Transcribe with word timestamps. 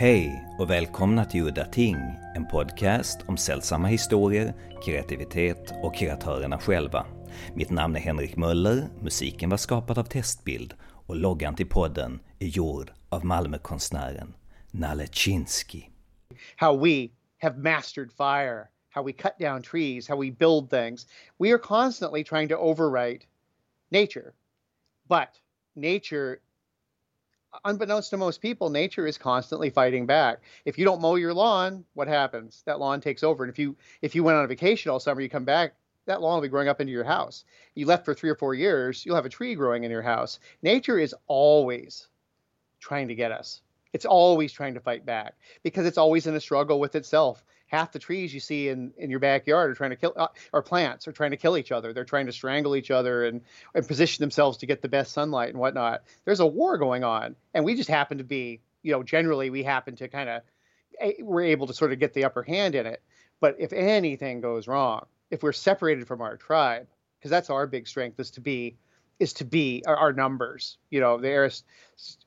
Hej 0.00 0.44
och 0.58 0.70
välkomna 0.70 1.24
till 1.24 1.42
Udda 1.42 1.64
Ting, 1.64 1.96
en 2.34 2.46
podcast 2.46 3.18
om 3.26 3.36
sällsamma 3.36 3.88
historier, 3.88 4.54
kreativitet 4.84 5.72
och 5.82 5.94
kreatörerna 5.94 6.58
själva. 6.58 7.06
Mitt 7.54 7.70
namn 7.70 7.96
är 7.96 8.00
Henrik 8.00 8.36
Möller, 8.36 8.88
musiken 9.02 9.50
var 9.50 9.56
skapad 9.56 9.98
av 9.98 10.04
Testbild 10.04 10.74
och 10.82 11.16
loggan 11.16 11.54
till 11.54 11.68
podden 11.68 12.20
är 12.38 12.46
gjord 12.46 12.92
av 13.08 13.24
Malmökonstnären 13.24 14.34
Nalle 14.70 15.06
Chinsky. 15.06 15.82
How 16.56 16.76
we 16.84 17.08
have 17.38 17.56
mastered 17.56 18.12
fire, 18.12 18.68
how 18.90 19.02
we 19.02 19.12
cut 19.12 19.38
down 19.38 19.62
trees, 19.62 20.08
how 20.08 20.20
we 20.20 20.30
build 20.30 20.70
things. 20.70 21.06
We 21.38 21.52
are 21.52 21.58
constantly 21.58 22.24
trying 22.24 22.48
to 22.48 22.54
overwrite 22.54 23.26
nature. 23.90 24.32
But 25.08 25.28
nature 25.74 26.36
unbeknownst 27.64 28.10
to 28.10 28.16
most 28.16 28.40
people, 28.40 28.70
nature 28.70 29.06
is 29.06 29.18
constantly 29.18 29.70
fighting 29.70 30.06
back. 30.06 30.40
If 30.64 30.78
you 30.78 30.84
don't 30.84 31.00
mow 31.00 31.16
your 31.16 31.34
lawn, 31.34 31.84
what 31.94 32.08
happens? 32.08 32.62
That 32.66 32.80
lawn 32.80 33.00
takes 33.00 33.22
over. 33.22 33.44
And 33.44 33.50
if 33.50 33.58
you 33.58 33.76
if 34.02 34.14
you 34.14 34.22
went 34.24 34.38
on 34.38 34.44
a 34.44 34.48
vacation 34.48 34.90
all 34.90 35.00
summer, 35.00 35.20
you 35.20 35.28
come 35.28 35.44
back, 35.44 35.74
that 36.06 36.20
lawn 36.20 36.34
will 36.34 36.42
be 36.42 36.48
growing 36.48 36.68
up 36.68 36.80
into 36.80 36.92
your 36.92 37.04
house. 37.04 37.44
You 37.74 37.86
left 37.86 38.04
for 38.04 38.14
three 38.14 38.30
or 38.30 38.34
four 38.34 38.54
years, 38.54 39.04
you'll 39.04 39.16
have 39.16 39.26
a 39.26 39.30
tree 39.30 39.54
growing 39.54 39.84
in 39.84 39.90
your 39.90 40.02
house. 40.02 40.40
Nature 40.62 40.98
is 40.98 41.14
always 41.26 42.08
trying 42.80 43.08
to 43.08 43.14
get 43.14 43.32
us. 43.32 43.62
It's 43.92 44.04
always 44.04 44.52
trying 44.52 44.74
to 44.74 44.80
fight 44.80 45.06
back 45.06 45.34
because 45.62 45.86
it's 45.86 45.98
always 45.98 46.26
in 46.26 46.34
a 46.34 46.40
struggle 46.40 46.78
with 46.78 46.94
itself 46.94 47.44
half 47.68 47.92
the 47.92 47.98
trees 47.98 48.34
you 48.34 48.40
see 48.40 48.68
in, 48.68 48.92
in 48.98 49.10
your 49.10 49.20
backyard 49.20 49.70
are 49.70 49.74
trying 49.74 49.90
to 49.90 49.96
kill 49.96 50.12
uh, 50.16 50.28
or 50.52 50.62
plants 50.62 51.06
are 51.06 51.12
trying 51.12 51.30
to 51.30 51.36
kill 51.36 51.56
each 51.56 51.70
other. 51.70 51.92
They're 51.92 52.04
trying 52.04 52.26
to 52.26 52.32
strangle 52.32 52.74
each 52.74 52.90
other 52.90 53.24
and, 53.24 53.42
and 53.74 53.86
position 53.86 54.22
themselves 54.22 54.58
to 54.58 54.66
get 54.66 54.82
the 54.82 54.88
best 54.88 55.12
sunlight 55.12 55.50
and 55.50 55.58
whatnot. 55.58 56.02
There's 56.24 56.40
a 56.40 56.46
war 56.46 56.78
going 56.78 57.04
on, 57.04 57.36
and 57.54 57.64
we 57.64 57.74
just 57.74 57.88
happen 57.88 58.18
to 58.18 58.24
be, 58.24 58.60
you 58.82 58.92
know, 58.92 59.02
generally 59.02 59.50
we 59.50 59.62
happen 59.62 59.94
to 59.96 60.08
kind 60.08 60.28
of 60.28 60.42
we're 61.20 61.42
able 61.42 61.66
to 61.68 61.74
sort 61.74 61.92
of 61.92 62.00
get 62.00 62.12
the 62.14 62.24
upper 62.24 62.42
hand 62.42 62.74
in 62.74 62.86
it. 62.86 63.02
But 63.40 63.56
if 63.58 63.72
anything 63.72 64.40
goes 64.40 64.66
wrong, 64.66 65.06
if 65.30 65.42
we're 65.42 65.52
separated 65.52 66.08
from 66.08 66.20
our 66.20 66.36
tribe, 66.36 66.88
because 67.18 67.30
that's 67.30 67.50
our 67.50 67.66
big 67.66 67.86
strength 67.86 68.18
is 68.18 68.30
to 68.32 68.40
be 68.40 68.76
is 69.18 69.32
to 69.34 69.44
be 69.44 69.82
our, 69.86 69.96
our 69.96 70.12
numbers. 70.12 70.78
You 70.90 71.00
know, 71.00 71.18
the 71.20 71.28
Arist- 71.28 71.64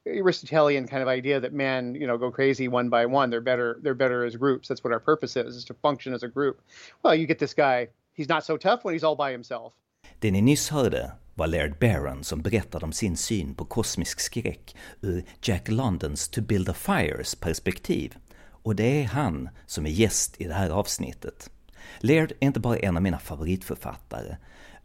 Aristotelian 0.06 0.88
kind 0.88 1.02
of 1.02 1.08
idea 1.08 1.39
that 1.39 1.53
men, 1.53 1.95
you 1.95 2.08
know, 2.08 2.17
go 2.17 2.31
crazy 2.31 2.67
one 2.67 2.89
by 2.89 3.06
one. 3.06 3.30
They're 3.30 3.42
better. 3.42 3.80
They're 3.84 3.94
better 3.94 4.25
as 4.25 4.36
groups. 4.36 4.67
That's 4.67 4.84
what 4.84 4.94
our 4.94 5.00
purpose 5.00 5.36
is: 5.38 5.56
is 5.56 5.66
to 5.66 5.73
function 5.73 6.14
as 6.14 6.23
a 6.23 6.28
group. 6.28 6.62
Well, 7.03 7.16
you 7.16 7.28
get 7.28 7.39
this 7.39 7.53
guy. 7.53 7.88
He's 8.14 8.30
not 8.30 8.44
so 8.44 8.58
tough 8.58 8.84
when 8.84 8.94
he's 8.94 9.03
all 9.03 9.16
by 9.16 9.31
himself. 9.31 9.73
Det 10.19 10.31
ni 10.31 10.42
nyss 10.42 10.69
hörde 10.69 11.12
var 11.36 11.47
Laird 11.47 11.80
Barron 11.80 12.23
som 12.23 12.42
berättade 12.42 12.86
om 12.86 12.94
sin 12.94 13.17
syn 13.17 13.56
på 13.56 13.66
kosmisk 13.66 14.19
skräck 14.19 14.75
ur 15.02 15.23
Jack 15.42 15.69
Londons 15.69 16.30
To 16.30 16.42
Build 16.42 16.69
a 16.69 16.73
Fires 16.73 17.36
perspektiv. 17.36 18.16
Och 18.64 18.75
det 18.75 19.02
är 19.02 19.06
han 19.06 19.50
som 19.66 19.86
är 19.86 19.89
gäst 19.89 20.42
i 20.42 20.44
det 20.44 20.53
här 20.53 20.69
avsnittet. 20.69 21.50
Laird 22.00 22.31
är 22.39 22.47
inte 22.47 22.59
bara 22.59 22.78
en 22.78 22.97
av 22.97 23.03
mina 23.03 23.19
favoritförfattare, 23.19 24.38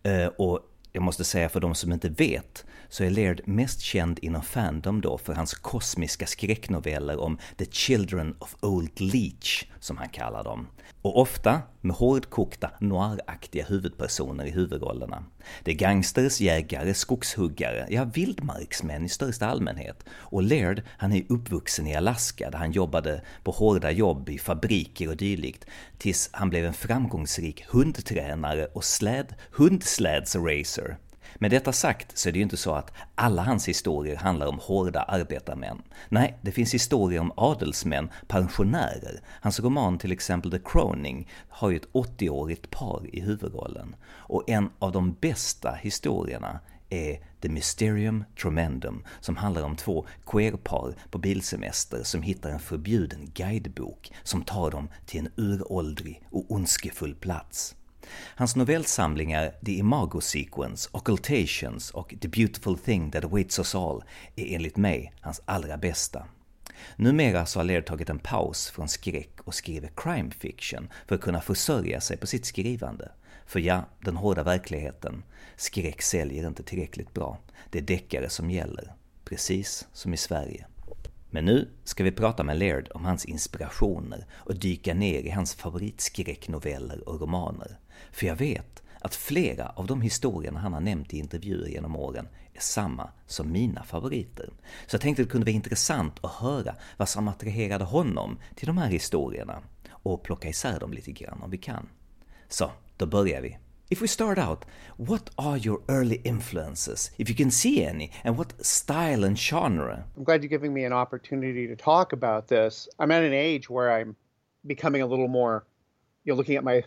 eh, 0.02 0.26
och 0.26 0.60
jag 0.96 1.02
måste 1.02 1.24
säga 1.24 1.48
för 1.48 1.60
de 1.60 1.74
som 1.74 1.92
inte 1.92 2.08
vet, 2.08 2.64
så 2.88 3.04
är 3.04 3.10
Laird 3.10 3.40
mest 3.44 3.80
känd 3.80 4.18
inom 4.22 4.42
Fandom 4.42 5.00
då 5.00 5.18
för 5.18 5.32
hans 5.34 5.54
kosmiska 5.54 6.26
skräcknoveller 6.26 7.20
om 7.20 7.38
The 7.56 7.64
Children 7.64 8.36
of 8.38 8.56
Old 8.60 9.00
Leech, 9.00 9.66
som 9.80 9.96
han 9.96 10.08
kallar 10.08 10.44
dem. 10.44 10.66
Och 11.02 11.20
ofta 11.20 11.62
med 11.86 11.96
hårdkokta, 11.96 12.70
noiraktiga 12.80 13.64
huvudpersoner 13.64 14.44
i 14.44 14.50
huvudrollerna. 14.50 15.24
Det 15.62 15.70
är 15.70 15.74
gangsters, 15.74 16.40
jägare, 16.40 16.94
skogshuggare, 16.94 17.86
ja 17.90 18.04
vildmarksmän 18.04 19.04
i 19.04 19.08
största 19.08 19.46
allmänhet. 19.46 20.04
Och 20.10 20.42
Laird, 20.42 20.82
han 20.98 21.12
är 21.12 21.24
uppvuxen 21.28 21.86
i 21.86 21.96
Alaska 21.96 22.50
där 22.50 22.58
han 22.58 22.72
jobbade 22.72 23.22
på 23.44 23.50
hårda 23.50 23.90
jobb 23.90 24.28
i 24.28 24.38
fabriker 24.38 25.08
och 25.08 25.16
dylikt, 25.16 25.66
tills 25.98 26.30
han 26.32 26.50
blev 26.50 26.64
en 26.64 26.74
framgångsrik 26.74 27.64
hundtränare 27.68 28.66
och 28.66 28.84
släd, 28.84 29.34
hundslädsracer. 29.50 30.96
Med 31.38 31.50
detta 31.50 31.72
sagt 31.72 32.18
så 32.18 32.28
är 32.28 32.32
det 32.32 32.38
ju 32.38 32.42
inte 32.42 32.56
så 32.56 32.72
att 32.72 32.92
alla 33.14 33.42
hans 33.42 33.68
historier 33.68 34.16
handlar 34.16 34.46
om 34.46 34.58
hårda 34.58 35.02
arbetarmän. 35.02 35.82
Nej, 36.08 36.38
det 36.42 36.52
finns 36.52 36.74
historier 36.74 37.20
om 37.20 37.32
adelsmän, 37.36 38.10
pensionärer. 38.26 39.20
Hans 39.40 39.60
roman 39.60 39.98
till 39.98 40.12
exempel 40.12 40.50
The 40.50 40.58
Croning 40.64 41.28
har 41.48 41.70
ju 41.70 41.76
ett 41.76 41.92
80-årigt 41.92 42.70
par 42.70 43.02
i 43.12 43.20
huvudrollen. 43.20 43.96
Och 44.08 44.50
en 44.50 44.70
av 44.78 44.92
de 44.92 45.12
bästa 45.12 45.72
historierna 45.72 46.60
är 46.88 47.20
The 47.40 47.48
Mysterium 47.48 48.24
Tremendum 48.42 49.04
som 49.20 49.36
handlar 49.36 49.62
om 49.62 49.76
två 49.76 50.06
queerpar 50.26 50.94
på 51.10 51.18
bilsemester 51.18 52.02
som 52.02 52.22
hittar 52.22 52.50
en 52.50 52.60
förbjuden 52.60 53.30
guidebok 53.34 54.12
som 54.22 54.42
tar 54.42 54.70
dem 54.70 54.88
till 55.06 55.20
en 55.20 55.32
uråldrig 55.36 56.22
och 56.30 56.44
ondskefull 56.48 57.14
plats. 57.14 57.76
Hans 58.12 58.56
novellsamlingar 58.56 59.52
The 59.64 59.72
Imago 59.72 60.20
Sequence, 60.20 60.88
Occultations 60.92 61.90
och 61.90 62.14
The 62.20 62.28
Beautiful 62.28 62.78
Thing 62.78 63.10
That 63.10 63.24
Awaits 63.24 63.58
Us 63.58 63.74
All 63.74 64.04
är 64.36 64.54
enligt 64.54 64.76
mig 64.76 65.12
hans 65.20 65.40
allra 65.44 65.76
bästa. 65.76 66.26
Numera 66.96 67.46
så 67.46 67.58
har 67.58 67.64
Laird 67.64 67.86
tagit 67.86 68.10
en 68.10 68.18
paus 68.18 68.70
från 68.70 68.88
skräck 68.88 69.40
och 69.44 69.54
skriver 69.54 69.90
crime 69.96 70.30
fiction 70.30 70.88
för 71.06 71.14
att 71.14 71.20
kunna 71.20 71.40
försörja 71.40 72.00
sig 72.00 72.16
på 72.16 72.26
sitt 72.26 72.46
skrivande. 72.46 73.12
För 73.46 73.60
ja, 73.60 73.84
den 74.00 74.16
hårda 74.16 74.42
verkligheten, 74.42 75.22
skräck 75.56 76.02
säljer 76.02 76.46
inte 76.46 76.62
tillräckligt 76.62 77.14
bra. 77.14 77.38
Det 77.70 77.78
är 77.78 77.82
deckare 77.82 78.28
som 78.28 78.50
gäller, 78.50 78.94
precis 79.24 79.86
som 79.92 80.14
i 80.14 80.16
Sverige. 80.16 80.66
Men 81.30 81.44
nu 81.44 81.68
ska 81.84 82.04
vi 82.04 82.12
prata 82.12 82.44
med 82.44 82.58
Laird 82.58 82.88
om 82.94 83.04
hans 83.04 83.24
inspirationer 83.24 84.26
och 84.32 84.58
dyka 84.58 84.94
ner 84.94 85.22
i 85.22 85.30
hans 85.30 85.54
favoritskräcknoveller 85.54 87.08
och 87.08 87.20
romaner. 87.20 87.78
För 88.12 88.26
jag 88.26 88.36
vet 88.36 88.82
att 89.00 89.14
flera 89.14 89.68
av 89.68 89.86
de 89.86 90.00
historierna 90.00 90.60
han 90.60 90.72
har 90.72 90.80
nämnt 90.80 91.14
i 91.14 91.18
intervjuer 91.18 91.68
genom 91.68 91.96
åren 91.96 92.28
är 92.54 92.60
samma 92.60 93.10
som 93.26 93.52
mina 93.52 93.84
favoriter. 93.84 94.50
Så 94.86 94.94
jag 94.94 95.00
tänkte 95.00 95.22
att 95.22 95.28
det 95.28 95.32
kunde 95.32 95.44
vara 95.44 95.54
intressant 95.54 96.24
att 96.24 96.32
höra 96.32 96.74
vad 96.96 97.08
som 97.08 97.28
attraherade 97.28 97.84
honom 97.84 98.38
till 98.54 98.66
de 98.66 98.78
här 98.78 98.88
historierna 98.88 99.62
och 99.90 100.22
plocka 100.22 100.48
isär 100.48 100.80
dem 100.80 100.92
lite 100.92 101.12
grann 101.12 101.42
om 101.42 101.50
vi 101.50 101.58
kan. 101.58 101.88
Så, 102.48 102.70
då 102.96 103.06
börjar 103.06 103.40
vi. 103.40 103.58
If 103.88 104.02
we 104.02 104.08
start 104.08 104.38
out, 104.38 104.64
what 104.96 105.30
are 105.36 105.58
your 105.58 105.80
early 105.88 106.20
influences, 106.24 107.12
if 107.18 107.30
you 107.30 107.36
can 107.36 107.50
see 107.50 107.86
any, 107.86 108.10
and 108.24 108.36
what 108.36 108.66
style 108.66 109.26
and 109.26 109.38
genre? 109.38 110.04
I'm 110.16 110.24
glad 110.24 110.42
you're 110.42 110.48
giving 110.48 110.72
me 110.72 110.86
an 110.86 110.92
opportunity 110.92 111.68
to 111.68 111.76
talk 111.76 112.12
about 112.12 112.48
this. 112.48 112.88
I'm 112.98 113.12
at 113.12 113.22
an 113.22 113.32
age 113.32 113.70
where 113.70 113.92
I'm 113.92 114.16
becoming 114.66 115.02
a 115.02 115.06
little 115.06 115.28
more, 115.28 115.64
you 116.24 116.32
know, 116.32 116.36
looking 116.36 116.56
at 116.56 116.64
my 116.64 116.82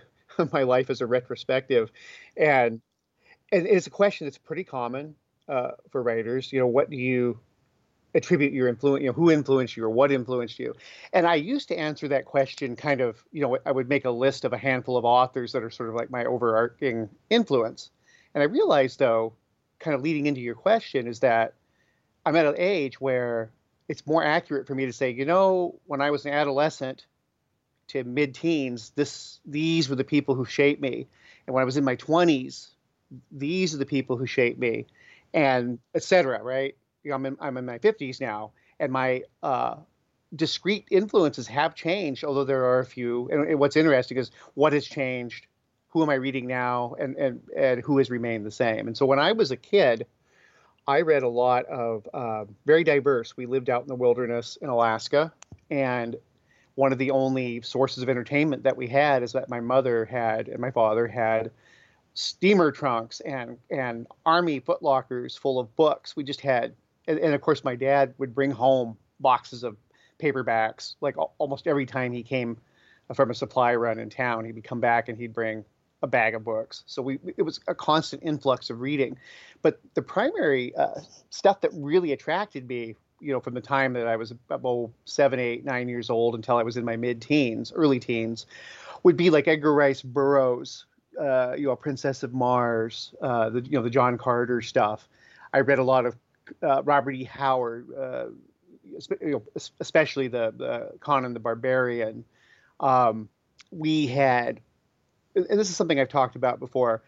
my 0.51 0.63
life 0.63 0.89
as 0.89 1.01
a 1.01 1.05
retrospective, 1.05 1.91
and 2.37 2.81
and 3.51 3.67
it's 3.67 3.87
a 3.87 3.91
question 3.91 4.27
that's 4.27 4.37
pretty 4.37 4.63
common 4.63 5.15
uh, 5.47 5.71
for 5.91 6.03
writers. 6.03 6.53
You 6.53 6.59
know, 6.59 6.67
what 6.67 6.89
do 6.89 6.97
you 6.97 7.39
attribute 8.15 8.53
your 8.53 8.67
influence, 8.67 9.01
you 9.01 9.07
know, 9.07 9.13
who 9.13 9.31
influenced 9.31 9.77
you 9.77 9.83
or 9.83 9.89
what 9.89 10.11
influenced 10.11 10.59
you? 10.59 10.73
And 11.13 11.27
I 11.27 11.35
used 11.35 11.67
to 11.67 11.77
answer 11.77 12.07
that 12.07 12.25
question 12.25 12.75
kind 12.75 13.01
of, 13.01 13.23
you 13.31 13.41
know, 13.41 13.57
I 13.65 13.71
would 13.71 13.89
make 13.89 14.05
a 14.05 14.11
list 14.11 14.45
of 14.45 14.53
a 14.53 14.57
handful 14.57 14.97
of 14.97 15.05
authors 15.05 15.51
that 15.51 15.63
are 15.63 15.69
sort 15.69 15.89
of 15.89 15.95
like 15.95 16.09
my 16.09 16.25
overarching 16.25 17.09
influence. 17.29 17.91
And 18.33 18.41
I 18.41 18.45
realized, 18.45 18.99
though, 18.99 19.33
kind 19.79 19.95
of 19.95 20.01
leading 20.01 20.25
into 20.25 20.41
your 20.41 20.55
question, 20.55 21.07
is 21.07 21.19
that 21.19 21.53
I'm 22.25 22.35
at 22.35 22.45
an 22.45 22.55
age 22.57 22.99
where 22.99 23.51
it's 23.87 24.05
more 24.05 24.23
accurate 24.23 24.67
for 24.67 24.75
me 24.75 24.85
to 24.85 24.93
say, 24.93 25.09
you 25.09 25.25
know, 25.25 25.79
when 25.85 26.01
I 26.01 26.11
was 26.11 26.25
an 26.25 26.33
adolescent 26.33 27.05
to 27.89 28.03
mid-teens, 28.03 28.91
this 28.95 29.39
these 29.45 29.89
were 29.89 29.95
the 29.95 30.03
people 30.03 30.35
who 30.35 30.45
shaped 30.45 30.81
me, 30.81 31.07
and 31.45 31.53
when 31.53 31.61
I 31.61 31.65
was 31.65 31.77
in 31.77 31.83
my 31.83 31.95
20s, 31.95 32.69
these 33.31 33.73
are 33.73 33.77
the 33.77 33.85
people 33.85 34.17
who 34.17 34.25
shaped 34.25 34.59
me, 34.59 34.85
and 35.33 35.79
etc. 35.93 36.41
Right? 36.41 36.75
you 37.03 37.09
know, 37.09 37.15
I'm 37.15 37.25
in, 37.25 37.37
I'm 37.39 37.57
in 37.57 37.65
my 37.65 37.79
50s 37.79 38.19
now, 38.19 38.51
and 38.79 38.91
my 38.91 39.23
uh, 39.43 39.75
discrete 40.35 40.87
influences 40.91 41.47
have 41.47 41.75
changed, 41.75 42.23
although 42.23 42.43
there 42.43 42.65
are 42.65 42.79
a 42.79 42.85
few. 42.85 43.29
And, 43.31 43.47
and, 43.47 43.59
what's 43.59 43.75
interesting 43.75 44.17
is 44.17 44.31
what 44.53 44.73
has 44.73 44.85
changed, 44.85 45.47
who 45.89 46.03
am 46.03 46.09
I 46.09 46.15
reading 46.15 46.47
now, 46.47 46.95
and, 46.99 47.15
and, 47.17 47.41
and 47.57 47.81
who 47.81 47.97
has 47.97 48.09
remained 48.09 48.45
the 48.45 48.51
same. 48.51 48.87
And 48.87 48.97
so 48.97 49.05
when 49.05 49.19
I 49.19 49.31
was 49.31 49.51
a 49.51 49.57
kid, 49.57 50.05
I 50.87 51.01
read 51.01 51.23
a 51.23 51.29
lot 51.29 51.65
of 51.65 52.07
uh, 52.13 52.45
very 52.65 52.83
diverse. 52.83 53.37
We 53.37 53.45
lived 53.45 53.69
out 53.69 53.81
in 53.81 53.87
the 53.87 53.95
wilderness 53.95 54.57
in 54.61 54.69
Alaska, 54.69 55.31
and 55.69 56.15
one 56.79 56.93
of 56.93 56.97
the 56.97 57.11
only 57.11 57.61
sources 57.61 58.01
of 58.01 58.07
entertainment 58.07 58.63
that 58.63 58.77
we 58.77 58.87
had 58.87 59.21
is 59.21 59.33
that 59.33 59.49
my 59.49 59.59
mother 59.59 60.05
had 60.05 60.47
and 60.47 60.59
my 60.59 60.71
father 60.71 61.09
had 61.09 61.51
steamer 62.13 62.71
trunks 62.71 63.19
and 63.19 63.57
and 63.69 64.07
army 64.25 64.61
footlockers 64.61 65.37
full 65.37 65.59
of 65.59 65.75
books. 65.75 66.15
We 66.15 66.23
just 66.23 66.39
had 66.39 66.73
and, 67.05 67.19
and 67.19 67.33
of 67.33 67.41
course 67.41 67.65
my 67.65 67.75
dad 67.75 68.13
would 68.17 68.33
bring 68.33 68.49
home 68.49 68.97
boxes 69.19 69.65
of 69.65 69.75
paperbacks 70.23 70.95
like 71.01 71.15
almost 71.37 71.67
every 71.67 71.85
time 71.85 72.13
he 72.13 72.23
came 72.23 72.55
from 73.13 73.29
a 73.29 73.35
supply 73.35 73.75
run 73.75 73.99
in 73.99 74.09
town 74.09 74.45
he 74.45 74.53
would 74.53 74.63
come 74.63 74.79
back 74.79 75.09
and 75.09 75.17
he'd 75.17 75.33
bring 75.33 75.65
a 76.01 76.07
bag 76.07 76.33
of 76.33 76.45
books 76.45 76.83
so 76.85 77.01
we 77.01 77.19
it 77.35 77.41
was 77.41 77.59
a 77.67 77.75
constant 77.75 78.23
influx 78.23 78.69
of 78.69 78.79
reading 78.79 79.17
but 79.61 79.81
the 79.95 80.01
primary 80.01 80.73
uh, 80.75 80.99
stuff 81.29 81.59
that 81.59 81.71
really 81.73 82.13
attracted 82.13 82.67
me 82.67 82.95
you 83.19 83.33
know, 83.33 83.39
from 83.39 83.53
the 83.53 83.61
time 83.61 83.93
that 83.93 84.07
I 84.07 84.15
was 84.15 84.31
about 84.49 84.91
seven, 85.05 85.39
eight, 85.39 85.65
nine 85.65 85.89
years 85.89 86.09
old 86.09 86.35
until 86.35 86.57
I 86.57 86.63
was 86.63 86.77
in 86.77 86.85
my 86.85 86.95
mid-teens, 86.95 87.71
early 87.73 87.99
teens, 87.99 88.45
would 89.03 89.17
be 89.17 89.29
like 89.29 89.47
Edgar 89.47 89.73
Rice 89.73 90.01
Burroughs, 90.01 90.85
uh, 91.19 91.53
you 91.57 91.67
know, 91.67 91.75
Princess 91.75 92.23
of 92.23 92.33
Mars, 92.33 93.13
uh, 93.21 93.49
the 93.49 93.61
you 93.61 93.71
know 93.71 93.83
the 93.83 93.89
John 93.89 94.17
Carter 94.17 94.61
stuff. 94.61 95.07
I 95.53 95.59
read 95.59 95.79
a 95.79 95.83
lot 95.83 96.05
of 96.05 96.15
uh, 96.63 96.83
Robert 96.83 97.11
E. 97.11 97.23
Howard, 97.23 97.87
uh, 97.97 98.25
you 99.21 99.31
know, 99.31 99.43
especially 99.79 100.27
the, 100.27 100.53
the 100.55 100.91
Conan 100.99 101.33
the 101.33 101.39
Barbarian. 101.39 102.23
Um, 102.79 103.29
we 103.71 104.07
had, 104.07 104.61
and 105.35 105.59
this 105.59 105.69
is 105.69 105.75
something 105.75 105.99
I've 105.99 106.09
talked 106.09 106.35
about 106.35 106.59
before. 106.59 107.03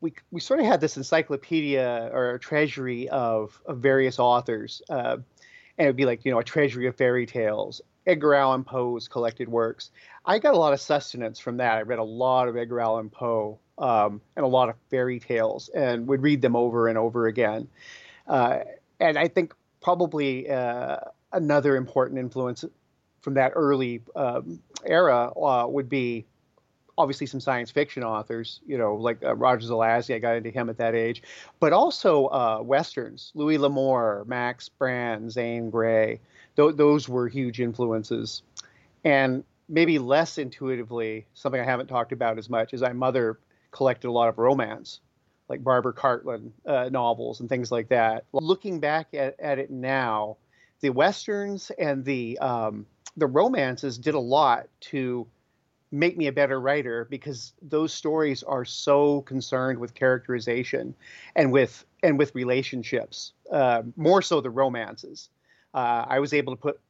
We, 0.00 0.12
we 0.30 0.40
sort 0.40 0.60
of 0.60 0.66
had 0.66 0.80
this 0.80 0.96
encyclopedia 0.96 2.10
or 2.12 2.38
treasury 2.38 3.08
of, 3.08 3.60
of 3.66 3.78
various 3.78 4.18
authors, 4.18 4.80
uh, 4.88 5.16
and 5.76 5.86
it'd 5.86 5.96
be 5.96 6.04
like 6.04 6.24
you 6.24 6.32
know 6.32 6.38
a 6.38 6.44
treasury 6.44 6.86
of 6.86 6.96
fairy 6.96 7.26
tales, 7.26 7.80
Edgar 8.06 8.34
Allan 8.34 8.64
Poe's 8.64 9.08
collected 9.08 9.48
works. 9.48 9.90
I 10.24 10.38
got 10.38 10.54
a 10.54 10.58
lot 10.58 10.72
of 10.72 10.80
sustenance 10.80 11.38
from 11.38 11.58
that. 11.58 11.76
I 11.78 11.82
read 11.82 11.98
a 11.98 12.04
lot 12.04 12.48
of 12.48 12.56
Edgar 12.56 12.80
Allan 12.80 13.10
Poe 13.10 13.58
um, 13.76 14.20
and 14.36 14.44
a 14.44 14.48
lot 14.48 14.68
of 14.68 14.76
fairy 14.90 15.20
tales, 15.20 15.68
and 15.68 16.06
would 16.08 16.22
read 16.22 16.42
them 16.42 16.56
over 16.56 16.88
and 16.88 16.96
over 16.96 17.26
again. 17.26 17.68
Uh, 18.26 18.60
and 19.00 19.18
I 19.18 19.28
think 19.28 19.54
probably 19.80 20.50
uh, 20.50 20.98
another 21.32 21.76
important 21.76 22.18
influence 22.18 22.64
from 23.20 23.34
that 23.34 23.52
early 23.54 24.02
um, 24.16 24.60
era 24.84 25.30
uh, 25.36 25.66
would 25.68 25.88
be 25.88 26.24
obviously 26.98 27.26
some 27.26 27.40
science 27.40 27.70
fiction 27.70 28.02
authors, 28.04 28.60
you 28.66 28.76
know, 28.76 28.94
like 28.94 29.22
uh, 29.24 29.34
Roger 29.34 29.66
Zelazny. 29.66 30.14
I 30.14 30.18
got 30.18 30.36
into 30.36 30.50
him 30.50 30.68
at 30.68 30.76
that 30.78 30.94
age, 30.94 31.22
but 31.60 31.72
also 31.72 32.26
uh, 32.26 32.60
westerns. 32.62 33.32
Louis 33.34 33.56
L'Amour, 33.56 34.24
Max 34.26 34.68
Brand, 34.68 35.32
Zane 35.32 35.70
Grey. 35.70 36.20
Th- 36.56 36.74
those 36.74 37.08
were 37.08 37.28
huge 37.28 37.60
influences, 37.60 38.42
and 39.04 39.44
maybe 39.68 39.98
less 39.98 40.38
intuitively, 40.38 41.26
something 41.34 41.60
I 41.60 41.64
haven't 41.64 41.86
talked 41.86 42.12
about 42.12 42.38
as 42.38 42.50
much 42.50 42.74
is 42.74 42.82
my 42.82 42.92
mother 42.92 43.38
collected 43.70 44.08
a 44.08 44.12
lot 44.12 44.28
of 44.28 44.38
romance 44.38 45.00
like 45.48 45.64
Barbara 45.64 45.92
Cartland 45.92 46.50
uh, 46.66 46.88
novels 46.90 47.40
and 47.40 47.48
things 47.48 47.72
like 47.72 47.88
that. 47.88 48.24
Looking 48.32 48.80
back 48.80 49.08
at, 49.14 49.38
at 49.40 49.58
it 49.58 49.70
now, 49.70 50.36
the 50.80 50.90
westerns 50.90 51.70
and 51.78 52.04
the 52.04 52.38
um, 52.38 52.86
the 53.16 53.26
romances 53.26 53.98
did 53.98 54.14
a 54.14 54.20
lot 54.20 54.68
to 54.80 55.26
make 55.90 56.16
me 56.16 56.26
a 56.26 56.32
better 56.32 56.60
writer 56.60 57.06
because 57.10 57.52
those 57.62 57.92
stories 57.92 58.42
are 58.42 58.64
so 58.64 59.22
concerned 59.22 59.78
with 59.78 59.94
characterization 59.94 60.94
and 61.36 61.52
with 61.52 61.84
and 62.02 62.18
with 62.18 62.34
relationships 62.34 63.32
uh, 63.52 63.82
more 63.96 64.20
so 64.20 64.40
the 64.40 64.50
romances 64.50 65.30
uh, 65.74 66.04
i 66.08 66.18
was 66.18 66.32
able 66.32 66.54
to 66.54 66.60
put 66.60 66.80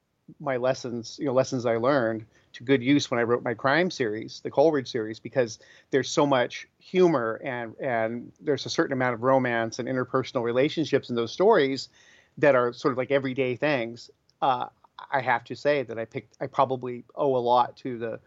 my 0.40 0.56
lessons 0.56 1.16
you 1.18 1.26
know 1.26 1.32
lessons 1.32 1.64
i 1.64 1.76
learned 1.76 2.24
to 2.52 2.64
good 2.64 2.82
use 2.82 3.10
when 3.10 3.20
I 3.20 3.22
wrote 3.22 3.42
my 3.42 3.54
crime 3.54 3.90
series, 3.90 4.40
the 4.40 4.50
Coleridge 4.50 4.90
series, 4.90 5.20
because 5.20 5.58
there's 5.90 6.10
so 6.10 6.26
much 6.26 6.66
humor 6.78 7.40
and 7.44 7.74
and 7.80 8.32
there's 8.40 8.66
a 8.66 8.70
certain 8.70 8.92
amount 8.92 9.14
of 9.14 9.22
romance 9.22 9.78
and 9.78 9.88
interpersonal 9.88 10.42
relationships 10.42 11.10
in 11.10 11.16
those 11.16 11.32
stories 11.32 11.88
that 12.38 12.54
are 12.54 12.72
sort 12.72 12.92
of 12.92 12.98
like 12.98 13.10
everyday 13.10 13.56
things. 13.56 14.10
Uh, 14.42 14.66
I 15.12 15.20
have 15.20 15.44
to 15.44 15.54
say 15.54 15.82
that 15.84 15.98
I 15.98 16.04
picked 16.04 16.36
I 16.40 16.46
probably 16.46 17.04
owe 17.14 17.36
a 17.36 17.38
lot 17.38 17.76
to 17.78 17.98
the 17.98 18.20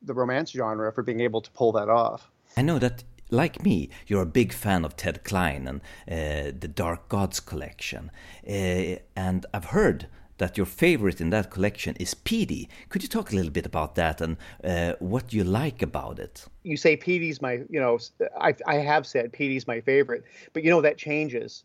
the 0.00 0.14
romance 0.14 0.50
genre 0.50 0.92
for 0.92 1.02
being 1.02 1.20
able 1.20 1.40
to 1.40 1.50
pull 1.50 1.72
that 1.72 1.88
off. 1.88 2.30
I 2.56 2.62
know 2.62 2.78
that 2.78 3.04
like 3.30 3.64
me, 3.64 3.88
you're 4.06 4.22
a 4.22 4.26
big 4.26 4.52
fan 4.52 4.84
of 4.84 4.94
Ted 4.96 5.24
Klein 5.24 5.66
and 5.66 5.80
uh, 6.08 6.52
the 6.58 6.68
Dark 6.68 7.08
Gods 7.08 7.40
collection. 7.40 8.10
Uh, 8.46 8.96
and 9.16 9.46
I've 9.54 9.66
heard 9.66 10.06
that 10.38 10.56
your 10.56 10.66
favorite 10.66 11.20
in 11.20 11.30
that 11.30 11.50
collection 11.50 11.96
is 11.98 12.14
Petey. 12.14 12.68
Could 12.88 13.02
you 13.02 13.08
talk 13.08 13.32
a 13.32 13.36
little 13.36 13.50
bit 13.50 13.64
about 13.64 13.94
that 13.94 14.20
and 14.20 14.36
uh, 14.64 14.94
what 14.98 15.32
you 15.32 15.44
like 15.44 15.82
about 15.82 16.18
it? 16.18 16.44
You 16.62 16.76
say 16.76 16.96
Petey's 16.96 17.40
my, 17.40 17.62
you 17.70 17.80
know, 17.80 17.98
I, 18.40 18.54
I 18.66 18.76
have 18.76 19.06
said 19.06 19.32
Petey's 19.32 19.66
my 19.66 19.80
favorite, 19.80 20.24
but 20.52 20.62
you 20.62 20.70
know 20.70 20.80
that 20.80 20.98
changes. 20.98 21.64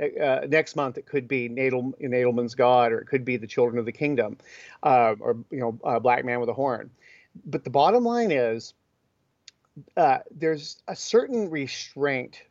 Uh, 0.00 0.20
uh 0.20 0.46
next 0.48 0.76
month 0.76 0.98
it 0.98 1.06
could 1.06 1.26
be 1.26 1.48
Nadel, 1.48 1.92
Nadelman's 2.00 2.54
God, 2.54 2.92
or 2.92 2.98
it 2.98 3.06
could 3.06 3.24
be 3.24 3.36
the 3.36 3.46
Children 3.46 3.78
of 3.78 3.86
the 3.86 3.92
Kingdom, 3.92 4.36
uh, 4.82 5.14
or 5.18 5.36
you 5.50 5.58
know, 5.58 5.78
a 5.82 5.98
Black 5.98 6.24
Man 6.24 6.38
with 6.38 6.48
a 6.48 6.54
Horn. 6.54 6.90
But 7.44 7.64
the 7.64 7.70
bottom 7.70 8.04
line 8.04 8.30
is, 8.30 8.74
uh, 9.96 10.18
there's 10.30 10.82
a 10.88 10.96
certain 10.96 11.50
restraint 11.50 12.42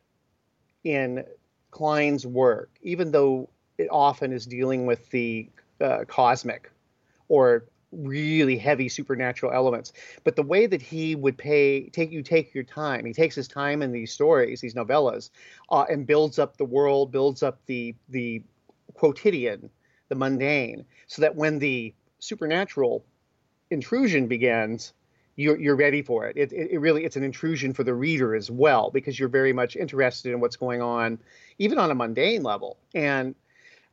in 0.84 1.24
Klein's 1.70 2.26
work, 2.26 2.70
even 2.82 3.10
though 3.10 3.48
it 3.76 3.88
often 3.90 4.32
is 4.32 4.46
dealing 4.46 4.86
with 4.86 5.08
the 5.10 5.48
uh, 5.80 6.04
cosmic 6.06 6.70
or 7.28 7.64
really 7.92 8.58
heavy 8.58 8.88
supernatural 8.88 9.52
elements. 9.52 9.92
But 10.24 10.36
the 10.36 10.42
way 10.42 10.66
that 10.66 10.82
he 10.82 11.14
would 11.14 11.38
pay 11.38 11.88
take 11.88 12.10
you 12.10 12.22
take 12.22 12.54
your 12.54 12.64
time. 12.64 13.04
He 13.04 13.12
takes 13.12 13.34
his 13.34 13.48
time 13.48 13.82
in 13.82 13.92
these 13.92 14.12
stories, 14.12 14.60
these 14.60 14.74
novellas, 14.74 15.30
uh, 15.70 15.86
and 15.88 16.06
builds 16.06 16.38
up 16.38 16.56
the 16.56 16.64
world, 16.64 17.10
builds 17.10 17.42
up 17.42 17.60
the 17.66 17.94
the 18.08 18.42
quotidian, 18.94 19.70
the 20.08 20.14
mundane, 20.14 20.84
so 21.06 21.22
that 21.22 21.34
when 21.34 21.58
the 21.58 21.94
supernatural 22.18 23.04
intrusion 23.70 24.26
begins, 24.26 24.92
you're, 25.36 25.58
you're 25.58 25.76
ready 25.76 26.02
for 26.02 26.26
it. 26.26 26.36
It, 26.36 26.52
it. 26.52 26.72
it 26.72 26.78
really 26.78 27.04
it's 27.04 27.16
an 27.16 27.22
intrusion 27.22 27.72
for 27.72 27.84
the 27.84 27.94
reader 27.94 28.34
as 28.34 28.50
well 28.50 28.90
because 28.90 29.18
you're 29.18 29.28
very 29.28 29.52
much 29.52 29.76
interested 29.76 30.32
in 30.32 30.40
what's 30.40 30.56
going 30.56 30.82
on, 30.82 31.18
even 31.58 31.78
on 31.78 31.90
a 31.90 31.94
mundane 31.94 32.42
level. 32.42 32.76
And 32.94 33.34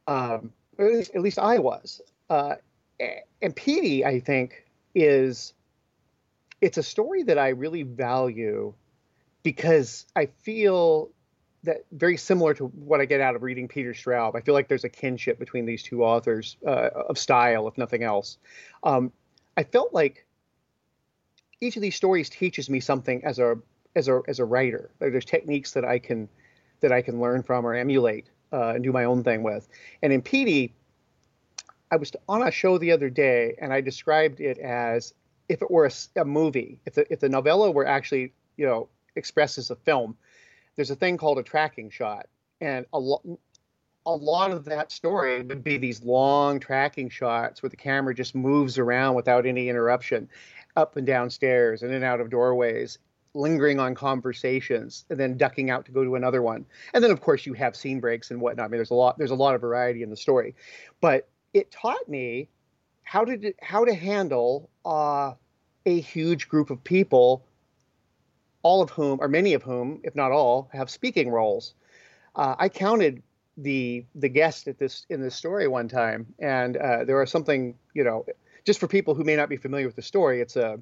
um, 0.08 0.52
at 0.80 0.86
least, 0.86 1.16
at 1.16 1.22
least 1.22 1.40
I 1.40 1.60
was. 1.60 2.02
Uh, 2.30 2.56
and 3.42 3.56
Petey, 3.56 4.06
I 4.06 4.20
think, 4.20 4.66
is 4.94 5.54
it's 6.62 6.78
a 6.78 6.84
story 6.84 7.24
that 7.24 7.38
I 7.38 7.50
really 7.50 7.84
value 7.84 8.74
because 9.44 10.06
I 10.16 10.26
feel 10.26 11.12
that 11.64 11.86
very 11.92 12.18
similar 12.18 12.54
to 12.56 12.66
what 12.68 13.02
I 13.02 13.06
get 13.06 13.22
out 13.22 13.36
of 13.36 13.44
reading 13.44 13.68
Peter 13.68 13.94
Straub. 13.94 14.36
I 14.36 14.42
feel 14.42 14.54
like 14.54 14.68
there's 14.68 14.84
a 14.84 14.90
kinship 14.90 15.38
between 15.38 15.66
these 15.66 15.84
two 15.84 16.04
authors 16.04 16.58
uh, 16.66 16.90
of 17.10 17.18
style, 17.18 17.68
if 17.68 17.78
nothing 17.78 18.04
else. 18.04 18.38
Um, 18.84 19.12
I 19.58 19.64
felt 19.64 19.94
like 19.94 20.26
each 21.62 21.76
of 21.76 21.82
these 21.82 21.96
stories 21.96 22.30
teaches 22.30 22.70
me 22.70 22.80
something 22.80 23.24
as 23.24 23.40
a 23.40 23.58
as 23.96 24.08
a 24.08 24.22
as 24.28 24.40
a 24.40 24.46
writer. 24.46 24.92
There's 25.00 25.26
techniques 25.26 25.72
that 25.72 25.86
I 25.86 26.00
can 26.00 26.30
that 26.82 26.92
I 26.92 27.02
can 27.02 27.20
learn 27.20 27.44
from 27.44 27.66
or 27.66 27.74
emulate 27.74 28.30
uh, 28.52 28.74
and 28.76 28.84
do 28.84 28.92
my 28.92 29.06
own 29.06 29.24
thing 29.24 29.44
with. 29.44 29.68
And 30.02 30.12
in 30.12 30.22
Petey, 30.22 30.74
I 31.92 31.96
was 31.96 32.12
on 32.28 32.46
a 32.46 32.52
show 32.52 32.78
the 32.78 32.92
other 32.92 33.10
day, 33.10 33.56
and 33.60 33.72
I 33.72 33.82
described 33.82 34.42
it 34.42 34.58
as 34.60 35.14
if 35.48 35.62
it 35.62 35.72
were 35.72 35.86
a, 35.86 36.20
a 36.22 36.26
movie. 36.26 36.80
If 36.86 36.96
the 36.96 37.12
if 37.12 37.20
the 37.20 37.30
novella 37.30 37.72
were 37.72 37.86
actually 37.86 38.34
you 38.58 38.66
know 38.66 38.90
expressed 39.16 39.58
as 39.58 39.70
a 39.72 39.76
film, 39.76 40.18
there's 40.76 40.92
a 40.92 40.96
thing 40.96 41.18
called 41.18 41.40
a 41.40 41.44
tracking 41.44 41.90
shot, 41.90 42.28
and 42.60 42.86
a 42.92 43.00
lot 43.00 43.22
a 44.06 44.12
lot 44.12 44.52
of 44.52 44.66
that 44.66 44.92
story 44.92 45.42
would 45.42 45.64
be 45.64 45.78
these 45.78 46.04
long 46.04 46.60
tracking 46.60 47.10
shots 47.10 47.64
where 47.64 47.70
the 47.70 47.76
camera 47.76 48.14
just 48.14 48.36
moves 48.36 48.78
around 48.78 49.16
without 49.16 49.46
any 49.46 49.68
interruption, 49.70 50.30
up 50.76 50.96
and 50.96 51.08
down 51.08 51.30
stairs, 51.30 51.82
and 51.82 51.92
in 51.92 51.98
and 51.98 52.06
out 52.06 52.22
of 52.22 52.30
doorways, 52.30 53.00
lingering 53.34 53.80
on 53.80 53.96
conversations 53.96 55.06
and 55.10 55.20
then 55.20 55.38
ducking 55.38 55.70
out 55.70 55.86
to 55.86 55.92
go 55.92 56.04
to 56.04 56.16
another 56.16 56.42
one. 56.42 56.66
And 56.94 57.04
then 57.04 57.12
of 57.12 57.22
course 57.22 57.46
you 57.46 57.54
have 57.54 57.76
scene 57.76 58.00
breaks 58.00 58.32
and 58.32 58.40
whatnot. 58.40 58.66
I 58.66 58.68
mean, 58.70 58.78
there's 58.78 58.92
a 58.92 58.96
lot 58.96 59.18
there's 59.18 59.32
a 59.32 59.36
lot 59.36 59.56
of 59.56 59.62
variety 59.62 60.04
in 60.04 60.10
the 60.10 60.18
story, 60.18 60.56
but 61.02 61.28
it 61.54 61.72
taught 61.72 62.08
me 62.08 62.50
how 63.04 63.26
to 63.26 63.54
how 63.62 63.86
to 63.86 63.94
handle 63.94 64.70
uh, 64.86 65.34
a 65.86 66.00
huge 66.00 66.48
group 66.48 66.70
of 66.70 66.84
people, 66.84 67.46
all 68.62 68.82
of 68.82 68.90
whom, 68.90 69.20
or 69.22 69.28
many 69.28 69.54
of 69.54 69.64
whom, 69.64 70.02
if 70.04 70.16
not 70.16 70.32
all, 70.32 70.70
have 70.74 70.90
speaking 70.90 71.30
roles. 71.30 71.74
Uh, 72.36 72.56
I 72.58 72.70
counted 72.70 73.22
the 73.58 74.06
the 74.16 74.30
guest 74.30 74.68
at 74.68 74.78
this 74.78 75.06
in 75.10 75.22
this 75.22 75.36
story 75.36 75.68
one 75.68 75.88
time, 75.88 76.34
and 76.40 76.78
uh, 76.78 77.04
there 77.06 77.20
are 77.20 77.26
something 77.26 77.76
you 77.94 78.04
know, 78.04 78.26
just 78.66 78.80
for 78.80 78.88
people 78.88 79.16
who 79.16 79.24
may 79.24 79.36
not 79.36 79.50
be 79.50 79.58
familiar 79.58 79.86
with 79.86 79.96
the 79.96 80.02
story, 80.02 80.42
it's 80.42 80.56
a 80.56 80.80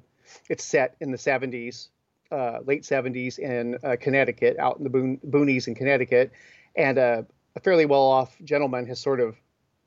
it's 0.48 0.64
set 0.64 0.96
in 1.00 1.10
the 1.10 1.18
70s 1.18 1.88
uh, 2.34 2.60
late 2.64 2.82
70s 2.82 3.38
in 3.38 3.78
uh, 3.84 3.96
Connecticut, 4.00 4.58
out 4.58 4.78
in 4.78 4.84
the 4.84 4.90
boon- 4.90 5.20
boonies 5.26 5.68
in 5.68 5.74
Connecticut, 5.74 6.32
and 6.76 6.98
uh, 6.98 7.22
a 7.54 7.60
fairly 7.60 7.86
well-off 7.86 8.36
gentleman 8.42 8.86
has 8.86 9.00
sort 9.00 9.20
of 9.20 9.36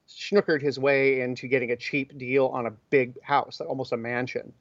snookered 0.08 0.62
his 0.62 0.79
way 0.79 1.20
into 1.20 1.48
getting 1.48 1.72
a 1.72 1.75
cheap 1.75 2.17
deal 2.17 2.48
on 2.48 2.65
a 2.65 2.72
big 2.89 3.22
house, 3.22 3.60
almost 3.60 3.91
a 3.91 3.98
mansion, 3.98 4.53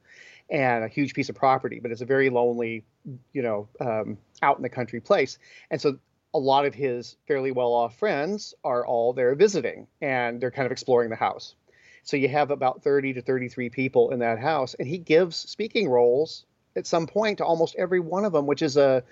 and 0.49 0.83
a 0.83 0.87
huge 0.87 1.13
piece 1.13 1.29
of 1.29 1.35
property. 1.35 1.79
But 1.79 1.91
it's 1.91 2.01
a 2.01 2.05
very 2.05 2.29
lonely, 2.29 2.83
you 3.31 3.41
know, 3.41 3.69
um, 3.79 4.17
out 4.41 4.57
in 4.57 4.63
the 4.63 4.69
country 4.69 4.99
place, 4.99 5.37
and 5.71 5.79
so 5.79 5.97
a 6.33 6.39
lot 6.39 6.65
of 6.65 6.73
his 6.73 7.15
fairly 7.27 7.51
well-off 7.51 7.97
friends 7.97 8.53
are 8.63 8.85
all 8.85 9.13
there 9.13 9.35
visiting, 9.35 9.87
and 10.01 10.41
they're 10.41 10.51
kind 10.51 10.65
of 10.65 10.71
exploring 10.71 11.09
the 11.09 11.15
house. 11.15 11.55
So 12.03 12.17
you 12.17 12.29
have 12.29 12.51
about 12.51 12.83
30 12.83 13.13
to 13.13 13.21
33 13.21 13.69
people 13.69 14.11
in 14.11 14.19
that 14.19 14.39
house, 14.39 14.73
and 14.75 14.87
he 14.87 14.97
gives 14.97 15.35
speaking 15.35 15.89
roles 15.89 16.45
at 16.75 16.87
some 16.87 17.07
point 17.07 17.39
to 17.39 17.45
almost 17.45 17.75
every 17.77 17.99
one 17.99 18.25
of 18.25 18.33
them, 18.33 18.45
which 18.45 18.61
is 18.61 18.77
a 18.77 19.03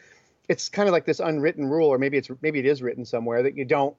it's 0.48 0.70
kind 0.70 0.88
of 0.88 0.94
like 0.94 1.06
this 1.06 1.20
unwritten 1.20 1.66
rule, 1.66 1.88
or 1.88 1.98
maybe 1.98 2.18
it's 2.18 2.30
maybe 2.42 2.60
it 2.60 2.66
is 2.66 2.82
written 2.82 3.04
somewhere 3.04 3.44
that 3.44 3.58
you 3.58 3.66
don't 3.66 3.96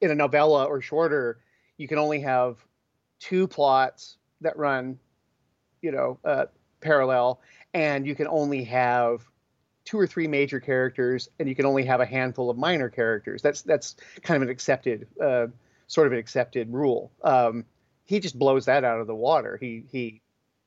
in 0.00 0.10
a 0.10 0.14
novella 0.14 0.64
or 0.64 0.80
shorter 0.80 1.40
you 1.80 1.88
can 1.88 1.98
only 1.98 2.20
have 2.20 2.58
two 3.20 3.48
plots 3.48 4.18
that 4.42 4.58
run, 4.58 4.98
you 5.80 5.90
know, 5.90 6.18
uh, 6.26 6.44
parallel, 6.82 7.40
and 7.72 8.06
you 8.06 8.14
can 8.14 8.26
only 8.26 8.64
have 8.64 9.22
two 9.84 9.98
or 9.98 10.06
three 10.06 10.28
major 10.28 10.60
characters, 10.60 11.28
and 11.38 11.48
you 11.48 11.54
can 11.54 11.66
only 11.66 11.84
have 11.84 12.00
a 12.00 12.06
handful 12.06 12.50
of 12.50 12.58
minor 12.58 12.88
characters. 12.88 13.42
That's 13.42 13.62
that's 13.62 13.96
kind 14.22 14.36
of 14.36 14.42
an 14.42 14.50
accepted, 14.50 15.06
uh, 15.20 15.46
sort 15.86 16.06
of 16.06 16.12
an 16.12 16.18
accepted 16.18 16.72
rule. 16.72 17.10
Um, 17.22 17.64
he 18.04 18.20
just 18.20 18.38
blows 18.38 18.66
that 18.66 18.84
out 18.84 19.00
of 19.00 19.06
the 19.06 19.14
water. 19.14 19.56
He 19.60 19.84
he 19.90 20.20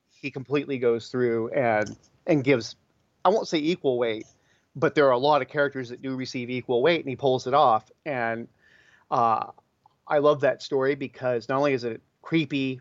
he 0.08 0.30
completely 0.30 0.78
goes 0.78 1.08
through 1.08 1.50
and 1.50 1.96
and 2.26 2.42
gives, 2.42 2.76
I 3.24 3.28
won't 3.28 3.48
say 3.48 3.58
equal 3.58 3.98
weight, 3.98 4.26
but 4.74 4.94
there 4.94 5.06
are 5.06 5.12
a 5.12 5.18
lot 5.18 5.42
of 5.42 5.48
characters 5.48 5.90
that 5.90 6.02
do 6.02 6.16
receive 6.16 6.50
equal 6.50 6.82
weight, 6.82 7.00
and 7.00 7.08
he 7.08 7.16
pulls 7.16 7.46
it 7.46 7.54
off. 7.54 7.90
And 8.06 8.48
uh, 9.10 9.46
I 10.08 10.18
love 10.18 10.40
that 10.40 10.62
story 10.62 10.94
because 10.94 11.48
not 11.48 11.58
only 11.58 11.74
is 11.74 11.84
it 11.84 12.00
creepy, 12.22 12.80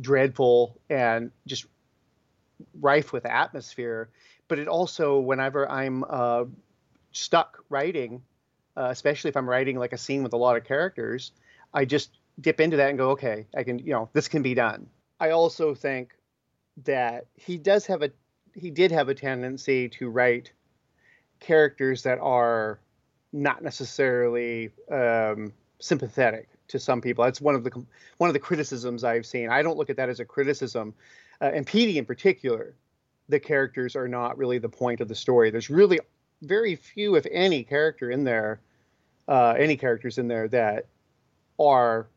dreadful, 0.00 0.78
and 0.88 1.30
just 1.46 1.66
rife 2.80 3.12
with 3.12 3.26
atmosphere, 3.26 4.08
but 4.48 4.58
it 4.58 4.68
also, 4.68 5.20
whenever 5.20 5.70
I'm 5.70 6.04
uh, 6.08 6.44
stuck 7.12 7.62
writing, 7.68 8.22
uh, 8.76 8.88
especially 8.90 9.28
if 9.28 9.36
I'm 9.36 9.48
writing 9.48 9.78
like 9.78 9.92
a 9.92 9.98
scene 9.98 10.22
with 10.22 10.32
a 10.32 10.36
lot 10.36 10.56
of 10.56 10.64
characters, 10.64 11.32
I 11.72 11.84
just 11.84 12.10
dip 12.40 12.60
into 12.60 12.76
that 12.78 12.88
and 12.88 12.98
go, 12.98 13.10
okay, 13.10 13.46
I 13.54 13.62
can, 13.62 13.78
you 13.78 13.92
know, 13.92 14.08
this 14.12 14.28
can 14.28 14.42
be 14.42 14.54
done. 14.54 14.88
I 15.20 15.30
also 15.30 15.74
think 15.74 16.14
that 16.84 17.26
he 17.34 17.58
does 17.58 17.86
have 17.86 18.02
a, 18.02 18.10
he 18.54 18.70
did 18.70 18.90
have 18.92 19.08
a 19.08 19.14
tendency 19.14 19.88
to 19.90 20.08
write 20.08 20.52
characters 21.40 22.02
that 22.04 22.18
are 22.20 22.80
not 23.32 23.62
necessarily 23.62 24.70
um, 24.90 25.52
sympathetic 25.80 26.48
to 26.68 26.78
some 26.78 27.00
people. 27.00 27.24
That's 27.24 27.40
one 27.40 27.54
of 27.54 27.64
the 27.64 27.84
one 28.18 28.28
of 28.28 28.34
the 28.34 28.40
criticisms 28.40 29.04
I've 29.04 29.26
seen. 29.26 29.50
I 29.50 29.62
don't 29.62 29.76
look 29.76 29.90
at 29.90 29.96
that 29.96 30.08
as 30.08 30.20
a 30.20 30.24
criticism, 30.24 30.94
uh, 31.40 31.50
and 31.52 31.66
Petey 31.66 31.98
in 31.98 32.04
particular. 32.04 32.74
The 33.28 33.40
characters 33.40 33.96
are 33.96 34.08
not 34.08 34.38
really 34.38 34.58
the 34.58 34.68
point 34.68 35.00
of 35.00 35.08
the 35.08 35.14
story. 35.14 35.50
There's 35.50 35.70
really 35.70 36.00
very 36.42 36.76
few, 36.76 37.16
if 37.16 37.26
any, 37.30 37.62
character 37.62 38.10
in 38.10 38.24
there, 38.24 38.60
uh, 39.26 39.54
any 39.58 39.76
characters 39.76 40.18
in 40.18 40.28
there 40.28 40.48
that 40.48 40.86
are 41.58 42.08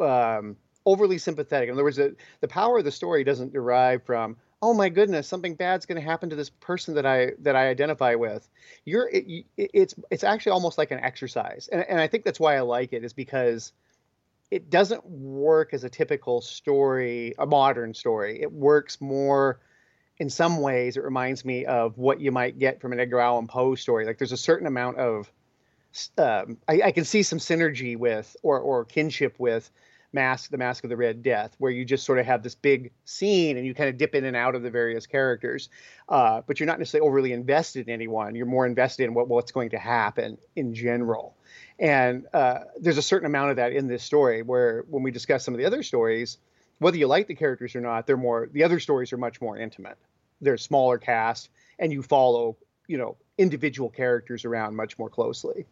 um, 0.00 0.56
overly 0.84 1.18
sympathetic. 1.18 1.68
In 1.68 1.74
other 1.74 1.84
words, 1.84 1.96
the, 1.96 2.16
the 2.40 2.48
power 2.48 2.78
of 2.78 2.84
the 2.84 2.90
story 2.90 3.24
doesn't 3.24 3.52
derive 3.52 4.02
from 4.04 4.36
oh 4.62 4.74
my 4.74 4.88
goodness, 4.88 5.28
something 5.28 5.54
bad's 5.54 5.86
going 5.86 6.00
to 6.00 6.06
happen 6.06 6.30
to 6.30 6.36
this 6.36 6.50
person 6.50 6.94
that 6.94 7.06
I 7.06 7.32
that 7.40 7.56
I 7.56 7.68
identify 7.68 8.14
with. 8.14 8.48
You're 8.84 9.08
it, 9.12 9.44
it's 9.56 9.94
it's 10.10 10.24
actually 10.24 10.52
almost 10.52 10.78
like 10.78 10.90
an 10.90 11.00
exercise, 11.00 11.68
and 11.70 11.84
and 11.88 12.00
I 12.00 12.06
think 12.06 12.24
that's 12.24 12.40
why 12.40 12.56
I 12.56 12.60
like 12.60 12.92
it 12.92 13.04
is 13.04 13.12
because 13.12 13.72
it 14.50 14.70
doesn't 14.70 15.04
work 15.04 15.74
as 15.74 15.84
a 15.84 15.90
typical 15.90 16.40
story, 16.40 17.34
a 17.38 17.46
modern 17.46 17.92
story. 17.94 18.40
It 18.40 18.52
works 18.52 19.00
more 19.00 19.60
in 20.18 20.30
some 20.30 20.60
ways. 20.60 20.96
It 20.96 21.04
reminds 21.04 21.44
me 21.44 21.64
of 21.64 21.98
what 21.98 22.20
you 22.20 22.32
might 22.32 22.58
get 22.58 22.80
from 22.80 22.92
an 22.92 23.00
Edgar 23.00 23.20
Allan 23.20 23.46
Poe 23.46 23.74
story. 23.74 24.06
Like 24.06 24.18
there's 24.18 24.32
a 24.32 24.36
certain 24.36 24.66
amount 24.66 24.98
of 24.98 25.30
um, 26.18 26.58
I, 26.68 26.82
I 26.86 26.92
can 26.92 27.04
see 27.04 27.22
some 27.22 27.38
synergy 27.38 27.96
with 27.96 28.36
or 28.42 28.58
or 28.60 28.84
kinship 28.84 29.36
with 29.38 29.70
Mask, 30.12 30.50
the 30.50 30.58
Mask 30.58 30.84
of 30.84 30.90
the 30.90 30.96
Red 30.96 31.22
Death, 31.22 31.54
where 31.58 31.70
you 31.70 31.84
just 31.84 32.04
sort 32.04 32.18
of 32.18 32.26
have 32.26 32.42
this 32.42 32.54
big 32.54 32.92
scene 33.04 33.56
and 33.56 33.66
you 33.66 33.74
kind 33.74 33.88
of 33.88 33.98
dip 33.98 34.14
in 34.14 34.24
and 34.24 34.36
out 34.36 34.54
of 34.54 34.62
the 34.62 34.70
various 34.70 35.06
characters, 35.06 35.68
uh, 36.08 36.42
but 36.46 36.58
you're 36.58 36.66
not 36.66 36.78
necessarily 36.78 37.06
overly 37.06 37.32
invested 37.32 37.88
in 37.88 37.94
anyone. 37.94 38.34
You're 38.34 38.46
more 38.46 38.66
invested 38.66 39.04
in 39.04 39.14
what, 39.14 39.28
what's 39.28 39.52
going 39.52 39.70
to 39.70 39.78
happen 39.78 40.38
in 40.54 40.74
general. 40.74 41.36
And 41.78 42.26
uh, 42.32 42.60
there's 42.80 42.98
a 42.98 43.02
certain 43.02 43.26
amount 43.26 43.50
of 43.50 43.56
that 43.56 43.72
in 43.72 43.86
this 43.86 44.02
story 44.02 44.42
where 44.42 44.84
when 44.88 45.02
we 45.02 45.10
discuss 45.10 45.44
some 45.44 45.54
of 45.54 45.58
the 45.58 45.66
other 45.66 45.82
stories, 45.82 46.38
whether 46.78 46.96
you 46.96 47.06
like 47.06 47.26
the 47.26 47.34
characters 47.34 47.74
or 47.74 47.80
not, 47.80 48.06
they're 48.06 48.16
more, 48.16 48.48
the 48.52 48.64
other 48.64 48.80
stories 48.80 49.12
are 49.12 49.18
much 49.18 49.40
more 49.40 49.56
intimate. 49.56 49.98
They're 50.40 50.58
smaller 50.58 50.98
cast 50.98 51.50
and 51.78 51.92
you 51.92 52.02
follow, 52.02 52.56
you 52.88 52.98
know, 52.98 53.16
individual 53.38 53.90
characters 53.90 54.44
around 54.44 54.74
much 54.74 54.98
more 54.98 55.10
closely. 55.10 55.66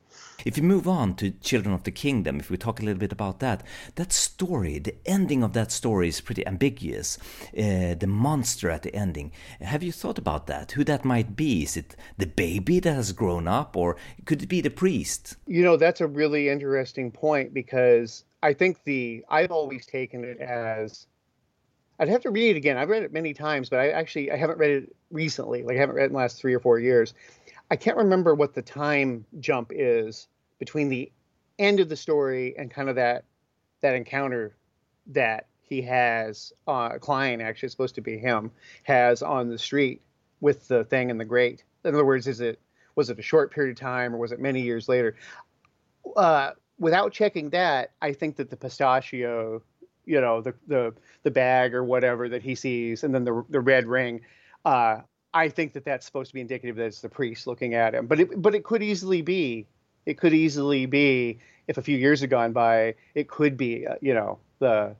If 0.44 0.56
you 0.56 0.62
move 0.62 0.86
on 0.86 1.14
to 1.16 1.30
Children 1.30 1.74
of 1.74 1.84
the 1.84 1.90
Kingdom, 1.90 2.38
if 2.38 2.50
we 2.50 2.56
talk 2.56 2.80
a 2.80 2.84
little 2.84 3.00
bit 3.00 3.12
about 3.12 3.40
that, 3.40 3.62
that 3.94 4.12
story, 4.12 4.78
the 4.78 4.94
ending 5.06 5.42
of 5.42 5.54
that 5.54 5.72
story 5.72 6.08
is 6.08 6.20
pretty 6.20 6.46
ambiguous. 6.46 7.18
Uh, 7.56 7.94
the 7.94 8.06
monster 8.06 8.70
at 8.70 8.82
the 8.82 8.94
ending. 8.94 9.32
Have 9.60 9.82
you 9.82 9.92
thought 9.92 10.18
about 10.18 10.46
that? 10.46 10.72
Who 10.72 10.84
that 10.84 11.04
might 11.04 11.36
be? 11.36 11.62
Is 11.62 11.76
it 11.76 11.96
the 12.18 12.26
baby 12.26 12.80
that 12.80 12.94
has 12.94 13.12
grown 13.12 13.48
up, 13.48 13.76
or 13.76 13.96
could 14.26 14.42
it 14.42 14.48
be 14.48 14.60
the 14.60 14.70
priest? 14.70 15.36
You 15.46 15.62
know, 15.62 15.76
that's 15.76 16.00
a 16.00 16.06
really 16.06 16.48
interesting 16.48 17.10
point 17.10 17.54
because 17.54 18.24
I 18.42 18.52
think 18.52 18.84
the 18.84 19.24
I've 19.30 19.50
always 19.50 19.86
taken 19.86 20.24
it 20.24 20.38
as 20.38 21.06
I'd 21.98 22.08
have 22.08 22.22
to 22.22 22.30
read 22.30 22.50
it 22.50 22.56
again. 22.56 22.76
I've 22.76 22.88
read 22.88 23.02
it 23.02 23.12
many 23.12 23.34
times, 23.34 23.70
but 23.70 23.78
I 23.78 23.90
actually 23.90 24.30
I 24.30 24.36
haven't 24.36 24.58
read 24.58 24.70
it 24.70 24.96
recently. 25.10 25.62
Like 25.62 25.76
I 25.76 25.80
haven't 25.80 25.96
read 25.96 26.04
it 26.04 26.06
in 26.06 26.12
the 26.12 26.18
last 26.18 26.38
three 26.38 26.54
or 26.54 26.60
four 26.60 26.78
years. 26.78 27.14
I 27.70 27.76
can't 27.76 27.96
remember 27.96 28.34
what 28.34 28.54
the 28.54 28.62
time 28.62 29.24
jump 29.40 29.70
is 29.74 30.28
between 30.58 30.88
the 30.88 31.10
end 31.58 31.80
of 31.80 31.88
the 31.88 31.96
story 31.96 32.54
and 32.58 32.70
kind 32.70 32.88
of 32.88 32.96
that 32.96 33.24
that 33.80 33.94
encounter 33.94 34.56
that 35.08 35.46
he 35.60 35.82
has 35.82 36.52
uh 36.66 36.98
Klein 36.98 37.40
actually 37.40 37.68
supposed 37.68 37.94
to 37.94 38.00
be 38.00 38.18
him 38.18 38.50
has 38.82 39.22
on 39.22 39.48
the 39.48 39.58
street 39.58 40.02
with 40.40 40.68
the 40.68 40.84
thing 40.84 41.10
and 41.10 41.20
the 41.20 41.24
grate. 41.24 41.64
In 41.84 41.94
other 41.94 42.04
words, 42.04 42.26
is 42.26 42.40
it 42.40 42.60
was 42.96 43.10
it 43.10 43.18
a 43.18 43.22
short 43.22 43.52
period 43.52 43.76
of 43.76 43.80
time 43.80 44.14
or 44.14 44.18
was 44.18 44.32
it 44.32 44.40
many 44.40 44.60
years 44.60 44.88
later? 44.88 45.16
Uh, 46.16 46.50
without 46.78 47.12
checking 47.12 47.50
that, 47.50 47.92
I 48.02 48.12
think 48.12 48.36
that 48.36 48.50
the 48.50 48.56
pistachio, 48.56 49.62
you 50.06 50.20
know, 50.20 50.40
the 50.40 50.54
the 50.66 50.94
the 51.22 51.30
bag 51.30 51.74
or 51.74 51.84
whatever 51.84 52.28
that 52.28 52.42
he 52.42 52.54
sees, 52.54 53.04
and 53.04 53.14
then 53.14 53.24
the 53.24 53.44
the 53.50 53.60
red 53.60 53.86
ring, 53.86 54.20
uh, 54.64 55.00
I 55.32 55.48
think 55.48 55.72
that 55.72 55.84
that's 55.84 56.06
supposed 56.06 56.30
to 56.30 56.34
be 56.34 56.40
indicative 56.40 56.76
that 56.76 56.86
it's 56.86 57.00
the 57.00 57.08
priest 57.08 57.46
looking 57.46 57.74
at 57.74 57.94
him. 57.94 58.06
But 58.06 58.20
it, 58.20 58.42
but 58.42 58.54
it 58.54 58.64
could 58.64 58.82
easily 58.82 59.22
be, 59.22 59.66
it 60.06 60.18
could 60.18 60.34
easily 60.34 60.86
be 60.86 61.40
if 61.66 61.78
a 61.78 61.82
few 61.82 61.96
years 61.96 62.20
have 62.20 62.30
gone 62.30 62.52
by, 62.52 62.94
it 63.14 63.28
could 63.28 63.56
be, 63.56 63.86
uh, 63.86 63.94
you 64.00 64.14
know, 64.14 64.38
the 64.58 64.94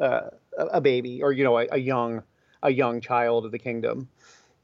uh, 0.00 0.30
a 0.58 0.80
baby 0.80 1.22
or 1.22 1.32
you 1.32 1.44
know 1.44 1.58
a, 1.58 1.66
a 1.72 1.78
young 1.78 2.22
a 2.62 2.70
young 2.70 3.00
child 3.00 3.44
of 3.44 3.52
the 3.52 3.58
kingdom. 3.58 4.08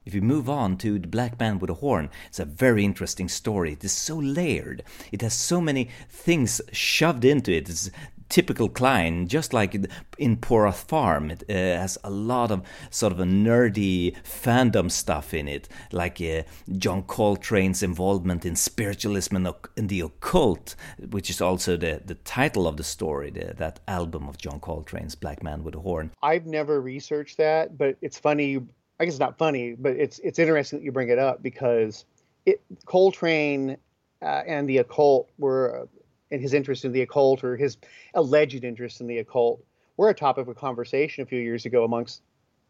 If 0.05 0.13
we 0.13 0.21
move 0.21 0.47
on 0.47 0.77
to 0.77 0.99
The 0.99 1.07
Black 1.07 1.39
Man 1.39 1.57
with 1.57 1.71
a 1.71 1.75
Horn, 1.75 2.11
it's 2.27 2.39
a 2.39 2.45
very 2.45 2.85
interesting 2.85 3.27
story. 3.27 3.73
It 3.73 3.83
is 3.83 3.91
so 3.91 4.17
layered. 4.17 4.83
It 5.11 5.23
has 5.23 5.33
so 5.33 5.59
many 5.59 5.89
things 6.09 6.61
shoved 6.71 7.25
into 7.25 7.51
it. 7.51 7.67
It's 7.69 7.89
typical 8.35 8.67
Klein, 8.67 9.29
just 9.29 9.53
like 9.53 9.73
in 10.17 10.35
Poroth 10.35 10.83
Farm, 10.89 11.31
it 11.31 11.43
uh, 11.49 11.53
has 11.53 11.97
a 12.03 12.09
lot 12.09 12.51
of 12.51 12.63
sort 12.89 13.13
of 13.13 13.21
a 13.21 13.23
nerdy 13.23 14.13
fandom 14.23 14.91
stuff 14.91 15.33
in 15.33 15.47
it, 15.47 15.69
like 15.93 16.19
uh, 16.19 16.43
John 16.77 17.03
Coltrane's 17.03 17.81
involvement 17.81 18.45
in 18.45 18.57
spiritualism 18.57 19.37
and, 19.37 19.47
in 19.77 19.87
the 19.87 20.01
occult, 20.01 20.75
which 21.11 21.29
is 21.29 21.39
also 21.39 21.77
the, 21.77 22.01
the 22.03 22.15
title 22.15 22.67
of 22.67 22.75
the 22.75 22.83
story, 22.83 23.31
the, 23.31 23.53
that 23.53 23.79
album 23.87 24.27
of 24.27 24.37
John 24.37 24.59
Coltrane's 24.59 25.15
Black 25.15 25.41
Man 25.41 25.63
with 25.63 25.73
a 25.73 25.79
Horn. 25.79 26.11
I've 26.21 26.45
never 26.45 26.81
researched 26.81 27.37
that, 27.37 27.77
but 27.77 27.95
it's 28.01 28.19
funny. 28.19 28.57
I 28.99 29.05
guess 29.05 29.13
it's 29.13 29.19
not 29.21 29.37
funny, 29.37 29.75
but 29.75 29.93
it's 29.95 30.19
it's 30.19 30.39
interesting 30.39 30.79
that 30.79 30.85
you 30.85 30.91
bring 30.91 31.07
it 31.07 31.19
up 31.19 31.41
because 31.41 32.03
it 32.45 32.61
Coltrane 32.85 33.77
uh, 34.21 34.41
and 34.45 34.67
the 34.67 34.79
occult 34.79 35.29
were 35.37 35.87
and 36.35 36.41
his 36.41 36.53
interest 36.53 36.83
in 36.83 36.91
the 36.91 37.01
occult 37.01 37.45
or 37.45 37.55
his 37.55 37.77
alleged 38.13 38.65
interest 38.65 38.99
in 38.99 39.07
the 39.07 39.19
occult 39.19 39.63
were 39.95 40.09
a 40.09 40.13
topic 40.13 40.45
of 40.47 40.55
conversation 40.57 41.23
a 41.23 41.25
few 41.25 41.39
years 41.39 41.65
ago 41.65 41.85
amongst 41.85 42.21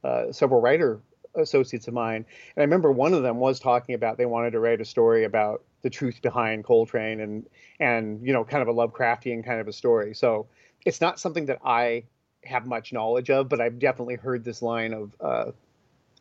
uh, 0.03 0.31
several 0.31 0.61
writer 0.61 1.01
associates 1.33 1.87
of 1.87 1.93
mine. 1.95 2.17
And 2.55 2.57
I 2.57 2.61
remember 2.61 2.91
one 2.91 3.15
of 3.15 3.23
them 3.23 3.39
was 3.39 3.59
talking 3.59 3.95
about 3.95 4.17
they 4.17 4.27
wanted 4.27 4.51
to 4.51 4.59
write 4.59 4.81
a 4.81 4.85
story 4.85 5.23
about 5.23 5.63
the 5.81 5.89
truth 5.89 6.21
behind 6.21 6.63
Coltrane 6.63 7.19
and 7.19 7.47
and 7.79 8.25
you 8.25 8.33
know 8.33 8.43
kind 8.45 8.61
of 8.61 8.67
a 8.67 8.73
Lovecraftian 8.73 9.43
kind 9.43 9.59
of 9.59 9.67
a 9.67 9.73
story. 9.73 10.13
So 10.13 10.45
it's 10.85 11.01
not 11.01 11.19
something 11.19 11.47
that 11.47 11.59
I 11.65 12.03
have 12.43 12.67
much 12.67 12.93
knowledge 12.93 13.31
of, 13.31 13.49
but 13.49 13.59
I've 13.59 13.79
definitely 13.79 14.15
heard 14.15 14.43
this 14.43 14.61
line 14.61 14.93
of 14.93 15.15
uh, 15.19 15.51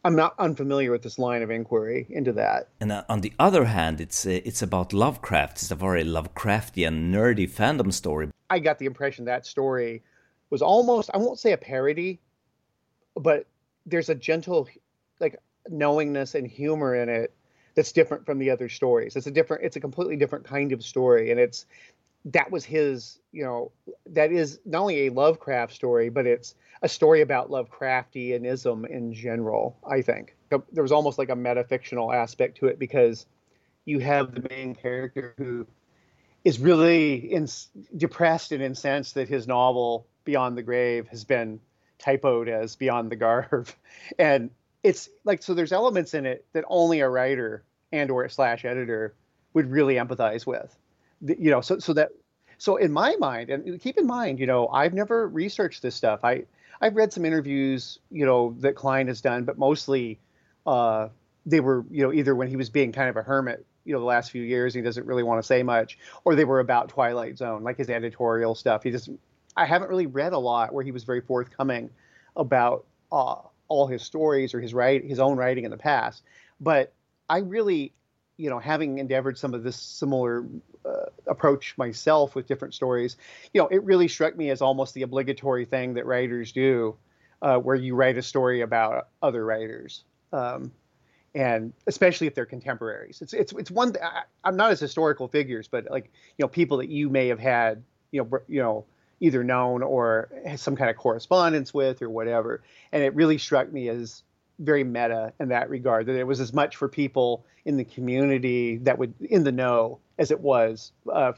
I'm 0.04 0.14
not 0.14 0.34
unfamiliar 0.38 0.90
with 0.90 1.02
this 1.02 1.18
line 1.18 1.42
of 1.42 1.50
inquiry 1.50 2.06
into 2.10 2.32
that. 2.32 2.68
And 2.78 2.92
uh, 2.92 3.04
on 3.08 3.22
the 3.22 3.32
other 3.38 3.64
hand, 3.64 4.02
it's 4.02 4.26
uh, 4.26 4.40
it's 4.44 4.60
about 4.60 4.92
Lovecraft. 4.92 5.62
It's 5.62 5.70
a 5.70 5.74
very 5.74 6.04
Lovecraftian, 6.04 7.10
nerdy 7.10 7.48
fandom 7.48 7.92
story. 7.92 8.28
I 8.50 8.58
got 8.58 8.78
the 8.78 8.86
impression 8.86 9.24
that 9.24 9.46
story 9.46 10.02
was 10.50 10.60
almost 10.60 11.10
I 11.14 11.16
won't 11.16 11.38
say 11.38 11.52
a 11.52 11.56
parody, 11.56 12.20
but 13.16 13.46
there's 13.86 14.10
a 14.10 14.14
gentle 14.14 14.68
like 15.20 15.38
knowingness 15.68 16.34
and 16.34 16.46
humor 16.46 16.94
in 16.94 17.08
it 17.08 17.32
that's 17.74 17.92
different 17.92 18.26
from 18.26 18.38
the 18.38 18.50
other 18.50 18.68
stories. 18.68 19.16
It's 19.16 19.26
a 19.26 19.30
different 19.30 19.64
it's 19.64 19.76
a 19.76 19.80
completely 19.80 20.16
different 20.16 20.44
kind 20.44 20.72
of 20.72 20.84
story 20.84 21.30
and 21.30 21.40
it's 21.40 21.64
that 22.26 22.50
was 22.50 22.64
his, 22.64 23.18
you 23.32 23.44
know, 23.44 23.70
that 24.06 24.32
is 24.32 24.60
not 24.64 24.82
only 24.82 25.06
a 25.06 25.12
Lovecraft 25.12 25.74
story, 25.74 26.08
but 26.08 26.26
it's 26.26 26.54
a 26.84 26.88
story 26.88 27.22
about 27.22 27.50
Lovecraftianism 27.50 28.86
in 28.90 29.14
general, 29.14 29.74
I 29.90 30.02
think. 30.02 30.36
There 30.50 30.82
was 30.82 30.92
almost 30.92 31.16
like 31.16 31.30
a 31.30 31.34
metafictional 31.34 32.14
aspect 32.14 32.58
to 32.58 32.66
it 32.66 32.78
because 32.78 33.24
you 33.86 34.00
have 34.00 34.34
the 34.34 34.46
main 34.50 34.74
character 34.74 35.34
who 35.38 35.66
is 36.44 36.60
really 36.60 37.14
in, 37.32 37.48
depressed 37.96 38.52
and 38.52 38.62
incensed 38.62 39.14
that 39.14 39.28
his 39.28 39.48
novel 39.48 40.06
Beyond 40.24 40.58
the 40.58 40.62
Grave 40.62 41.08
has 41.08 41.24
been 41.24 41.58
typoed 41.98 42.48
as 42.48 42.76
Beyond 42.76 43.10
the 43.10 43.16
Garve, 43.16 43.74
and 44.18 44.50
it's 44.82 45.08
like 45.24 45.42
so. 45.42 45.54
There's 45.54 45.72
elements 45.72 46.12
in 46.12 46.26
it 46.26 46.44
that 46.52 46.64
only 46.68 47.00
a 47.00 47.08
writer 47.08 47.64
and 47.92 48.10
or 48.10 48.28
slash 48.28 48.66
editor 48.66 49.14
would 49.54 49.70
really 49.70 49.94
empathize 49.94 50.46
with, 50.46 50.76
you 51.22 51.50
know. 51.50 51.62
So 51.62 51.78
so 51.78 51.94
that 51.94 52.10
so 52.58 52.76
in 52.76 52.92
my 52.92 53.16
mind, 53.16 53.48
and 53.48 53.80
keep 53.80 53.96
in 53.96 54.06
mind, 54.06 54.38
you 54.38 54.46
know, 54.46 54.68
I've 54.68 54.92
never 54.92 55.28
researched 55.28 55.80
this 55.80 55.94
stuff. 55.94 56.20
I 56.22 56.44
I've 56.80 56.96
read 56.96 57.12
some 57.12 57.24
interviews, 57.24 57.98
you 58.10 58.26
know, 58.26 58.54
that 58.60 58.74
Klein 58.74 59.08
has 59.08 59.20
done, 59.20 59.44
but 59.44 59.58
mostly 59.58 60.18
uh, 60.66 61.08
they 61.46 61.60
were, 61.60 61.84
you 61.90 62.02
know, 62.02 62.12
either 62.12 62.34
when 62.34 62.48
he 62.48 62.56
was 62.56 62.70
being 62.70 62.92
kind 62.92 63.08
of 63.08 63.16
a 63.16 63.22
hermit, 63.22 63.64
you 63.84 63.92
know, 63.92 64.00
the 64.00 64.06
last 64.06 64.30
few 64.30 64.42
years, 64.42 64.74
he 64.74 64.80
doesn't 64.80 65.06
really 65.06 65.22
want 65.22 65.42
to 65.42 65.46
say 65.46 65.62
much, 65.62 65.98
or 66.24 66.34
they 66.34 66.44
were 66.44 66.60
about 66.60 66.88
Twilight 66.88 67.36
Zone, 67.36 67.62
like 67.62 67.76
his 67.76 67.90
editorial 67.90 68.54
stuff. 68.54 68.82
He 68.82 68.90
just, 68.90 69.10
I 69.56 69.66
haven't 69.66 69.88
really 69.88 70.06
read 70.06 70.32
a 70.32 70.38
lot 70.38 70.72
where 70.72 70.84
he 70.84 70.90
was 70.90 71.04
very 71.04 71.20
forthcoming 71.20 71.90
about 72.36 72.86
uh, 73.12 73.36
all 73.68 73.86
his 73.86 74.02
stories 74.02 74.54
or 74.54 74.60
his 74.60 74.74
write 74.74 75.04
his 75.04 75.20
own 75.20 75.36
writing 75.36 75.64
in 75.64 75.70
the 75.70 75.76
past. 75.76 76.22
But 76.60 76.92
I 77.28 77.38
really, 77.38 77.92
you 78.36 78.50
know, 78.50 78.58
having 78.58 78.98
endeavored 78.98 79.38
some 79.38 79.54
of 79.54 79.62
this 79.62 79.76
similar 79.76 80.44
uh, 80.84 81.06
approach 81.26 81.76
myself 81.78 82.34
with 82.34 82.46
different 82.46 82.74
stories, 82.74 83.16
you 83.52 83.60
know, 83.60 83.68
it 83.68 83.82
really 83.84 84.08
struck 84.08 84.36
me 84.36 84.50
as 84.50 84.60
almost 84.60 84.94
the 84.94 85.02
obligatory 85.02 85.64
thing 85.64 85.94
that 85.94 86.06
writers 86.06 86.52
do, 86.52 86.96
uh, 87.42 87.56
where 87.58 87.76
you 87.76 87.94
write 87.94 88.18
a 88.18 88.22
story 88.22 88.60
about 88.60 89.08
other 89.22 89.44
writers. 89.44 90.04
Um, 90.32 90.72
and 91.34 91.72
especially 91.86 92.26
if 92.26 92.34
they're 92.34 92.46
contemporaries, 92.46 93.20
it's 93.20 93.32
it's 93.32 93.52
it's 93.52 93.70
one. 93.70 93.94
I, 94.02 94.22
I'm 94.44 94.56
not 94.56 94.70
as 94.70 94.78
historical 94.78 95.26
figures, 95.26 95.66
but 95.66 95.90
like 95.90 96.12
you 96.38 96.44
know, 96.44 96.48
people 96.48 96.76
that 96.78 96.88
you 96.88 97.08
may 97.08 97.28
have 97.28 97.40
had, 97.40 97.82
you 98.12 98.22
know, 98.22 98.38
you 98.46 98.62
know, 98.62 98.84
either 99.20 99.42
known 99.42 99.82
or 99.82 100.28
some 100.56 100.76
kind 100.76 100.90
of 100.90 100.96
correspondence 100.96 101.74
with 101.74 102.02
or 102.02 102.10
whatever. 102.10 102.62
And 102.92 103.02
it 103.02 103.14
really 103.14 103.38
struck 103.38 103.72
me 103.72 103.88
as 103.88 104.22
very 104.58 104.84
meta 104.84 105.32
in 105.40 105.48
that 105.48 105.68
regard 105.68 106.06
that 106.06 106.16
it 106.16 106.26
was 106.26 106.40
as 106.40 106.52
much 106.52 106.76
for 106.76 106.88
people 106.88 107.44
in 107.64 107.76
the 107.76 107.84
community 107.84 108.78
that 108.78 108.98
would 108.98 109.14
in 109.20 109.44
the 109.44 109.52
know 109.52 109.98
as 110.18 110.30
it 110.30 110.40
was 110.40 110.92
uh, 111.12 111.32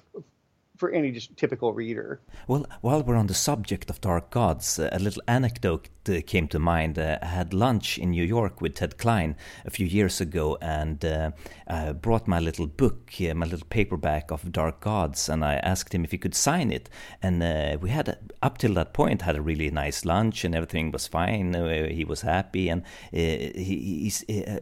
for 0.76 0.90
any 0.90 1.11
just 1.11 1.37
typical 1.37 1.73
reader. 1.73 2.21
Well, 2.47 2.66
while 2.80 3.02
we're 3.02 3.16
on 3.16 3.26
the 3.26 3.35
subject 3.35 3.90
of 3.90 4.00
Dark 4.00 4.30
Gods, 4.30 4.78
uh, 4.78 4.88
a 4.92 4.99
little 4.99 5.23
anecdote 5.26 5.88
uh, 6.09 6.21
came 6.26 6.47
to 6.49 6.59
mind. 6.59 6.99
Uh, 6.99 7.18
I 7.23 7.26
had 7.26 7.52
lunch 7.52 7.99
in 7.99 8.11
New 8.11 8.25
York 8.25 8.61
with 8.61 8.75
Ted 8.75 8.99
Klein 8.99 9.37
a 9.64 9.71
few 9.71 9.87
years 9.87 10.21
ago 10.21 10.56
and 10.61 11.04
uh, 11.04 11.33
I 11.66 11.92
brought 11.92 12.28
my 12.28 12.38
little 12.38 12.66
book, 12.66 13.12
my 13.21 13.47
little 13.47 13.66
paperback 13.68 14.30
of 14.30 14.52
Dark 14.52 14.80
Gods, 14.80 15.28
and 15.28 15.45
I 15.45 15.54
asked 15.56 15.95
him 15.95 16.04
if 16.04 16.12
he 16.12 16.18
could 16.18 16.35
sign 16.35 16.71
it. 16.71 16.88
And 17.23 17.42
uh, 17.42 17.78
we 17.80 17.90
had, 17.90 18.16
up 18.42 18.59
till 18.59 18.75
that 18.75 18.92
point, 18.92 19.23
had 19.23 19.37
a 19.37 19.42
really 19.42 19.71
nice 19.71 20.04
lunch 20.04 20.45
and 20.45 20.54
everything 20.54 20.92
was 20.92 21.06
fine. 21.06 21.54
he 21.90 22.04
was 22.04 22.21
happy 22.21 22.68
and 22.68 22.83
he, 23.11 24.12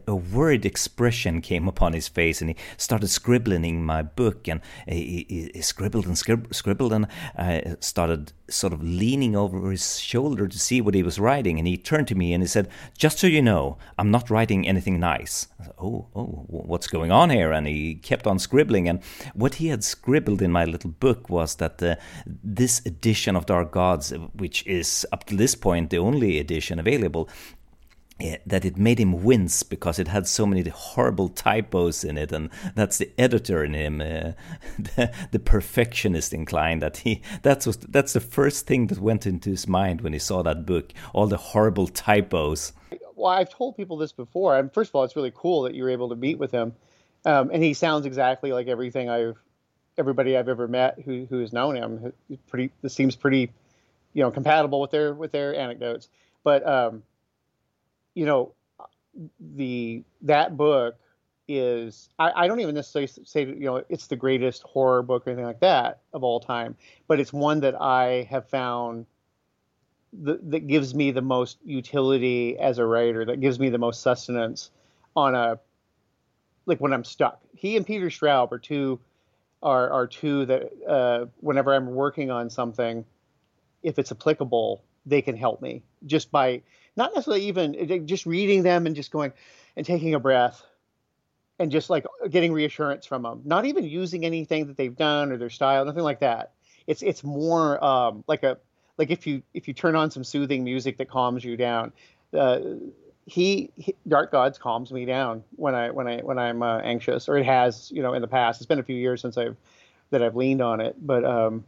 a 0.07 0.15
worried 0.15 0.65
expression 0.65 1.41
came 1.41 1.67
upon 1.67 1.93
his 1.93 2.07
face 2.07 2.41
and 2.41 2.51
he 2.51 2.55
started 2.77 3.07
scribbling 3.07 3.65
in 3.65 3.83
my 3.83 4.01
book 4.01 4.47
and 4.47 4.61
he, 4.87 5.51
he 5.53 5.61
scribbled 5.61 6.04
scribbled 6.13 6.47
and 6.47 6.55
scribbled, 6.55 6.93
and 6.93 7.07
I 7.35 7.75
started 7.79 8.33
sort 8.49 8.73
of 8.73 8.83
leaning 8.83 9.35
over 9.35 9.71
his 9.71 9.99
shoulder 9.99 10.47
to 10.47 10.59
see 10.59 10.81
what 10.81 10.93
he 10.93 11.03
was 11.03 11.19
writing. 11.19 11.57
And 11.57 11.67
he 11.67 11.77
turned 11.77 12.07
to 12.09 12.15
me 12.15 12.33
and 12.33 12.43
he 12.43 12.47
said, 12.47 12.67
"Just 12.97 13.19
so 13.19 13.27
you 13.27 13.41
know, 13.41 13.77
I'm 13.97 14.11
not 14.11 14.29
writing 14.29 14.67
anything 14.67 14.99
nice." 14.99 15.47
Said, 15.63 15.73
oh, 15.79 16.07
oh, 16.15 16.45
what's 16.47 16.87
going 16.87 17.11
on 17.11 17.29
here? 17.29 17.51
And 17.51 17.67
he 17.67 17.95
kept 17.95 18.27
on 18.27 18.39
scribbling. 18.39 18.87
And 18.87 19.01
what 19.33 19.55
he 19.55 19.67
had 19.67 19.83
scribbled 19.83 20.41
in 20.41 20.51
my 20.51 20.65
little 20.65 20.91
book 20.91 21.29
was 21.29 21.55
that 21.55 21.81
uh, 21.81 21.95
this 22.43 22.81
edition 22.85 23.35
of 23.35 23.45
Dark 23.45 23.71
Gods, 23.71 24.13
which 24.33 24.65
is 24.67 25.07
up 25.11 25.23
to 25.25 25.35
this 25.35 25.55
point 25.55 25.89
the 25.89 25.97
only 25.97 26.39
edition 26.39 26.79
available, 26.79 27.29
that 28.17 28.63
it 28.63 28.77
made 28.77 28.99
him 28.99 29.23
wince 29.23 29.63
because 29.63 29.99
it 29.99 30.07
had 30.07 30.25
so 30.25 30.45
many 30.45 30.67
horrible 30.69 31.27
typos 31.27 32.03
in 32.03 32.17
it, 32.17 32.31
and 32.31 32.49
that's 32.73 32.97
the 32.97 33.11
editor 33.17 33.63
in 33.63 33.73
him, 33.73 33.99
uh, 33.99 34.31
the, 34.79 35.11
the, 35.31 35.39
perfectionist 35.39 36.33
inclined. 36.33 36.81
That 36.81 36.97
he 36.97 37.21
that's 37.41 37.65
was 37.65 37.77
that's 37.77 38.13
the 38.13 38.21
first 38.21 38.67
thing 38.67 38.87
that 38.87 38.99
went 38.99 39.25
into 39.25 39.49
his 39.49 39.67
mind 39.67 39.99
when 39.99 40.13
he 40.13 40.19
saw 40.19 40.41
that 40.43 40.65
book, 40.65 40.93
all 41.13 41.27
the 41.27 41.37
horrible 41.37 41.87
typos. 41.87 42.71
Well, 43.15 43.31
I've 43.31 43.49
told 43.49 43.75
people 43.75 43.97
this 43.97 44.13
before. 44.13 44.57
And 44.57 44.73
first 44.73 44.91
of 44.91 44.95
all, 44.95 45.03
it's 45.03 45.15
really 45.15 45.33
cool 45.35 45.63
that 45.63 45.75
you're 45.75 45.89
able 45.89 46.09
to 46.09 46.15
meet 46.15 46.37
with 46.39 46.51
him, 46.51 46.73
um, 47.25 47.49
and 47.51 47.61
he 47.61 47.73
sounds 47.73 48.05
exactly 48.05 48.53
like 48.53 48.67
everything 48.67 49.09
I've 49.09 49.37
everybody 49.97 50.37
I've 50.37 50.49
ever 50.49 50.69
met 50.69 50.99
who 51.03 51.25
who 51.29 51.39
has 51.39 51.51
known 51.51 51.75
him. 51.75 52.13
Pretty, 52.47 52.71
this 52.81 52.93
seems 52.93 53.17
pretty, 53.17 53.51
you 54.13 54.23
know, 54.23 54.31
compatible 54.31 54.79
with 54.79 54.91
their 54.91 55.13
with 55.13 55.33
their 55.33 55.53
anecdotes, 55.53 56.07
but. 56.45 56.65
Um, 56.65 57.03
you 58.15 58.25
know, 58.25 58.53
the 59.39 60.03
that 60.23 60.57
book 60.57 60.97
is 61.47 62.09
I, 62.17 62.31
I, 62.35 62.47
don't 62.47 62.59
even 62.59 62.73
necessarily 62.73 63.07
say 63.07 63.45
you 63.45 63.65
know 63.65 63.83
it's 63.87 64.07
the 64.07 64.15
greatest 64.15 64.63
horror 64.63 65.03
book 65.03 65.27
or 65.27 65.29
anything 65.29 65.45
like 65.45 65.59
that 65.59 65.99
of 66.11 66.23
all 66.23 66.39
time, 66.39 66.75
but 67.07 67.19
it's 67.19 67.31
one 67.31 67.59
that 67.59 67.79
I 67.79 68.27
have 68.31 68.49
found 68.49 69.05
that 70.23 70.67
gives 70.67 70.95
me 70.95 71.11
the 71.11 71.21
most 71.21 71.57
utility 71.65 72.57
as 72.57 72.77
a 72.77 72.85
writer, 72.85 73.25
that 73.25 73.41
gives 73.41 73.59
me 73.59 73.69
the 73.69 73.77
most 73.77 74.01
sustenance 74.01 74.71
on 75.15 75.35
a 75.35 75.59
like 76.65 76.79
when 76.79 76.93
I'm 76.93 77.03
stuck. 77.03 77.39
He 77.53 77.77
and 77.77 77.85
Peter 77.85 78.07
Straub 78.07 78.51
are 78.51 78.59
two 78.59 78.99
are 79.61 79.89
are 79.91 80.07
two 80.07 80.45
that 80.45 80.71
uh, 80.87 81.25
whenever 81.41 81.73
I'm 81.73 81.87
working 81.87 82.31
on 82.31 82.49
something, 82.49 83.05
if 83.83 83.99
it's 83.99 84.11
applicable, 84.11 84.83
they 85.05 85.21
can 85.21 85.35
help 85.35 85.61
me 85.61 85.83
just 86.05 86.31
by 86.31 86.61
not 86.95 87.13
necessarily 87.13 87.45
even 87.45 88.07
just 88.07 88.25
reading 88.25 88.63
them 88.63 88.85
and 88.85 88.95
just 88.95 89.11
going 89.11 89.31
and 89.75 89.85
taking 89.85 90.13
a 90.13 90.19
breath 90.19 90.63
and 91.59 91.71
just 91.71 91.89
like 91.89 92.05
getting 92.29 92.51
reassurance 92.53 93.05
from 93.05 93.23
them 93.23 93.41
not 93.45 93.65
even 93.65 93.83
using 93.83 94.25
anything 94.25 94.67
that 94.67 94.77
they've 94.77 94.95
done 94.95 95.31
or 95.31 95.37
their 95.37 95.49
style 95.49 95.85
nothing 95.85 96.03
like 96.03 96.19
that. 96.19 96.51
It's 96.87 97.01
it's 97.01 97.23
more 97.23 97.83
um, 97.83 98.23
like 98.27 98.43
a 98.43 98.57
like 98.97 99.09
if 99.11 99.25
you 99.27 99.41
if 99.53 99.67
you 99.67 99.73
turn 99.73 99.95
on 99.95 100.11
some 100.11 100.23
soothing 100.23 100.63
music 100.63 100.97
that 100.97 101.09
calms 101.09 101.43
you 101.43 101.57
down 101.57 101.91
uh, 102.33 102.59
he, 103.25 103.71
he, 103.75 103.95
dark 104.07 104.31
gods 104.31 104.57
calms 104.57 104.91
me 104.91 105.05
down 105.05 105.43
when 105.55 105.73
i 105.73 105.89
when 105.89 106.07
i 106.07 106.19
when 106.19 106.37
i'm 106.37 106.61
uh, 106.61 106.77
anxious 106.79 107.27
or 107.27 107.37
it 107.37 107.45
has 107.45 107.91
you 107.91 108.03
know 108.03 108.13
in 108.13 108.21
the 108.21 108.27
past. 108.27 108.61
It's 108.61 108.67
been 108.67 108.79
a 108.79 108.83
few 108.83 108.95
years 108.95 109.21
since 109.21 109.37
i've 109.37 109.57
that 110.11 110.21
i've 110.21 110.35
leaned 110.35 110.61
on 110.61 110.79
it 110.79 110.95
but 111.01 111.25
um 111.25 111.63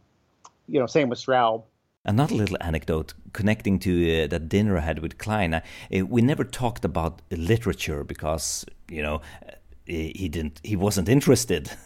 you 0.68 0.78
know 0.78 0.86
same 0.86 1.08
with 1.08 1.18
straub 1.18 1.64
Another 2.04 2.34
little 2.36 2.56
anecdote 2.60 3.12
connecting 3.32 3.78
to 3.80 4.24
uh, 4.24 4.26
that 4.28 4.48
dinner 4.48 4.78
I 4.78 4.80
had 4.80 5.00
with 5.00 5.18
Klein. 5.18 5.54
Uh, 5.54 5.60
we 6.06 6.22
never 6.22 6.44
talked 6.44 6.84
about 6.84 7.20
literature 7.30 8.04
because 8.04 8.64
you 8.88 9.02
know 9.02 9.16
uh, 9.46 9.52
he 9.84 10.28
didn't 10.28 10.60
he 10.64 10.76
wasn't 10.76 11.08
interested. 11.08 11.70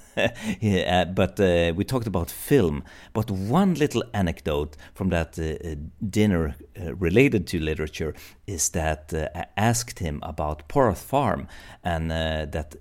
Yeah, 0.61 1.07
but 1.07 1.41
uh, 1.41 1.73
we 1.75 1.85
talked 1.85 2.07
about 2.07 2.31
film. 2.31 2.85
But 3.15 3.31
one 3.31 3.73
little 3.73 4.05
anecdote 4.13 4.77
from 4.93 5.09
that 5.09 5.39
uh, 5.39 5.77
dinner 6.11 6.55
uh, 6.79 6.95
related 6.97 7.47
to 7.47 7.59
literature 7.59 8.15
is 8.47 8.69
that 8.71 9.15
i 9.35 9.47
asked 9.57 10.01
him 10.01 10.19
about 10.23 10.69
Poroth 10.69 11.03
farm 11.03 11.49
and 11.83 12.11
that 12.11 12.75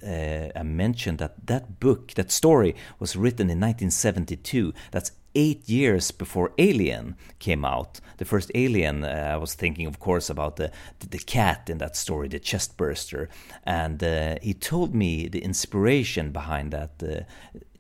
i 0.56 0.63
mentioned 0.63 1.20
that 1.20 1.36
that 1.48 1.80
book 1.80 2.13
that 2.15 2.32
story 2.32 2.76
was 3.00 3.15
written 3.15 3.50
in 3.50 3.60
1972 3.62 4.74
that's 4.91 5.12
eight 5.36 5.70
years 5.70 6.12
before 6.12 6.52
Alien 6.58 7.15
came 7.39 7.65
out. 7.65 8.00
The 8.17 8.26
first 8.26 8.52
Alien, 8.56 9.04
uh, 9.04 9.32
I 9.34 9.38
was 9.38 9.54
thinking, 9.54 9.88
of 9.88 10.00
course, 10.00 10.30
about 10.30 10.56
the 10.56 10.72
the 11.10 11.17
cat 11.17 11.70
in 11.70 11.78
that 11.80 11.96
story, 11.96 12.28
the 12.28 12.39
chestburster, 12.39 13.28
and 13.63 14.04
uh, 14.04 14.36
he 14.41 14.54
told 14.54 14.94
me 14.94 15.28
the 15.28 15.44
inspiration 15.44 16.32
behind 16.32 16.72
that. 16.72 16.91
Uh, 17.02 17.24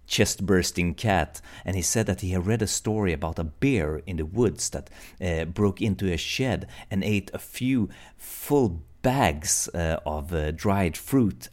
chest 0.07 0.45
bursting 0.45 0.93
cat, 0.93 1.39
and 1.63 1.73
he 1.77 1.81
said 1.81 2.05
that 2.05 2.19
he 2.19 2.31
had 2.31 2.45
read 2.45 2.61
a 2.61 2.67
story 2.67 3.13
about 3.13 3.39
a 3.39 3.45
bear 3.45 4.01
in 4.05 4.17
the 4.17 4.25
woods 4.25 4.69
that 4.71 4.89
uh, 5.21 5.45
broke 5.45 5.81
into 5.81 6.11
a 6.11 6.17
shed 6.17 6.67
and 6.91 7.01
ate 7.01 7.31
a 7.33 7.39
few 7.39 7.87
full 8.17 8.81
bags 9.01 9.67
uh, 9.73 9.97
of 10.05 10.33
uh, 10.33 10.51
dried 10.51 10.95
fruit, 10.95 11.49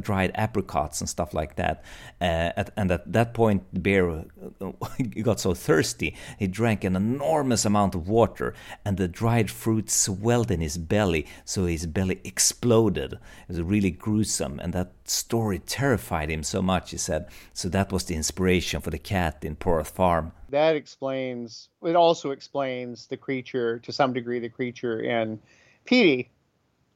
dried 0.00 0.32
apricots 0.34 1.00
and 1.00 1.08
stuff 1.08 1.32
like 1.32 1.56
that. 1.56 1.82
Uh, 2.20 2.52
at, 2.56 2.70
and 2.76 2.90
at 2.90 3.10
that 3.12 3.34
point, 3.34 3.62
the 3.72 3.80
bear 3.80 4.24
got 5.22 5.40
so 5.40 5.54
thirsty, 5.54 6.14
he 6.38 6.46
drank 6.46 6.84
an 6.84 6.96
enormous 6.96 7.64
amount 7.64 7.94
of 7.94 8.08
water, 8.08 8.54
and 8.84 8.96
the 8.96 9.08
dried 9.08 9.50
fruit 9.50 9.90
swelled 9.90 10.50
in 10.50 10.60
his 10.60 10.78
belly, 10.78 11.26
so 11.44 11.66
his 11.66 11.86
belly 11.86 12.20
exploded. 12.24 13.14
It 13.14 13.18
was 13.48 13.62
really 13.62 13.90
gruesome, 13.90 14.60
and 14.60 14.72
that 14.74 14.92
story 15.04 15.58
terrified 15.58 16.30
him 16.30 16.42
so 16.42 16.60
much, 16.62 16.90
he 16.90 16.98
said. 16.98 17.28
So 17.52 17.68
that 17.70 17.92
was 17.92 18.04
the 18.04 18.14
inspiration 18.14 18.80
for 18.80 18.90
the 18.90 18.98
cat 18.98 19.38
in 19.42 19.56
Poroth 19.56 19.90
Farm. 19.90 20.32
That 20.50 20.76
explains, 20.76 21.68
it 21.82 21.96
also 21.96 22.30
explains 22.32 23.06
the 23.06 23.16
creature, 23.16 23.78
to 23.78 23.92
some 23.92 24.12
degree, 24.12 24.38
the 24.38 24.48
creature 24.48 25.00
in 25.00 25.38
Petey 25.84 26.30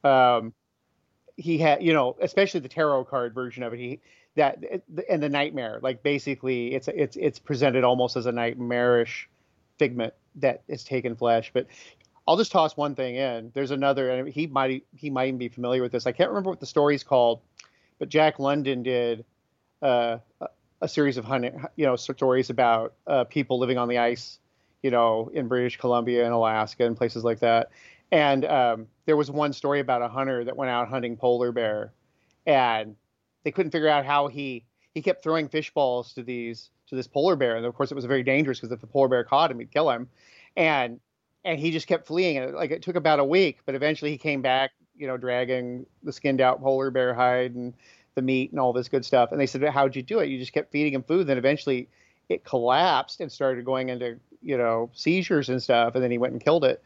um, 0.05 0.53
he 1.37 1.59
had, 1.59 1.83
you 1.83 1.93
know, 1.93 2.17
especially 2.21 2.61
the 2.61 2.69
tarot 2.69 3.05
card 3.05 3.35
version 3.35 3.63
of 3.63 3.73
it. 3.73 3.79
He 3.79 4.01
that 4.37 4.65
and 5.09 5.23
the 5.23 5.29
nightmare 5.29 5.79
like 5.81 6.03
basically 6.03 6.75
it's 6.75 6.89
it's 6.89 7.17
it's 7.17 7.39
presented 7.39 7.85
almost 7.85 8.17
as 8.17 8.27
a 8.27 8.33
nightmarish 8.33 9.29
figment 9.79 10.13
that 10.35 10.63
is 10.67 10.83
taken 10.83 11.15
flesh 11.15 11.53
but 11.55 11.69
I'll 12.27 12.37
just 12.37 12.53
toss 12.53 12.77
one 12.77 12.95
thing 12.95 13.17
in. 13.17 13.51
There's 13.55 13.71
another, 13.71 14.11
and 14.11 14.29
he 14.29 14.47
might 14.47 14.85
he 14.95 15.11
might 15.11 15.29
even 15.29 15.39
be 15.39 15.49
familiar 15.49 15.83
with 15.83 15.93
this. 15.93 16.07
I 16.07 16.13
can't 16.13 16.31
remember 16.31 16.51
what 16.51 16.61
the 16.61 16.67
story's 16.67 17.03
called, 17.05 17.41
but 17.99 18.09
Jack 18.09 18.39
London 18.39 18.83
did 18.83 19.25
uh, 19.83 20.19
a 20.81 20.89
series 20.89 21.19
of 21.19 21.25
hunting, 21.25 21.65
you 21.77 21.85
know, 21.85 21.97
stories 21.97 22.49
about 22.51 22.95
uh, 23.07 23.25
people 23.25 23.59
living 23.59 23.77
on 23.77 23.89
the 23.89 23.99
ice, 23.99 24.39
you 24.85 24.91
know, 24.91 25.31
in 25.33 25.49
British 25.49 25.79
Columbia 25.79 26.27
and 26.27 26.35
Alaska 26.35 26.85
and 26.85 26.95
places 26.95 27.25
like 27.25 27.41
that. 27.41 27.71
And 28.13 28.45
um, 28.45 28.87
there 29.07 29.17
was 29.17 29.31
one 29.31 29.55
story 29.55 29.81
about 29.81 30.03
a 30.03 30.09
hunter 30.09 30.45
that 30.45 30.59
went 30.59 30.71
out 30.71 30.89
hunting 30.89 31.17
polar 31.17 31.53
bear, 31.53 31.91
and 32.47 32.95
they 33.45 33.51
couldn't 33.51 33.73
figure 33.73 33.89
out 33.89 34.05
how 34.05 34.29
he 34.29 34.67
he 34.93 35.01
kept 35.01 35.23
throwing 35.23 35.49
fish 35.49 35.73
balls 35.73 36.13
to 36.13 36.23
these 36.23 36.69
to 36.89 36.95
this 36.97 37.07
polar 37.07 37.35
bear, 37.35 37.57
and 37.57 37.65
of 37.65 37.75
course 37.75 37.91
it 37.91 37.95
was 37.95 38.05
very 38.05 38.23
dangerous 38.23 38.61
because 38.61 38.73
if 38.73 38.81
the 38.83 38.87
polar 38.87 39.09
bear 39.09 39.25
caught 39.25 39.51
him, 39.51 39.59
he'd 39.59 39.73
kill 39.73 39.91
him. 39.91 40.07
And 40.55 41.01
and 41.47 41.59
he 41.59 41.71
just 41.71 41.87
kept 41.87 42.07
fleeing. 42.07 42.37
And 42.37 42.55
like 42.55 42.71
it 42.71 42.83
took 42.83 42.95
about 42.95 43.21
a 43.21 43.25
week, 43.25 43.61
but 43.65 43.75
eventually 43.75 44.11
he 44.11 44.19
came 44.19 44.43
back, 44.43 44.73
you 44.99 45.07
know, 45.07 45.17
dragging 45.17 45.87
the 46.03 46.13
skinned 46.13 46.43
out 46.43 46.61
polar 46.61 46.91
bear 46.91 47.15
hide 47.15 47.55
and 47.55 47.73
the 48.17 48.23
meat 48.23 48.51
and 48.51 48.61
all 48.61 48.75
this 48.75 48.91
good 48.91 49.05
stuff. 49.05 49.33
And 49.33 49.41
they 49.41 49.47
said, 49.47 49.65
"How'd 49.65 49.97
you 49.97 50.03
do 50.03 50.19
it? 50.19 50.29
You 50.29 50.39
just 50.39 50.53
kept 50.53 50.73
feeding 50.73 50.93
him 50.93 51.03
food." 51.03 51.27
Then 51.27 51.39
eventually 51.39 51.89
it 52.29 52.45
collapsed 52.45 53.21
and 53.21 53.33
started 53.33 53.65
going 53.65 53.89
into 53.89 54.19
you 54.45 54.57
know 54.57 54.91
seizures 54.95 55.49
and 55.49 55.63
stuff. 55.63 55.95
And 55.95 56.05
then 56.05 56.11
he 56.11 56.19
went 56.19 56.33
and 56.33 56.43
killed 56.43 56.65
it. 56.65 56.83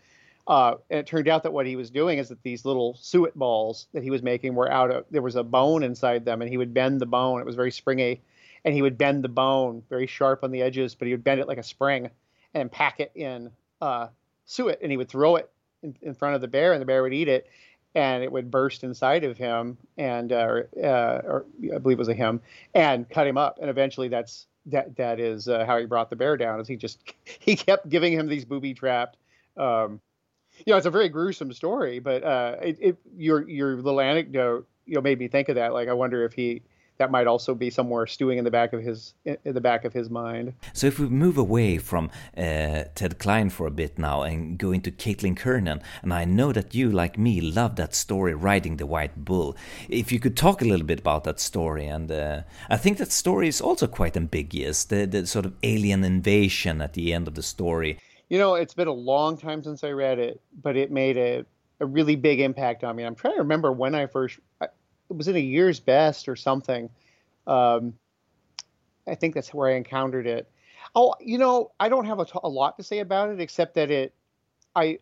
Uh, 0.46 0.76
and 0.88 1.00
it 1.00 1.06
turned 1.06 1.28
out 1.28 1.42
that 1.42 1.52
what 1.52 1.66
he 1.66 1.76
was 1.76 1.90
doing 1.90 2.18
is 2.18 2.30
that 2.30 2.42
these 2.42 2.64
little 2.64 2.94
suet 2.94 3.38
balls 3.38 3.86
that 3.92 4.02
he 4.02 4.10
was 4.10 4.22
making 4.22 4.54
were 4.54 4.72
out 4.72 4.90
of 4.90 5.04
there 5.10 5.20
was 5.20 5.36
a 5.36 5.44
bone 5.44 5.82
inside 5.82 6.24
them, 6.24 6.40
and 6.40 6.50
he 6.50 6.56
would 6.56 6.72
bend 6.72 7.00
the 7.00 7.06
bone. 7.06 7.40
It 7.40 7.46
was 7.46 7.56
very 7.56 7.70
springy, 7.70 8.22
and 8.64 8.74
he 8.74 8.82
would 8.82 8.96
bend 8.96 9.22
the 9.22 9.28
bone 9.28 9.82
very 9.90 10.06
sharp 10.06 10.42
on 10.42 10.50
the 10.50 10.62
edges, 10.62 10.94
but 10.94 11.06
he 11.06 11.12
would 11.12 11.24
bend 11.24 11.40
it 11.40 11.48
like 11.48 11.58
a 11.58 11.62
spring 11.62 12.10
and 12.54 12.70
pack 12.70 13.00
it 13.00 13.12
in 13.14 13.50
uh, 13.80 14.08
suet 14.46 14.78
and 14.82 14.90
he 14.90 14.96
would 14.96 15.08
throw 15.08 15.36
it 15.36 15.50
in, 15.82 15.94
in, 16.02 16.14
front 16.14 16.34
of 16.34 16.40
the 16.40 16.48
bear 16.48 16.72
and 16.72 16.80
the 16.80 16.86
bear 16.86 17.02
would 17.02 17.12
eat 17.12 17.28
it 17.28 17.48
and 17.94 18.22
it 18.22 18.30
would 18.30 18.50
burst 18.50 18.84
inside 18.84 19.24
of 19.24 19.36
him 19.36 19.76
and 19.96 20.32
uh, 20.32 20.62
uh, 20.82 21.20
or 21.24 21.46
I 21.74 21.78
believe 21.78 21.98
it 21.98 22.00
was 22.00 22.08
a 22.08 22.14
him 22.14 22.40
and 22.74 23.08
cut 23.08 23.26
him 23.26 23.38
up 23.38 23.58
and 23.60 23.70
eventually 23.70 24.08
that's 24.08 24.46
that 24.68 24.96
that 24.96 25.20
is 25.20 25.48
uh, 25.48 25.64
how 25.64 25.78
he 25.78 25.87
brought 25.87 26.11
the 26.11 26.16
bear 26.16 26.37
down 26.37 26.61
is 26.61 26.68
he 26.68 26.76
just 26.76 27.00
he 27.24 27.57
kept 27.57 27.88
giving 27.88 28.12
him 28.12 28.28
these 28.28 28.44
booby 28.44 28.74
trapped 28.74 29.16
um, 29.57 30.00
you 30.64 30.72
know 30.72 30.76
it's 30.76 30.87
a 30.87 30.90
very 30.90 31.09
gruesome 31.09 31.52
story 31.52 31.98
but 31.98 32.22
uh, 32.24 32.57
it, 32.62 32.78
it, 32.81 32.96
your 33.16 33.48
your 33.48 33.76
little 33.76 34.00
anecdote 34.00 34.66
you 34.88 34.94
know 34.94 35.00
made 35.00 35.18
me 35.18 35.28
think 35.28 35.48
of 35.48 35.54
that. 35.57 35.72
Like 35.72 35.88
I 35.88 35.92
wonder 35.92 36.24
if 36.24 36.33
he 36.33 36.62
that 36.98 37.11
might 37.11 37.26
also 37.26 37.54
be 37.54 37.70
somewhere 37.70 38.06
stewing 38.06 38.38
in 38.38 38.44
the 38.44 38.50
back 38.50 38.72
of 38.72 38.82
his 38.82 39.14
in 39.24 39.54
the 39.54 39.61
back 39.61 39.84
of 39.84 39.92
his 39.92 40.11
mind. 40.11 40.52
So 40.72 40.87
if 40.87 40.98
we 40.98 41.08
move 41.08 41.38
away 41.38 41.78
from 41.78 42.11
uh, 42.37 42.84
Ted 42.94 43.18
Klein 43.18 43.50
for 43.50 43.66
a 43.66 43.70
bit 43.70 43.98
now 43.98 44.22
and 44.22 44.58
go 44.58 44.72
into 44.72 44.90
Caitlin 44.90 45.37
Kiernan, 45.40 45.80
and 46.02 46.12
I 46.12 46.24
know 46.24 46.52
that 46.52 46.74
you, 46.74 46.90
like 46.90 47.16
me, 47.16 47.40
love 47.40 47.76
that 47.76 47.94
story, 47.94 48.34
riding 48.34 48.76
the 48.76 48.87
white 48.87 49.24
bull. 49.24 49.56
If 49.88 50.12
you 50.12 50.20
could 50.20 50.37
talk 50.37 50.61
a 50.61 50.64
little 50.64 50.87
bit 50.87 51.00
about 51.00 51.24
that 51.24 51.40
story, 51.40 51.87
and 51.87 52.11
uh, 52.11 52.42
I 52.68 52.76
think 52.76 52.98
that 52.98 53.12
story 53.12 53.48
is 53.48 53.61
also 53.61 53.87
quite 53.87 54.16
ambiguous. 54.16 54.84
The 54.84 55.06
the 55.06 55.26
sort 55.26 55.46
of 55.46 55.54
alien 55.62 56.04
invasion 56.04 56.80
at 56.80 56.94
the 56.94 57.14
end 57.14 57.28
of 57.28 57.34
the 57.34 57.42
story. 57.42 57.98
You 58.28 58.38
know, 58.38 58.56
it's 58.56 58.74
been 58.74 58.88
a 58.88 58.92
long 58.92 59.38
time 59.38 59.62
since 59.62 59.82
I 59.84 59.90
read 59.90 60.18
it, 60.18 60.40
but 60.62 60.76
it 60.76 60.90
made 60.90 61.16
a 61.16 61.44
a 61.80 61.87
really 61.87 62.16
big 62.16 62.40
impact 62.40 62.82
on 62.82 62.96
me. 62.96 63.04
I'm 63.04 63.14
trying 63.14 63.34
to 63.34 63.42
remember 63.42 63.70
when 63.70 63.94
I 63.94 64.06
first 64.06 64.40
it 65.10 65.16
was 65.16 65.28
in 65.28 65.36
a 65.36 65.40
year's 65.40 65.80
best 65.80 66.28
or 66.28 66.36
something. 66.36 66.90
Um, 67.46 67.94
I 69.06 69.14
think 69.14 69.34
that's 69.34 69.54
where 69.54 69.70
I 69.70 69.74
encountered 69.76 70.26
it. 70.26 70.50
Oh, 70.94 71.14
you 71.20 71.38
know, 71.38 71.72
I 71.80 71.88
don't 71.88 72.04
have 72.04 72.18
a, 72.18 72.24
t- 72.24 72.32
a 72.42 72.48
lot 72.48 72.76
to 72.76 72.82
say 72.82 72.98
about 73.00 73.30
it 73.30 73.40
except 73.40 73.74
that 73.74 73.90
it, 73.90 74.14
I, 74.76 74.98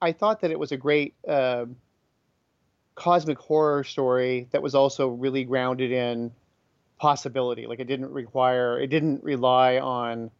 I 0.00 0.12
thought 0.12 0.40
that 0.40 0.50
it 0.50 0.58
was 0.58 0.72
a 0.72 0.76
great 0.76 1.14
uh, 1.26 1.66
cosmic 2.94 3.38
horror 3.38 3.84
story 3.84 4.48
that 4.52 4.62
was 4.62 4.74
also 4.74 5.08
really 5.08 5.44
grounded 5.44 5.92
in 5.92 6.32
possibility. 6.98 7.66
Like 7.66 7.80
it 7.80 7.86
didn't 7.86 8.10
require, 8.10 8.80
it 8.80 8.88
didn't 8.88 9.22
rely 9.22 9.78
on 9.78 10.30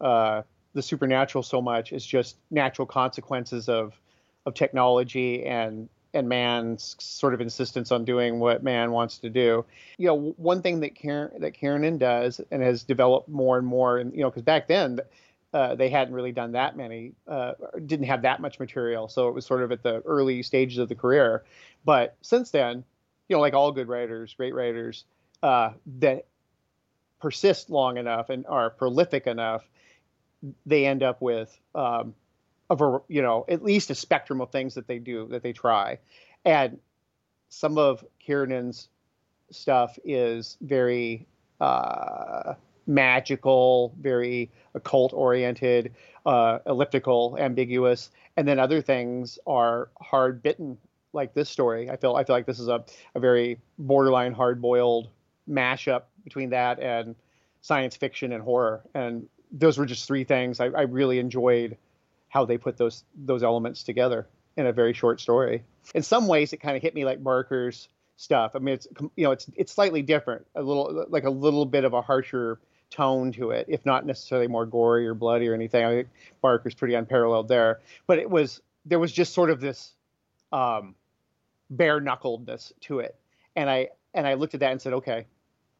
uh, 0.00 0.42
the 0.74 0.82
supernatural 0.82 1.42
so 1.42 1.62
much 1.62 1.92
as 1.92 2.04
just 2.04 2.36
natural 2.50 2.86
consequences 2.86 3.68
of 3.68 3.98
of 4.46 4.54
technology 4.54 5.44
and 5.46 5.88
and 6.14 6.28
man's 6.28 6.96
sort 6.98 7.34
of 7.34 7.40
insistence 7.40 7.92
on 7.92 8.04
doing 8.04 8.38
what 8.38 8.62
man 8.62 8.92
wants 8.92 9.18
to 9.18 9.30
do. 9.30 9.64
You 9.98 10.06
know, 10.06 10.34
one 10.36 10.62
thing 10.62 10.80
that 10.80 10.94
Karen, 10.94 11.40
that 11.40 11.52
Kiernan 11.52 11.98
does 11.98 12.40
and 12.50 12.62
has 12.62 12.84
developed 12.84 13.28
more 13.28 13.58
and 13.58 13.66
more, 13.66 13.98
and 13.98 14.14
you 14.14 14.20
know, 14.20 14.30
because 14.30 14.42
back 14.42 14.68
then 14.68 15.00
uh, 15.52 15.74
they 15.74 15.88
hadn't 15.88 16.14
really 16.14 16.32
done 16.32 16.52
that 16.52 16.76
many, 16.76 17.12
uh, 17.28 17.52
didn't 17.86 18.06
have 18.06 18.22
that 18.22 18.40
much 18.40 18.58
material, 18.58 19.08
so 19.08 19.28
it 19.28 19.34
was 19.34 19.44
sort 19.44 19.62
of 19.62 19.72
at 19.72 19.82
the 19.82 20.00
early 20.06 20.42
stages 20.42 20.78
of 20.78 20.88
the 20.88 20.94
career. 20.94 21.44
But 21.84 22.16
since 22.22 22.50
then, 22.50 22.84
you 23.28 23.36
know, 23.36 23.40
like 23.40 23.54
all 23.54 23.72
good 23.72 23.88
writers, 23.88 24.34
great 24.34 24.54
writers, 24.54 25.04
uh, 25.42 25.70
that 26.00 26.26
persist 27.20 27.70
long 27.70 27.96
enough 27.96 28.30
and 28.30 28.46
are 28.46 28.70
prolific 28.70 29.26
enough, 29.26 29.64
they 30.66 30.86
end 30.86 31.02
up 31.02 31.22
with 31.22 31.56
um, 31.74 32.14
of 32.70 32.80
a 32.80 33.00
you 33.08 33.22
know 33.22 33.44
at 33.48 33.62
least 33.62 33.90
a 33.90 33.94
spectrum 33.94 34.40
of 34.40 34.50
things 34.50 34.74
that 34.74 34.86
they 34.86 34.98
do 34.98 35.28
that 35.28 35.42
they 35.42 35.52
try, 35.52 35.98
and 36.44 36.78
some 37.48 37.78
of 37.78 38.04
Kiernan's 38.26 38.88
stuff 39.50 39.98
is 40.04 40.56
very 40.60 41.26
uh, 41.60 42.54
magical, 42.86 43.94
very 44.00 44.50
occult 44.74 45.12
oriented, 45.12 45.94
uh, 46.26 46.58
elliptical, 46.66 47.36
ambiguous, 47.38 48.10
and 48.36 48.46
then 48.46 48.58
other 48.58 48.80
things 48.80 49.38
are 49.46 49.88
hard 50.00 50.42
bitten, 50.42 50.76
like 51.12 51.34
this 51.34 51.48
story. 51.48 51.90
I 51.90 51.96
feel 51.96 52.16
I 52.16 52.24
feel 52.24 52.34
like 52.34 52.46
this 52.46 52.58
is 52.60 52.68
a, 52.68 52.84
a 53.14 53.20
very 53.20 53.58
borderline 53.78 54.32
hard 54.32 54.60
boiled 54.60 55.08
mashup 55.48 56.02
between 56.24 56.50
that 56.50 56.80
and 56.80 57.14
science 57.60 57.96
fiction 57.96 58.32
and 58.32 58.42
horror, 58.42 58.82
and 58.94 59.28
those 59.52 59.78
were 59.78 59.86
just 59.86 60.06
three 60.06 60.24
things 60.24 60.60
I, 60.60 60.66
I 60.66 60.82
really 60.82 61.18
enjoyed 61.18 61.76
how 62.34 62.44
they 62.44 62.58
put 62.58 62.76
those 62.76 63.04
those 63.14 63.44
elements 63.44 63.84
together 63.84 64.26
in 64.56 64.66
a 64.66 64.72
very 64.72 64.92
short 64.92 65.20
story. 65.20 65.62
In 65.94 66.02
some 66.02 66.26
ways, 66.26 66.52
it 66.52 66.56
kind 66.58 66.76
of 66.76 66.82
hit 66.82 66.92
me 66.92 67.04
like 67.04 67.22
Barker's 67.22 67.88
stuff. 68.16 68.52
I 68.56 68.58
mean, 68.58 68.74
it's 68.74 68.88
you 69.14 69.24
know, 69.24 69.30
it's 69.30 69.46
it's 69.54 69.72
slightly 69.72 70.02
different, 70.02 70.44
a 70.56 70.62
little 70.62 71.06
like 71.08 71.24
a 71.24 71.30
little 71.30 71.64
bit 71.64 71.84
of 71.84 71.92
a 71.92 72.02
harsher 72.02 72.58
tone 72.90 73.30
to 73.32 73.52
it, 73.52 73.66
if 73.68 73.86
not 73.86 74.04
necessarily 74.04 74.48
more 74.48 74.66
gory 74.66 75.06
or 75.06 75.14
bloody 75.14 75.48
or 75.48 75.54
anything. 75.54 75.84
I 75.84 75.94
think 75.94 76.08
Barker's 76.42 76.74
pretty 76.74 76.94
unparalleled 76.94 77.46
there, 77.46 77.80
but 78.08 78.18
it 78.18 78.28
was 78.28 78.60
there 78.84 78.98
was 78.98 79.12
just 79.12 79.32
sort 79.32 79.50
of 79.50 79.60
this 79.60 79.92
um, 80.52 80.96
bare 81.70 82.00
knuckledness 82.00 82.72
to 82.82 82.98
it, 82.98 83.14
and 83.54 83.70
I 83.70 83.90
and 84.12 84.26
I 84.26 84.34
looked 84.34 84.54
at 84.54 84.60
that 84.60 84.72
and 84.72 84.82
said, 84.82 84.92
okay, 84.94 85.26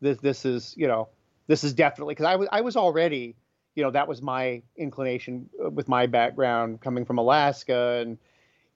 this 0.01 0.19
this 0.19 0.45
is 0.45 0.73
you 0.77 0.87
know 0.87 1.09
this 1.49 1.65
is 1.65 1.75
definitely 1.75 2.15
because 2.15 2.27
I 2.27 2.37
was 2.37 2.49
I 2.53 2.61
was 2.61 2.77
already 2.77 3.35
you 3.75 3.83
know 3.83 3.91
that 3.91 4.09
was 4.09 4.23
my 4.23 4.63
inclination 4.77 5.49
uh, 5.65 5.71
with 5.71 5.89
my 5.89 6.07
background 6.07 6.81
coming 6.81 7.05
from 7.05 7.19
Alaska 7.19 8.01
and 8.01 8.19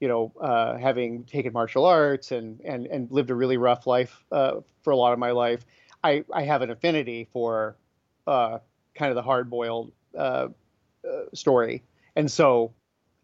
you 0.00 0.08
know 0.08 0.32
uh, 0.40 0.76
having 0.76 1.24
taken 1.24 1.52
martial 1.52 1.84
arts 1.84 2.32
and 2.32 2.60
and 2.60 2.86
and 2.86 3.10
lived 3.10 3.30
a 3.30 3.34
really 3.34 3.56
rough 3.56 3.86
life 3.86 4.24
uh, 4.32 4.56
for 4.82 4.90
a 4.90 4.96
lot 4.96 5.12
of 5.12 5.18
my 5.18 5.30
life. 5.30 5.64
I 6.02 6.24
I 6.32 6.42
have 6.42 6.62
an 6.62 6.70
affinity 6.70 7.28
for 7.32 7.76
uh, 8.26 8.58
kind 8.94 9.10
of 9.10 9.16
the 9.16 9.22
hard 9.22 9.50
boiled 9.50 9.92
uh, 10.16 10.48
uh, 11.08 11.22
story, 11.34 11.82
and 12.16 12.30
so 12.30 12.72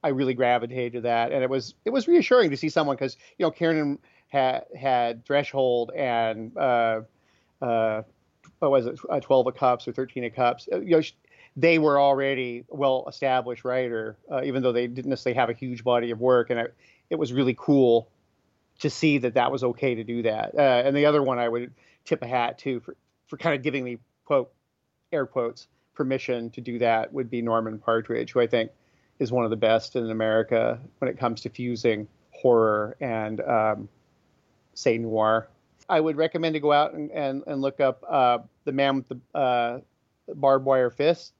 I 0.02 0.08
really 0.08 0.34
gravitated 0.34 0.92
to 0.94 1.00
that. 1.02 1.32
And 1.32 1.42
it 1.42 1.50
was 1.50 1.74
it 1.84 1.90
was 1.90 2.06
reassuring 2.06 2.50
to 2.50 2.56
see 2.56 2.68
someone 2.68 2.96
because 2.96 3.16
you 3.38 3.44
know 3.44 3.50
Karen 3.50 3.98
had 4.28 4.64
had 4.76 5.24
Threshold 5.24 5.92
and 5.94 6.52
what 8.58 8.70
was 8.70 8.86
it, 8.86 8.98
12 9.22 9.46
of 9.46 9.54
Cups 9.54 9.86
or 9.86 9.92
13 9.92 10.24
of 10.24 10.34
Cups. 10.34 10.68
You 10.72 10.84
know, 10.84 11.02
they 11.56 11.78
were 11.78 12.00
already 12.00 12.64
well 12.68 13.04
established 13.08 13.64
writer, 13.64 14.16
uh, 14.30 14.42
even 14.42 14.62
though 14.62 14.72
they 14.72 14.86
didn't 14.86 15.10
necessarily 15.10 15.38
have 15.38 15.50
a 15.50 15.54
huge 15.54 15.84
body 15.84 16.10
of 16.10 16.20
work. 16.20 16.50
And 16.50 16.58
it, 16.58 16.74
it 17.10 17.18
was 17.18 17.32
really 17.32 17.56
cool 17.56 18.08
to 18.80 18.90
see 18.90 19.18
that 19.18 19.34
that 19.34 19.52
was 19.52 19.62
okay 19.62 19.94
to 19.94 20.04
do 20.04 20.22
that. 20.22 20.54
Uh, 20.56 20.82
and 20.84 20.96
the 20.96 21.06
other 21.06 21.22
one 21.22 21.38
I 21.38 21.48
would 21.48 21.72
tip 22.04 22.22
a 22.22 22.26
hat 22.26 22.58
to 22.60 22.80
for, 22.80 22.96
for 23.28 23.36
kind 23.36 23.54
of 23.54 23.62
giving 23.62 23.84
me 23.84 23.98
quote 24.24 24.52
air 25.12 25.26
quotes 25.26 25.68
permission 25.94 26.50
to 26.50 26.60
do 26.60 26.80
that 26.80 27.12
would 27.12 27.30
be 27.30 27.40
Norman 27.40 27.78
Partridge, 27.78 28.32
who 28.32 28.40
I 28.40 28.48
think 28.48 28.72
is 29.20 29.30
one 29.30 29.44
of 29.44 29.50
the 29.50 29.56
best 29.56 29.94
in 29.94 30.10
America 30.10 30.80
when 30.98 31.08
it 31.08 31.18
comes 31.18 31.42
to 31.42 31.50
fusing 31.50 32.08
horror 32.30 32.96
and 33.00 33.40
um, 33.40 33.88
say 34.74 34.98
noir. 34.98 35.48
I 35.88 36.00
would 36.00 36.16
recommend 36.16 36.54
to 36.54 36.60
go 36.60 36.72
out 36.72 36.94
and, 36.94 37.12
and, 37.12 37.44
and 37.46 37.62
look 37.62 37.78
up 37.78 38.02
uh, 38.08 38.38
the 38.64 38.72
man 38.72 38.96
with 38.96 39.08
the 39.08 39.38
uh, 39.38 39.80
barbed 40.34 40.64
wire 40.64 40.90
fist 40.90 41.32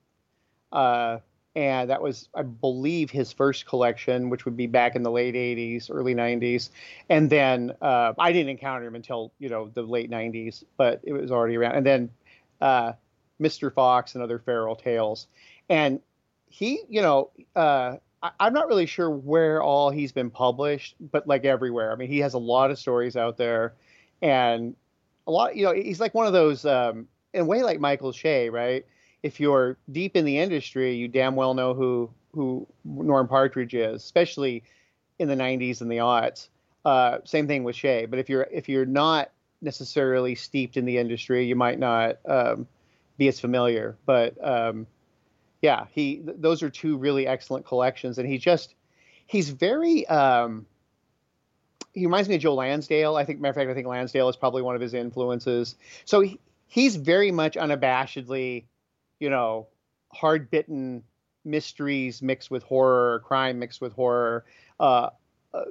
uh, 0.75 1.21
and 1.57 1.89
that 1.91 2.03
was, 2.03 2.29
I 2.35 2.43
believe, 2.43 3.11
his 3.11 3.33
first 3.33 3.65
collection, 3.67 4.29
which 4.29 4.45
would 4.45 4.57
be 4.57 4.67
back 4.67 4.97
in 4.97 5.03
the 5.03 5.11
late 5.11 5.35
'80s, 5.35 5.89
early 5.91 6.15
'90s. 6.15 6.71
And 7.09 7.31
then 7.31 7.73
uh, 7.81 8.13
I 8.19 8.33
didn't 8.33 8.51
encounter 8.51 8.87
him 8.87 8.97
until 8.97 9.33
you 9.39 9.49
know 9.49 9.71
the 9.73 9.83
late 9.83 10.11
'90s, 10.11 10.65
but 10.77 11.01
it 11.05 11.13
was 11.13 11.31
already 11.31 11.57
around. 11.57 11.77
And 11.77 11.87
then 11.87 12.11
uh, 12.61 12.93
Mr. 13.41 13.73
Fox 13.73 14.15
and 14.15 14.23
other 14.23 14.41
feral 14.41 14.75
tales, 14.75 15.29
and 15.69 16.01
he, 16.49 16.81
you 16.89 17.01
know, 17.01 17.31
uh, 17.55 17.97
I, 18.23 18.31
I'm 18.41 18.53
not 18.53 18.67
really 18.67 18.87
sure 18.87 19.11
where 19.11 19.63
all 19.63 19.91
he's 19.91 20.11
been 20.13 20.31
published, 20.31 20.97
but 21.13 21.29
like 21.29 21.45
everywhere. 21.45 21.93
I 21.93 21.97
mean, 21.97 22.09
he 22.09 22.19
has 22.19 22.35
a 22.35 22.39
lot 22.39 22.73
of 22.73 22.81
stories 22.81 23.17
out 23.17 23.37
there, 23.37 23.75
and 24.23 24.75
a 25.29 25.31
lot. 25.31 25.55
You 25.55 25.67
know, 25.67 25.73
he's 25.73 26.01
like 26.01 26.15
one 26.15 26.27
of 26.27 26.33
those 26.33 26.65
um, 26.65 27.07
in 27.33 27.43
a 27.43 27.45
way 27.45 27.63
like 27.63 27.79
Michael 27.79 28.11
Shea, 28.11 28.51
right? 28.51 28.85
If 29.25 29.41
you're 29.41 29.79
deep 29.91 30.17
in 30.17 30.27
the 30.27 30.39
industry, 30.39 30.95
you 30.95 31.09
damn 31.09 31.35
well 31.35 31.55
know 31.55 31.73
who 31.73 32.11
who 32.33 32.67
Norm 32.85 33.27
Partridge 33.27 33.75
is, 33.75 34.03
especially 34.03 34.63
in 35.19 35.29
the 35.29 35.35
90s 35.35 35.81
and 35.81 35.91
the 35.91 35.97
aughts. 35.97 36.49
Uh, 36.85 37.19
same 37.25 37.47
thing 37.47 37.65
with 37.65 37.75
Shea. 37.75 38.05
But 38.05 38.19
if 38.19 38.29
you're 38.29 38.47
if 38.53 38.69
you're 38.69 38.85
not 38.85 39.31
necessarily 39.63 40.35
steeped 40.35 40.77
in 40.77 40.85
the 40.85 40.99
industry, 40.99 41.47
you 41.47 41.57
might 41.57 41.79
not 41.79 42.19
um, 42.27 42.69
be 43.17 43.27
as 43.29 43.41
familiar. 43.41 43.97
But 44.05 44.37
um, 44.47 44.87
yeah, 45.63 45.87
he 45.93 46.17
th- 46.17 46.37
those 46.39 46.63
are 46.63 46.69
two 46.69 46.99
really 46.99 47.27
excellent 47.27 47.65
collections, 47.65 48.19
and 48.19 48.29
he 48.29 48.37
just 48.37 48.75
he's 49.25 49.49
very 49.49 50.07
um, 50.07 50.67
he 51.95 52.05
reminds 52.05 52.29
me 52.29 52.35
of 52.35 52.43
Joe 52.43 52.57
Lansdale. 52.57 53.17
I 53.17 53.25
think, 53.25 53.41
matter 53.41 53.53
of 53.53 53.57
fact, 53.57 53.71
I 53.71 53.75
think 53.75 53.87
Lansdale 53.87 54.29
is 54.29 54.37
probably 54.37 54.61
one 54.61 54.75
of 54.75 54.83
his 54.83 54.93
influences. 54.93 55.77
So 56.05 56.21
he, 56.21 56.39
he's 56.67 56.97
very 56.97 57.31
much 57.31 57.55
unabashedly 57.55 58.65
you 59.25 59.31
know, 59.31 59.67
hard 60.13 60.51
bitten 60.51 61.03
mysteries 61.47 62.21
mixed 62.21 62.51
with 62.51 62.63
horror, 62.63 63.23
crime 63.25 63.59
mixed 63.59 63.81
with 63.81 63.95
horror. 63.95 64.45
Uh, 64.79 65.09
uh, 65.55 65.63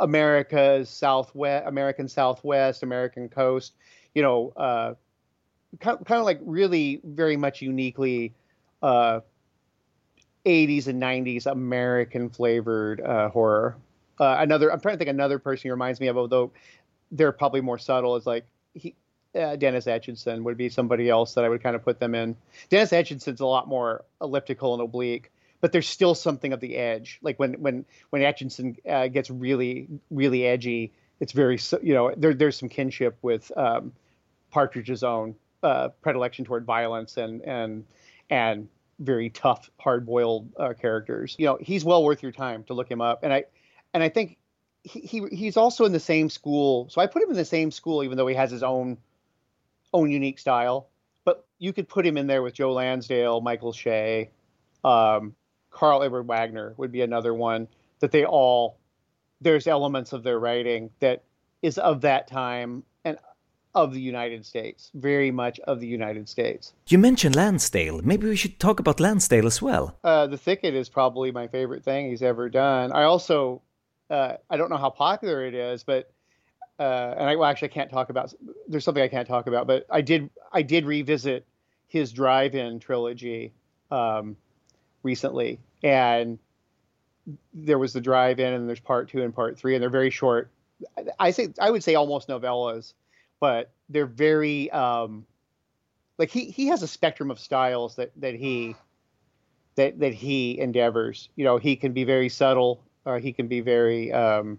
America's 0.00 0.90
Southwest, 0.90 1.66
American 1.66 2.08
Southwest, 2.08 2.82
American 2.82 3.30
coast, 3.30 3.72
you 4.14 4.20
know, 4.20 4.52
uh, 4.58 4.92
kind, 5.80 6.04
kind 6.04 6.18
of 6.18 6.26
like 6.26 6.40
really 6.42 7.00
very 7.04 7.38
much 7.38 7.62
uniquely 7.62 8.34
uh, 8.82 9.20
80s 10.44 10.86
and 10.86 11.00
90s 11.00 11.46
American 11.46 12.28
flavored 12.28 13.00
uh, 13.00 13.30
horror. 13.30 13.78
Uh, 14.20 14.36
another, 14.40 14.70
I'm 14.70 14.80
trying 14.80 14.96
to 14.96 14.98
think 14.98 15.08
another 15.08 15.38
person 15.38 15.62
he 15.62 15.70
reminds 15.70 16.00
me 16.00 16.08
of, 16.08 16.18
although 16.18 16.52
they're 17.12 17.32
probably 17.32 17.62
more 17.62 17.78
subtle, 17.78 18.14
is 18.16 18.26
like 18.26 18.44
he, 18.74 18.94
uh, 19.34 19.56
Dennis 19.56 19.86
Etchison 19.86 20.42
would 20.42 20.56
be 20.56 20.68
somebody 20.68 21.08
else 21.08 21.34
that 21.34 21.44
I 21.44 21.48
would 21.48 21.62
kind 21.62 21.76
of 21.76 21.84
put 21.84 21.98
them 21.98 22.14
in. 22.14 22.36
Dennis 22.68 22.90
Etchison's 22.90 23.40
a 23.40 23.46
lot 23.46 23.68
more 23.68 24.04
elliptical 24.20 24.74
and 24.74 24.82
oblique, 24.82 25.30
but 25.60 25.72
there's 25.72 25.88
still 25.88 26.14
something 26.14 26.52
of 26.52 26.60
the 26.60 26.76
edge. 26.76 27.18
Like 27.22 27.38
when 27.38 27.54
when 27.54 27.84
when 28.10 28.22
Etchison 28.22 28.76
uh, 28.88 29.08
gets 29.08 29.30
really 29.30 29.88
really 30.10 30.46
edgy, 30.46 30.92
it's 31.20 31.32
very 31.32 31.58
you 31.82 31.94
know 31.94 32.12
there 32.16 32.34
there's 32.34 32.56
some 32.56 32.68
kinship 32.68 33.16
with 33.22 33.50
um, 33.56 33.92
Partridge's 34.50 35.02
own 35.02 35.34
uh, 35.62 35.88
predilection 36.02 36.44
toward 36.44 36.64
violence 36.64 37.16
and 37.16 37.42
and 37.42 37.84
and 38.30 38.68
very 39.00 39.30
tough, 39.30 39.70
hard 39.80 40.06
boiled 40.06 40.48
uh, 40.56 40.72
characters. 40.74 41.34
You 41.38 41.46
know, 41.46 41.58
he's 41.60 41.84
well 41.84 42.04
worth 42.04 42.22
your 42.22 42.32
time 42.32 42.64
to 42.64 42.74
look 42.74 42.90
him 42.90 43.00
up, 43.00 43.20
and 43.22 43.32
I 43.32 43.44
and 43.92 44.02
I 44.02 44.08
think. 44.08 44.38
He, 44.86 45.00
he 45.00 45.22
he's 45.34 45.56
also 45.56 45.86
in 45.86 45.92
the 45.92 45.98
same 45.98 46.28
school, 46.28 46.90
so 46.90 47.00
I 47.00 47.06
put 47.06 47.22
him 47.22 47.30
in 47.30 47.36
the 47.36 47.44
same 47.46 47.70
school, 47.70 48.04
even 48.04 48.18
though 48.18 48.26
he 48.26 48.34
has 48.34 48.50
his 48.50 48.62
own 48.62 48.98
own 49.94 50.10
unique 50.10 50.38
style. 50.38 50.88
But 51.24 51.46
you 51.58 51.72
could 51.72 51.88
put 51.88 52.04
him 52.04 52.18
in 52.18 52.26
there 52.26 52.42
with 52.42 52.52
Joe 52.52 52.74
Lansdale, 52.74 53.40
Michael 53.40 53.72
Shea, 53.72 54.28
um, 54.84 55.34
Karl 55.70 56.02
Edward 56.02 56.24
Wagner 56.24 56.74
would 56.76 56.92
be 56.92 57.00
another 57.00 57.32
one 57.32 57.66
that 58.00 58.12
they 58.12 58.24
all 58.24 58.76
there's 59.40 59.66
elements 59.66 60.12
of 60.12 60.22
their 60.22 60.38
writing 60.38 60.90
that 61.00 61.22
is 61.62 61.78
of 61.78 62.00
that 62.02 62.28
time 62.28 62.82
and 63.04 63.18
of 63.74 63.92
the 63.92 64.00
United 64.00 64.46
States, 64.46 64.90
very 64.94 65.30
much 65.30 65.58
of 65.60 65.80
the 65.80 65.86
United 65.86 66.28
States. 66.28 66.72
You 66.88 66.98
mentioned 66.98 67.34
Lansdale. 67.34 68.00
Maybe 68.02 68.28
we 68.28 68.36
should 68.36 68.58
talk 68.60 68.78
about 68.78 69.00
Lansdale 69.00 69.46
as 69.46 69.60
well. 69.60 69.98
Uh, 70.04 70.26
the 70.28 70.38
Thicket 70.38 70.74
is 70.74 70.88
probably 70.88 71.32
my 71.32 71.48
favorite 71.48 71.82
thing 71.84 72.08
he's 72.08 72.22
ever 72.22 72.48
done. 72.48 72.92
I 72.92 73.02
also, 73.02 73.62
uh, 74.10 74.34
I 74.48 74.56
don't 74.56 74.70
know 74.70 74.76
how 74.76 74.90
popular 74.90 75.44
it 75.44 75.54
is, 75.54 75.82
but 75.82 76.10
uh, 76.78 77.14
and 77.16 77.28
I 77.28 77.36
well, 77.36 77.48
actually 77.48 77.70
I 77.70 77.74
can't 77.74 77.90
talk 77.90 78.10
about. 78.10 78.34
There's 78.68 78.84
something 78.84 79.02
I 79.02 79.08
can't 79.08 79.28
talk 79.28 79.46
about, 79.46 79.66
but 79.66 79.86
I 79.90 80.00
did 80.00 80.30
I 80.52 80.62
did 80.62 80.84
revisit 80.84 81.46
his 81.86 82.12
Drive-In 82.12 82.80
trilogy 82.80 83.52
um, 83.90 84.36
recently, 85.02 85.60
and 85.82 86.38
there 87.52 87.78
was 87.78 87.92
the 87.92 88.00
Drive-In, 88.00 88.52
and 88.52 88.68
there's 88.68 88.80
Part 88.80 89.08
Two 89.08 89.22
and 89.22 89.34
Part 89.34 89.56
Three, 89.58 89.74
and 89.74 89.82
they're 89.82 89.90
very 89.90 90.10
short. 90.10 90.50
I 91.18 91.30
say 91.30 91.48
I 91.60 91.70
would 91.70 91.84
say 91.84 91.94
almost 91.94 92.28
novellas, 92.28 92.94
but 93.38 93.70
they're 93.88 94.06
very 94.06 94.70
um, 94.72 95.24
like 96.18 96.30
he 96.30 96.46
he 96.46 96.66
has 96.66 96.82
a 96.82 96.88
spectrum 96.88 97.30
of 97.30 97.38
styles 97.38 97.96
that 97.96 98.10
that 98.16 98.34
he 98.34 98.74
that 99.76 100.00
that 100.00 100.14
he 100.14 100.58
endeavors. 100.58 101.28
You 101.36 101.44
know, 101.44 101.58
he 101.58 101.76
can 101.76 101.92
be 101.92 102.04
very 102.04 102.28
subtle, 102.28 102.82
or 103.04 103.18
he 103.18 103.32
can 103.32 103.46
be 103.46 103.60
very 103.60 104.12
um, 104.12 104.58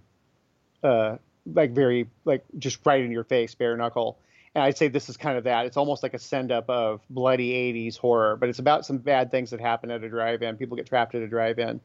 uh, 0.84 1.17
like 1.53 1.71
very 1.71 2.08
like 2.25 2.43
just 2.58 2.79
right 2.86 3.03
in 3.03 3.12
your 3.12 3.23
face, 3.23 3.55
bare 3.55 3.75
knuckle. 3.77 4.17
And 4.53 4.63
I'd 4.63 4.77
say 4.77 4.88
this 4.88 5.10
is 5.10 5.17
kind 5.17 5.38
of 5.38 5.43
that. 5.43 5.65
It's 5.65 5.75
almost 5.75 6.01
like 6.01 6.13
a 6.13 6.19
send 6.19 6.51
up 6.51 6.69
of 6.69 7.01
bloody 7.10 7.51
80s 7.51 7.97
horror, 7.97 8.38
but 8.38 8.47
it's 8.47 8.60
about 8.60 8.86
some 8.86 8.97
bad 8.99 9.29
things 9.29 9.49
that 9.51 9.60
happen 9.60 9.91
at 9.91 10.03
a 10.03 10.10
drive-in. 10.10 10.55
People 10.55 10.77
get 10.77 10.88
trapped 10.88 11.13
at 11.13 11.21
a 11.21 11.27
drive-in, 11.27 11.81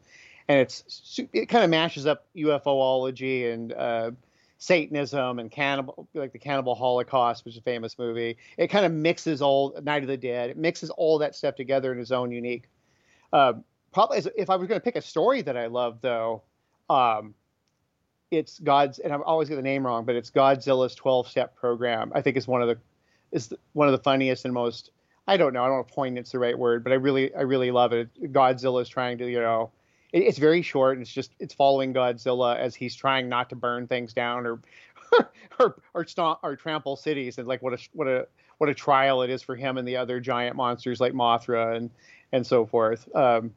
and 0.46 0.60
it's 0.60 1.20
it 1.32 1.46
kind 1.46 1.64
of 1.64 1.70
mashes 1.70 2.06
up 2.06 2.26
UFOlogy 2.36 3.52
and 3.52 3.72
uh, 3.72 4.10
Satanism 4.58 5.38
and 5.38 5.50
cannibal, 5.50 6.06
like 6.14 6.32
the 6.32 6.38
Cannibal 6.38 6.74
Holocaust, 6.74 7.44
which 7.44 7.54
is 7.54 7.58
a 7.58 7.62
famous 7.62 7.98
movie. 7.98 8.36
It 8.58 8.68
kind 8.68 8.84
of 8.84 8.92
mixes 8.92 9.40
all 9.40 9.74
Night 9.82 10.02
of 10.02 10.08
the 10.08 10.18
Dead. 10.18 10.50
It 10.50 10.58
mixes 10.58 10.90
all 10.90 11.18
that 11.18 11.34
stuff 11.34 11.56
together 11.56 11.92
in 11.92 11.98
its 11.98 12.10
own 12.10 12.30
unique. 12.30 12.68
Uh, 13.32 13.54
probably, 13.90 14.22
if 14.36 14.50
I 14.50 14.56
was 14.56 14.68
going 14.68 14.78
to 14.78 14.84
pick 14.84 14.96
a 14.96 15.02
story 15.02 15.40
that 15.42 15.56
I 15.56 15.66
love, 15.66 16.00
though, 16.02 16.42
um, 16.90 17.34
it's 18.30 18.58
God's, 18.60 18.98
and 18.98 19.12
I'm 19.12 19.22
always 19.22 19.48
get 19.48 19.56
the 19.56 19.62
name 19.62 19.84
wrong, 19.84 20.04
but 20.04 20.14
it's 20.14 20.30
Godzilla's 20.30 20.94
12 20.94 21.28
step 21.28 21.56
program. 21.56 22.12
I 22.14 22.22
think 22.22 22.36
is 22.36 22.46
one 22.46 22.62
of 22.62 22.68
the 22.68 22.78
is 23.32 23.52
one 23.72 23.88
of 23.88 23.92
the 23.92 24.02
funniest 24.02 24.44
and 24.44 24.52
most 24.54 24.90
I 25.26 25.36
don't 25.36 25.52
know 25.52 25.62
I 25.62 25.66
don't 25.66 25.76
know 25.76 25.80
if 25.80 25.88
poignant's 25.88 26.32
the 26.32 26.38
right 26.38 26.58
word, 26.58 26.82
but 26.84 26.92
I 26.92 26.96
really 26.96 27.34
I 27.34 27.42
really 27.42 27.70
love 27.70 27.92
it. 27.92 28.32
Godzilla 28.32 28.82
is 28.82 28.88
trying 28.88 29.18
to 29.18 29.30
you 29.30 29.40
know 29.40 29.70
it, 30.12 30.22
it's 30.22 30.38
very 30.38 30.62
short 30.62 30.96
and 30.96 31.02
it's 31.02 31.12
just 31.12 31.32
it's 31.38 31.54
following 31.54 31.92
Godzilla 31.92 32.56
as 32.56 32.74
he's 32.74 32.94
trying 32.94 33.28
not 33.28 33.50
to 33.50 33.56
burn 33.56 33.86
things 33.86 34.12
down 34.12 34.46
or 34.46 34.60
or 35.58 35.80
or 35.94 36.04
stomp 36.04 36.40
or 36.42 36.56
trample 36.56 36.96
cities 36.96 37.38
and 37.38 37.48
like 37.48 37.62
what 37.62 37.74
a 37.74 37.78
what 37.92 38.08
a 38.08 38.26
what 38.58 38.68
a 38.68 38.74
trial 38.74 39.22
it 39.22 39.30
is 39.30 39.42
for 39.42 39.56
him 39.56 39.78
and 39.78 39.86
the 39.86 39.96
other 39.96 40.20
giant 40.20 40.56
monsters 40.56 41.00
like 41.00 41.12
Mothra 41.12 41.76
and 41.76 41.90
and 42.32 42.46
so 42.46 42.66
forth. 42.66 43.08
Um, 43.14 43.54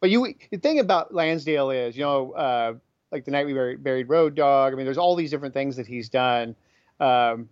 but 0.00 0.10
you 0.10 0.34
the 0.50 0.58
thing 0.58 0.80
about 0.80 1.14
Lansdale 1.14 1.70
is 1.70 1.96
you 1.96 2.02
know. 2.02 2.32
Uh, 2.32 2.74
like 3.12 3.24
the 3.24 3.30
night 3.30 3.46
we 3.46 3.52
buried, 3.52 3.82
buried 3.82 4.08
road 4.08 4.34
dog. 4.34 4.72
I 4.72 4.76
mean, 4.76 4.84
there's 4.84 4.98
all 4.98 5.14
these 5.14 5.30
different 5.30 5.54
things 5.54 5.76
that 5.76 5.86
he's 5.86 6.08
done. 6.08 6.54
Um, 7.00 7.48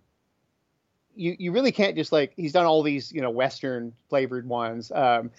you 1.16 1.36
you 1.38 1.52
really 1.52 1.72
can't 1.72 1.96
just 1.96 2.12
like 2.12 2.32
he's 2.36 2.52
done 2.52 2.66
all 2.66 2.82
these 2.82 3.12
you 3.12 3.20
know 3.20 3.30
Western 3.30 3.92
flavored 4.08 4.48
ones, 4.48 4.90
um, 4.92 5.30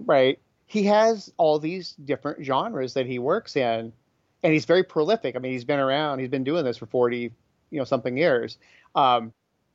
right? 0.00 0.38
He 0.66 0.84
has 0.84 1.32
all 1.36 1.58
these 1.58 1.92
different 2.04 2.44
genres 2.44 2.94
that 2.94 3.06
he 3.06 3.18
works 3.18 3.56
in, 3.56 3.92
and 4.42 4.52
he's 4.52 4.66
very 4.66 4.84
prolific. 4.84 5.36
I 5.36 5.38
mean, 5.38 5.52
he's 5.52 5.64
been 5.64 5.80
around. 5.80 6.18
He's 6.18 6.28
been 6.28 6.44
doing 6.44 6.64
this 6.64 6.76
for 6.76 6.86
forty 6.86 7.32
you 7.70 7.78
know 7.78 7.84
something 7.84 8.16
years. 8.16 8.58
Um, 8.94 9.32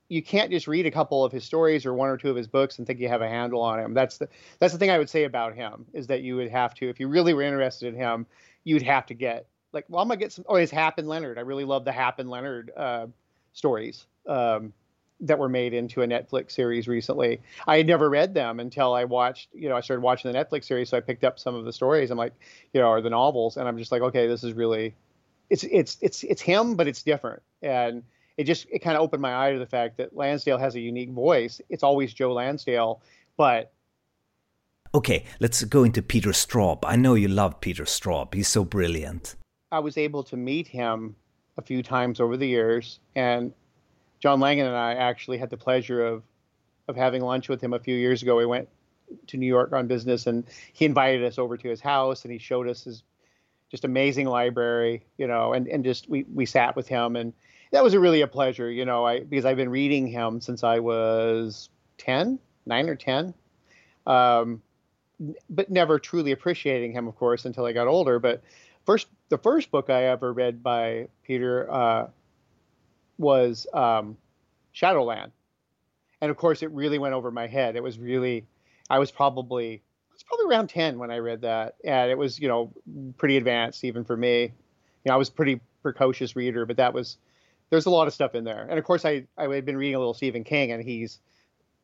you 0.08 0.22
can't 0.22 0.52
just 0.52 0.68
read 0.68 0.86
a 0.86 0.92
couple 0.92 1.26
of 1.26 1.32
his 1.32 1.44
stories 1.44 1.86
or 1.86 1.94
one 1.94 2.10
or 2.10 2.18
two 2.18 2.30
of 2.30 2.36
his 2.36 2.48
books 2.48 2.78
and 2.78 2.86
think 2.86 3.00
you 3.00 3.08
have 3.08 3.22
a 3.22 3.28
handle 3.28 3.62
on 3.62 3.80
him. 3.80 3.94
That's 3.94 4.18
the 4.18 4.30
that's 4.60 4.74
the 4.74 4.80
thing 4.80 4.92
I 4.92 5.00
would 5.00 5.10
say 5.10 5.24
about 5.24 5.56
him 5.56 5.86
is 5.94 6.08
that 6.08 6.22
you 6.22 6.36
would 6.36 6.52
have 6.52 6.76
to, 6.76 6.90
if 6.90 7.00
you 7.00 7.08
really 7.08 7.34
were 7.34 7.42
interested 7.42 7.88
in 7.88 7.96
him, 7.96 8.28
you'd 8.64 8.84
have 8.84 9.08
to 9.08 9.14
get 9.14 9.48
like, 9.76 9.86
well, 9.90 10.02
I'm 10.02 10.08
gonna 10.08 10.20
get 10.20 10.32
some. 10.32 10.46
Oh, 10.48 10.56
his 10.56 10.72
Hap 10.72 10.98
and 10.98 11.08
Leonard. 11.08 11.38
I 11.38 11.42
really 11.42 11.66
love 11.66 11.86
the 11.86 11.92
Hap 11.92 12.18
and 12.20 12.30
Leonard 12.30 12.72
uh, 12.76 13.08
stories 13.54 14.08
um, 14.28 14.74
that 15.20 15.38
were 15.38 15.50
made 15.50 15.74
into 15.74 16.02
a 16.02 16.08
Netflix 16.08 16.52
series 16.52 16.88
recently. 16.88 17.42
I 17.68 17.78
had 17.78 17.86
never 17.86 18.10
read 18.10 18.34
them 18.34 18.60
until 18.60 18.94
I 18.94 19.04
watched. 19.04 19.50
You 19.54 19.70
know, 19.70 19.76
I 19.76 19.82
started 19.82 20.02
watching 20.02 20.32
the 20.32 20.38
Netflix 20.38 20.66
series, 20.66 20.90
so 20.90 20.98
I 20.98 21.02
picked 21.02 21.24
up 21.24 21.38
some 21.38 21.54
of 21.54 21.66
the 21.66 21.74
stories. 21.74 22.10
I'm 22.10 22.18
like, 22.18 22.34
you 22.74 22.82
know, 22.82 22.88
or 22.88 23.02
the 23.02 23.10
novels, 23.10 23.58
and 23.58 23.68
I'm 23.68 23.78
just 23.78 23.92
like, 23.92 24.02
okay, 24.02 24.28
this 24.28 24.44
is 24.44 24.54
really, 24.54 24.96
it's 25.50 25.64
it's 25.66 25.98
it's 26.02 26.24
it's 26.24 26.42
him, 26.42 26.76
but 26.76 26.88
it's 26.88 27.04
different, 27.04 27.44
and 27.62 28.02
it 28.38 28.46
just 28.46 28.66
it 28.72 28.80
kind 28.80 28.98
of 28.98 29.04
opened 29.04 29.22
my 29.22 29.48
eye 29.48 29.52
to 29.52 29.60
the 29.60 29.68
fact 29.68 29.98
that 29.98 30.16
Lansdale 30.16 30.58
has 30.58 30.76
a 30.76 30.80
unique 30.80 31.12
voice. 31.12 31.62
It's 31.70 31.84
always 31.84 32.14
Joe 32.14 32.34
Lansdale, 32.34 33.02
but 33.38 33.72
Okay, 34.94 35.26
let's 35.42 35.62
go 35.66 35.84
into 35.84 36.02
Peter 36.02 36.30
Straub. 36.30 36.80
I 36.86 36.96
know 36.96 37.16
you 37.16 37.28
love 37.28 37.60
Peter 37.60 37.84
Straub. 37.84 38.34
He's 38.34 38.48
so 38.48 38.64
brilliant. 38.64 39.36
I 39.76 39.80
was 39.80 39.98
able 39.98 40.24
to 40.24 40.38
meet 40.38 40.68
him 40.68 41.18
a 41.58 41.62
few 41.62 41.84
times 41.84 42.22
over 42.22 42.38
the 42.38 42.48
years, 42.48 43.00
and 43.14 43.54
John 44.22 44.40
Langan 44.40 44.68
and 44.68 44.76
I 44.76 44.94
actually 44.94 45.38
had 45.38 45.50
the 45.50 45.58
pleasure 45.58 46.06
of 46.06 46.24
of 46.88 46.96
having 46.96 47.22
lunch 47.22 47.50
with 47.50 47.60
him 47.60 47.74
a 47.74 47.80
few 47.80 47.96
years 47.96 48.22
ago. 48.22 48.38
We 48.38 48.46
went 48.46 48.70
to 49.28 49.38
New 49.38 49.48
York 49.48 49.74
on 49.74 49.88
business, 49.88 50.28
and 50.28 50.46
he 50.72 50.86
invited 50.86 51.26
us 51.26 51.38
over 51.38 51.58
to 51.58 51.68
his 51.68 51.82
house, 51.82 52.24
and 52.24 52.32
he 52.32 52.40
showed 52.40 52.70
us 52.70 52.86
his 52.86 53.04
just 53.70 53.84
amazing 53.84 54.28
library, 54.28 55.06
you 55.18 55.28
know, 55.28 55.52
and 55.52 55.68
and 55.68 55.84
just 55.84 56.08
we 56.10 56.24
we 56.34 56.46
sat 56.46 56.78
with 56.78 56.88
him, 56.88 57.18
and 57.18 57.34
that 57.72 57.84
was 57.84 57.94
a 57.94 58.00
really 58.00 58.22
a 58.22 58.28
pleasure, 58.28 58.72
you 58.72 58.86
know, 58.86 59.06
I 59.06 59.26
because 59.26 59.44
I've 59.44 59.58
been 59.58 59.72
reading 59.72 60.08
him 60.08 60.40
since 60.40 60.64
I 60.64 60.80
was 60.80 61.70
10, 61.98 62.40
9 62.66 62.90
or 62.90 62.96
10. 62.96 63.34
Um, 64.08 64.62
but 65.50 65.70
never 65.70 66.00
truly 66.00 66.32
appreciating 66.32 66.94
him, 66.94 67.10
of 67.10 67.18
course, 67.18 67.44
until 67.44 67.66
I 67.66 67.74
got 67.74 67.88
older. 67.88 68.20
But 68.20 68.42
first, 68.86 69.08
the 69.30 69.38
first 69.38 69.72
book 69.72 69.90
I 69.90 70.04
ever 70.06 70.32
read 70.32 70.62
by 70.62 71.08
Peter 71.24 71.72
uh, 71.72 72.08
was 73.18 73.68
um, 73.74 74.18
Shadowland, 74.72 75.32
and 76.22 76.32
of 76.32 76.38
course, 76.38 76.62
it 76.62 76.72
really 76.72 77.00
went 77.00 77.14
over 77.14 77.32
my 77.32 77.48
head. 77.48 77.76
It 77.76 77.84
was 77.84 77.98
really, 77.98 78.46
I 78.90 79.00
was 79.00 79.12
probably, 79.12 79.82
I 80.10 80.14
was 80.14 80.24
probably 80.24 80.46
around 80.48 80.70
ten 80.70 81.00
when 81.00 81.12
I 81.12 81.18
read 81.18 81.42
that, 81.42 81.76
and 81.84 82.12
it 82.12 82.18
was, 82.18 82.40
you 82.40 82.48
know, 82.48 82.72
pretty 83.18 83.38
advanced 83.38 83.84
even 83.84 84.04
for 84.04 84.18
me. 84.18 84.44
You 84.44 84.52
know, 85.06 85.14
I 85.14 85.18
was 85.18 85.30
pretty 85.30 85.60
precocious 85.82 86.36
reader, 86.36 86.66
but 86.66 86.78
that 86.78 86.94
was, 86.94 87.18
there's 87.70 87.86
a 87.86 87.92
lot 87.92 88.08
of 88.08 88.14
stuff 88.14 88.36
in 88.36 88.44
there. 88.44 88.68
And 88.70 88.80
of 88.80 88.86
course, 88.86 89.06
I 89.06 89.26
I 89.38 89.48
had 89.48 89.66
been 89.66 89.78
reading 89.78 89.96
a 89.96 90.00
little 90.00 90.14
Stephen 90.14 90.44
King, 90.44 90.72
and 90.72 90.84
he's, 90.84 91.20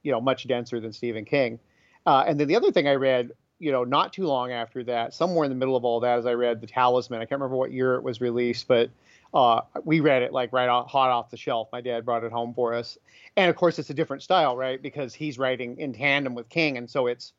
you 0.04 0.12
know, 0.12 0.22
much 0.22 0.48
denser 0.48 0.80
than 0.80 0.92
Stephen 0.92 1.26
King. 1.26 1.60
Uh, 2.06 2.24
and 2.28 2.40
then 2.40 2.48
the 2.48 2.56
other 2.56 2.72
thing 2.72 2.88
I 2.88 2.96
read, 2.96 3.32
you 3.62 3.72
know, 3.72 3.84
not 3.84 4.12
too 4.12 4.26
long 4.26 4.52
after 4.52 4.84
that, 4.86 5.14
somewhere 5.14 5.46
in 5.46 5.52
the 5.52 5.56
middle 5.56 5.76
of 5.76 5.86
all 5.86 6.00
that, 6.00 6.18
as 6.18 6.26
I 6.26 6.34
read 6.34 6.60
The 6.60 6.68
Talisman. 6.68 7.22
I 7.22 7.26
can't 7.26 7.40
remember 7.40 7.56
what 7.56 7.72
year 7.72 7.94
it 7.94 8.02
was 8.02 8.20
released, 8.20 8.68
but 8.68 8.90
uh, 9.36 9.62
we 9.84 10.00
read 10.00 10.24
it 10.24 10.34
like 10.34 10.52
right 10.52 10.68
off, 10.68 10.90
hot 10.90 11.12
off 11.12 11.30
the 11.30 11.38
shelf. 11.38 11.70
My 11.72 11.80
dad 11.80 12.04
brought 12.04 12.24
it 12.24 12.32
home 12.32 12.56
for 12.56 12.74
us, 12.74 12.98
and 13.38 13.52
of 13.52 13.56
course, 13.56 13.78
it's 13.78 13.92
a 13.92 13.94
different 13.94 14.24
style, 14.24 14.58
right? 14.58 14.82
Because 14.82 15.14
he's 15.14 15.38
writing 15.38 15.78
in 15.78 15.94
tandem 15.94 16.34
with 16.34 16.50
King, 16.50 16.78
and 16.78 16.90
so 16.90 17.06
it's 17.06 17.34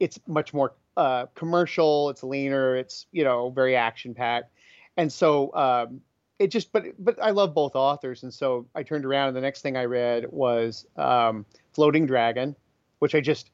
it's 0.00 0.18
much 0.26 0.52
more 0.52 0.74
uh, 0.96 1.26
commercial. 1.36 2.10
It's 2.10 2.24
leaner. 2.24 2.74
It's 2.74 3.06
you 3.12 3.22
know 3.22 3.50
very 3.50 3.76
action 3.76 4.12
packed, 4.12 4.52
and 4.96 5.10
so 5.10 5.54
um, 5.54 6.00
it 6.40 6.48
just. 6.48 6.72
But 6.72 6.86
but 6.98 7.16
I 7.22 7.30
love 7.30 7.54
both 7.54 7.76
authors, 7.76 8.24
and 8.24 8.34
so 8.34 8.66
I 8.74 8.82
turned 8.82 9.04
around, 9.04 9.28
and 9.28 9.36
the 9.36 9.40
next 9.40 9.62
thing 9.62 9.76
I 9.76 9.84
read 9.84 10.26
was 10.30 10.84
um, 10.96 11.46
Floating 11.74 12.06
Dragon, 12.06 12.56
which 12.98 13.14
I 13.14 13.20
just 13.20 13.50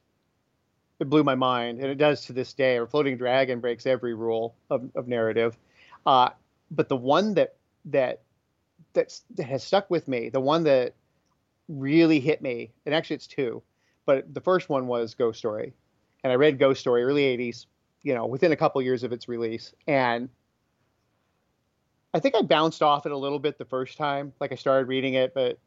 it 0.99 1.09
blew 1.09 1.23
my 1.23 1.35
mind, 1.35 1.79
and 1.79 1.89
it 1.89 1.97
does 1.97 2.25
to 2.25 2.33
this 2.33 2.53
day. 2.53 2.77
Or 2.77 2.87
Floating 2.87 3.17
Dragon 3.17 3.59
breaks 3.59 3.85
every 3.85 4.13
rule 4.13 4.55
of, 4.69 4.89
of 4.95 5.07
narrative. 5.07 5.57
Uh, 6.05 6.29
but 6.71 6.89
the 6.89 6.97
one 6.97 7.35
that 7.35 7.55
that 7.85 8.21
that 8.93 9.13
has 9.39 9.63
stuck 9.63 9.89
with 9.89 10.07
me, 10.07 10.29
the 10.29 10.39
one 10.39 10.63
that 10.63 10.95
really 11.67 12.19
hit 12.19 12.41
me, 12.41 12.71
and 12.85 12.95
actually 12.95 13.17
it's 13.17 13.27
two, 13.27 13.61
but 14.05 14.33
the 14.33 14.41
first 14.41 14.69
one 14.69 14.87
was 14.87 15.13
Ghost 15.13 15.39
Story, 15.39 15.73
and 16.23 16.31
I 16.31 16.35
read 16.35 16.59
Ghost 16.59 16.79
Story 16.79 17.03
early 17.03 17.23
'80s, 17.23 17.65
you 18.03 18.15
know, 18.15 18.25
within 18.25 18.51
a 18.51 18.55
couple 18.55 18.81
years 18.81 19.03
of 19.03 19.11
its 19.11 19.27
release, 19.27 19.73
and 19.87 20.29
I 22.13 22.19
think 22.19 22.35
I 22.35 22.41
bounced 22.41 22.81
off 22.81 23.05
it 23.05 23.11
a 23.11 23.17
little 23.17 23.39
bit 23.39 23.57
the 23.57 23.65
first 23.65 23.97
time. 23.97 24.33
Like 24.39 24.51
I 24.51 24.55
started 24.55 24.87
reading 24.87 25.13
it, 25.13 25.33
but 25.33 25.59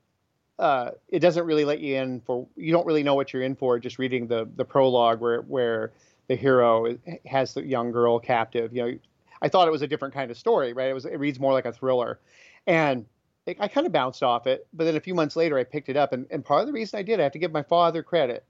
uh, 0.60 0.90
it 1.08 1.20
doesn't 1.20 1.46
really 1.46 1.64
let 1.64 1.80
you 1.80 1.96
in 1.96 2.20
for 2.20 2.46
you 2.54 2.70
don't 2.70 2.86
really 2.86 3.02
know 3.02 3.14
what 3.14 3.32
you're 3.32 3.42
in 3.42 3.56
for 3.56 3.78
just 3.78 3.98
reading 3.98 4.26
the 4.26 4.46
the 4.56 4.64
prologue 4.64 5.18
where 5.18 5.40
where 5.42 5.92
the 6.28 6.36
hero 6.36 6.96
has 7.26 7.54
the 7.54 7.62
young 7.62 7.90
girl 7.90 8.20
captive. 8.20 8.72
You 8.72 8.82
know, 8.82 8.98
I 9.40 9.48
thought 9.48 9.66
it 9.66 9.70
was 9.70 9.80
a 9.82 9.86
different 9.86 10.12
kind 10.12 10.30
of 10.30 10.36
story, 10.36 10.74
right? 10.74 10.90
It 10.90 10.92
was 10.92 11.06
it 11.06 11.18
reads 11.18 11.40
more 11.40 11.54
like 11.54 11.64
a 11.64 11.72
thriller, 11.72 12.20
and 12.66 13.06
it, 13.46 13.56
I 13.58 13.68
kind 13.68 13.86
of 13.86 13.92
bounced 13.92 14.22
off 14.22 14.46
it. 14.46 14.66
But 14.74 14.84
then 14.84 14.96
a 14.96 15.00
few 15.00 15.14
months 15.14 15.34
later, 15.34 15.58
I 15.58 15.64
picked 15.64 15.88
it 15.88 15.96
up, 15.96 16.12
and, 16.12 16.26
and 16.30 16.44
part 16.44 16.60
of 16.60 16.66
the 16.66 16.74
reason 16.74 16.98
I 16.98 17.02
did, 17.02 17.20
I 17.20 17.22
have 17.22 17.32
to 17.32 17.38
give 17.38 17.52
my 17.52 17.62
father 17.62 18.02
credit. 18.02 18.44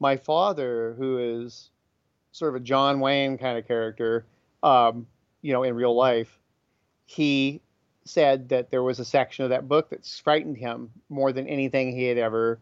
My 0.00 0.16
father, 0.16 0.96
who 0.98 1.18
is 1.18 1.70
sort 2.32 2.48
of 2.48 2.60
a 2.60 2.64
John 2.64 2.98
Wayne 2.98 3.38
kind 3.38 3.56
of 3.56 3.66
character, 3.68 4.26
um, 4.64 5.06
you 5.40 5.52
know, 5.52 5.62
in 5.62 5.76
real 5.76 5.94
life, 5.94 6.36
he 7.06 7.60
said 8.04 8.48
that 8.50 8.70
there 8.70 8.82
was 8.82 9.00
a 9.00 9.04
section 9.04 9.44
of 9.44 9.50
that 9.50 9.68
book 9.68 9.90
that 9.90 10.06
frightened 10.06 10.56
him 10.56 10.90
more 11.08 11.32
than 11.32 11.48
anything 11.48 11.94
he 11.94 12.04
had 12.04 12.18
ever 12.18 12.58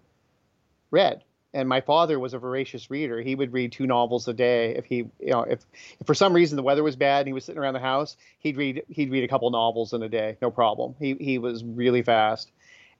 read. 0.90 1.24
And 1.54 1.68
my 1.68 1.82
father 1.82 2.18
was 2.18 2.32
a 2.32 2.38
voracious 2.38 2.90
reader. 2.90 3.20
He 3.20 3.34
would 3.34 3.52
read 3.52 3.72
two 3.72 3.86
novels 3.86 4.26
a 4.26 4.32
day. 4.32 4.74
If 4.74 4.86
he, 4.86 4.96
you 4.96 5.32
know, 5.32 5.42
if, 5.42 5.60
if 6.00 6.06
for 6.06 6.14
some 6.14 6.32
reason 6.32 6.56
the 6.56 6.62
weather 6.62 6.82
was 6.82 6.96
bad 6.96 7.20
and 7.20 7.26
he 7.26 7.32
was 7.34 7.44
sitting 7.44 7.60
around 7.60 7.74
the 7.74 7.80
house, 7.80 8.16
he'd 8.38 8.56
read 8.56 8.82
he'd 8.88 9.10
read 9.10 9.24
a 9.24 9.28
couple 9.28 9.50
novels 9.50 9.92
in 9.92 10.02
a 10.02 10.08
day, 10.08 10.38
no 10.40 10.50
problem. 10.50 10.94
He 10.98 11.14
he 11.20 11.38
was 11.38 11.62
really 11.62 12.02
fast, 12.02 12.52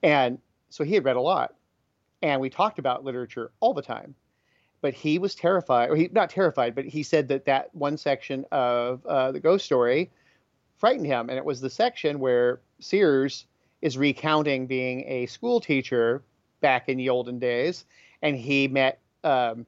and 0.03 0.39
so 0.69 0.85
he 0.85 0.95
had 0.95 1.05
read 1.05 1.17
a 1.17 1.21
lot. 1.21 1.55
And 2.21 2.41
we 2.41 2.51
talked 2.51 2.79
about 2.79 3.05
literature 3.05 3.53
all 3.61 3.73
the 3.73 3.83
time, 3.83 4.15
but 4.83 4.93
he 4.93 5.19
was 5.19 5.35
terrified, 5.35 5.89
or 5.89 5.97
he 5.97 6.11
not 6.13 6.29
terrified, 6.29 6.75
but 6.75 6.85
he 6.85 7.03
said 7.03 7.29
that 7.29 7.47
that 7.47 7.75
one 7.75 7.97
section 7.97 8.45
of 8.53 9.05
uh, 9.07 9.33
the 9.33 9.41
ghost 9.41 9.65
story 9.65 10.11
frightened 10.83 11.07
him. 11.07 11.31
And 11.31 11.39
it 11.39 11.45
was 11.45 11.61
the 11.61 11.71
section 11.71 12.19
where 12.19 12.61
Sears 12.81 13.47
is 13.83 13.97
recounting 13.97 14.67
being 14.67 15.05
a 15.07 15.27
school 15.27 15.61
teacher 15.61 16.25
back 16.61 16.89
in 16.89 16.97
the 16.97 17.09
olden 17.09 17.39
days, 17.39 17.85
and 18.21 18.37
he 18.37 18.67
met 18.67 18.99
um, 19.23 19.65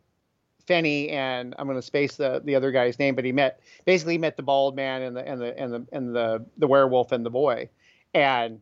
Fenny 0.67 1.13
and 1.13 1.55
I'm 1.57 1.69
going 1.69 1.79
to 1.79 1.83
space 1.83 2.17
the 2.17 2.43
the 2.45 2.57
other 2.57 2.73
guy's 2.73 2.99
name, 2.99 3.15
but 3.15 3.25
he 3.25 3.31
met 3.31 3.61
basically 3.85 4.19
met 4.19 4.37
the 4.37 4.43
bald 4.43 4.75
man 4.75 5.03
and 5.03 5.17
the 5.17 5.29
and 5.29 5.41
the 5.41 5.57
and 5.57 5.73
the 5.73 5.87
and 5.93 6.17
the 6.17 6.45
the 6.59 6.67
werewolf 6.67 7.13
and 7.13 7.25
the 7.25 7.31
boy, 7.31 7.69
and 8.13 8.61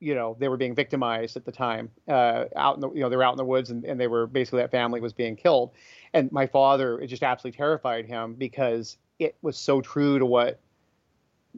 you 0.00 0.14
know 0.14 0.36
they 0.38 0.48
were 0.48 0.58
being 0.58 0.74
victimized 0.74 1.34
at 1.38 1.46
the 1.46 1.52
time 1.52 1.90
uh, 2.08 2.44
out 2.56 2.74
in 2.74 2.82
the 2.82 2.90
you 2.90 3.00
know 3.00 3.08
they 3.08 3.16
were 3.16 3.22
out 3.22 3.32
in 3.32 3.38
the 3.38 3.44
woods 3.44 3.70
and, 3.70 3.86
and 3.86 3.98
they 3.98 4.06
were 4.06 4.26
basically 4.26 4.60
that 4.60 4.70
family 4.70 5.00
was 5.00 5.14
being 5.14 5.34
killed, 5.34 5.70
and 6.12 6.30
my 6.30 6.46
father 6.46 7.00
it 7.00 7.06
just 7.06 7.22
absolutely 7.22 7.56
terrified 7.56 8.04
him 8.04 8.34
because 8.34 8.98
it 9.18 9.34
was 9.40 9.56
so 9.56 9.80
true 9.80 10.18
to 10.18 10.26
what 10.26 10.60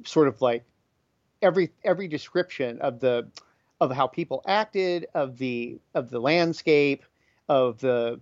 sort 0.05 0.29
of 0.29 0.41
like 0.41 0.65
every 1.43 1.71
every 1.85 2.09
description 2.09 2.81
of 2.81 3.01
the 3.01 3.29
of 3.81 3.91
how 3.91 4.07
people 4.07 4.43
acted, 4.47 5.07
of 5.13 5.39
the 5.39 5.79
of 5.95 6.09
the 6.09 6.21
landscape, 6.21 7.05
of 7.49 7.81
the, 7.81 8.21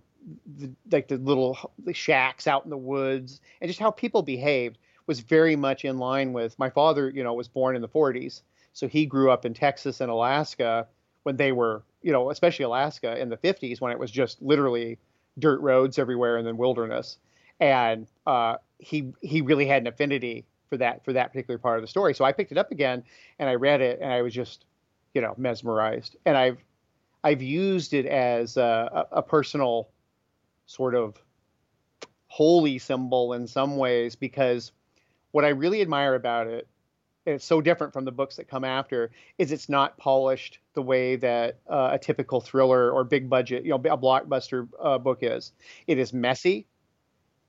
the 0.57 0.71
like 0.91 1.07
the 1.07 1.17
little 1.17 1.71
the 1.83 1.93
shacks 1.93 2.47
out 2.47 2.63
in 2.63 2.71
the 2.71 2.77
woods, 2.77 3.39
and 3.61 3.69
just 3.69 3.79
how 3.79 3.91
people 3.91 4.23
behaved 4.23 4.79
was 5.05 5.19
very 5.19 5.55
much 5.55 5.85
in 5.85 5.99
line 5.99 6.33
with 6.33 6.57
my 6.57 6.69
father. 6.69 7.09
You 7.09 7.23
know, 7.23 7.33
was 7.33 7.47
born 7.47 7.75
in 7.75 7.81
the 7.81 7.87
40s, 7.87 8.41
so 8.73 8.87
he 8.87 9.05
grew 9.05 9.29
up 9.29 9.45
in 9.45 9.53
Texas 9.53 10.01
and 10.01 10.09
Alaska 10.09 10.87
when 11.23 11.37
they 11.37 11.51
were, 11.51 11.83
you 12.01 12.11
know, 12.11 12.31
especially 12.31 12.65
Alaska 12.65 13.19
in 13.19 13.29
the 13.29 13.37
50s 13.37 13.79
when 13.79 13.91
it 13.91 13.99
was 13.99 14.09
just 14.09 14.41
literally 14.41 14.97
dirt 15.37 15.61
roads 15.61 15.99
everywhere 15.99 16.37
and 16.37 16.47
then 16.47 16.57
wilderness. 16.57 17.19
And 17.59 18.07
uh, 18.25 18.55
he 18.79 19.13
he 19.21 19.41
really 19.41 19.67
had 19.67 19.83
an 19.83 19.87
affinity 19.87 20.45
for 20.71 20.77
that 20.77 21.03
for 21.03 21.11
that 21.11 21.33
particular 21.33 21.57
part 21.57 21.77
of 21.77 21.83
the 21.83 21.87
story. 21.87 22.13
So 22.15 22.23
I 22.23 22.31
picked 22.31 22.53
it 22.53 22.57
up 22.57 22.71
again 22.71 23.03
and 23.39 23.49
I 23.49 23.55
read 23.55 23.81
it 23.81 23.99
and 24.01 24.11
I 24.11 24.21
was 24.21 24.33
just, 24.33 24.65
you 25.13 25.19
know, 25.21 25.35
mesmerized. 25.37 26.15
And 26.25 26.37
I've 26.37 26.63
I've 27.25 27.41
used 27.41 27.93
it 27.93 28.05
as 28.05 28.55
a, 28.55 29.05
a 29.11 29.21
personal 29.21 29.89
sort 30.65 30.95
of 30.95 31.21
holy 32.27 32.79
symbol 32.79 33.33
in 33.33 33.45
some 33.45 33.75
ways 33.75 34.15
because 34.15 34.71
what 35.31 35.43
I 35.43 35.49
really 35.49 35.81
admire 35.81 36.15
about 36.15 36.47
it, 36.47 36.69
and 37.25 37.35
it's 37.35 37.45
so 37.45 37.59
different 37.59 37.91
from 37.91 38.05
the 38.05 38.11
books 38.13 38.37
that 38.37 38.47
come 38.47 38.63
after, 38.63 39.11
is 39.37 39.51
it's 39.51 39.67
not 39.67 39.97
polished 39.97 40.59
the 40.73 40.81
way 40.81 41.17
that 41.17 41.59
uh, 41.69 41.89
a 41.91 41.99
typical 41.99 42.39
thriller 42.39 42.89
or 42.91 43.03
big 43.03 43.29
budget, 43.29 43.65
you 43.65 43.71
know, 43.71 43.75
a 43.75 43.97
blockbuster 43.97 44.69
uh, 44.81 44.97
book 44.97 45.19
is. 45.21 45.51
It 45.85 45.97
is 45.97 46.13
messy. 46.13 46.65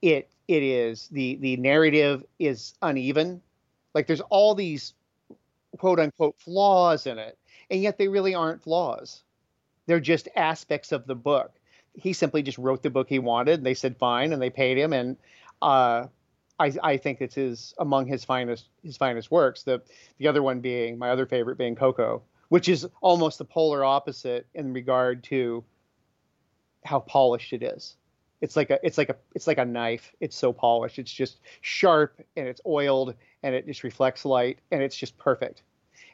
It 0.02 0.31
it 0.52 0.62
is 0.62 1.08
the 1.08 1.36
the 1.36 1.56
narrative 1.56 2.24
is 2.38 2.74
uneven. 2.82 3.40
Like 3.94 4.06
there's 4.06 4.20
all 4.20 4.54
these 4.54 4.94
quote 5.78 5.98
unquote 5.98 6.36
flaws 6.38 7.06
in 7.06 7.18
it 7.18 7.38
and 7.70 7.80
yet 7.80 7.98
they 7.98 8.08
really 8.08 8.34
aren't 8.34 8.62
flaws. 8.62 9.22
They're 9.86 10.00
just 10.00 10.28
aspects 10.36 10.92
of 10.92 11.06
the 11.06 11.14
book. 11.14 11.52
He 11.94 12.12
simply 12.12 12.42
just 12.42 12.58
wrote 12.58 12.82
the 12.82 12.90
book 12.90 13.08
he 13.08 13.18
wanted 13.18 13.60
and 13.60 13.66
they 13.66 13.74
said 13.74 13.96
fine 13.96 14.32
and 14.32 14.40
they 14.40 14.50
paid 14.50 14.78
him 14.78 14.92
and 14.92 15.16
uh, 15.60 16.06
I, 16.58 16.72
I 16.82 16.96
think 16.96 17.20
it's 17.20 17.34
his 17.34 17.74
among 17.78 18.06
his 18.06 18.24
finest 18.24 18.68
his 18.82 18.96
finest 18.96 19.30
works 19.30 19.62
the 19.62 19.82
the 20.18 20.28
other 20.28 20.42
one 20.42 20.60
being 20.60 20.98
my 20.98 21.10
other 21.10 21.26
favorite 21.26 21.58
being 21.58 21.74
Koko 21.74 22.22
which 22.50 22.68
is 22.68 22.86
almost 23.00 23.38
the 23.38 23.44
polar 23.44 23.84
opposite 23.84 24.46
in 24.54 24.72
regard 24.72 25.24
to 25.24 25.64
how 26.84 27.00
polished 27.00 27.52
it 27.52 27.62
is 27.62 27.96
it's 28.42 28.56
like 28.56 28.70
a 28.70 28.84
it's 28.84 28.98
like 28.98 29.08
a 29.08 29.16
it's 29.34 29.46
like 29.46 29.58
a 29.58 29.64
knife. 29.64 30.12
It's 30.20 30.36
so 30.36 30.52
polished. 30.52 30.98
It's 30.98 31.12
just 31.12 31.38
sharp 31.60 32.20
and 32.36 32.46
it's 32.46 32.60
oiled 32.66 33.14
and 33.42 33.54
it 33.54 33.66
just 33.66 33.84
reflects 33.84 34.24
light 34.24 34.58
and 34.72 34.82
it's 34.82 34.96
just 34.96 35.16
perfect. 35.16 35.62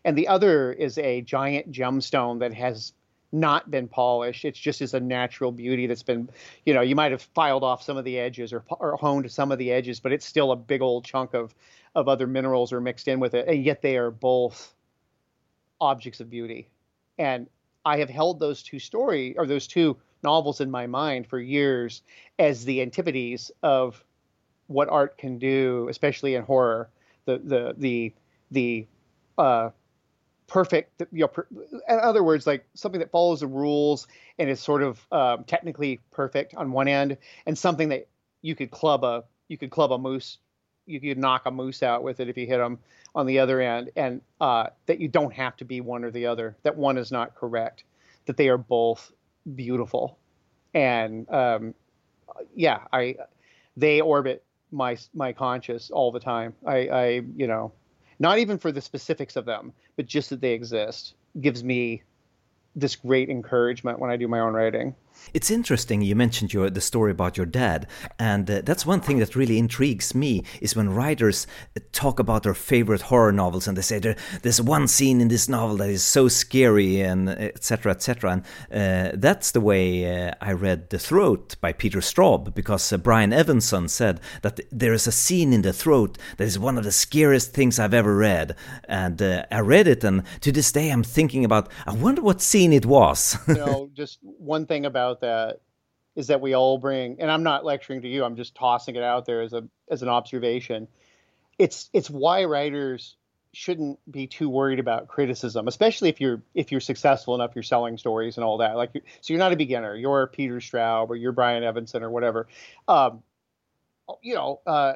And 0.04 0.16
the 0.16 0.28
other 0.28 0.70
is 0.70 0.98
a 0.98 1.22
giant 1.22 1.72
gemstone 1.72 2.40
that 2.40 2.52
has 2.52 2.92
not 3.32 3.70
been 3.70 3.88
polished. 3.88 4.44
It's 4.44 4.58
just 4.58 4.82
as 4.82 4.92
a 4.92 5.00
natural 5.00 5.50
beauty 5.50 5.86
that's 5.86 6.02
been 6.02 6.28
you 6.66 6.74
know 6.74 6.82
you 6.82 6.94
might 6.94 7.12
have 7.12 7.22
filed 7.22 7.64
off 7.64 7.82
some 7.82 7.96
of 7.96 8.04
the 8.04 8.18
edges 8.18 8.52
or, 8.52 8.62
or 8.68 8.96
honed 8.98 9.32
some 9.32 9.50
of 9.50 9.58
the 9.58 9.72
edges 9.72 9.98
but 9.98 10.12
it's 10.12 10.26
still 10.26 10.52
a 10.52 10.56
big 10.56 10.82
old 10.82 11.04
chunk 11.04 11.34
of 11.34 11.54
of 11.94 12.08
other 12.08 12.26
minerals 12.26 12.74
are 12.74 12.80
mixed 12.80 13.08
in 13.08 13.20
with 13.20 13.32
it. 13.32 13.48
And 13.48 13.64
yet 13.64 13.80
they 13.80 13.96
are 13.96 14.10
both 14.10 14.74
objects 15.80 16.20
of 16.20 16.28
beauty. 16.28 16.68
And 17.16 17.48
i 17.86 17.96
have 17.98 18.10
held 18.10 18.38
those 18.38 18.62
two 18.62 18.78
story 18.78 19.34
or 19.38 19.46
those 19.46 19.66
two 19.66 19.96
novels 20.22 20.60
in 20.60 20.70
my 20.70 20.86
mind 20.86 21.26
for 21.26 21.38
years 21.38 22.02
as 22.38 22.64
the 22.64 22.82
antipodes 22.82 23.50
of 23.62 24.02
what 24.66 24.88
art 24.88 25.18
can 25.18 25.38
do, 25.38 25.88
especially 25.88 26.34
in 26.34 26.42
horror. 26.42 26.88
The 27.24 27.38
the 27.38 27.74
the 27.76 28.14
the 28.50 28.86
uh, 29.36 29.70
perfect, 30.46 31.02
you 31.12 31.20
know, 31.20 31.28
per, 31.28 31.46
in 31.50 32.00
other 32.00 32.22
words, 32.22 32.46
like 32.46 32.66
something 32.74 33.00
that 33.00 33.10
follows 33.10 33.40
the 33.40 33.46
rules 33.46 34.06
and 34.38 34.48
is 34.48 34.60
sort 34.60 34.82
of 34.82 35.06
um, 35.12 35.44
technically 35.44 36.00
perfect 36.10 36.54
on 36.54 36.72
one 36.72 36.88
end, 36.88 37.16
and 37.46 37.56
something 37.56 37.90
that 37.90 38.08
you 38.42 38.54
could 38.54 38.70
club 38.70 39.04
a 39.04 39.24
you 39.48 39.56
could 39.56 39.70
club 39.70 39.92
a 39.92 39.98
moose, 39.98 40.38
you 40.86 41.00
could 41.00 41.18
knock 41.18 41.42
a 41.46 41.50
moose 41.50 41.82
out 41.82 42.02
with 42.02 42.20
it 42.20 42.28
if 42.28 42.36
you 42.36 42.46
hit 42.46 42.58
them 42.58 42.78
on 43.14 43.26
the 43.26 43.38
other 43.38 43.60
end, 43.60 43.90
and 43.96 44.20
uh, 44.40 44.68
that 44.86 45.00
you 45.00 45.08
don't 45.08 45.32
have 45.32 45.56
to 45.56 45.64
be 45.64 45.80
one 45.80 46.04
or 46.04 46.10
the 46.10 46.26
other. 46.26 46.56
That 46.62 46.76
one 46.76 46.98
is 46.98 47.10
not 47.12 47.34
correct. 47.34 47.84
That 48.26 48.36
they 48.36 48.48
are 48.48 48.58
both 48.58 49.10
beautiful, 49.54 50.18
and 50.74 51.28
um, 51.30 51.74
yeah, 52.54 52.80
I 52.92 53.16
they 53.76 54.00
orbit 54.00 54.44
my 54.70 54.96
my 55.14 55.32
conscious 55.32 55.90
all 55.90 56.12
the 56.12 56.20
time. 56.20 56.54
I, 56.66 56.76
I 56.88 57.06
you 57.36 57.46
know 57.46 57.72
not 58.18 58.38
even 58.38 58.58
for 58.58 58.72
the 58.72 58.80
specifics 58.80 59.36
of 59.36 59.44
them, 59.44 59.72
but 59.96 60.06
just 60.06 60.30
that 60.30 60.40
they 60.40 60.52
exist 60.52 61.14
gives 61.40 61.62
me 61.62 62.02
this 62.74 62.96
great 62.96 63.28
encouragement 63.28 63.98
when 63.98 64.10
I 64.10 64.16
do 64.16 64.28
my 64.28 64.40
own 64.40 64.54
writing. 64.54 64.94
It's 65.34 65.50
interesting 65.50 66.02
you 66.02 66.16
mentioned 66.16 66.52
your 66.52 66.70
the 66.70 66.80
story 66.80 67.10
about 67.10 67.36
your 67.36 67.46
dad, 67.46 67.86
and 68.18 68.50
uh, 68.50 68.62
that's 68.64 68.86
one 68.86 69.00
thing 69.00 69.18
that 69.18 69.36
really 69.36 69.58
intrigues 69.58 70.14
me 70.14 70.42
is 70.60 70.76
when 70.76 70.90
writers 70.90 71.46
talk 71.92 72.18
about 72.18 72.42
their 72.42 72.54
favorite 72.54 73.02
horror 73.02 73.32
novels 73.32 73.68
and 73.68 73.76
they 73.76 73.82
say 73.82 73.98
there, 73.98 74.16
there's 74.42 74.60
one 74.60 74.88
scene 74.88 75.20
in 75.20 75.28
this 75.28 75.48
novel 75.48 75.76
that 75.76 75.90
is 75.90 76.02
so 76.02 76.28
scary 76.28 77.00
and 77.00 77.28
etc. 77.28 77.92
etc. 77.92 78.32
And 78.32 78.42
uh, 78.72 79.16
that's 79.16 79.50
the 79.50 79.60
way 79.60 80.28
uh, 80.28 80.34
I 80.40 80.52
read 80.52 80.90
The 80.90 80.98
Throat 80.98 81.56
by 81.60 81.72
Peter 81.72 82.00
Straub 82.00 82.54
because 82.54 82.92
uh, 82.92 82.98
Brian 82.98 83.32
Evenson 83.32 83.88
said 83.88 84.20
that 84.42 84.60
there 84.70 84.92
is 84.92 85.06
a 85.06 85.12
scene 85.12 85.52
in 85.52 85.62
The 85.62 85.72
Throat 85.72 86.18
that 86.36 86.44
is 86.44 86.58
one 86.58 86.78
of 86.78 86.84
the 86.84 86.92
scariest 86.92 87.52
things 87.52 87.78
I've 87.78 87.94
ever 87.94 88.14
read, 88.16 88.56
and 88.84 89.20
uh, 89.20 89.44
I 89.50 89.60
read 89.60 89.88
it, 89.88 90.04
and 90.04 90.22
to 90.40 90.52
this 90.52 90.72
day 90.72 90.90
I'm 90.90 91.02
thinking 91.02 91.44
about 91.44 91.70
I 91.86 91.92
wonder 91.92 92.22
what 92.22 92.40
scene 92.40 92.72
it 92.72 92.86
was. 92.86 93.36
you 93.48 93.54
know, 93.54 93.90
just 93.94 94.18
one 94.22 94.66
thing 94.66 94.86
about 94.86 95.07
about 95.08 95.20
that 95.20 95.60
is 96.14 96.28
that 96.28 96.40
we 96.40 96.54
all 96.54 96.78
bring 96.78 97.20
and 97.20 97.30
I'm 97.30 97.42
not 97.42 97.64
lecturing 97.64 98.02
to 98.02 98.08
you, 98.08 98.24
I'm 98.24 98.36
just 98.36 98.54
tossing 98.54 98.96
it 98.96 99.02
out 99.02 99.26
there 99.26 99.42
as 99.42 99.52
a 99.52 99.64
as 99.90 100.02
an 100.02 100.08
observation. 100.08 100.88
It's 101.58 101.88
it's 101.92 102.10
why 102.10 102.44
writers 102.44 103.16
shouldn't 103.52 103.98
be 104.10 104.26
too 104.26 104.48
worried 104.48 104.78
about 104.78 105.08
criticism, 105.08 105.68
especially 105.68 106.08
if 106.08 106.20
you're 106.20 106.42
if 106.54 106.70
you're 106.70 106.80
successful 106.80 107.34
enough, 107.34 107.52
you're 107.54 107.62
selling 107.62 107.98
stories 107.98 108.36
and 108.36 108.44
all 108.44 108.58
that. 108.58 108.76
Like, 108.76 108.92
so 108.94 109.32
you're 109.32 109.38
not 109.38 109.52
a 109.52 109.56
beginner. 109.56 109.94
You're 109.94 110.26
Peter 110.26 110.56
Straub 110.56 111.08
or 111.08 111.16
you're 111.16 111.32
Brian 111.32 111.64
Evenson 111.64 112.02
or 112.02 112.10
whatever. 112.10 112.48
Um, 112.86 113.22
you 114.22 114.34
know, 114.34 114.60
uh, 114.66 114.94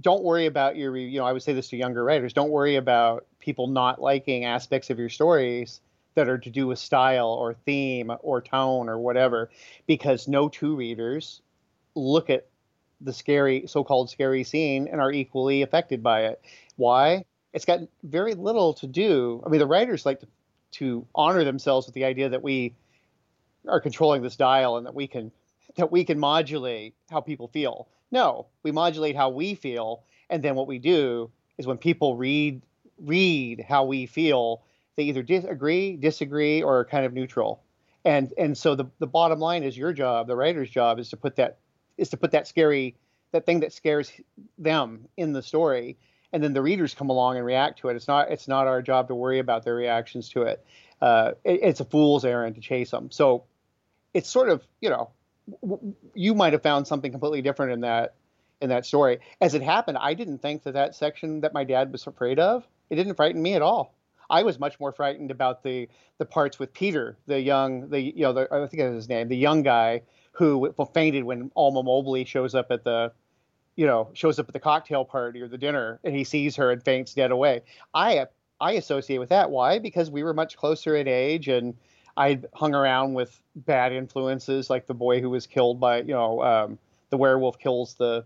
don't 0.00 0.22
worry 0.22 0.46
about 0.46 0.76
your. 0.76 0.96
You 0.96 1.20
know, 1.20 1.26
I 1.26 1.32
would 1.32 1.42
say 1.42 1.52
this 1.52 1.68
to 1.70 1.76
younger 1.76 2.02
writers. 2.02 2.32
Don't 2.32 2.50
worry 2.50 2.76
about 2.76 3.26
people 3.38 3.68
not 3.68 4.00
liking 4.00 4.44
aspects 4.44 4.90
of 4.90 4.98
your 4.98 5.08
stories 5.08 5.80
that 6.18 6.28
are 6.28 6.38
to 6.38 6.50
do 6.50 6.66
with 6.66 6.78
style 6.78 7.28
or 7.28 7.54
theme 7.54 8.12
or 8.20 8.42
tone 8.42 8.88
or 8.88 8.98
whatever, 8.98 9.50
because 9.86 10.28
no 10.28 10.48
two 10.48 10.76
readers 10.76 11.40
look 11.94 12.28
at 12.28 12.46
the 13.00 13.12
scary, 13.12 13.64
so-called 13.66 14.10
scary 14.10 14.44
scene 14.44 14.88
and 14.90 15.00
are 15.00 15.12
equally 15.12 15.62
affected 15.62 16.02
by 16.02 16.26
it. 16.26 16.40
Why? 16.76 17.24
It's 17.52 17.64
got 17.64 17.80
very 18.02 18.34
little 18.34 18.74
to 18.74 18.86
do. 18.86 19.42
I 19.46 19.48
mean, 19.48 19.60
the 19.60 19.66
writers 19.66 20.04
like 20.04 20.20
to, 20.20 20.28
to 20.72 21.06
honor 21.14 21.44
themselves 21.44 21.86
with 21.86 21.94
the 21.94 22.04
idea 22.04 22.28
that 22.28 22.42
we 22.42 22.74
are 23.68 23.80
controlling 23.80 24.22
this 24.22 24.36
dial 24.36 24.76
and 24.76 24.86
that 24.86 24.94
we 24.94 25.06
can 25.06 25.30
that 25.76 25.92
we 25.92 26.04
can 26.04 26.18
modulate 26.18 26.94
how 27.10 27.20
people 27.20 27.46
feel. 27.46 27.88
No, 28.10 28.46
we 28.62 28.72
modulate 28.72 29.14
how 29.14 29.28
we 29.28 29.54
feel, 29.54 30.02
and 30.28 30.42
then 30.42 30.56
what 30.56 30.66
we 30.66 30.78
do 30.78 31.30
is 31.56 31.66
when 31.66 31.78
people 31.78 32.16
read 32.16 32.62
read 32.98 33.64
how 33.68 33.84
we 33.84 34.06
feel, 34.06 34.62
they 34.98 35.04
either 35.04 35.22
disagree, 35.22 35.96
disagree, 35.96 36.60
or 36.60 36.80
are 36.80 36.84
kind 36.84 37.06
of 37.06 37.12
neutral. 37.12 37.62
And 38.04 38.34
and 38.36 38.58
so 38.58 38.74
the 38.74 38.86
the 38.98 39.06
bottom 39.06 39.38
line 39.38 39.62
is 39.62 39.78
your 39.78 39.92
job, 39.92 40.26
the 40.26 40.34
writer's 40.34 40.68
job, 40.68 40.98
is 40.98 41.08
to 41.10 41.16
put 41.16 41.36
that 41.36 41.58
is 41.96 42.10
to 42.10 42.16
put 42.16 42.32
that 42.32 42.48
scary 42.48 42.96
that 43.30 43.46
thing 43.46 43.60
that 43.60 43.72
scares 43.72 44.12
them 44.58 45.06
in 45.16 45.32
the 45.32 45.42
story, 45.42 45.96
and 46.32 46.42
then 46.42 46.52
the 46.52 46.62
readers 46.62 46.94
come 46.94 47.10
along 47.10 47.36
and 47.36 47.46
react 47.46 47.78
to 47.78 47.88
it. 47.88 47.96
It's 47.96 48.08
not 48.08 48.32
it's 48.32 48.48
not 48.48 48.66
our 48.66 48.82
job 48.82 49.06
to 49.08 49.14
worry 49.14 49.38
about 49.38 49.64
their 49.64 49.76
reactions 49.76 50.28
to 50.30 50.42
it. 50.42 50.66
Uh, 51.00 51.32
it 51.44 51.60
it's 51.62 51.78
a 51.78 51.84
fool's 51.84 52.24
errand 52.24 52.56
to 52.56 52.60
chase 52.60 52.90
them. 52.90 53.08
So 53.12 53.44
it's 54.14 54.28
sort 54.28 54.48
of 54.48 54.66
you 54.80 54.90
know 54.90 55.10
you 56.12 56.34
might 56.34 56.54
have 56.54 56.62
found 56.62 56.88
something 56.88 57.12
completely 57.12 57.42
different 57.42 57.70
in 57.70 57.80
that 57.82 58.14
in 58.60 58.68
that 58.70 58.84
story. 58.84 59.20
As 59.40 59.54
it 59.54 59.62
happened, 59.62 59.98
I 59.98 60.14
didn't 60.14 60.38
think 60.38 60.64
that 60.64 60.74
that 60.74 60.96
section 60.96 61.42
that 61.42 61.54
my 61.54 61.62
dad 61.62 61.92
was 61.92 62.04
afraid 62.08 62.40
of 62.40 62.66
it 62.90 62.96
didn't 62.96 63.14
frighten 63.14 63.40
me 63.40 63.54
at 63.54 63.62
all. 63.62 63.94
I 64.30 64.42
was 64.42 64.58
much 64.58 64.78
more 64.78 64.92
frightened 64.92 65.30
about 65.30 65.62
the 65.62 65.88
the 66.18 66.24
parts 66.24 66.58
with 66.58 66.72
Peter, 66.72 67.16
the 67.26 67.40
young, 67.40 67.88
the 67.88 68.00
you 68.00 68.22
know, 68.22 68.32
the, 68.32 68.48
I 68.52 68.66
think 68.66 68.82
that's 68.82 68.94
his 68.94 69.08
name, 69.08 69.28
the 69.28 69.36
young 69.36 69.62
guy 69.62 70.02
who 70.32 70.72
fainted 70.94 71.24
when 71.24 71.50
Alma 71.56 71.82
Mobley 71.82 72.24
shows 72.24 72.54
up 72.54 72.70
at 72.70 72.84
the, 72.84 73.12
you 73.74 73.86
know, 73.86 74.10
shows 74.12 74.38
up 74.38 74.48
at 74.48 74.52
the 74.52 74.60
cocktail 74.60 75.04
party 75.04 75.40
or 75.40 75.48
the 75.48 75.58
dinner, 75.58 75.98
and 76.04 76.14
he 76.14 76.24
sees 76.24 76.54
her 76.56 76.70
and 76.70 76.82
faints 76.82 77.14
dead 77.14 77.30
away. 77.30 77.62
I 77.94 78.26
I 78.60 78.72
associate 78.72 79.18
with 79.18 79.30
that. 79.30 79.50
Why? 79.50 79.78
Because 79.78 80.10
we 80.10 80.22
were 80.22 80.34
much 80.34 80.56
closer 80.56 80.96
in 80.96 81.08
age, 81.08 81.48
and 81.48 81.74
I 82.16 82.40
hung 82.54 82.74
around 82.74 83.14
with 83.14 83.40
bad 83.54 83.92
influences 83.92 84.68
like 84.68 84.86
the 84.86 84.94
boy 84.94 85.20
who 85.20 85.30
was 85.30 85.46
killed 85.46 85.80
by, 85.80 85.98
you 85.98 86.14
know, 86.14 86.42
um, 86.42 86.78
the 87.10 87.16
werewolf 87.16 87.58
kills 87.58 87.94
the 87.94 88.24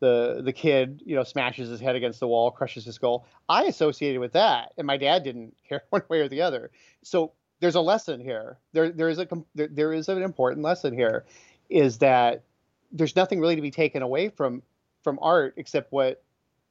the 0.00 0.42
the 0.44 0.52
kid 0.52 1.02
you 1.04 1.16
know 1.16 1.24
smashes 1.24 1.68
his 1.68 1.80
head 1.80 1.96
against 1.96 2.20
the 2.20 2.28
wall 2.28 2.50
crushes 2.50 2.84
his 2.84 2.94
skull. 2.96 3.26
I 3.48 3.64
associated 3.64 4.20
with 4.20 4.32
that 4.32 4.72
and 4.76 4.86
my 4.86 4.96
dad 4.96 5.24
didn't 5.24 5.54
care 5.68 5.82
one 5.90 6.02
way 6.08 6.20
or 6.20 6.28
the 6.28 6.42
other. 6.42 6.70
So 7.02 7.32
there's 7.60 7.74
a 7.74 7.80
lesson 7.80 8.20
here. 8.20 8.58
There 8.72 8.90
there 8.90 9.08
is 9.08 9.18
a 9.18 9.28
there, 9.54 9.68
there 9.68 9.92
is 9.92 10.08
an 10.08 10.22
important 10.22 10.62
lesson 10.62 10.94
here 10.94 11.24
is 11.68 11.98
that 11.98 12.44
there's 12.92 13.16
nothing 13.16 13.40
really 13.40 13.56
to 13.56 13.62
be 13.62 13.70
taken 13.70 14.02
away 14.02 14.28
from 14.28 14.62
from 15.02 15.18
art 15.22 15.54
except 15.56 15.92
what 15.92 16.22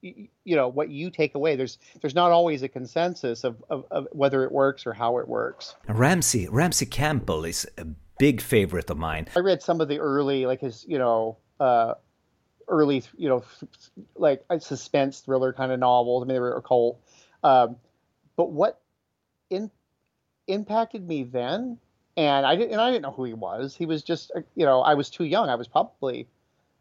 you 0.02 0.56
know 0.56 0.68
what 0.68 0.90
you 0.90 1.10
take 1.10 1.36
away. 1.36 1.56
There's 1.56 1.80
there's 2.02 2.16
not 2.16 2.32
always 2.32 2.62
a 2.62 2.68
consensus 2.68 3.44
of, 3.44 3.64
of, 3.70 3.86
of 3.92 4.08
whether 4.12 4.44
it 4.44 4.52
works 4.52 4.86
or 4.86 4.94
how 4.94 5.18
it 5.18 5.28
works. 5.28 5.76
Ramsey 5.88 6.48
ramsey 6.48 6.86
campbell 6.86 7.44
is 7.46 7.68
a 7.78 7.88
big 8.20 8.42
favorite 8.42 8.90
of 8.90 8.98
mine. 8.98 9.28
I 9.36 9.40
read 9.40 9.62
some 9.62 9.82
of 9.82 9.88
the 9.88 10.00
early 10.00 10.46
like 10.46 10.62
his 10.62 10.86
you 10.88 11.00
know 11.00 11.38
uh, 11.60 11.96
early, 12.68 13.03
you 13.18 13.30
know, 13.30 13.43
like 14.16 14.43
a 14.49 14.59
suspense 14.59 15.20
thriller 15.20 15.53
kind 15.53 15.72
of 15.72 15.80
novels. 15.80 16.24
I 16.24 16.26
mean, 16.26 16.36
they 16.36 16.39
were 16.39 16.55
occult. 16.55 16.99
Um, 17.43 17.78
but 18.36 18.51
what 18.51 18.82
in, 19.49 19.72
impacted 20.47 21.07
me 21.07 21.24
then, 21.24 21.78
and 22.18 22.45
I 22.45 22.55
didn't, 22.55 22.72
and 22.72 22.82
I 22.82 22.91
didn't 22.91 23.03
know 23.03 23.11
who 23.11 23.26
he 23.26 23.34
was. 23.34 23.76
He 23.76 23.86
was 23.86 24.03
just, 24.03 24.32
uh, 24.36 24.41
you 24.55 24.66
know, 24.66 24.82
I 24.82 24.93
was 24.93 25.09
too 25.09 25.26
young. 25.26 25.49
I 25.49 25.55
was 25.55 25.68
probably, 25.68 26.28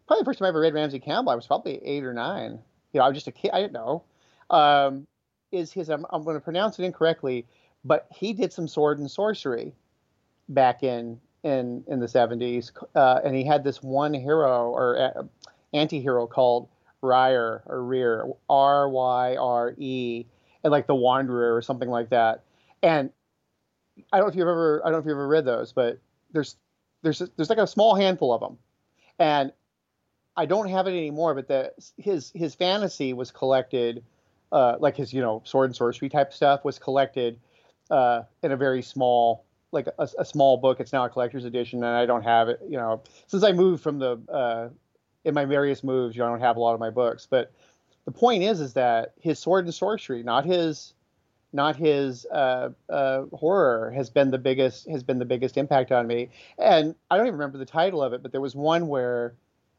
probably 0.07 0.23
the 0.23 0.25
first 0.25 0.39
time 0.39 0.47
I 0.47 0.49
ever 0.51 0.61
read 0.61 0.75
Ramsey 0.75 1.01
Campbell. 1.01 1.33
I 1.33 1.37
was 1.37 1.47
probably 1.47 1.85
eight 1.85 2.05
or 2.05 2.15
nine. 2.15 2.59
You 2.93 3.01
know, 3.01 3.05
I 3.05 3.09
was 3.09 3.17
just 3.17 3.27
a 3.27 3.33
kid. 3.33 3.51
I 3.53 3.61
didn't 3.61 3.73
know. 3.73 4.05
Um, 4.51 5.07
is 5.51 5.73
his? 5.73 5.89
I'm, 5.89 6.07
I'm 6.11 6.25
going 6.25 6.37
to 6.37 6.41
pronounce 6.41 6.79
it 6.79 6.85
incorrectly, 6.85 7.47
but 7.85 8.07
he 8.15 8.33
did 8.33 8.53
some 8.53 8.69
sword 8.69 8.99
and 8.99 9.11
sorcery 9.11 9.73
back 10.49 10.83
in 10.83 11.21
in 11.43 11.85
in 11.87 12.01
the 12.01 12.07
70s, 12.07 12.73
uh, 12.95 13.21
and 13.25 13.35
he 13.37 13.45
had 13.45 13.65
this 13.65 13.83
one 13.83 14.15
hero 14.15 14.71
or 14.71 14.99
uh, 14.99 15.23
anti-hero 15.75 16.27
called 16.27 16.69
Ryer 17.03 17.63
or 17.67 17.85
Rear, 17.85 18.27
R 18.49 18.89
Y 18.89 19.37
R 19.37 19.75
E, 19.77 20.25
and 20.63 20.71
like 20.71 20.87
the 20.87 20.95
Wanderer 20.95 21.55
or 21.55 21.63
something 21.63 21.91
like 21.91 22.11
that. 22.11 22.45
And 22.83 23.11
I 24.13 24.19
don't 24.19 24.27
know 24.27 24.31
if 24.31 24.37
you've 24.37 24.49
ever 24.49 24.81
I 24.83 24.87
don't 24.87 24.93
know 24.93 24.99
if 25.01 25.05
you've 25.05 25.13
ever 25.13 25.29
read 25.29 25.45
those, 25.45 25.73
but 25.73 25.99
there's 26.33 26.57
there's 27.03 27.19
there's 27.37 27.51
like 27.51 27.59
a 27.59 27.67
small 27.67 27.95
handful 27.95 28.33
of 28.33 28.41
them, 28.41 28.59
and 29.19 29.53
I 30.37 30.47
don't 30.47 30.69
have 30.69 30.87
it 30.87 30.91
anymore. 30.91 31.35
But 31.35 31.49
the 31.49 31.73
his 31.99 32.33
his 32.35 32.55
fantasy 32.55 33.13
was 33.13 33.31
collected, 33.31 34.03
uh, 34.51 34.77
like 34.81 34.97
his 34.97 35.13
you 35.13 35.21
know 35.21 35.43
sword 35.45 35.67
and 35.67 35.77
sorcery 35.77 36.09
type 36.09 36.33
stuff 36.33 36.65
was 36.65 36.79
collected 36.79 37.39
uh, 37.91 38.23
in 38.43 38.53
a 38.53 38.57
very 38.57 38.83
small 38.83 39.45
like 39.71 39.89
a, 39.99 40.09
a, 40.19 40.25
small 40.25 40.57
book. 40.57 40.81
It's 40.81 40.93
now 40.93 41.05
a 41.05 41.09
collector's 41.09 41.45
edition, 41.45 41.83
and 41.83 41.97
I 41.97 42.07
don't 42.07 42.23
have 42.23 42.49
it. 42.49 42.61
You 42.67 42.77
know, 42.77 43.03
since 43.27 43.43
I 43.43 43.53
moved 43.53 43.83
from 43.83 43.99
the 43.99 44.21
uh, 44.33 44.69
in 45.25 45.35
my 45.35 45.45
various 45.45 45.83
moves, 45.83 46.17
you 46.17 46.21
know, 46.21 46.29
I 46.29 46.31
don't 46.31 46.41
have 46.41 46.57
a 46.57 46.61
lot 46.61 46.75
of 46.75 46.81
my 46.81 46.91
books, 46.91 47.27
but 47.29 47.53
the 48.05 48.13
point 48.13 48.43
is, 48.43 48.61
is 48.61 48.75
that 48.75 49.15
his 49.21 49.39
sword 49.39 49.65
and 49.65 49.75
sorcery, 49.75 50.23
not 50.23 50.45
his, 50.45 50.93
not 51.53 51.77
his 51.77 52.27
uh, 52.27 52.71
uh, 52.91 53.23
horror, 53.33 53.91
has 53.93 54.11
been 54.11 54.31
the 54.31 54.39
biggest 54.39 54.89
has 54.89 55.03
been 55.03 55.19
the 55.19 55.25
biggest 55.25 55.57
impact 55.57 55.93
on 55.93 56.07
me. 56.07 56.29
And 56.59 56.95
I 57.11 57.17
don't 57.17 57.27
even 57.27 57.39
remember 57.39 57.59
the 57.59 57.65
title 57.65 58.03
of 58.03 58.13
it, 58.13 58.23
but 58.23 58.33
there 58.33 58.41
was 58.41 58.55
one 58.55 58.89
where 58.89 59.35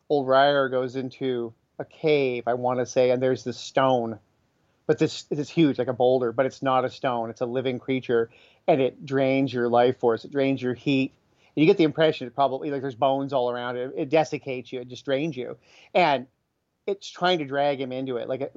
old 0.10 0.28
Ryer 0.28 0.70
goes 0.70 0.96
into 0.96 1.54
a 1.78 1.86
cave, 1.86 2.44
I 2.48 2.54
want 2.54 2.80
to 2.80 2.86
say, 2.86 3.12
and 3.12 3.22
there's 3.22 3.44
this 3.44 3.58
stone, 3.58 4.18
but 4.88 4.98
this 4.98 5.26
it's 5.30 5.50
huge, 5.50 5.78
like 5.78 5.88
a 5.88 5.94
boulder, 5.94 6.32
but 6.32 6.46
it's 6.46 6.64
not 6.64 6.86
a 6.86 6.90
stone; 6.90 7.30
it's 7.30 7.42
a 7.42 7.46
living 7.46 7.78
creature, 7.78 8.32
and 8.68 8.82
it 8.82 9.06
drains 9.06 9.54
your 9.54 9.68
life 9.70 10.00
force, 10.00 10.26
it 10.26 10.32
drains 10.32 10.62
your 10.62 10.74
heat, 10.74 11.14
you 11.56 11.66
get 11.66 11.78
the 11.78 11.84
impression 11.84 12.28
it 12.28 12.36
probably 12.36 12.72
like 12.72 12.82
there's 12.82 12.96
bones 12.96 13.34
all 13.34 13.50
around 13.50 13.78
it. 13.78 13.94
It 13.96 14.10
desiccates 14.10 14.72
you. 14.72 14.82
It 14.82 14.90
just 14.90 15.06
drains 15.06 15.38
you, 15.38 15.58
and 15.94 16.28
it's 16.86 17.10
trying 17.10 17.40
to 17.40 17.46
drag 17.46 17.80
him 17.80 17.92
into 17.92 18.18
it. 18.18 18.28
Like 18.28 18.52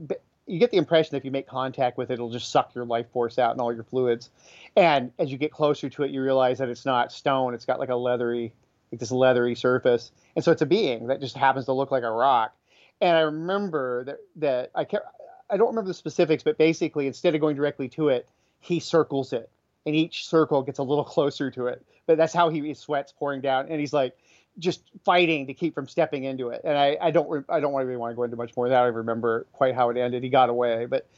you 0.47 0.59
get 0.59 0.71
the 0.71 0.77
impression 0.79 1.11
that 1.13 1.19
if 1.19 1.25
you 1.25 1.31
make 1.31 1.47
contact 1.47 1.99
with 1.99 2.11
it, 2.11 2.15
it'll 2.15 2.31
just 2.31 2.51
suck 2.51 2.75
your 2.75 2.85
life 2.85 3.07
force 3.13 3.39
out 3.39 3.53
and 3.53 3.61
all 3.61 3.73
your 3.73 3.85
fluids. 3.85 4.31
And 4.77 5.13
as 5.19 5.31
you 5.31 5.39
get 5.39 5.53
closer 5.53 5.89
to 5.91 6.03
it, 6.03 6.11
you 6.11 6.23
realize 6.23 6.59
that 6.59 6.69
it's 6.69 6.87
not 6.87 7.13
stone. 7.13 7.55
It's 7.55 7.67
got 7.67 7.79
like 7.79 7.91
a 7.91 7.97
leathery, 7.97 8.53
like 8.91 8.99
this 8.99 9.13
leathery 9.13 9.55
surface, 9.55 10.11
and 10.35 10.45
so 10.45 10.53
it's 10.53 10.63
a 10.63 10.67
being 10.67 11.09
that 11.09 11.21
just 11.21 11.37
happens 11.37 11.67
to 11.67 11.73
look 11.73 11.91
like 11.91 12.03
a 12.03 12.11
rock. 12.11 12.55
And 13.01 13.17
I 13.17 13.21
remember 13.21 14.05
that 14.05 14.19
that 14.37 14.71
I 14.75 14.85
can't, 14.85 15.05
I 15.49 15.57
don't 15.57 15.69
remember 15.69 15.89
the 15.89 15.95
specifics, 15.95 16.43
but 16.43 16.59
basically 16.59 17.07
instead 17.07 17.35
of 17.35 17.41
going 17.41 17.57
directly 17.57 17.89
to 17.91 18.09
it, 18.09 18.29
he 18.61 18.81
circles 18.81 19.33
it, 19.33 19.49
and 19.89 19.97
each 19.97 20.29
circle 20.29 20.63
gets 20.63 20.79
a 20.79 20.83
little 20.83 21.05
closer 21.05 21.51
to 21.51 21.67
it. 21.67 21.85
But 22.07 22.19
that's 22.19 22.35
how 22.35 22.51
he 22.51 22.73
sweats 22.75 23.13
pouring 23.13 23.41
down, 23.41 23.69
and 23.69 23.81
he's 23.81 23.93
like 23.93 24.15
just 24.59 24.91
fighting 25.05 25.47
to 25.47 25.55
keep 25.55 25.75
from 25.75 25.89
stepping 25.89 26.25
into 26.25 26.49
it. 26.51 26.61
And 26.65 26.77
I, 26.77 26.97
I 27.01 27.11
don't 27.11 27.45
I 27.49 27.61
don't 27.61 27.75
really 27.75 27.97
want 27.97 28.13
to 28.13 28.17
go 28.17 28.25
into 28.25 28.37
much 28.37 28.57
more 28.57 28.67
of 28.67 28.71
that. 28.71 28.83
I 28.83 28.87
remember 28.87 29.47
quite 29.53 29.75
how 29.75 29.91
it 29.91 29.97
ended. 29.97 30.23
He 30.23 30.29
got 30.29 30.51
away, 30.51 30.87
but 30.87 31.09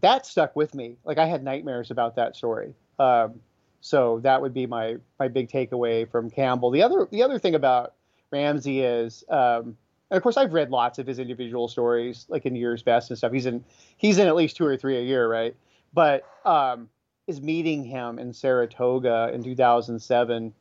that 0.00 0.26
stuck 0.26 0.56
with 0.56 0.74
me. 0.74 0.96
Like 1.04 1.18
I 1.18 1.26
had 1.26 1.44
nightmares 1.44 1.90
about 1.90 2.16
that 2.16 2.36
story. 2.36 2.74
Um, 2.98 3.40
so 3.80 4.20
that 4.20 4.40
would 4.40 4.54
be 4.54 4.66
my 4.66 4.96
my 5.18 5.28
big 5.28 5.50
takeaway 5.50 6.10
from 6.10 6.30
Campbell. 6.30 6.70
The 6.70 6.82
other 6.82 7.06
the 7.10 7.22
other 7.22 7.38
thing 7.38 7.54
about 7.54 7.94
Ramsey 8.30 8.80
is, 8.80 9.24
um, 9.28 9.76
and 10.10 10.16
of 10.16 10.22
course 10.22 10.36
I've 10.36 10.52
read 10.52 10.70
lots 10.70 10.98
of 10.98 11.06
his 11.06 11.18
individual 11.18 11.68
stories, 11.68 12.26
like 12.28 12.46
in 12.46 12.56
Year's 12.56 12.82
Best 12.82 13.10
and 13.10 13.18
stuff. 13.18 13.32
He's 13.32 13.46
in 13.46 13.64
he's 13.96 14.18
in 14.18 14.26
at 14.26 14.36
least 14.36 14.56
two 14.56 14.66
or 14.66 14.76
three 14.76 14.98
a 14.98 15.02
year, 15.02 15.28
right? 15.28 15.54
But 15.92 16.24
um, 16.44 16.88
is 17.26 17.40
meeting 17.40 17.84
him 17.84 18.18
in 18.18 18.32
Saratoga 18.32 19.30
in 19.32 19.42
2007 19.42 20.54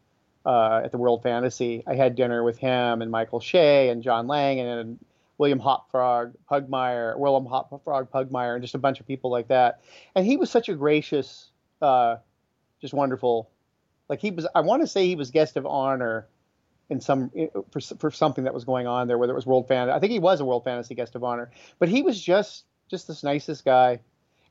uh, 0.45 0.81
at 0.83 0.91
the 0.91 0.97
World 0.97 1.23
Fantasy. 1.23 1.83
I 1.85 1.95
had 1.95 2.15
dinner 2.15 2.43
with 2.43 2.57
him 2.57 3.01
and 3.01 3.11
Michael 3.11 3.39
Shea 3.39 3.89
and 3.89 4.03
John 4.03 4.27
Lang 4.27 4.59
and, 4.59 4.99
William 5.39 5.59
Hopfrog 5.59 6.35
Pugmire, 6.49 7.17
William 7.17 7.45
Hopfrog 7.45 8.11
Pugmire, 8.11 8.53
and 8.53 8.61
just 8.61 8.75
a 8.75 8.77
bunch 8.77 8.99
of 8.99 9.07
people 9.07 9.31
like 9.31 9.47
that. 9.47 9.81
And 10.15 10.25
he 10.25 10.37
was 10.37 10.49
such 10.49 10.69
a 10.69 10.75
gracious, 10.75 11.49
uh, 11.81 12.17
just 12.79 12.93
wonderful. 12.93 13.49
Like 14.07 14.21
he 14.21 14.29
was, 14.31 14.47
I 14.53 14.61
want 14.61 14.83
to 14.83 14.87
say 14.87 15.07
he 15.07 15.15
was 15.15 15.31
guest 15.31 15.57
of 15.57 15.65
honor 15.65 16.27
in 16.89 17.01
some 17.01 17.31
for, 17.71 17.81
for 17.81 18.11
something 18.11 18.43
that 18.43 18.53
was 18.53 18.63
going 18.63 18.85
on 18.85 19.07
there, 19.07 19.17
whether 19.17 19.33
it 19.33 19.35
was 19.35 19.45
World 19.45 19.67
Fan. 19.67 19.89
I 19.89 19.99
think 19.99 20.11
he 20.11 20.19
was 20.19 20.39
a 20.39 20.45
World 20.45 20.63
Fantasy 20.63 20.93
guest 20.95 21.15
of 21.15 21.23
honor, 21.23 21.49
but 21.79 21.89
he 21.89 22.03
was 22.03 22.21
just 22.21 22.65
just 22.89 23.07
this 23.07 23.23
nicest 23.23 23.65
guy, 23.65 23.99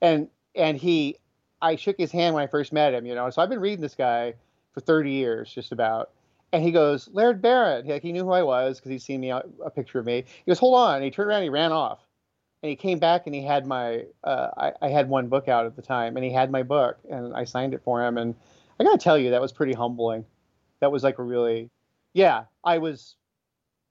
and 0.01 0.29
and 0.55 0.77
he, 0.77 1.19
I 1.63 1.77
shook 1.77 1.97
his 1.97 2.11
hand 2.11 2.35
when 2.35 2.43
I 2.43 2.49
first 2.49 2.73
met 2.73 2.93
him, 2.93 3.07
you 3.07 3.15
know. 3.15 3.31
So 3.31 3.41
I've 3.41 3.49
been 3.49 3.61
reading 3.61 3.81
this 3.81 3.95
guy 3.95 4.35
for 4.75 4.81
30 4.81 5.13
years, 5.13 5.53
just 5.53 5.73
about. 5.73 6.11
And 6.53 6.63
he 6.63 6.73
goes, 6.73 7.09
Laird 7.13 7.41
Barron. 7.41 7.87
He, 7.87 7.93
like, 7.93 8.03
he 8.03 8.13
knew 8.13 8.25
who 8.25 8.33
I 8.33 8.43
was 8.43 8.79
because 8.79 8.91
he'd 8.91 9.01
seen 9.01 9.21
me 9.21 9.31
a, 9.31 9.43
a 9.65 9.71
picture 9.71 10.01
of 10.01 10.05
me. 10.05 10.25
He 10.45 10.51
goes, 10.51 10.59
hold 10.59 10.75
on. 10.75 10.97
And 10.97 11.05
he 11.05 11.11
turned 11.11 11.29
around 11.29 11.39
and 11.39 11.45
he 11.45 11.51
ran 11.51 11.73
off. 11.73 12.01
And 12.63 12.71
he 12.71 12.77
came 12.77 12.99
back 12.99 13.23
and 13.27 13.35
he 13.35 13.43
had 13.43 13.67
my, 13.67 14.05
uh, 14.23 14.49
I, 14.57 14.73
I 14.83 14.89
had 14.89 15.09
one 15.09 15.29
book 15.29 15.49
out 15.49 15.67
at 15.67 15.77
the 15.77 15.83
time 15.83 16.17
and 16.17 16.25
he 16.25 16.33
had 16.33 16.51
my 16.51 16.63
book 16.63 16.99
and 17.11 17.35
I 17.35 17.45
signed 17.45 17.75
it 17.75 17.83
for 17.83 18.05
him. 18.05 18.19
And 18.19 18.35
I 18.79 18.85
got 18.85 18.93
to 18.93 19.03
tell 19.03 19.19
you, 19.19 19.31
that 19.31 19.41
was 19.41 19.53
pretty 19.53 19.73
humbling. 19.73 20.25
That 20.81 20.93
was 20.93 21.03
like 21.03 21.19
a 21.19 21.23
really, 21.23 21.71
yeah, 22.13 22.45
I 22.63 22.79
was 22.79 23.17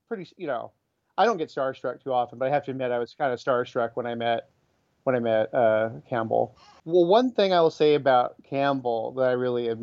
pretty, 0.08 0.30
you 0.38 0.48
know, 0.48 0.72
I 1.18 1.26
don't 1.26 1.38
get 1.38 1.50
starstruck 1.50 2.04
too 2.04 2.14
often, 2.14 2.38
but 2.40 2.48
I 2.48 2.52
have 2.52 2.64
to 2.66 2.72
admit 2.72 2.92
I 2.92 3.00
was 3.00 3.14
kind 3.14 3.34
of 3.34 3.40
starstruck 3.40 3.92
when 3.96 4.06
I 4.06 4.16
met 4.16 4.50
when 5.04 5.16
I 5.16 5.20
met 5.20 5.54
uh, 5.54 5.90
Campbell. 6.10 6.56
Well, 6.86 7.06
one 7.06 7.32
thing 7.32 7.54
I 7.54 7.62
will 7.62 7.72
say 7.72 7.96
about 7.96 8.36
Campbell 8.44 9.14
that 9.14 9.30
I 9.30 9.32
really 9.34 9.74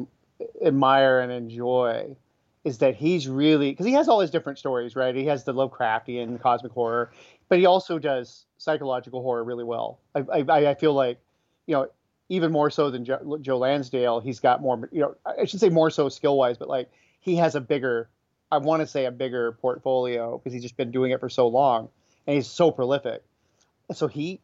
admire 0.65 1.21
and 1.21 1.33
enjoy 1.33 2.17
is 2.65 2.79
that 2.79 2.97
he's 2.97 3.29
really 3.29 3.71
because 3.71 3.87
he 3.87 3.93
has 3.93 4.09
all 4.09 4.21
his 4.21 4.31
different 4.31 4.59
stories, 4.59 4.95
right? 4.97 5.15
He 5.15 5.27
has 5.27 5.45
the 5.45 5.55
Lovecraftian 5.55 6.41
cosmic 6.41 6.73
horror, 6.73 7.13
but 7.49 7.59
he 7.59 7.67
also 7.67 7.99
does 7.99 8.45
psychological 8.59 9.23
horror 9.23 9.45
really 9.45 9.65
well. 9.65 10.01
I, 10.15 10.25
I, 10.33 10.67
I 10.71 10.75
feel 10.75 10.93
like, 10.93 11.19
you 11.67 11.75
know, 11.75 11.89
even 12.29 12.53
more 12.53 12.71
so 12.71 12.91
than 12.91 13.05
Joe, 13.05 13.39
Joe 13.41 13.59
Lansdale, 13.59 14.21
he's 14.21 14.41
got 14.41 14.61
more, 14.61 14.89
you 14.93 15.01
know, 15.01 15.15
I 15.25 15.47
should 15.47 15.61
say 15.61 15.71
more 15.71 15.91
so 15.91 16.09
skill 16.09 16.37
wise, 16.37 16.59
but 16.59 16.69
like 16.69 16.91
he 17.21 17.37
has 17.37 17.55
a 17.55 17.61
bigger, 17.61 18.11
I 18.53 18.59
want 18.59 18.81
to 18.81 18.87
say 18.87 19.07
a 19.07 19.11
bigger 19.11 19.53
portfolio 19.53 20.37
because 20.37 20.53
he's 20.53 20.63
just 20.63 20.77
been 20.77 20.91
doing 20.91 21.13
it 21.13 21.21
for 21.21 21.29
so 21.31 21.49
long 21.49 21.89
and 22.27 22.35
he's 22.37 22.47
so 22.47 22.71
prolific. 22.71 23.23
And 23.89 23.97
so 23.97 24.09
he 24.09 24.41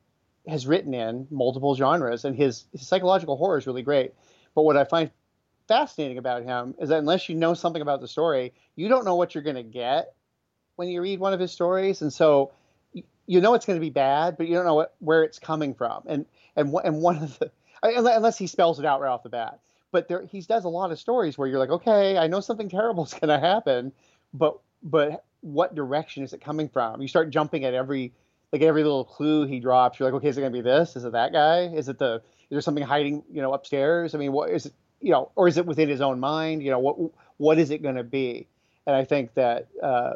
has 0.46 0.66
written 0.66 0.94
in 0.94 1.26
multiple 1.30 1.74
genres 1.74 2.24
and 2.24 2.36
his, 2.36 2.64
his 2.72 2.86
psychological 2.86 3.36
horror 3.36 3.58
is 3.58 3.66
really 3.66 3.82
great. 3.82 4.12
But 4.54 4.62
what 4.62 4.76
I 4.76 4.84
find 4.84 5.10
fascinating 5.68 6.18
about 6.18 6.42
him 6.42 6.74
is 6.78 6.90
that 6.90 6.98
unless 6.98 7.28
you 7.28 7.34
know 7.34 7.54
something 7.54 7.82
about 7.82 8.00
the 8.00 8.08
story, 8.08 8.52
you 8.76 8.88
don't 8.88 9.04
know 9.04 9.16
what 9.16 9.34
you're 9.34 9.44
going 9.44 9.56
to 9.56 9.62
get 9.62 10.14
when 10.76 10.88
you 10.88 11.00
read 11.00 11.20
one 11.20 11.32
of 11.32 11.40
his 11.40 11.52
stories, 11.52 12.02
and 12.02 12.12
so 12.12 12.52
you 13.26 13.40
know 13.40 13.54
it's 13.54 13.66
going 13.66 13.78
to 13.78 13.84
be 13.84 13.90
bad, 13.90 14.36
but 14.36 14.48
you 14.48 14.54
don't 14.54 14.64
know 14.64 14.74
what, 14.74 14.94
where 14.98 15.22
it's 15.22 15.38
coming 15.38 15.74
from. 15.74 16.02
And 16.06 16.26
and 16.56 16.74
and 16.84 17.00
one 17.00 17.16
of 17.18 17.38
the 17.38 17.50
unless 17.82 18.38
he 18.38 18.46
spells 18.46 18.78
it 18.78 18.84
out 18.84 19.00
right 19.00 19.10
off 19.10 19.22
the 19.22 19.28
bat. 19.28 19.60
But 19.92 20.08
there, 20.08 20.22
he 20.22 20.40
does 20.40 20.64
a 20.64 20.68
lot 20.68 20.90
of 20.90 20.98
stories 20.98 21.38
where 21.38 21.46
you're 21.46 21.58
like, 21.58 21.70
okay, 21.70 22.18
I 22.18 22.26
know 22.26 22.40
something 22.40 22.68
terrible 22.68 23.04
is 23.04 23.14
going 23.14 23.28
to 23.28 23.38
happen, 23.38 23.92
but 24.32 24.58
but 24.82 25.24
what 25.40 25.74
direction 25.74 26.24
is 26.24 26.32
it 26.32 26.40
coming 26.40 26.68
from? 26.68 27.00
You 27.00 27.08
start 27.08 27.30
jumping 27.30 27.64
at 27.64 27.74
every 27.74 28.12
like 28.54 28.62
every 28.62 28.84
little 28.84 29.04
clue 29.04 29.46
he 29.46 29.58
drops. 29.58 29.98
You're 29.98 30.08
like, 30.08 30.14
okay, 30.18 30.28
is 30.28 30.38
it 30.38 30.40
going 30.40 30.52
to 30.52 30.56
be 30.56 30.62
this? 30.62 30.94
Is 30.94 31.04
it 31.04 31.10
that 31.10 31.32
guy? 31.32 31.66
Is 31.74 31.88
it 31.88 31.98
the 31.98 32.22
is 32.42 32.50
there 32.50 32.60
something 32.60 32.84
hiding, 32.84 33.24
you 33.32 33.42
know, 33.42 33.52
upstairs? 33.52 34.14
I 34.14 34.18
mean, 34.18 34.30
what 34.30 34.50
is 34.50 34.66
it? 34.66 34.72
you 35.00 35.10
know, 35.10 35.30
or 35.36 35.48
is 35.48 35.58
it 35.58 35.66
within 35.66 35.88
his 35.88 36.00
own 36.00 36.20
mind? 36.20 36.62
You 36.62 36.70
know, 36.70 36.78
what 36.78 36.96
what 37.38 37.58
is 37.58 37.70
it 37.70 37.82
going 37.82 37.96
to 37.96 38.04
be? 38.04 38.46
And 38.86 38.94
I 38.94 39.04
think 39.04 39.34
that 39.34 39.66
uh, 39.82 40.14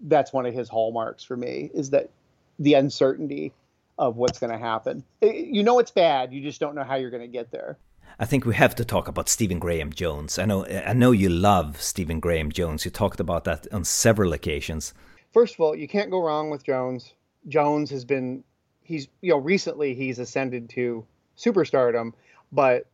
that's 0.00 0.32
one 0.32 0.46
of 0.46 0.54
his 0.54 0.68
hallmarks 0.68 1.24
for 1.24 1.36
me 1.36 1.70
is 1.74 1.90
that 1.90 2.10
the 2.58 2.74
uncertainty 2.74 3.52
of 3.98 4.16
what's 4.16 4.38
going 4.38 4.52
to 4.52 4.58
happen. 4.58 5.04
You 5.20 5.64
know 5.64 5.78
it's 5.80 5.90
bad, 5.90 6.32
you 6.32 6.40
just 6.40 6.60
don't 6.60 6.74
know 6.76 6.84
how 6.84 6.94
you're 6.94 7.10
going 7.10 7.22
to 7.22 7.28
get 7.28 7.50
there. 7.50 7.78
I 8.18 8.24
think 8.24 8.44
we 8.44 8.54
have 8.54 8.76
to 8.76 8.84
talk 8.84 9.08
about 9.08 9.28
Stephen 9.28 9.58
Graham 9.58 9.92
Jones. 9.92 10.38
I 10.38 10.44
know 10.44 10.64
I 10.66 10.92
know 10.92 11.10
you 11.10 11.28
love 11.28 11.82
Stephen 11.82 12.20
Graham 12.20 12.52
Jones. 12.52 12.84
You 12.84 12.90
talked 12.92 13.18
about 13.18 13.44
that 13.44 13.66
on 13.72 13.84
several 13.84 14.32
occasions. 14.32 14.94
First 15.32 15.54
of 15.54 15.60
all, 15.60 15.74
you 15.74 15.88
can't 15.88 16.10
go 16.10 16.22
wrong 16.22 16.48
with 16.48 16.64
Jones. 16.64 17.14
Jones 17.48 17.90
has 17.90 18.04
been 18.04 18.44
he's 18.82 19.08
you 19.20 19.30
know 19.32 19.38
recently 19.38 19.94
he's 19.94 20.18
ascended 20.18 20.70
to 20.70 21.04
superstardom, 21.36 22.12
but 22.50 22.86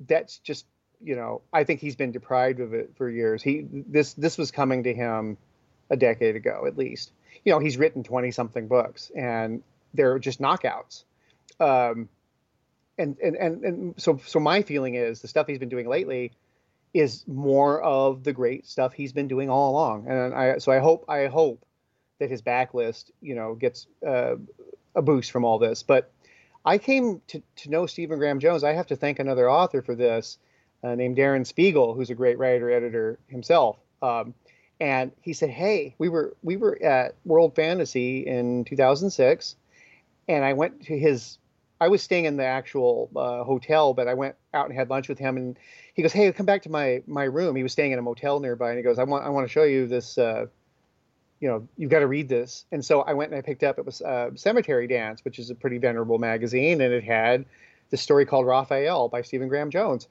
that's 0.00 0.38
just 0.38 0.66
you 1.04 1.16
know, 1.16 1.42
I 1.52 1.64
think 1.64 1.80
he's 1.80 1.96
been 1.96 2.12
deprived 2.12 2.60
of 2.60 2.72
it 2.72 2.92
for 2.96 3.08
years. 3.10 3.42
He 3.42 3.66
this 3.70 4.14
this 4.14 4.38
was 4.38 4.50
coming 4.50 4.84
to 4.84 4.94
him 4.94 5.36
a 5.90 5.96
decade 5.96 6.34
ago 6.34 6.64
at 6.66 6.78
least. 6.78 7.12
You 7.44 7.52
know, 7.52 7.58
he's 7.58 7.76
written 7.76 8.02
twenty 8.02 8.30
something 8.30 8.68
books, 8.68 9.12
and 9.14 9.62
they're 9.92 10.18
just 10.18 10.40
knockouts. 10.40 11.04
Um, 11.60 12.08
and, 12.96 13.16
and 13.22 13.36
and 13.36 13.64
and 13.64 13.94
so 13.96 14.20
so 14.24 14.40
my 14.40 14.62
feeling 14.62 14.94
is 14.94 15.20
the 15.20 15.28
stuff 15.28 15.46
he's 15.46 15.58
been 15.58 15.68
doing 15.68 15.88
lately 15.88 16.32
is 16.94 17.24
more 17.26 17.82
of 17.82 18.22
the 18.22 18.32
great 18.32 18.66
stuff 18.66 18.92
he's 18.92 19.12
been 19.12 19.28
doing 19.28 19.50
all 19.50 19.72
along. 19.72 20.06
And 20.08 20.32
I 20.34 20.58
so 20.58 20.72
I 20.72 20.78
hope 20.78 21.04
I 21.08 21.26
hope 21.26 21.64
that 22.18 22.30
his 22.30 22.42
backlist 22.42 23.10
you 23.20 23.34
know 23.34 23.54
gets 23.54 23.86
uh, 24.06 24.36
a 24.94 25.02
boost 25.02 25.30
from 25.30 25.44
all 25.44 25.58
this. 25.58 25.82
But 25.82 26.10
I 26.64 26.78
came 26.78 27.20
to 27.28 27.42
to 27.56 27.70
know 27.70 27.86
Stephen 27.86 28.18
Graham 28.18 28.40
Jones. 28.40 28.64
I 28.64 28.72
have 28.72 28.86
to 28.88 28.96
thank 28.96 29.18
another 29.18 29.50
author 29.50 29.82
for 29.82 29.94
this 29.94 30.38
uh, 30.82 30.94
named 30.94 31.16
Darren 31.16 31.46
Speegle, 31.46 31.96
who's 31.96 32.10
a 32.10 32.14
great 32.14 32.38
writer 32.38 32.70
editor 32.70 33.18
himself. 33.28 33.78
Um, 34.02 34.34
and 34.80 35.12
he 35.22 35.32
said, 35.32 35.50
"Hey, 35.50 35.94
we 35.98 36.08
were 36.08 36.36
we 36.42 36.56
were 36.56 36.80
at 36.82 37.14
World 37.24 37.54
Fantasy 37.54 38.26
in 38.26 38.64
2006, 38.64 39.56
and 40.28 40.44
I 40.44 40.52
went 40.52 40.82
to 40.86 40.98
his. 40.98 41.38
I 41.80 41.88
was 41.88 42.02
staying 42.02 42.24
in 42.24 42.36
the 42.36 42.44
actual 42.44 43.10
uh, 43.14 43.44
hotel, 43.44 43.94
but 43.94 44.08
I 44.08 44.14
went 44.14 44.36
out 44.54 44.68
and 44.68 44.78
had 44.78 44.90
lunch 44.90 45.08
with 45.08 45.18
him. 45.18 45.36
And 45.36 45.58
he 45.94 46.02
goes, 46.02 46.12
"Hey, 46.12 46.30
come 46.32 46.46
back 46.46 46.62
to 46.62 46.70
my 46.70 47.02
my 47.06 47.24
room." 47.24 47.56
He 47.56 47.62
was 47.62 47.72
staying 47.72 47.92
in 47.92 47.98
a 47.98 48.02
motel 48.02 48.40
nearby, 48.40 48.70
and 48.70 48.78
he 48.78 48.82
goes, 48.82 48.98
"I 48.98 49.04
want 49.04 49.24
I 49.24 49.28
want 49.28 49.46
to 49.46 49.52
show 49.52 49.64
you 49.64 49.86
this. 49.86 50.18
Uh, 50.18 50.46
you 51.44 51.50
know, 51.50 51.68
you've 51.76 51.90
got 51.90 51.98
to 51.98 52.06
read 52.06 52.26
this." 52.26 52.64
And 52.72 52.82
so 52.82 53.02
I 53.02 53.12
went 53.12 53.30
and 53.30 53.38
I 53.38 53.42
picked 53.42 53.62
up. 53.64 53.78
It 53.78 53.84
was 53.84 54.00
uh, 54.00 54.30
Cemetery 54.34 54.86
Dance, 54.86 55.22
which 55.26 55.38
is 55.38 55.50
a 55.50 55.54
pretty 55.54 55.76
venerable 55.76 56.16
magazine, 56.16 56.80
and 56.80 56.90
it 56.90 57.04
had 57.04 57.44
this 57.90 58.00
story 58.00 58.24
called 58.24 58.46
Raphael 58.46 59.10
by 59.10 59.20
Stephen 59.20 59.48
Graham 59.48 59.68
Jones. 59.68 60.08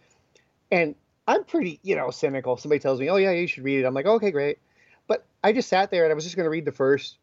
And 0.72 0.94
I'm 1.28 1.44
pretty, 1.44 1.80
you 1.82 1.96
know, 1.96 2.12
cynical. 2.12 2.56
Somebody 2.56 2.78
tells 2.78 3.00
me, 3.00 3.10
"Oh 3.10 3.16
yeah, 3.16 3.32
you 3.32 3.48
should 3.48 3.64
read 3.64 3.80
it." 3.80 3.86
I'm 3.88 3.96
like, 3.96 4.06
"Okay, 4.06 4.30
great." 4.30 4.60
But 5.08 5.26
I 5.44 5.54
just 5.54 5.70
sat 5.70 5.90
there 5.90 6.04
and 6.04 6.12
I 6.12 6.14
was 6.14 6.24
just 6.24 6.36
going 6.36 6.46
to 6.46 6.52
read 6.52 6.66
the 6.66 6.72
first, 6.72 7.18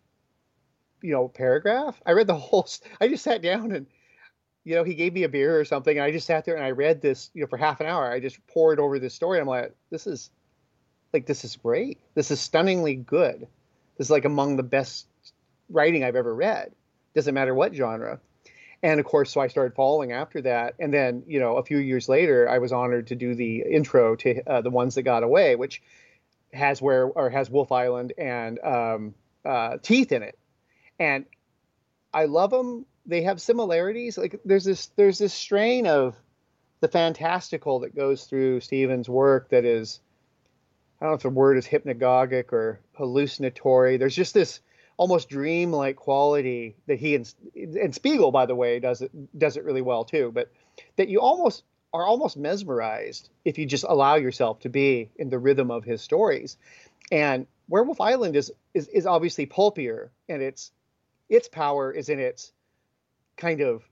you 1.03 1.13
know, 1.13 1.29
paragraph. 1.29 2.03
I 2.05 2.11
read 2.11 2.27
the 2.27 2.35
whole. 2.35 2.67
I 3.01 3.07
just 3.07 3.23
sat 3.23 3.43
down 3.43 3.71
and, 3.71 3.87
you 4.65 4.75
know, 4.75 4.83
he 4.83 4.95
gave 4.97 5.13
me 5.13 5.23
a 5.23 5.29
beer 5.29 5.61
or 5.61 5.65
something, 5.65 5.97
and 5.97 6.05
I 6.05 6.11
just 6.11 6.27
sat 6.27 6.45
there 6.45 6.57
and 6.57 6.65
I 6.65 6.73
read 6.73 7.01
this, 7.01 7.31
you 7.33 7.43
know, 7.43 7.47
for 7.47 7.59
half 7.59 7.81
an 7.81 7.87
hour. 7.87 8.11
I 8.11 8.19
just 8.19 8.45
poured 8.49 8.81
over 8.81 8.99
this 8.99 9.15
story. 9.15 9.39
I'm 9.39 9.47
like, 9.47 9.73
"This 9.91 10.09
is, 10.09 10.31
like, 11.13 11.27
this 11.27 11.45
is 11.45 11.55
great. 11.55 12.01
This 12.15 12.33
is 12.33 12.41
stunningly 12.41 12.97
good. 12.97 13.47
Is 14.01 14.11
like 14.11 14.25
among 14.25 14.57
the 14.57 14.65
best 14.65 15.07
writing 15.69 16.03
I've 16.03 16.17
ever 16.17 16.35
read. 16.35 16.73
Doesn't 17.15 17.35
matter 17.35 17.55
what 17.55 17.75
genre." 17.75 18.19
and 18.83 18.99
of 18.99 19.07
course, 19.07 19.31
so 19.31 19.41
I 19.41 19.49
started 19.49 19.75
following 19.75 20.13
after 20.13 20.41
that. 20.43 20.75
And 20.79 20.93
then, 20.93 21.23
you 21.27 21.39
know, 21.39 21.57
a 21.57 21.63
few 21.63 21.79
years 21.79 22.09
later, 22.09 22.49
I 22.49 22.59
was 22.59 22.73
honored 22.73 23.09
to 23.09 23.15
do 23.15 23.35
the 23.35 23.63
intro 23.63 24.17
to 24.17 24.43
uh, 24.49 24.61
the 24.63 24.71
ones 24.71 24.95
that 24.95 25.03
got 25.03 25.23
away, 25.23 25.57
which 25.57 25.83
has 26.53 26.81
where 26.81 27.07
or 27.07 27.31
has 27.31 27.51
Wolf 27.51 27.73
Island 27.73 28.13
and 28.17 28.59
um, 28.61 29.15
uh, 29.45 29.77
Teeth 29.83 30.13
in 30.13 30.23
it, 30.23 30.39
and 30.99 31.27
I 32.13 32.25
love 32.25 32.51
them. 32.51 32.87
They 33.07 33.23
have 33.23 33.41
similarities. 33.41 34.17
Like 34.17 34.41
there's 34.45 34.65
this 34.65 34.87
there's 34.97 35.19
this 35.19 35.35
strain 35.35 35.87
of 35.87 36.17
the 36.81 36.89
fantastical 36.89 37.81
that 37.81 37.95
goes 37.95 38.25
through 38.25 38.61
Stephen's 38.61 39.09
work 39.09 39.51
that 39.51 39.65
is 39.65 40.01
I 41.01 41.05
don't 41.05 41.13
know 41.13 41.17
if 41.17 41.23
the 41.23 41.31
word 41.31 41.57
is 41.57 41.67
hypnagogic 41.67 42.53
or 42.53 42.81
hallucinatory. 42.95 43.97
There's 43.97 44.17
just 44.17 44.35
this 44.35 44.61
almost 44.97 45.31
dream-like 45.31 45.97
quality 45.97 46.77
that 46.87 46.99
he 46.99 47.15
and, 47.15 47.33
and 47.55 47.95
Speegle, 47.95 48.33
by 48.33 48.45
the 48.45 48.55
way, 48.55 48.81
does 48.81 49.01
it 49.01 49.39
does 49.39 49.57
it 49.57 49.65
really 49.65 49.81
well 49.81 50.05
too. 50.05 50.31
But 50.33 50.53
that 50.97 51.09
you 51.09 51.21
almost 51.21 51.65
are 51.93 52.05
almost 52.05 52.37
mesmerized 52.37 53.31
if 53.45 53.59
you 53.59 53.67
just 53.67 53.85
allow 53.89 54.17
yourself 54.17 54.61
to 54.61 54.69
be 54.69 55.11
in 55.17 55.31
the 55.31 55.39
rhythm 55.39 55.71
of 55.71 55.85
his 55.85 56.03
stories. 56.03 56.57
And 57.11 57.47
Werewolf 57.69 58.01
Island 58.01 58.37
is 58.37 58.53
is, 58.75 58.89
is 58.89 59.07
obviously 59.07 59.47
pulpier, 59.47 60.11
and 60.29 60.43
its 60.43 60.71
its 61.31 61.49
power 61.49 61.91
is 61.91 62.11
in 62.11 62.19
its 62.19 62.53
kind 63.37 63.63
of 63.63 63.83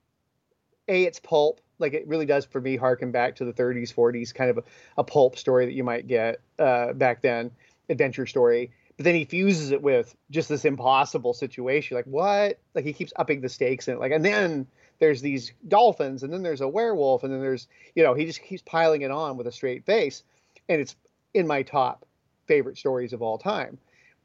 a 0.88 1.04
its 1.04 1.20
pulp 1.20 1.62
like 1.78 1.94
it 1.94 2.06
really 2.06 2.26
does 2.26 2.44
for 2.44 2.60
me 2.60 2.76
harken 2.76 3.10
back 3.12 3.36
to 3.36 3.44
the 3.44 3.52
30s 3.52 3.94
40s 3.94 4.34
kind 4.34 4.50
of 4.50 4.58
a, 4.58 4.62
a 4.98 5.04
pulp 5.04 5.38
story 5.38 5.66
that 5.66 5.72
you 5.72 5.84
might 5.84 6.06
get 6.06 6.40
uh, 6.58 6.92
back 6.92 7.22
then 7.22 7.50
adventure 7.88 8.26
story. 8.26 8.70
But 8.96 9.04
then 9.04 9.14
he 9.14 9.24
fuses 9.24 9.70
it 9.70 9.80
with 9.80 10.14
just 10.30 10.48
this 10.48 10.64
impossible 10.64 11.32
situation 11.32 11.96
like 11.96 12.06
what? 12.06 12.58
Like 12.74 12.84
he 12.84 12.92
keeps 12.92 13.12
upping 13.16 13.40
the 13.40 13.48
stakes 13.48 13.88
and 13.88 13.98
like 13.98 14.12
and 14.12 14.24
then 14.24 14.66
there's 14.98 15.22
these 15.22 15.52
dolphins 15.66 16.22
and 16.22 16.32
then 16.32 16.42
there's 16.42 16.60
a 16.60 16.68
werewolf 16.68 17.22
and 17.22 17.32
then 17.32 17.40
there's 17.40 17.68
you 17.94 18.02
know 18.02 18.14
he 18.14 18.24
just 18.24 18.42
keeps 18.42 18.62
piling 18.62 19.02
it 19.02 19.10
on 19.10 19.36
with 19.36 19.46
a 19.46 19.52
straight 19.52 19.86
face 19.86 20.24
and 20.68 20.80
it's 20.80 20.96
in 21.34 21.46
my 21.46 21.62
top 21.62 22.04
favorite 22.46 22.76
stories 22.76 23.12
of 23.12 23.22
all 23.22 23.38
time. 23.38 23.78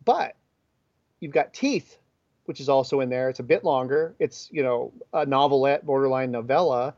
But 0.04 0.36
you've 1.20 1.34
got 1.34 1.54
teeth 1.54 1.98
which 2.46 2.60
is 2.60 2.70
also 2.70 3.00
in 3.00 3.10
there. 3.10 3.30
It's 3.30 3.40
a 3.40 3.44
bit 3.44 3.64
longer. 3.64 4.16
It's 4.20 4.50
you 4.52 4.64
know 4.64 4.92
a 5.14 5.26
novelette 5.26 5.86
borderline 5.86 6.32
novella 6.32 6.94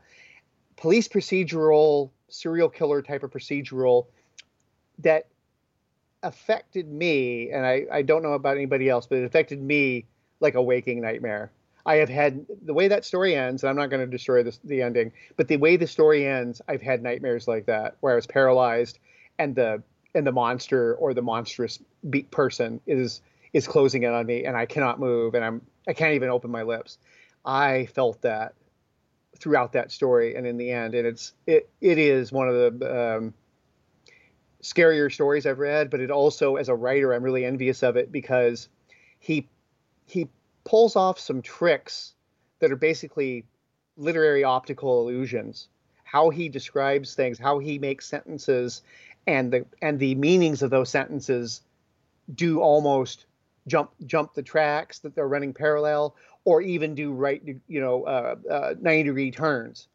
police 0.76 1.08
procedural, 1.08 2.10
serial 2.28 2.68
killer 2.68 3.02
type 3.02 3.22
of 3.22 3.30
procedural 3.30 4.06
that 4.98 5.26
affected 6.22 6.88
me, 6.90 7.50
and 7.50 7.64
I, 7.66 7.86
I 7.92 8.02
don't 8.02 8.22
know 8.22 8.32
about 8.32 8.56
anybody 8.56 8.88
else, 8.88 9.06
but 9.06 9.18
it 9.18 9.24
affected 9.24 9.60
me 9.60 10.06
like 10.40 10.54
a 10.54 10.62
waking 10.62 11.00
nightmare. 11.00 11.50
I 11.84 11.96
have 11.96 12.08
had 12.08 12.44
the 12.64 12.74
way 12.74 12.88
that 12.88 13.04
story 13.04 13.36
ends, 13.36 13.62
and 13.62 13.70
I'm 13.70 13.76
not 13.76 13.90
going 13.90 14.04
to 14.04 14.10
destroy 14.10 14.42
this, 14.42 14.58
the 14.64 14.82
ending, 14.82 15.12
but 15.36 15.48
the 15.48 15.56
way 15.56 15.76
the 15.76 15.86
story 15.86 16.26
ends, 16.26 16.60
I've 16.68 16.82
had 16.82 17.02
nightmares 17.02 17.46
like 17.46 17.66
that 17.66 17.96
where 18.00 18.12
I 18.12 18.16
was 18.16 18.26
paralyzed, 18.26 18.98
and 19.38 19.54
the 19.54 19.82
and 20.14 20.26
the 20.26 20.32
monster 20.32 20.94
or 20.94 21.12
the 21.12 21.22
monstrous 21.22 21.78
person 22.30 22.80
is 22.86 23.20
is 23.52 23.68
closing 23.68 24.02
in 24.02 24.12
on 24.12 24.26
me, 24.26 24.44
and 24.44 24.56
I 24.56 24.66
cannot 24.66 24.98
move, 24.98 25.34
and 25.34 25.44
I'm 25.44 25.62
I 25.86 25.92
can't 25.92 26.14
even 26.14 26.28
open 26.28 26.50
my 26.50 26.62
lips. 26.62 26.98
I 27.44 27.86
felt 27.94 28.20
that 28.22 28.54
throughout 29.38 29.72
that 29.72 29.92
story 29.92 30.34
and 30.34 30.46
in 30.46 30.56
the 30.56 30.70
end 30.70 30.94
and 30.94 31.06
it's 31.06 31.32
it 31.46 31.68
it 31.80 31.98
is 31.98 32.32
one 32.32 32.48
of 32.48 32.54
the 32.54 33.16
um, 33.16 33.34
scarier 34.62 35.12
stories 35.12 35.46
I've 35.46 35.58
read 35.58 35.90
but 35.90 36.00
it 36.00 36.10
also 36.10 36.56
as 36.56 36.68
a 36.68 36.74
writer 36.74 37.12
I'm 37.12 37.22
really 37.22 37.44
envious 37.44 37.82
of 37.82 37.96
it 37.96 38.10
because 38.10 38.68
he 39.18 39.48
he 40.06 40.28
pulls 40.64 40.96
off 40.96 41.18
some 41.18 41.42
tricks 41.42 42.14
that 42.58 42.72
are 42.72 42.76
basically 42.76 43.44
literary 43.96 44.44
optical 44.44 45.00
illusions. 45.00 45.68
How 46.04 46.30
he 46.30 46.48
describes 46.48 47.14
things 47.14 47.38
how 47.38 47.58
he 47.58 47.78
makes 47.78 48.06
sentences 48.06 48.82
and 49.26 49.52
the 49.52 49.66
and 49.82 49.98
the 49.98 50.14
meanings 50.14 50.62
of 50.62 50.70
those 50.70 50.90
sentences 50.90 51.62
do 52.32 52.60
almost 52.60 53.26
jump 53.66 53.90
jump 54.04 54.34
the 54.34 54.42
tracks 54.42 55.00
that 55.00 55.14
they're 55.14 55.28
running 55.28 55.52
parallel 55.52 56.14
or 56.46 56.62
even 56.62 56.94
do 56.94 57.12
right, 57.12 57.42
you 57.66 57.80
know, 57.80 58.04
uh, 58.04 58.36
uh, 58.48 58.74
90 58.80 59.02
degree 59.02 59.30
turns. 59.32 59.88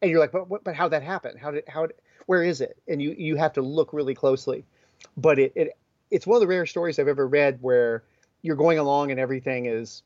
And 0.00 0.10
you're 0.10 0.18
like, 0.18 0.32
but, 0.32 0.64
but 0.64 0.74
how 0.74 0.88
that 0.88 1.02
happen? 1.02 1.36
How 1.36 1.50
did, 1.50 1.64
how, 1.68 1.86
where 2.24 2.42
is 2.42 2.62
it? 2.62 2.78
And 2.88 3.00
you, 3.00 3.14
you 3.16 3.36
have 3.36 3.52
to 3.52 3.62
look 3.62 3.92
really 3.92 4.14
closely. 4.14 4.64
But 5.18 5.38
it, 5.38 5.52
it, 5.54 5.76
it's 6.10 6.26
one 6.26 6.36
of 6.36 6.40
the 6.40 6.46
rare 6.46 6.64
stories 6.64 6.98
I've 6.98 7.08
ever 7.08 7.28
read 7.28 7.58
where 7.60 8.04
you're 8.40 8.56
going 8.56 8.78
along 8.78 9.10
and 9.10 9.20
everything 9.20 9.66
is, 9.66 10.02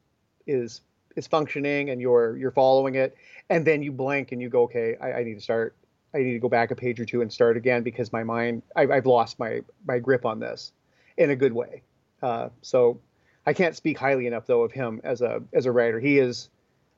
is, 0.49 0.81
is 1.15 1.29
functioning 1.29 1.91
and 1.91 2.01
you're, 2.01 2.37
you're 2.37 2.51
following 2.51 2.97
it. 2.97 3.17
And 3.49 3.65
then 3.65 3.81
you 3.81 3.93
blank 3.93 4.33
and 4.33 4.43
you 4.43 4.49
go, 4.49 4.63
okay, 4.63 4.97
I, 5.01 5.13
I 5.13 5.23
need 5.23 5.35
to 5.35 5.41
start, 5.41 5.77
I 6.13 6.19
need 6.19 6.33
to 6.33 6.41
go 6.41 6.49
back 6.49 6.73
a 6.73 6.75
page 6.75 6.99
or 6.99 7.05
two 7.05 7.23
and 7.23 7.33
start 7.33 7.57
again 7.57 7.85
because 7.85 8.13
my 8.13 8.25
mind, 8.25 8.63
I've, 8.75 8.91
I've 8.91 9.07
lost 9.07 9.39
my, 9.39 9.61
my 9.87 10.01
grip 10.01 10.27
on 10.27 10.41
this 10.41 10.73
in 11.17 11.31
a 11.31 11.37
good 11.37 11.53
way. 11.53 11.83
Uh, 12.21 12.49
so 12.61 12.99
I 13.47 13.53
can't 13.53 13.77
speak 13.77 13.99
highly 13.99 14.27
enough 14.27 14.47
though 14.47 14.63
of 14.63 14.73
him 14.73 15.01
as 15.05 15.21
a 15.23 15.43
as 15.53 15.67
a 15.67 15.73
writer. 15.73 16.01
He 16.01 16.19
is. 16.19 16.49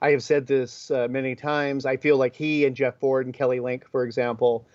I 0.03 0.11
have 0.11 0.23
said 0.23 0.47
this 0.47 0.91
uh, 0.91 1.09
many 1.09 1.35
times. 1.35 1.87
I 1.87 1.97
feel 1.97 2.19
like 2.19 2.37
he 2.37 2.67
and 2.67 2.77
Jeff 2.77 2.97
Ford 2.99 3.25
and 3.25 3.35
Kelly 3.35 3.61
Link, 3.61 3.89
for 3.91 4.05
example, 4.05 4.67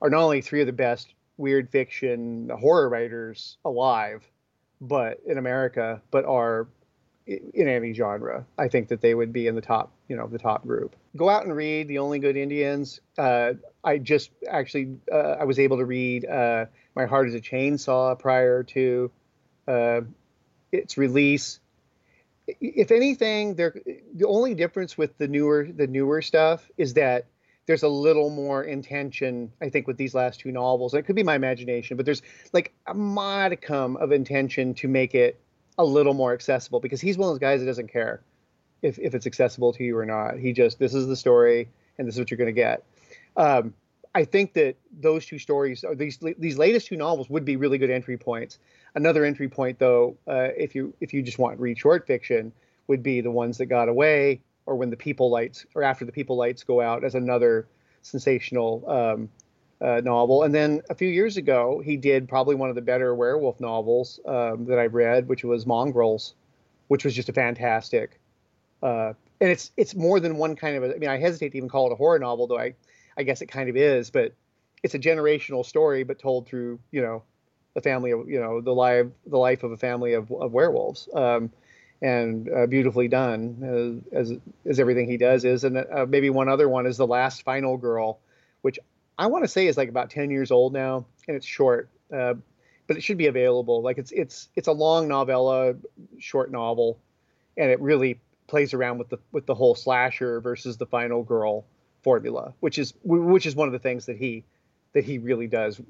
are 0.00 0.10
not 0.10 0.22
only 0.22 0.40
three 0.40 0.60
of 0.60 0.66
the 0.66 0.72
best 0.72 1.14
weird 1.36 1.70
fiction 1.70 2.50
horror 2.60 2.88
writers 2.88 3.56
alive, 3.64 4.22
but 4.80 5.20
in 5.26 5.38
America, 5.38 6.00
but 6.10 6.24
are 6.26 6.68
in 7.26 7.68
any 7.68 7.92
genre. 7.92 8.46
I 8.56 8.68
think 8.68 8.88
that 8.88 9.00
they 9.00 9.14
would 9.14 9.32
be 9.32 9.46
in 9.48 9.54
the 9.54 9.60
top, 9.60 9.92
you 10.08 10.16
know, 10.16 10.26
the 10.26 10.38
top 10.38 10.66
group. 10.66 10.96
Go 11.16 11.28
out 11.28 11.44
and 11.44 11.54
read 11.54 11.88
The 11.88 11.98
Only 11.98 12.18
Good 12.18 12.36
Indians. 12.36 13.00
Uh, 13.18 13.54
I 13.84 13.98
just 13.98 14.30
actually 14.48 14.96
uh, 15.12 15.36
I 15.40 15.44
was 15.44 15.58
able 15.58 15.78
to 15.78 15.84
read 15.84 16.24
uh, 16.24 16.66
My 16.94 17.06
Heart 17.06 17.28
Is 17.28 17.34
a 17.34 17.40
Chainsaw 17.40 18.18
prior 18.18 18.62
to 18.64 19.10
uh, 19.66 20.00
its 20.72 20.98
release. 20.98 21.60
If 22.46 22.90
anything, 22.90 23.54
there 23.54 23.74
the 24.14 24.26
only 24.26 24.54
difference 24.54 24.96
with 24.96 25.16
the 25.18 25.28
newer 25.28 25.68
the 25.70 25.86
newer 25.86 26.22
stuff 26.22 26.68
is 26.76 26.94
that 26.94 27.26
there's 27.66 27.82
a 27.82 27.88
little 27.88 28.30
more 28.30 28.64
intention, 28.64 29.52
I 29.60 29.68
think, 29.68 29.86
with 29.86 29.98
these 29.98 30.14
last 30.14 30.40
two 30.40 30.50
novels. 30.50 30.94
it 30.94 31.02
could 31.02 31.16
be 31.16 31.22
my 31.22 31.34
imagination, 31.34 31.98
but 31.98 32.06
there's 32.06 32.22
like 32.54 32.72
a 32.86 32.94
modicum 32.94 33.98
of 33.98 34.10
intention 34.10 34.72
to 34.74 34.88
make 34.88 35.14
it 35.14 35.38
a 35.76 35.84
little 35.84 36.14
more 36.14 36.32
accessible 36.32 36.80
because 36.80 37.00
he's 37.00 37.18
one 37.18 37.28
of 37.28 37.34
those 37.34 37.40
guys 37.40 37.60
that 37.60 37.66
doesn't 37.66 37.92
care 37.92 38.22
if, 38.80 38.98
if 38.98 39.14
it's 39.14 39.26
accessible 39.26 39.74
to 39.74 39.84
you 39.84 39.96
or 39.98 40.06
not. 40.06 40.38
He 40.38 40.54
just 40.54 40.78
this 40.78 40.94
is 40.94 41.06
the 41.06 41.16
story 41.16 41.68
and 41.98 42.08
this 42.08 42.14
is 42.14 42.18
what 42.18 42.30
you're 42.30 42.38
going 42.38 42.46
to 42.46 42.52
get. 42.52 42.84
Um, 43.36 43.74
I 44.18 44.24
think 44.24 44.52
that 44.54 44.74
those 45.00 45.24
two 45.24 45.38
stories, 45.38 45.84
or 45.84 45.94
these 45.94 46.18
these 46.38 46.58
latest 46.58 46.88
two 46.88 46.96
novels, 46.96 47.30
would 47.30 47.44
be 47.44 47.54
really 47.54 47.78
good 47.78 47.90
entry 47.90 48.18
points. 48.18 48.58
Another 48.96 49.24
entry 49.24 49.48
point, 49.48 49.78
though, 49.78 50.16
uh, 50.26 50.48
if 50.56 50.74
you 50.74 50.92
if 51.00 51.14
you 51.14 51.22
just 51.22 51.38
want 51.38 51.56
to 51.56 51.62
read 51.62 51.78
short 51.78 52.04
fiction, 52.04 52.52
would 52.88 53.00
be 53.00 53.20
the 53.20 53.30
ones 53.30 53.58
that 53.58 53.66
got 53.66 53.88
away, 53.88 54.40
or 54.66 54.74
when 54.74 54.90
the 54.90 54.96
people 54.96 55.30
lights, 55.30 55.66
or 55.76 55.84
after 55.84 56.04
the 56.04 56.10
people 56.10 56.36
lights 56.36 56.64
go 56.64 56.80
out, 56.80 57.04
as 57.04 57.14
another 57.14 57.68
sensational 58.02 58.82
um, 58.90 59.28
uh, 59.80 60.00
novel. 60.00 60.42
And 60.42 60.52
then 60.52 60.82
a 60.90 60.96
few 60.96 61.08
years 61.08 61.36
ago, 61.36 61.80
he 61.84 61.96
did 61.96 62.28
probably 62.28 62.56
one 62.56 62.70
of 62.70 62.74
the 62.74 62.82
better 62.82 63.14
werewolf 63.14 63.60
novels 63.60 64.18
um, 64.26 64.64
that 64.64 64.80
I've 64.80 64.94
read, 64.94 65.28
which 65.28 65.44
was 65.44 65.64
Mongrels, 65.64 66.34
which 66.88 67.04
was 67.04 67.14
just 67.14 67.28
a 67.28 67.32
fantastic. 67.32 68.18
Uh, 68.82 69.12
and 69.40 69.50
it's 69.50 69.70
it's 69.76 69.94
more 69.94 70.18
than 70.18 70.38
one 70.38 70.56
kind 70.56 70.76
of. 70.76 70.82
A, 70.82 70.96
I 70.96 70.98
mean, 70.98 71.08
I 71.08 71.18
hesitate 71.18 71.50
to 71.50 71.56
even 71.56 71.68
call 71.68 71.86
it 71.88 71.92
a 71.92 71.96
horror 71.96 72.18
novel, 72.18 72.48
though 72.48 72.58
I 72.58 72.74
I 73.18 73.24
guess 73.24 73.42
it 73.42 73.46
kind 73.46 73.68
of 73.68 73.76
is, 73.76 74.10
but 74.10 74.32
it's 74.82 74.94
a 74.94 74.98
generational 74.98 75.66
story, 75.66 76.04
but 76.04 76.18
told 76.18 76.46
through 76.46 76.78
you 76.90 77.02
know 77.02 77.22
the 77.74 77.82
family 77.82 78.12
of 78.12 78.28
you 78.28 78.40
know 78.40 78.60
the 78.60 78.72
life 78.72 79.06
the 79.26 79.38
life 79.38 79.62
of 79.62 79.72
a 79.72 79.76
family 79.76 80.14
of, 80.14 80.30
of 80.30 80.52
werewolves. 80.52 81.08
Um, 81.14 81.50
and 82.00 82.48
uh, 82.48 82.64
beautifully 82.66 83.08
done 83.08 84.04
uh, 84.14 84.16
as 84.16 84.32
as 84.64 84.78
everything 84.78 85.08
he 85.10 85.16
does 85.16 85.44
is. 85.44 85.64
And 85.64 85.78
uh, 85.78 86.06
maybe 86.08 86.30
one 86.30 86.48
other 86.48 86.68
one 86.68 86.86
is 86.86 86.96
the 86.96 87.06
last 87.06 87.42
final 87.42 87.76
girl 87.76 88.20
which 88.62 88.78
i 89.18 89.26
want 89.26 89.42
to 89.42 89.48
say 89.48 89.66
is 89.66 89.76
like 89.76 89.88
about 89.88 90.10
10 90.10 90.30
years 90.30 90.50
old 90.52 90.72
now 90.72 91.06
and 91.26 91.36
it's 91.36 91.46
short 91.46 91.88
uh, 92.12 92.34
but 92.88 92.96
it 92.96 93.04
should 93.04 93.18
be 93.18 93.26
available. 93.26 93.82
Like 93.82 93.98
it's 93.98 94.10
it's 94.10 94.48
it's 94.56 94.66
a 94.66 94.72
long 94.72 95.06
novella 95.06 95.74
short 96.18 96.50
novel 96.50 96.98
and 97.56 97.70
it 97.70 97.80
really 97.80 98.20
plays 98.48 98.74
around 98.74 98.98
with 98.98 99.10
the 99.10 99.18
with 99.30 99.46
the 99.46 99.54
whole 99.54 99.74
slasher 99.74 100.40
versus 100.40 100.78
the 100.78 100.86
final 100.86 101.22
girl 101.22 101.64
formula 102.08 102.54
which 102.60 102.78
is 102.78 102.94
which 103.04 103.44
is 103.44 103.54
one 103.54 103.68
of 103.68 103.72
the 103.72 103.84
things 103.88 104.06
that 104.06 104.16
he 104.16 104.42
that 104.94 105.04
he 105.04 105.18
really 105.18 105.46
does. 105.46 105.80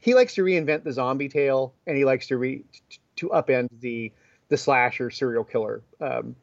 He 0.00 0.14
likes 0.14 0.34
to 0.34 0.42
reinvent 0.42 0.84
the 0.84 0.92
zombie 0.92 1.28
tale, 1.28 1.74
and 1.86 1.96
he 1.96 2.04
likes 2.04 2.26
to 2.28 2.36
re 2.36 2.64
to 3.16 3.28
upend 3.30 3.68
the 3.80 4.12
the 4.48 4.56
slasher 4.56 5.10
serial 5.10 5.44
killer 5.44 5.82
um, 6.00 6.36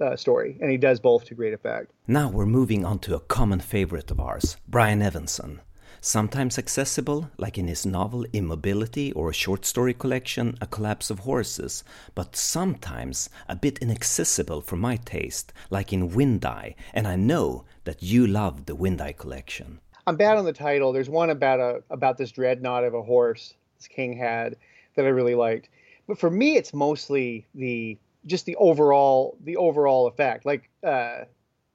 uh, 0.00 0.16
story, 0.16 0.58
and 0.60 0.70
he 0.70 0.76
does 0.76 1.00
both 1.00 1.24
to 1.24 1.34
great 1.34 1.54
effect. 1.54 1.92
Now 2.06 2.28
we're 2.28 2.46
moving 2.46 2.84
on 2.84 2.98
to 3.00 3.14
a 3.14 3.20
common 3.20 3.60
favorite 3.60 4.10
of 4.10 4.20
ours, 4.20 4.56
Brian 4.68 5.00
Evenson. 5.02 5.60
Sometimes 6.00 6.58
accessible, 6.58 7.28
like 7.38 7.58
in 7.58 7.66
his 7.66 7.84
novel 7.84 8.24
Immobility 8.32 9.10
or 9.12 9.30
a 9.30 9.34
short 9.34 9.64
story 9.64 9.92
collection 9.92 10.56
A 10.60 10.66
Collapse 10.66 11.10
of 11.10 11.20
Horses, 11.20 11.82
but 12.14 12.36
sometimes 12.36 13.28
a 13.48 13.56
bit 13.56 13.78
inaccessible 13.78 14.60
for 14.60 14.76
my 14.76 14.96
taste, 14.96 15.52
like 15.70 15.92
in 15.92 16.10
Windeye, 16.10 16.74
and 16.94 17.08
I 17.08 17.16
know 17.16 17.64
that 17.82 18.00
you 18.00 18.28
love 18.28 18.66
the 18.66 18.76
Windeye 18.76 19.16
collection. 19.16 19.80
I'm 20.06 20.16
bad 20.16 20.38
on 20.38 20.44
the 20.44 20.52
title. 20.52 20.92
There's 20.92 21.10
one 21.10 21.30
about 21.30 21.58
a 21.58 21.82
about 21.90 22.16
this 22.16 22.30
dreadnought 22.30 22.84
of 22.84 22.94
a 22.94 23.02
horse 23.02 23.54
this 23.76 23.88
king 23.88 24.16
had 24.16 24.56
that 24.94 25.04
I 25.04 25.08
really 25.08 25.34
liked. 25.34 25.68
But 26.06 26.18
for 26.18 26.30
me, 26.30 26.56
it's 26.56 26.72
mostly 26.72 27.46
the 27.54 27.98
just 28.26 28.46
the 28.46 28.56
overall 28.56 29.36
the 29.44 29.56
overall 29.56 30.06
effect, 30.06 30.46
like 30.46 30.70
uh, 30.84 31.24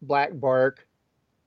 Black 0.01 0.31
Bark, 0.39 0.87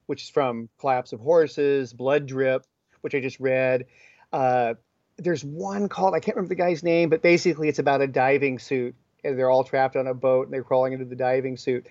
which 0.07 0.23
is 0.23 0.29
from 0.29 0.69
Collapse 0.79 1.13
of 1.13 1.21
Horses, 1.21 1.93
Blood 1.93 2.27
Drip, 2.27 2.65
which 3.01 3.15
I 3.15 3.21
just 3.21 3.39
read. 3.41 3.87
Uh, 4.33 4.75
there's 5.19 5.45
one 5.45 5.89
called 5.89 6.15
I 6.15 6.21
can't 6.21 6.37
remember 6.37 6.55
the 6.55 6.61
guy's 6.61 6.83
name, 6.83 7.09
but 7.09 7.23
basically 7.23 7.69
it's 7.69 7.79
about 7.79 8.03
a 8.03 8.07
diving 8.07 8.59
suit, 8.59 8.95
and 9.25 9.39
they're 9.39 9.51
all 9.51 9.65
trapped 9.65 9.97
on 9.97 10.07
a 10.07 10.15
boat 10.15 10.47
and 10.47 10.55
they're 10.55 10.65
crawling 10.65 10.93
into 10.93 11.05
the 11.05 11.17
diving 11.17 11.57
suit. 11.57 11.87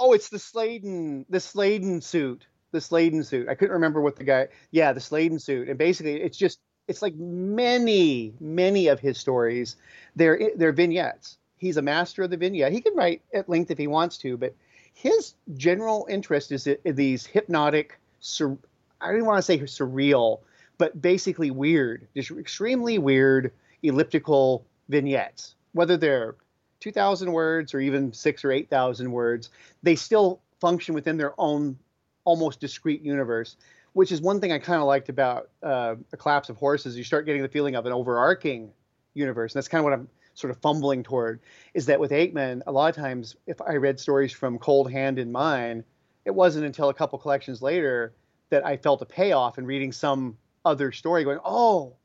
Oh, 0.00 0.12
it's 0.12 0.28
the 0.28 0.38
Sladen, 0.38 1.26
the 1.28 1.40
Sladen 1.40 2.00
suit, 2.00 2.46
the 2.70 2.80
Sladen 2.80 3.24
suit. 3.24 3.48
I 3.48 3.54
couldn't 3.54 3.74
remember 3.74 4.00
what 4.00 4.16
the 4.16 4.24
guy. 4.24 4.48
Yeah, 4.70 4.92
the 4.92 5.00
Sladen 5.00 5.38
suit, 5.38 5.68
and 5.68 5.78
basically 5.78 6.20
it's 6.20 6.36
just 6.36 6.60
it's 6.86 7.02
like 7.02 7.14
many 7.14 8.34
many 8.40 8.88
of 8.88 9.00
his 9.00 9.18
stories. 9.18 9.76
They're 10.16 10.50
they're 10.56 10.72
vignettes. 10.72 11.38
He's 11.56 11.76
a 11.76 11.82
master 11.82 12.22
of 12.22 12.30
the 12.30 12.36
vignette. 12.36 12.72
He 12.72 12.80
can 12.80 12.94
write 12.94 13.22
at 13.34 13.48
length 13.48 13.70
if 13.70 13.78
he 13.78 13.88
wants 13.88 14.18
to, 14.18 14.36
but 14.36 14.54
his 14.98 15.34
general 15.56 16.08
interest 16.10 16.50
is 16.50 16.66
in 16.66 16.96
these 16.96 17.24
hypnotic. 17.24 18.00
Sur- 18.18 18.58
I 19.00 19.12
don't 19.12 19.26
want 19.26 19.38
to 19.38 19.42
say 19.42 19.60
surreal, 19.60 20.40
but 20.76 21.00
basically 21.00 21.52
weird, 21.52 22.08
just 22.16 22.32
extremely 22.32 22.98
weird 22.98 23.52
elliptical 23.84 24.66
vignettes. 24.88 25.54
Whether 25.70 25.96
they're 25.96 26.34
2,000 26.80 27.30
words 27.30 27.74
or 27.74 27.80
even 27.80 28.12
six 28.12 28.44
or 28.44 28.50
8,000 28.50 29.12
words, 29.12 29.50
they 29.84 29.94
still 29.94 30.40
function 30.60 30.96
within 30.96 31.16
their 31.16 31.32
own 31.38 31.78
almost 32.24 32.58
discrete 32.58 33.02
universe, 33.02 33.56
which 33.92 34.10
is 34.10 34.20
one 34.20 34.40
thing 34.40 34.50
I 34.50 34.58
kind 34.58 34.80
of 34.80 34.88
liked 34.88 35.10
about 35.10 35.50
uh, 35.62 35.94
A 36.12 36.16
Collapse 36.16 36.48
of 36.48 36.56
Horses. 36.56 36.98
You 36.98 37.04
start 37.04 37.24
getting 37.24 37.42
the 37.42 37.48
feeling 37.48 37.76
of 37.76 37.86
an 37.86 37.92
overarching 37.92 38.72
universe. 39.14 39.54
And 39.54 39.60
that's 39.60 39.68
kind 39.68 39.78
of 39.78 39.84
what 39.84 39.92
I'm 39.92 40.08
sort 40.38 40.50
of 40.50 40.58
fumbling 40.58 41.02
toward 41.02 41.40
is 41.74 41.86
that 41.86 42.00
with 42.00 42.12
Aickman, 42.12 42.62
a 42.66 42.72
lot 42.72 42.88
of 42.88 42.96
times 42.96 43.36
if 43.46 43.60
I 43.60 43.74
read 43.74 43.98
stories 43.98 44.32
from 44.32 44.58
Cold 44.58 44.90
Hand 44.90 45.18
in 45.18 45.32
Mine, 45.32 45.84
it 46.24 46.30
wasn't 46.30 46.66
until 46.66 46.88
a 46.88 46.94
couple 46.94 47.18
collections 47.18 47.60
later 47.60 48.14
that 48.50 48.64
I 48.64 48.76
felt 48.76 49.02
a 49.02 49.06
payoff 49.06 49.58
in 49.58 49.66
reading 49.66 49.92
some 49.92 50.38
other 50.64 50.92
story 50.92 51.24
going, 51.24 51.40
oh, 51.44 51.96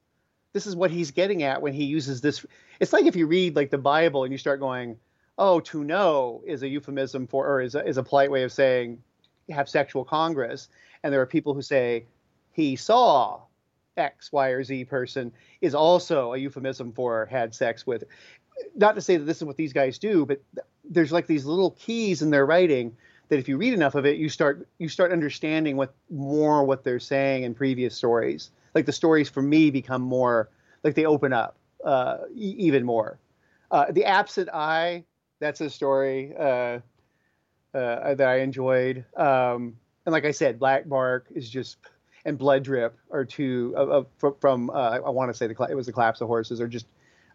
this 0.53 0.67
is 0.67 0.75
what 0.75 0.91
he's 0.91 1.11
getting 1.11 1.43
at 1.43 1.61
when 1.61 1.73
he 1.73 1.85
uses 1.85 2.21
this. 2.21 2.45
It's 2.79 2.93
like 2.93 3.05
if 3.05 3.15
you 3.15 3.27
read 3.27 3.55
like 3.55 3.69
the 3.69 3.77
Bible 3.77 4.23
and 4.23 4.31
you 4.31 4.37
start 4.37 4.59
going, 4.59 4.97
oh, 5.37 5.59
to 5.61 5.83
know 5.83 6.43
is 6.45 6.63
a 6.63 6.67
euphemism 6.67 7.27
for, 7.27 7.47
or 7.47 7.61
is 7.61 7.75
a, 7.75 7.85
is 7.85 7.97
a 7.97 8.03
polite 8.03 8.31
way 8.31 8.43
of 8.43 8.51
saying 8.51 9.01
have 9.49 9.69
sexual 9.69 10.05
congress. 10.05 10.69
And 11.03 11.13
there 11.13 11.21
are 11.21 11.25
people 11.25 11.53
who 11.53 11.61
say 11.61 12.05
he 12.51 12.75
saw 12.75 13.41
X, 13.97 14.31
Y, 14.31 14.49
or 14.49 14.63
Z 14.63 14.85
person 14.85 15.31
is 15.61 15.75
also 15.75 16.33
a 16.33 16.37
euphemism 16.37 16.91
for 16.91 17.25
had 17.25 17.53
sex 17.53 17.85
with. 17.85 18.03
Not 18.75 18.95
to 18.95 19.01
say 19.01 19.17
that 19.17 19.25
this 19.25 19.37
is 19.37 19.43
what 19.43 19.57
these 19.57 19.73
guys 19.73 19.97
do, 19.97 20.25
but 20.25 20.41
there's 20.83 21.11
like 21.11 21.27
these 21.27 21.45
little 21.45 21.71
keys 21.71 22.21
in 22.21 22.29
their 22.29 22.45
writing 22.45 22.95
that 23.29 23.39
if 23.39 23.47
you 23.47 23.57
read 23.57 23.73
enough 23.73 23.95
of 23.95 24.05
it, 24.05 24.17
you 24.17 24.29
start 24.29 24.67
you 24.77 24.89
start 24.89 25.11
understanding 25.11 25.75
what 25.77 25.93
more 26.09 26.63
what 26.63 26.83
they're 26.83 26.99
saying 26.99 27.43
in 27.43 27.53
previous 27.53 27.95
stories. 27.95 28.51
Like 28.75 28.85
the 28.85 28.91
stories 28.91 29.29
for 29.29 29.41
me 29.41 29.71
become 29.71 30.01
more 30.01 30.49
like 30.83 30.95
they 30.95 31.05
open 31.05 31.33
up 31.33 31.57
uh, 31.83 32.17
e- 32.35 32.55
even 32.57 32.83
more. 32.83 33.19
Uh, 33.71 33.91
the 33.91 34.05
absent 34.05 34.49
eye, 34.53 35.03
that's 35.39 35.61
a 35.61 35.69
story 35.69 36.33
uh, 36.37 36.79
uh 37.73 38.13
that 38.13 38.27
I 38.27 38.39
enjoyed. 38.39 39.05
Um, 39.17 39.77
and 40.05 40.11
like 40.11 40.25
I 40.25 40.31
said, 40.31 40.59
Black 40.59 40.87
Bark 40.87 41.27
is 41.33 41.49
just 41.49 41.77
and 42.25 42.37
Blood 42.37 42.63
Drip 42.63 42.97
are 43.11 43.25
two 43.25 43.73
of, 43.75 44.07
of 44.21 44.39
from 44.39 44.69
uh, 44.69 44.73
I 44.73 45.09
want 45.09 45.31
to 45.31 45.37
say 45.37 45.47
the 45.47 45.67
it 45.69 45.75
was 45.75 45.85
the 45.85 45.93
Collapse 45.93 46.21
of 46.21 46.27
Horses 46.27 46.61
are 46.61 46.67
just 46.67 46.87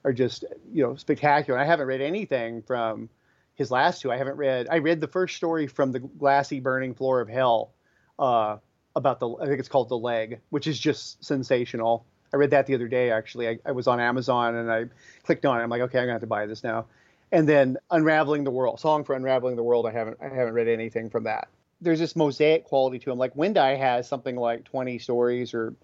are 0.04 0.12
just 0.12 0.44
you 0.72 0.82
know 0.82 0.94
spectacular. 0.96 1.58
And 1.58 1.66
I 1.66 1.70
haven't 1.70 1.86
read 1.86 2.00
anything 2.00 2.62
from 2.62 3.08
his 3.54 3.70
last 3.70 4.00
two. 4.00 4.10
I 4.10 4.16
haven't 4.16 4.36
read. 4.36 4.68
I 4.70 4.76
read 4.76 5.00
the 5.00 5.08
first 5.08 5.36
story 5.36 5.66
from 5.66 5.92
the 5.92 6.00
glassy 6.00 6.60
burning 6.60 6.94
floor 6.94 7.20
of 7.20 7.28
hell 7.28 7.72
uh, 8.18 8.56
about 8.96 9.20
the. 9.20 9.28
I 9.28 9.46
think 9.46 9.58
it's 9.58 9.68
called 9.68 9.88
the 9.88 9.98
leg, 9.98 10.40
which 10.50 10.66
is 10.66 10.78
just 10.78 11.22
sensational. 11.24 12.06
I 12.32 12.36
read 12.36 12.50
that 12.50 12.66
the 12.66 12.74
other 12.74 12.88
day. 12.88 13.10
Actually, 13.10 13.48
I, 13.48 13.58
I 13.66 13.72
was 13.72 13.86
on 13.86 14.00
Amazon 14.00 14.54
and 14.54 14.70
I 14.70 14.84
clicked 15.24 15.44
on 15.44 15.60
it. 15.60 15.62
I'm 15.62 15.70
like, 15.70 15.82
okay, 15.82 15.98
I'm 15.98 16.04
gonna 16.04 16.12
have 16.12 16.20
to 16.22 16.26
buy 16.26 16.46
this 16.46 16.62
now. 16.64 16.86
And 17.30 17.46
then 17.46 17.76
Unraveling 17.90 18.44
the 18.44 18.50
World, 18.50 18.80
song 18.80 19.04
for 19.04 19.14
Unraveling 19.14 19.56
the 19.56 19.62
World. 19.62 19.86
I 19.86 19.92
haven't 19.92 20.16
I 20.22 20.28
haven't 20.28 20.54
read 20.54 20.68
anything 20.68 21.10
from 21.10 21.24
that 21.24 21.48
there's 21.80 21.98
this 21.98 22.16
mosaic 22.16 22.64
quality 22.64 22.98
to 22.98 23.10
them. 23.10 23.18
Like 23.18 23.34
Windeye 23.34 23.78
has 23.78 24.08
something 24.08 24.36
like 24.36 24.64
20 24.64 24.98
stories 24.98 25.54
or, 25.54 25.74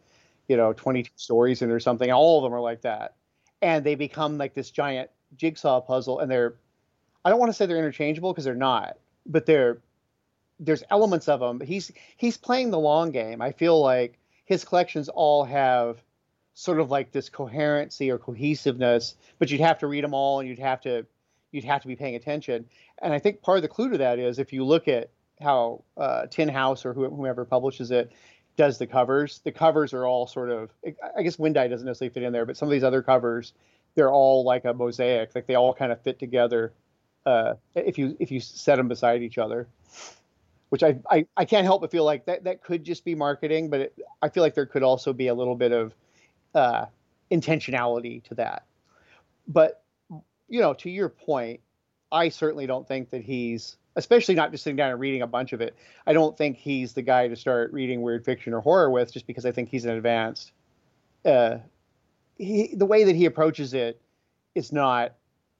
you 0.48 0.56
know, 0.56 0.72
22 0.72 1.10
stories 1.16 1.62
in 1.62 1.70
or 1.70 1.80
something. 1.80 2.10
All 2.10 2.38
of 2.38 2.44
them 2.44 2.54
are 2.54 2.60
like 2.60 2.82
that, 2.82 3.14
and 3.62 3.84
they 3.84 3.94
become 3.94 4.38
like 4.38 4.54
this 4.54 4.70
giant 4.70 5.10
jigsaw 5.36 5.80
puzzle. 5.80 6.20
And 6.20 6.30
they're, 6.30 6.54
I 7.24 7.30
don't 7.30 7.38
want 7.38 7.50
to 7.50 7.54
say 7.54 7.66
they're 7.66 7.78
interchangeable 7.78 8.32
because 8.32 8.44
they're 8.44 8.54
not, 8.54 8.98
but 9.26 9.46
they're 9.46 9.78
there's 10.60 10.84
elements 10.90 11.28
of 11.28 11.40
them. 11.40 11.58
But 11.58 11.68
he's 11.68 11.92
he's 12.16 12.36
playing 12.36 12.70
the 12.70 12.78
long 12.78 13.10
game. 13.10 13.40
I 13.40 13.52
feel 13.52 13.80
like 13.80 14.18
his 14.44 14.64
collections 14.64 15.08
all 15.08 15.44
have 15.44 16.02
sort 16.54 16.78
of 16.78 16.90
like 16.90 17.10
this 17.10 17.28
coherency 17.28 18.10
or 18.10 18.18
cohesiveness, 18.18 19.16
but 19.38 19.50
you'd 19.50 19.60
have 19.60 19.78
to 19.78 19.86
read 19.86 20.04
them 20.04 20.14
all 20.14 20.40
and 20.40 20.48
you'd 20.48 20.58
have 20.58 20.80
to 20.82 21.06
you'd 21.50 21.64
have 21.64 21.82
to 21.82 21.88
be 21.88 21.96
paying 21.96 22.14
attention. 22.16 22.66
And 23.00 23.12
I 23.12 23.18
think 23.18 23.42
part 23.42 23.58
of 23.58 23.62
the 23.62 23.68
clue 23.68 23.90
to 23.90 23.98
that 23.98 24.18
is 24.18 24.38
if 24.38 24.52
you 24.52 24.64
look 24.64 24.88
at 24.88 25.10
how 25.40 25.82
uh, 25.96 26.26
Tin 26.26 26.48
House 26.48 26.84
or 26.84 26.92
whoever 26.92 27.44
publishes 27.44 27.90
it 27.90 28.12
does 28.56 28.78
the 28.78 28.86
covers. 28.86 29.40
The 29.44 29.52
covers 29.52 29.92
are 29.92 30.06
all 30.06 30.26
sort 30.26 30.50
of, 30.50 30.70
I 31.16 31.22
guess 31.22 31.36
Windeye 31.36 31.68
doesn't 31.68 31.86
necessarily 31.86 32.12
fit 32.12 32.22
in 32.22 32.32
there, 32.32 32.46
but 32.46 32.56
some 32.56 32.68
of 32.68 32.72
these 32.72 32.84
other 32.84 33.02
covers, 33.02 33.52
they're 33.94 34.12
all 34.12 34.44
like 34.44 34.64
a 34.64 34.72
mosaic. 34.72 35.34
Like 35.34 35.46
they 35.46 35.54
all 35.54 35.74
kind 35.74 35.92
of 35.92 36.00
fit 36.02 36.18
together 36.18 36.72
uh, 37.26 37.54
if 37.74 37.98
you 37.98 38.16
if 38.20 38.30
you 38.30 38.40
set 38.40 38.76
them 38.76 38.88
beside 38.88 39.22
each 39.22 39.38
other. 39.38 39.68
Which 40.70 40.82
I, 40.82 40.98
I, 41.08 41.26
I 41.36 41.44
can't 41.44 41.64
help 41.64 41.82
but 41.82 41.92
feel 41.92 42.04
like 42.04 42.24
that 42.26 42.44
that 42.44 42.64
could 42.64 42.82
just 42.82 43.04
be 43.04 43.14
marketing, 43.14 43.70
but 43.70 43.80
it, 43.80 43.98
I 44.22 44.28
feel 44.28 44.42
like 44.42 44.54
there 44.54 44.66
could 44.66 44.82
also 44.82 45.12
be 45.12 45.28
a 45.28 45.34
little 45.34 45.54
bit 45.54 45.70
of 45.70 45.94
uh, 46.54 46.86
intentionality 47.30 48.24
to 48.24 48.34
that. 48.36 48.64
But 49.46 49.82
you 50.48 50.60
know, 50.60 50.74
to 50.74 50.90
your 50.90 51.08
point, 51.08 51.60
I 52.10 52.28
certainly 52.28 52.66
don't 52.66 52.88
think 52.88 53.10
that 53.10 53.22
he's 53.22 53.76
especially 53.96 54.34
not 54.34 54.50
just 54.50 54.64
sitting 54.64 54.76
down 54.76 54.90
and 54.90 55.00
reading 55.00 55.22
a 55.22 55.26
bunch 55.26 55.52
of 55.52 55.60
it. 55.60 55.74
I 56.06 56.12
don't 56.12 56.36
think 56.36 56.56
he's 56.56 56.92
the 56.92 57.02
guy 57.02 57.28
to 57.28 57.36
start 57.36 57.72
reading 57.72 58.02
weird 58.02 58.24
fiction 58.24 58.52
or 58.52 58.60
horror 58.60 58.90
with, 58.90 59.12
just 59.12 59.26
because 59.26 59.46
I 59.46 59.52
think 59.52 59.68
he's 59.68 59.84
an 59.84 59.92
advanced. 59.92 60.52
Uh, 61.24 61.58
he, 62.36 62.74
the 62.74 62.86
way 62.86 63.04
that 63.04 63.14
he 63.14 63.26
approaches 63.26 63.74
it 63.74 64.00
is 64.54 64.72
not, 64.72 65.14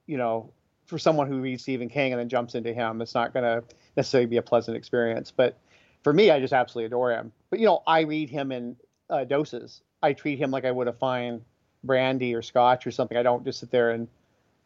you 0.06 0.16
know, 0.16 0.50
for 0.86 0.98
someone 0.98 1.26
who 1.26 1.40
reads 1.40 1.62
Stephen 1.62 1.88
King 1.88 2.12
and 2.12 2.20
then 2.20 2.28
jumps 2.28 2.54
into 2.54 2.72
him, 2.72 3.00
it's 3.00 3.14
not 3.14 3.32
going 3.32 3.44
to 3.44 3.64
necessarily 3.96 4.26
be 4.26 4.36
a 4.36 4.42
pleasant 4.42 4.76
experience. 4.76 5.32
But 5.34 5.56
for 6.02 6.12
me, 6.12 6.30
I 6.30 6.40
just 6.40 6.52
absolutely 6.52 6.86
adore 6.86 7.12
him. 7.12 7.32
But 7.50 7.60
you 7.60 7.66
know, 7.66 7.82
I 7.86 8.00
read 8.00 8.28
him 8.28 8.52
in 8.52 8.76
uh, 9.08 9.24
doses. 9.24 9.82
I 10.02 10.12
treat 10.12 10.38
him 10.38 10.50
like 10.50 10.64
I 10.64 10.70
would 10.70 10.88
a 10.88 10.92
fine 10.92 11.40
brandy 11.84 12.34
or 12.34 12.42
scotch 12.42 12.86
or 12.86 12.90
something. 12.90 13.16
I 13.16 13.22
don't 13.22 13.44
just 13.44 13.60
sit 13.60 13.70
there 13.70 13.92
and 13.92 14.08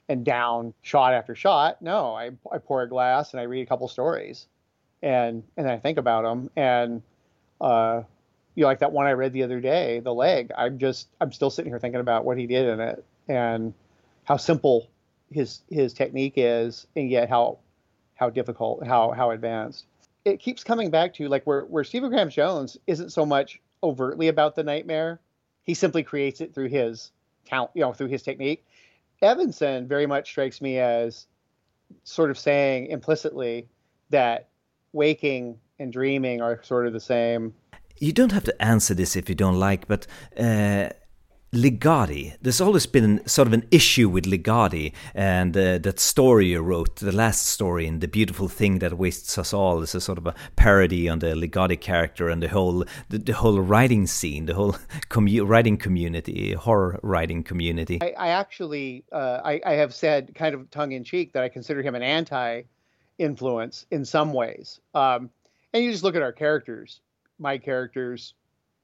and 0.09 0.25
down 0.25 0.73
shot 0.83 1.13
after 1.13 1.35
shot. 1.35 1.83
No, 1.83 2.15
I, 2.15 2.31
I 2.51 2.59
pour 2.59 2.83
a 2.83 2.89
glass 2.89 3.33
and 3.33 3.41
I 3.41 3.45
read 3.45 3.63
a 3.63 3.67
couple 3.67 3.89
stories, 3.89 4.47
and 5.03 5.43
and 5.57 5.69
I 5.69 5.79
think 5.79 5.99
about 5.99 6.25
them. 6.25 6.51
And 6.57 7.03
uh, 7.61 8.03
you 8.55 8.63
know, 8.63 8.69
like 8.69 8.81
that 8.81 8.93
one 8.93 9.07
I 9.07 9.13
read 9.13 9.33
the 9.33 9.43
other 9.43 9.61
day, 9.61 10.01
the 10.01 10.15
leg. 10.15 10.51
I'm 10.57 10.79
just 10.79 11.09
I'm 11.21 11.33
still 11.33 11.51
sitting 11.51 11.71
here 11.71 11.79
thinking 11.79 12.01
about 12.01 12.25
what 12.25 12.39
he 12.39 12.47
did 12.47 12.67
in 12.69 12.81
it 12.81 13.05
and 13.29 13.75
how 14.25 14.37
simple 14.37 14.89
his 15.31 15.61
his 15.71 15.93
technique 15.93 16.35
is, 16.37 16.87
and 16.97 17.11
yet 17.11 17.29
how 17.29 17.59
how 18.15 18.31
difficult, 18.31 18.87
how 18.87 19.13
how 19.13 19.31
advanced. 19.31 19.87
It 20.25 20.41
keeps 20.41 20.65
coming 20.65 20.91
back 20.91 21.15
to 21.15 21.29
like 21.29 21.45
where 21.45 21.63
where 21.63 21.85
Stephen 21.85 22.11
Graham 22.11 22.31
Jones 22.31 22.79
isn't 22.87 23.11
so 23.11 23.27
much 23.27 23.61
overtly 23.83 24.29
about 24.29 24.57
the 24.57 24.65
nightmare. 24.65 25.21
He 25.65 25.75
simply 25.75 26.03
creates 26.03 26.41
it 26.41 26.55
through 26.55 26.69
his 26.69 27.13
talent, 27.45 27.73
you 27.75 27.83
know, 27.83 27.93
through 27.93 28.09
his 28.09 28.23
technique 28.23 28.65
Evenson 29.23 29.87
very 29.87 30.07
much 30.07 30.31
strikes 30.31 30.61
me 30.61 30.79
as 30.79 31.27
sort 32.05 32.31
of 32.31 32.39
saying 32.39 32.87
implicitly 32.87 33.69
that 34.11 34.49
waking 34.93 35.59
and 35.79 35.93
dreaming 35.93 36.41
are 36.41 36.63
sort 36.63 36.87
of 36.87 36.93
the 36.93 37.01
same. 37.01 37.55
You 37.99 38.13
don't 38.13 38.33
have 38.33 38.45
to 38.45 38.63
answer 38.63 38.95
this 38.95 39.17
if 39.17 39.29
you 39.29 39.35
don't 39.35 39.59
like, 39.59 39.89
but 39.89 40.07
uh, 40.39 40.91
Ligotti. 41.53 42.37
There's 42.43 42.61
always 42.61 42.85
been 42.85 43.27
sort 43.27 43.49
of 43.49 43.55
an 43.55 43.67
issue 43.71 44.09
with 44.09 44.25
Ligotti 44.25 44.93
and 45.15 45.57
uh, 45.57 45.79
that 45.79 45.99
story 45.99 46.49
you 46.49 46.61
wrote, 46.61 46.97
the 46.97 47.13
last 47.13 47.47
story 47.47 47.87
in 47.87 48.01
The 48.01 48.09
Beautiful 48.09 48.49
Thing 48.49 48.81
That 48.81 48.99
Wastes 48.99 49.39
Us 49.39 49.55
All 49.55 49.81
is 49.83 49.95
a 49.95 50.01
sort 50.01 50.19
of 50.19 50.27
a 50.27 50.35
parody 50.57 51.09
on 51.09 51.21
the 51.21 51.29
Ligotti 51.29 51.81
character 51.81 52.29
and 52.29 52.43
the 52.43 52.49
whole 52.49 52.85
the, 53.09 53.19
the 53.19 53.33
whole 53.33 53.61
writing 53.61 54.07
scene, 54.07 54.45
the 54.45 54.55
whole 54.55 54.73
commu- 55.09 55.49
writing 55.49 55.79
community, 55.79 56.53
horror 56.53 57.01
writing 57.03 57.43
community. 57.43 57.99
I, 58.03 58.13
I 58.19 58.29
actually, 58.29 59.05
uh, 59.11 59.41
I, 59.43 59.61
I 59.65 59.73
have 59.73 59.95
said 59.95 60.35
kind 60.35 60.55
of 60.55 60.71
tongue 60.71 60.93
in 60.93 61.03
cheek 61.03 61.33
that 61.33 61.43
I 61.43 61.49
consider 61.49 61.81
him 61.83 61.95
an 61.95 62.03
anti 62.03 62.63
influence 63.17 63.87
in 63.91 64.05
some 64.05 64.35
ways. 64.35 64.81
Um, 64.95 65.31
and 65.73 65.83
you 65.83 65.91
just 65.91 66.05
look 66.05 66.15
at 66.15 66.23
our 66.23 66.33
characters, 66.33 67.01
my 67.39 67.57
characters, 67.57 68.35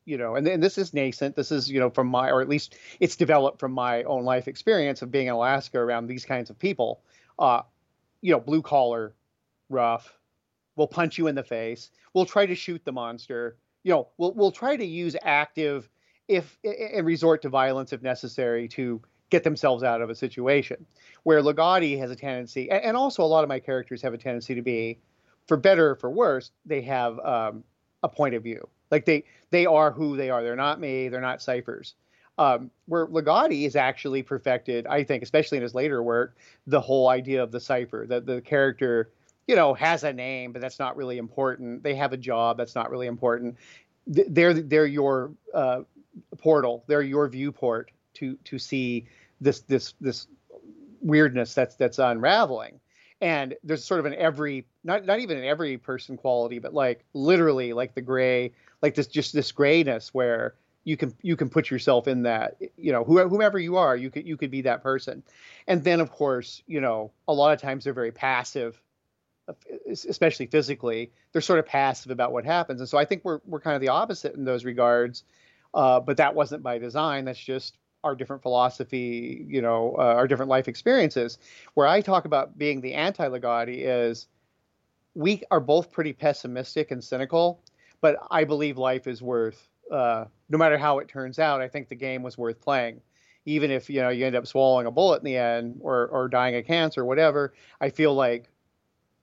you 0.05 0.19
know, 0.19 0.37
and, 0.37 0.47
and 0.47 0.63
this 0.63 0.79
is 0.79 0.93
nascent. 0.93 1.35
This 1.35 1.51
is, 1.51 1.71
you 1.71 1.81
know, 1.81 1.91
from 1.91 2.09
my, 2.09 2.31
or 2.31 2.43
at 2.43 2.49
least 2.49 2.77
it's 3.01 3.17
developed 3.17 3.59
from 3.59 3.73
my 3.73 4.03
own 4.05 4.25
life 4.25 4.49
experience 4.49 5.03
of 5.03 5.11
being 5.11 5.29
in 5.29 5.33
Alaska 5.33 5.79
around 5.79 6.07
these 6.07 6.25
kinds 6.25 6.51
of 6.51 6.59
people. 6.59 7.01
Uh, 7.39 7.63
you 8.21 8.33
know, 8.33 8.41
blue 8.41 8.63
collar, 8.63 9.15
rough, 9.69 10.15
will 10.77 10.87
punch 10.87 11.19
you 11.19 11.27
in 11.27 11.35
the 11.35 11.43
face. 11.43 11.91
We'll 12.13 12.27
try 12.27 12.47
to 12.47 12.55
shoot 12.55 12.85
the 12.85 12.93
monster. 12.93 13.57
You 13.83 13.93
know, 13.93 14.09
we'll 14.19 14.33
we'll 14.33 14.53
try 14.53 14.77
to 14.77 14.85
use 14.85 15.17
active, 15.23 15.89
if 16.29 16.59
and 16.65 17.07
resort 17.07 17.43
to 17.43 17.49
violence 17.49 17.93
if 17.93 18.03
necessary 18.03 18.69
to 18.69 19.01
get 19.31 19.45
themselves 19.45 19.83
out 19.83 20.01
of 20.01 20.11
a 20.11 20.15
situation. 20.15 20.87
Where 21.23 21.43
Ligotti 21.43 21.99
has 21.99 22.11
a 22.11 22.17
tendency, 22.17 22.71
and 22.71 22.97
also 22.97 23.23
a 23.23 23.27
lot 23.27 23.45
of 23.45 23.49
my 23.49 23.59
characters 23.59 24.03
have 24.03 24.15
a 24.15 24.19
tendency 24.19 24.55
to 24.55 24.63
be, 24.63 24.99
for 25.47 25.57
better 25.57 25.91
or 25.91 25.95
for 25.97 26.11
worse, 26.11 26.51
they 26.65 26.83
have 26.83 27.19
um, 27.21 27.65
a 28.03 28.09
point 28.09 28.35
of 28.35 28.43
view. 28.43 28.69
Like 28.95 29.07
they 29.07 29.25
they 29.51 29.67
are 29.67 29.91
who 29.91 30.17
they 30.17 30.31
are. 30.31 30.45
They're 30.45 30.55
not 30.55 30.79
me. 30.79 31.09
They're 31.09 31.21
not 31.21 31.43
ciphers. 31.43 31.95
Um, 32.39 32.71
where 32.87 33.09
Ligotti 33.09 33.67
is 33.67 33.75
actually 33.75 34.23
perfected, 34.23 34.87
I 34.87 35.03
think, 35.03 35.25
especially 35.25 35.59
in 35.59 35.63
his 35.63 35.75
later 35.75 36.01
work, 36.01 36.37
the 36.69 36.81
whole 36.81 37.09
idea 37.09 37.43
of 37.43 37.51
the 37.51 37.59
cipher, 37.59 38.07
that 38.09 38.25
the 38.25 38.41
character, 38.41 39.11
you 39.49 39.57
know, 39.57 39.75
has 39.75 40.05
a 40.05 40.13
name, 40.13 40.53
but 40.53 40.63
that's 40.63 40.79
not 40.79 40.97
really 40.97 41.19
important. 41.19 41.83
They 41.83 41.97
have 41.97 42.13
a 42.13 42.17
job, 42.17 42.57
that's 42.57 42.77
not 42.77 42.89
really 42.89 43.09
important. 43.09 43.57
They're 44.07 44.55
they're 44.55 44.87
your 44.87 45.33
uh, 45.53 45.81
portal. 46.39 46.85
They're 46.87 47.03
your 47.03 47.29
viewport 47.29 47.91
to 48.15 48.37
to 48.45 48.61
see 48.61 49.09
this 49.41 49.63
this 49.63 49.95
this 50.01 50.29
weirdness 51.01 51.53
that's 51.53 51.75
that's 51.75 51.99
unraveling 51.99 52.79
and 53.25 53.55
there's 53.65 53.83
sort 53.83 54.01
of 54.01 54.07
an 54.07 54.15
every 54.15 54.67
not 54.85 55.07
not 55.07 55.19
even 55.19 55.39
an 55.39 55.45
every 55.45 55.79
person 55.79 56.17
quality 56.17 56.59
but 56.59 56.75
like 56.75 57.05
literally 57.15 57.73
like 57.73 57.95
the 57.95 58.01
gray 58.03 58.53
like 58.85 58.95
this 58.95 59.07
just 59.07 59.33
this 59.33 59.51
grayness 59.51 60.13
where 60.13 60.55
you 60.85 60.97
can 60.97 61.15
you 61.23 61.37
can 61.37 61.49
put 61.49 61.71
yourself 61.71 62.07
in 62.07 62.23
that 62.23 62.57
you 62.77 62.93
know 62.93 63.05
whoever 63.05 63.59
you 63.59 63.77
are 63.77 63.97
you 63.97 64.11
could 64.11 64.27
you 64.27 64.37
could 64.37 64.51
be 64.51 64.63
that 64.63 64.83
person. 64.83 65.23
And 65.67 65.83
then 65.83 66.01
of 66.01 66.11
course 66.11 66.63
you 66.67 66.81
know 66.81 67.11
a 67.27 67.33
lot 67.33 67.53
of 67.53 67.61
times 67.61 67.85
they're 67.85 67.93
very 67.93 68.13
passive 68.13 68.81
especially 69.91 70.47
physically 70.47 71.13
they're 71.33 71.43
sort 71.43 71.59
of 71.59 71.67
passive 71.67 72.11
about 72.11 72.33
what 72.33 72.45
happens. 72.45 72.81
And 72.81 72.89
so 72.89 72.99
i 72.99 73.05
think 73.05 73.25
we're 73.25 73.41
we're 73.47 73.61
kind 73.61 73.75
of 73.75 73.81
the 73.81 73.89
opposite 73.89 74.35
in 74.35 74.45
those 74.45 74.65
regards 74.65 75.25
uh, 75.75 76.01
but 76.01 76.17
that 76.17 76.35
wasn't 76.35 76.63
by 76.63 76.79
design. 76.79 77.25
That's 77.25 77.39
just 77.39 77.79
our 78.05 78.15
different 78.15 78.43
philosophy, 78.43 79.45
you 79.49 79.61
know, 79.63 79.97
uh, 79.99 80.03
our 80.03 80.29
different 80.29 80.51
life 80.51 80.69
experiences. 80.69 81.39
Where 81.75 81.87
I 81.87 82.01
talk 82.01 82.27
about 82.27 82.57
being 82.57 82.81
the 82.81 82.95
anti 82.95 83.27
Ligotti 83.29 83.81
is 83.85 84.29
we 85.15 85.43
are 85.51 85.61
both 85.61 85.91
pretty 85.91 86.13
pessimistic 86.13 86.91
and 86.91 87.03
cynical, 87.03 87.61
but 88.05 88.19
I 88.31 88.45
believe 88.45 88.77
life 88.77 89.07
is 89.07 89.23
worth, 89.23 89.67
uh, 89.91 90.27
no 90.51 90.59
matter 90.59 90.77
how 90.77 90.99
it 90.99 91.09
turns 91.09 91.39
out, 91.39 91.63
I 91.63 91.69
think 91.69 91.89
the 91.89 91.95
game 91.95 92.23
was 92.23 92.37
worth 92.37 92.61
playing. 92.61 93.01
Even 93.47 93.71
if 93.71 93.89
you 93.89 94.03
know 94.03 94.11
you 94.11 94.27
end 94.27 94.37
up 94.37 94.47
swallowing 94.47 94.87
a 94.87 94.91
bullet 94.91 95.23
in 95.23 95.25
the 95.25 95.39
end 95.39 95.79
or 95.81 96.09
or 96.09 96.29
dying 96.29 96.55
of 96.55 96.67
cancer, 96.67 97.01
or 97.01 97.07
whatever, 97.07 97.55
I 97.81 97.89
feel 97.89 98.13
like, 98.13 98.51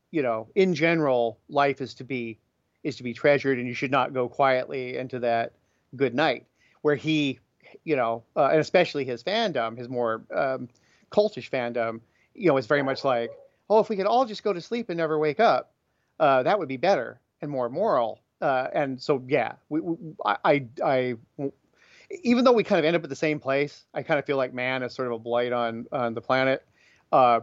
you 0.09 0.23
know, 0.23 0.47
in 0.55 0.73
general, 0.73 1.37
life 1.47 1.79
is 1.79 1.93
to 1.93 2.03
be 2.03 2.39
is 2.81 2.95
to 2.95 3.03
be 3.03 3.13
treasured, 3.13 3.59
and 3.59 3.67
you 3.67 3.75
should 3.75 3.91
not 3.91 4.15
go 4.15 4.27
quietly 4.27 4.97
into 4.97 5.19
that 5.19 5.53
good 5.95 6.15
night. 6.15 6.47
Where 6.81 6.95
he 6.95 7.37
you 7.83 7.95
know, 7.95 8.23
uh, 8.35 8.47
and 8.47 8.59
especially 8.59 9.05
his 9.05 9.21
fandom, 9.23 9.77
his 9.77 9.89
more 9.89 10.23
um, 10.35 10.67
cultish 11.11 11.51
fandom, 11.51 12.01
you 12.33 12.47
know, 12.47 12.57
is 12.57 12.65
very 12.65 12.81
much 12.81 13.03
like, 13.03 13.29
oh, 13.69 13.77
if 13.77 13.89
we 13.89 13.95
could 13.95 14.07
all 14.07 14.25
just 14.25 14.43
go 14.43 14.53
to 14.53 14.59
sleep 14.59 14.89
and 14.89 14.97
never 14.97 15.19
wake 15.19 15.39
up, 15.39 15.71
uh, 16.19 16.41
that 16.41 16.57
would 16.57 16.67
be 16.67 16.77
better 16.77 17.19
and 17.43 17.51
more 17.51 17.69
moral. 17.69 18.20
Uh, 18.41 18.67
and 18.73 19.01
so, 19.01 19.23
yeah, 19.27 19.53
we, 19.69 19.81
we, 19.81 19.95
I, 20.25 20.65
I, 20.83 21.15
even 22.23 22.43
though 22.43 22.51
we 22.51 22.63
kind 22.63 22.79
of 22.79 22.85
end 22.85 22.95
up 22.95 23.03
at 23.03 23.09
the 23.09 23.15
same 23.15 23.39
place, 23.39 23.85
I 23.93 24.03
kind 24.03 24.19
of 24.19 24.25
feel 24.25 24.37
like 24.37 24.53
man 24.53 24.83
is 24.83 24.93
sort 24.93 25.07
of 25.07 25.13
a 25.13 25.19
blight 25.19 25.53
on 25.53 25.85
on 25.91 26.13
the 26.13 26.21
planet. 26.21 26.65
Uh, 27.11 27.41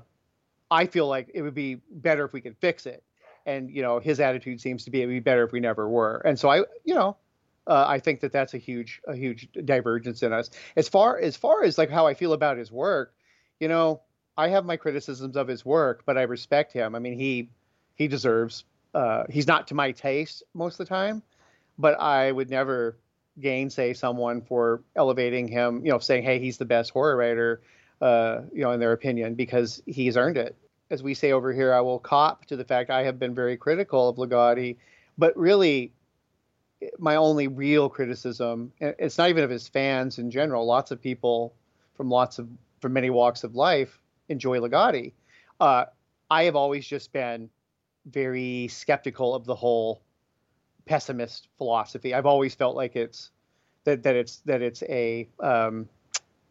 I 0.71 0.87
feel 0.87 1.07
like 1.07 1.31
it 1.33 1.43
would 1.43 1.55
be 1.55 1.77
better 1.91 2.25
if 2.25 2.33
we 2.33 2.41
could 2.41 2.57
fix 2.59 2.87
it. 2.87 3.03
And 3.47 3.71
you 3.71 3.83
know, 3.83 3.99
his 3.99 4.21
attitude 4.21 4.61
seems 4.61 4.85
to 4.85 4.91
be 4.91 4.99
it'd 5.01 5.11
be 5.11 5.21
better 5.21 5.45
if 5.45 5.53
we 5.53 5.61
never 5.61 5.89
were. 5.89 6.19
And 6.25 6.39
so 6.39 6.51
I, 6.51 6.59
you 6.85 6.95
know, 6.95 7.17
uh, 7.67 7.85
I 7.87 7.99
think 7.99 8.21
that 8.21 8.33
that's 8.33 8.55
a 8.55 8.59
huge 8.59 9.01
a 9.07 9.15
huge 9.15 9.49
divergence 9.65 10.23
in 10.23 10.33
us. 10.33 10.51
As 10.77 10.89
far 10.89 11.19
as 11.19 11.37
far 11.37 11.63
as 11.65 11.79
like 11.79 11.91
how 11.91 12.07
I 12.07 12.15
feel 12.15 12.33
about 12.33 12.59
his 12.59 12.71
work, 12.71 13.15
you 13.61 13.69
know, 13.69 14.03
I 14.37 14.49
have 14.49 14.65
my 14.65 14.77
criticisms 14.77 15.37
of 15.37 15.49
his 15.49 15.65
work, 15.65 16.03
but 16.05 16.19
I 16.19 16.23
respect 16.23 16.73
him. 16.73 16.95
I 16.95 16.99
mean, 16.99 17.19
he 17.19 17.51
he 17.95 18.09
deserves. 18.09 18.65
Uh, 18.95 19.25
he's 19.29 19.47
not 19.47 19.67
to 19.69 19.75
my 19.75 19.93
taste 19.93 20.43
most 20.55 20.81
of 20.81 20.87
the 20.87 20.95
time, 20.95 21.23
but 21.79 21.99
I 22.01 22.33
would 22.33 22.51
never 22.51 22.99
gainsay 23.41 23.95
someone 23.95 24.41
for 24.41 24.83
elevating 24.97 25.47
him. 25.49 25.85
You 25.85 25.93
know, 25.93 25.99
saying, 25.99 26.25
"Hey, 26.25 26.39
he's 26.39 26.59
the 26.59 26.65
best 26.65 26.91
horror 26.91 27.17
writer," 27.17 27.61
uh, 28.01 28.41
you 28.53 28.63
know, 28.63 28.73
in 28.73 28.81
their 28.81 28.93
opinion, 28.93 29.35
because 29.35 29.83
he's 29.87 30.17
earned 30.17 30.37
it. 30.37 30.57
As 30.91 31.03
we 31.03 31.15
say 31.15 31.33
over 31.33 31.53
here, 31.53 31.73
I 31.73 31.81
will 31.83 31.99
cop 31.99 32.47
to 32.47 32.57
the 32.57 32.65
fact 32.65 32.91
I 32.91 33.03
have 33.05 33.19
been 33.19 33.35
very 33.35 33.57
critical 33.57 34.09
of 34.09 34.17
Ligotti, 34.17 34.77
but 35.19 35.37
really 35.37 35.93
my 36.99 37.17
only 37.17 37.49
real 37.49 37.89
criticism. 37.89 38.73
It's 38.81 39.19
not 39.19 39.29
even 39.29 39.45
of 39.45 39.51
his 39.51 39.69
fans 39.69 40.19
in 40.19 40.31
general. 40.31 40.65
Lots 40.65 40.91
of 40.91 41.01
people 41.03 41.55
from 41.97 42.09
lots 42.09 42.39
of 42.39 42.49
from 42.81 42.93
many 42.93 43.11
walks 43.11 43.45
of 43.45 43.55
life 43.57 44.01
enjoy 44.29 44.59
Ligotti. 44.59 45.13
Uh, 45.61 45.87
I 46.31 46.45
have 46.45 46.55
always 46.57 46.87
just 46.87 47.13
been 47.13 47.51
very 48.11 48.69
skeptical 48.69 49.35
of 49.35 49.45
the 49.45 49.55
whole 49.55 50.03
pessimist 50.87 51.49
philosophy. 51.59 52.15
I've 52.15 52.27
always 52.27 52.55
felt 52.55 52.75
like 52.75 52.97
it's 52.97 53.31
that 53.85 54.03
that 54.03 54.17
it's 54.17 54.37
that 54.47 54.63
it's 54.63 54.83
a 54.85 55.29
um, 55.41 55.89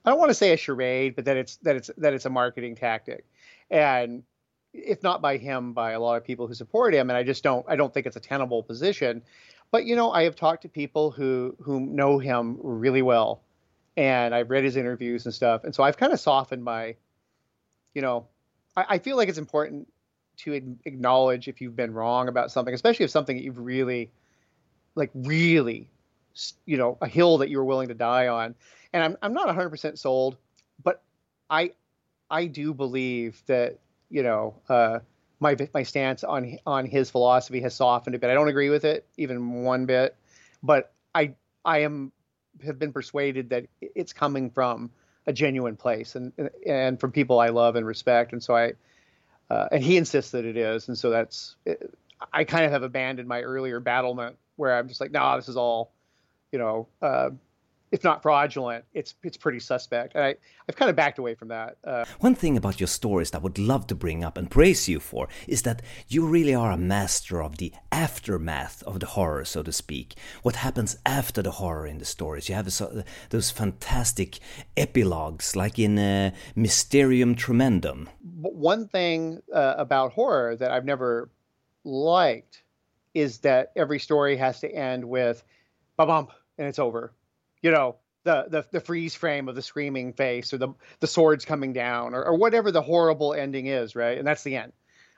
I 0.06 0.12
don't 0.12 0.20
want 0.20 0.30
to 0.30 0.36
say 0.36 0.54
a 0.54 0.58
charade, 0.58 1.16
but 1.16 1.26
that 1.26 1.38
it's 1.38 1.58
that 1.58 1.76
it's 1.76 1.92
that 1.98 2.14
it's 2.14 2.26
a 2.26 2.30
marketing 2.30 2.76
tactic, 2.76 3.26
and 3.70 4.24
if 4.74 5.02
not 5.04 5.22
by 5.22 5.38
him, 5.38 5.74
by 5.74 5.92
a 5.92 6.00
lot 6.00 6.16
of 6.16 6.24
people 6.24 6.48
who 6.48 6.54
support 6.54 6.94
him. 6.94 7.10
And 7.10 7.18
I 7.18 7.24
just 7.24 7.44
don't 7.44 7.66
I 7.68 7.76
don't 7.76 7.94
think 7.94 8.06
it's 8.06 8.16
a 8.16 8.22
tenable 8.22 8.64
position. 8.64 9.22
But 9.72 9.86
you 9.86 9.96
know, 9.96 10.12
I 10.12 10.24
have 10.24 10.36
talked 10.36 10.62
to 10.62 10.70
people 10.70 11.12
who 11.12 11.56
who 11.62 11.80
know 11.80 12.20
him 12.20 12.58
really 12.62 13.02
well, 13.02 13.42
and 13.98 14.34
I've 14.34 14.50
read 14.50 14.64
his 14.64 14.78
interviews 14.78 15.26
and 15.26 15.34
stuff, 15.34 15.64
and 15.64 15.76
so 15.76 15.84
I've 15.84 15.98
kind 15.98 16.14
of 16.14 16.20
softened 16.20 16.64
my, 16.64 16.96
you 17.94 18.02
know, 18.02 18.28
I, 18.78 18.86
I 18.90 19.00
feel 19.00 19.18
like 19.18 19.28
it's 19.30 19.38
important 19.38 19.88
to 20.38 20.54
acknowledge 20.86 21.48
if 21.48 21.62
you've 21.62 21.76
been 21.76 21.94
wrong 21.94 22.28
about 22.28 22.52
something, 22.52 22.74
especially 22.74 23.06
if 23.06 23.12
something 23.12 23.38
that 23.38 23.44
you've 23.44 23.60
really, 23.60 24.12
like 24.96 25.12
really, 25.14 25.90
you 26.66 26.78
know, 26.78 26.98
a 27.02 27.08
hill 27.08 27.40
that 27.40 27.50
you 27.50 27.58
were 27.58 27.66
willing 27.66 27.88
to 27.90 27.94
die 27.94 28.28
on. 28.28 28.56
And 28.94 29.04
I'm 29.04 29.18
I'm 29.22 29.34
not 29.34 29.48
100% 29.48 29.98
sold, 29.98 30.38
but 30.84 31.02
I 31.50 31.72
I 32.30 32.46
do 32.46 32.74
believe 32.74 33.42
that 33.48 33.80
you 34.10 34.24
know. 34.24 34.56
Uh, 34.70 35.00
my 35.40 35.56
my 35.74 35.84
stance 35.84 36.24
on 36.24 36.58
on 36.66 36.86
his 36.86 37.10
philosophy 37.10 37.62
has 37.62 37.76
softened 37.76 38.16
a 38.16 38.20
bit. 38.20 38.30
I 38.30 38.34
don't 38.34 38.48
agree 38.48 38.70
with 38.70 38.86
it 38.86 39.06
even 39.18 39.64
one 39.64 39.86
bit, 39.86 40.16
but 40.64 40.92
I 41.14 41.34
I 41.64 41.80
am 41.80 42.12
have 42.66 42.80
been 42.80 42.92
persuaded 42.92 43.50
that 43.52 43.66
it's 43.82 44.14
coming 44.14 44.50
from 44.50 44.90
a 45.28 45.34
genuine 45.34 45.76
place 45.76 46.16
and 46.16 46.34
and 46.66 47.00
from 47.00 47.12
people 47.12 47.40
I 47.40 47.50
love 47.50 47.76
and 47.76 47.86
respect, 47.86 48.34
and 48.34 48.44
so 48.44 48.56
I 48.56 48.74
uh, 49.50 49.68
and 49.72 49.84
he 49.84 49.98
insists 49.98 50.32
that 50.32 50.46
it 50.46 50.58
is, 50.58 50.88
and 50.88 50.98
so 50.98 51.10
that's 51.10 51.56
I 52.34 52.44
kind 52.44 52.66
of 52.66 52.72
have 52.72 52.84
abandoned 52.84 53.28
my 53.28 53.42
earlier 53.42 53.80
battlement 53.80 54.38
where 54.56 54.78
I'm 54.78 54.88
just 54.88 55.00
like, 55.00 55.12
nah, 55.12 55.36
this 55.36 55.48
is 55.48 55.58
all, 55.58 55.92
you 56.52 56.60
know, 56.60 56.88
uh, 57.02 57.30
if 57.92 58.04
not 58.04 58.22
fraudulent, 58.22 58.84
it's 58.94 59.16
it's 59.24 59.38
pretty 59.38 59.60
suspect. 59.60 60.16
And 60.16 60.24
I, 60.24 60.36
I've 60.68 60.76
kind 60.76 60.90
of 60.90 60.96
backed 60.96 61.20
away 61.20 61.36
from 61.36 61.48
that. 61.50 61.78
Uh, 61.84 62.06
One 62.20 62.36
thing 62.36 62.58
about 62.58 62.80
your 62.80 62.88
stories 62.88 63.32
that 63.32 63.40
I 63.40 63.42
would 63.42 63.58
love 63.58 63.88
to 63.88 63.96
bring 63.96 64.24
up 64.24 64.38
and 64.38 64.50
praise 64.50 64.90
you 64.90 65.00
for 65.00 65.28
is 65.48 65.62
that 65.62 65.82
you 66.08 66.28
really 66.28 66.54
are 66.54 66.72
a 66.72 66.78
master 66.78 67.42
of 67.42 67.58
the 67.58 67.74
aftermath 67.92 68.84
of 68.84 69.00
the 69.00 69.06
horror, 69.06 69.46
so 69.46 69.64
to 69.64 69.72
speak. 69.72 70.16
What 70.44 70.58
happens 70.58 70.98
after 71.06 71.42
the 71.42 71.52
horror 71.52 71.88
in 71.88 72.00
the 72.00 72.06
stories? 72.06 72.50
You 72.50 72.56
have 72.56 72.66
those 73.30 73.52
fantastic 73.52 74.40
epilogues, 74.76 75.56
like 75.56 75.80
in 75.80 75.98
uh, 75.98 76.32
Mysterium 76.56 77.36
Tremendum. 77.36 78.10
One 78.42 78.88
thing 78.88 79.42
uh, 79.54 79.76
about 79.78 80.14
horror 80.14 80.56
that 80.58 80.72
I've 80.72 80.86
never 80.86 81.30
liked 81.84 82.64
is 83.14 83.40
that 83.40 83.72
every 83.76 84.00
story 84.00 84.36
has 84.38 84.60
to 84.60 84.70
end 84.70 85.04
with 85.06 85.44
ba 85.96 86.06
bump 86.06 86.32
and 86.58 86.68
it's 86.68 86.80
over 86.80 87.14
you 87.62 87.72
know 87.72 87.98
the, 88.28 88.46
the 88.50 88.66
the 88.72 88.82
freeze 88.82 89.16
frame 89.16 89.48
of 89.48 89.56
the 89.56 89.62
screaming 89.62 90.14
face 90.14 90.54
or 90.54 90.58
the 90.58 90.70
the 91.00 91.08
swords 91.08 91.46
coming 91.46 91.72
down 91.74 92.14
or, 92.14 92.24
or 92.24 92.36
whatever 92.36 92.72
the 92.72 92.82
horrible 92.82 93.34
ending 93.34 93.68
is 93.68 93.96
right? 93.96 94.18
And 94.18 94.28
that's 94.28 94.44
the 94.44 94.58
end. 94.58 94.74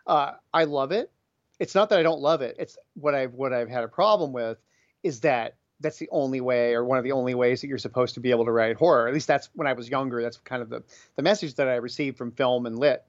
Uh, 0.05 0.33
i 0.53 0.63
love 0.65 0.91
it. 0.91 1.11
It's 1.59 1.75
not 1.75 1.89
that 1.89 1.99
i 1.99 2.03
don't 2.03 2.21
love 2.21 2.41
it. 2.41 2.55
It's 2.59 2.77
what 2.93 3.15
i've 3.15 3.33
what 3.33 3.51
i've 3.51 3.69
had 3.69 3.83
a 3.83 3.87
problem 3.87 4.31
with 4.31 4.57
is 5.01 5.21
that 5.21 5.55
that's 5.79 5.97
the 5.97 6.09
only 6.11 6.41
way 6.41 6.73
or 6.73 6.83
one 6.83 6.97
of 6.97 7.03
the 7.03 7.13
only 7.13 7.33
ways 7.33 7.61
that 7.61 7.67
you're 7.67 7.77
supposed 7.77 8.13
to 8.13 8.19
be 8.19 8.31
able 8.31 8.45
to 8.45 8.51
write 8.51 8.75
horror. 8.75 9.07
At 9.07 9.13
least 9.13 9.27
that's 9.27 9.49
when 9.53 9.67
i 9.67 9.73
was 9.73 9.89
younger 9.89 10.21
that's 10.21 10.37
kind 10.37 10.61
of 10.61 10.69
the 10.69 10.83
the 11.15 11.23
message 11.23 11.55
that 11.55 11.67
i 11.67 11.75
received 11.75 12.17
from 12.17 12.31
film 12.31 12.67
and 12.67 12.77
lit 12.77 13.03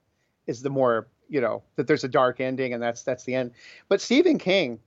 is 0.47 0.63
the 0.63 0.71
more 0.71 1.09
you 1.29 1.43
know 1.43 1.63
that 1.77 1.87
there's 1.87 2.05
a 2.05 2.09
dark 2.09 2.41
ending 2.41 2.73
and 2.73 2.83
that's 2.83 3.03
that's 3.03 3.25
the 3.25 3.35
end. 3.35 3.53
But 3.91 4.01
stephen 4.01 4.39
king 4.39 4.81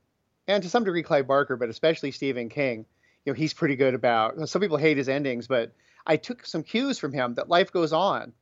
and 0.48 0.64
to 0.64 0.70
some 0.70 0.84
degree 0.84 1.04
clive 1.04 1.28
barker 1.28 1.56
but 1.56 1.70
especially 1.70 2.10
stephen 2.12 2.50
king 2.50 2.86
you 3.26 3.32
know 3.32 3.36
he's 3.36 3.54
pretty 3.54 3.76
good 3.76 3.94
about. 3.94 4.50
Some 4.50 4.62
people 4.62 4.78
hate 4.78 4.98
his 4.98 5.10
endings, 5.10 5.48
but 5.48 5.74
I 6.06 6.18
took 6.18 6.46
some 6.46 6.64
cues 6.64 7.00
from 7.00 7.14
him 7.14 7.36
that 7.36 7.50
life 7.50 7.72
goes 7.72 7.94
on, 7.94 8.34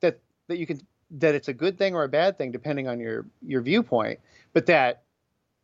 that 0.00 0.20
that 0.48 0.58
you 0.58 0.66
can 0.66 0.80
that 1.12 1.34
it's 1.34 1.48
a 1.48 1.54
good 1.54 1.78
thing 1.78 1.94
or 1.94 2.04
a 2.04 2.08
bad 2.08 2.38
thing 2.38 2.52
depending 2.52 2.88
on 2.88 3.00
your 3.00 3.26
your 3.42 3.62
viewpoint, 3.62 4.20
but 4.52 4.66
that 4.66 5.02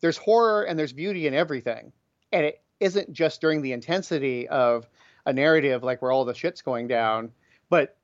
there's 0.00 0.16
horror 0.16 0.64
and 0.64 0.78
there's 0.78 0.92
beauty 0.92 1.26
in 1.26 1.34
everything, 1.34 1.92
and 2.32 2.44
it 2.44 2.62
isn't 2.80 3.12
just 3.12 3.40
during 3.40 3.62
the 3.62 3.72
intensity 3.72 4.48
of 4.48 4.88
a 5.26 5.32
narrative 5.32 5.82
like 5.82 6.02
where 6.02 6.10
all 6.10 6.24
the 6.24 6.34
shit's 6.34 6.62
going 6.62 6.88
down, 6.88 7.30
but 7.70 7.96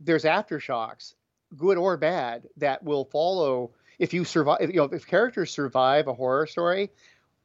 there's 0.00 0.24
aftershocks, 0.24 1.14
good 1.56 1.78
or 1.78 1.96
bad, 1.96 2.46
that 2.56 2.82
will 2.82 3.04
follow 3.06 3.70
if 3.98 4.12
you 4.12 4.24
survive. 4.24 4.60
You 4.60 4.76
know, 4.76 4.84
if 4.84 5.06
characters 5.06 5.50
survive 5.50 6.08
a 6.08 6.14
horror 6.14 6.46
story, 6.46 6.90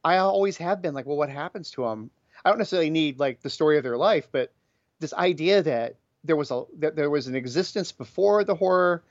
I 0.04 0.18
always 0.18 0.56
have 0.58 0.82
been 0.82 0.94
like, 0.94 1.06
well, 1.06 1.16
what 1.16 1.30
happens 1.30 1.70
to 1.72 1.82
them? 1.82 2.10
I 2.44 2.50
don't 2.50 2.58
necessarily 2.58 2.90
need 2.90 3.18
like 3.18 3.40
the 3.40 3.50
story 3.50 3.76
of 3.78 3.82
their 3.82 3.96
life, 3.96 4.28
but 4.30 4.52
this 5.00 5.14
idea 5.14 5.62
that 5.62 5.96
there 6.24 6.36
was 6.36 6.50
a 6.50 6.64
that 6.78 6.96
there 6.96 7.10
was 7.10 7.26
an 7.26 7.34
existence 7.34 7.92
before 7.92 8.44
the 8.44 8.54
horror, 8.54 9.02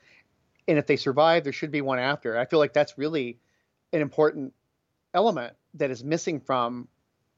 and 0.68 0.78
if 0.78 0.88
they 0.88 0.96
survive, 0.96 1.44
there 1.44 1.54
should 1.54 1.72
be 1.72 1.82
one 1.82 2.00
after. 2.00 2.38
I 2.38 2.46
feel 2.46 2.60
like 2.60 2.74
that's 2.74 2.98
really 2.98 3.40
an 3.92 4.02
important 4.02 4.54
element 5.14 5.54
that 5.76 5.92
is 5.92 6.04
missing 6.04 6.40
from 6.40 6.88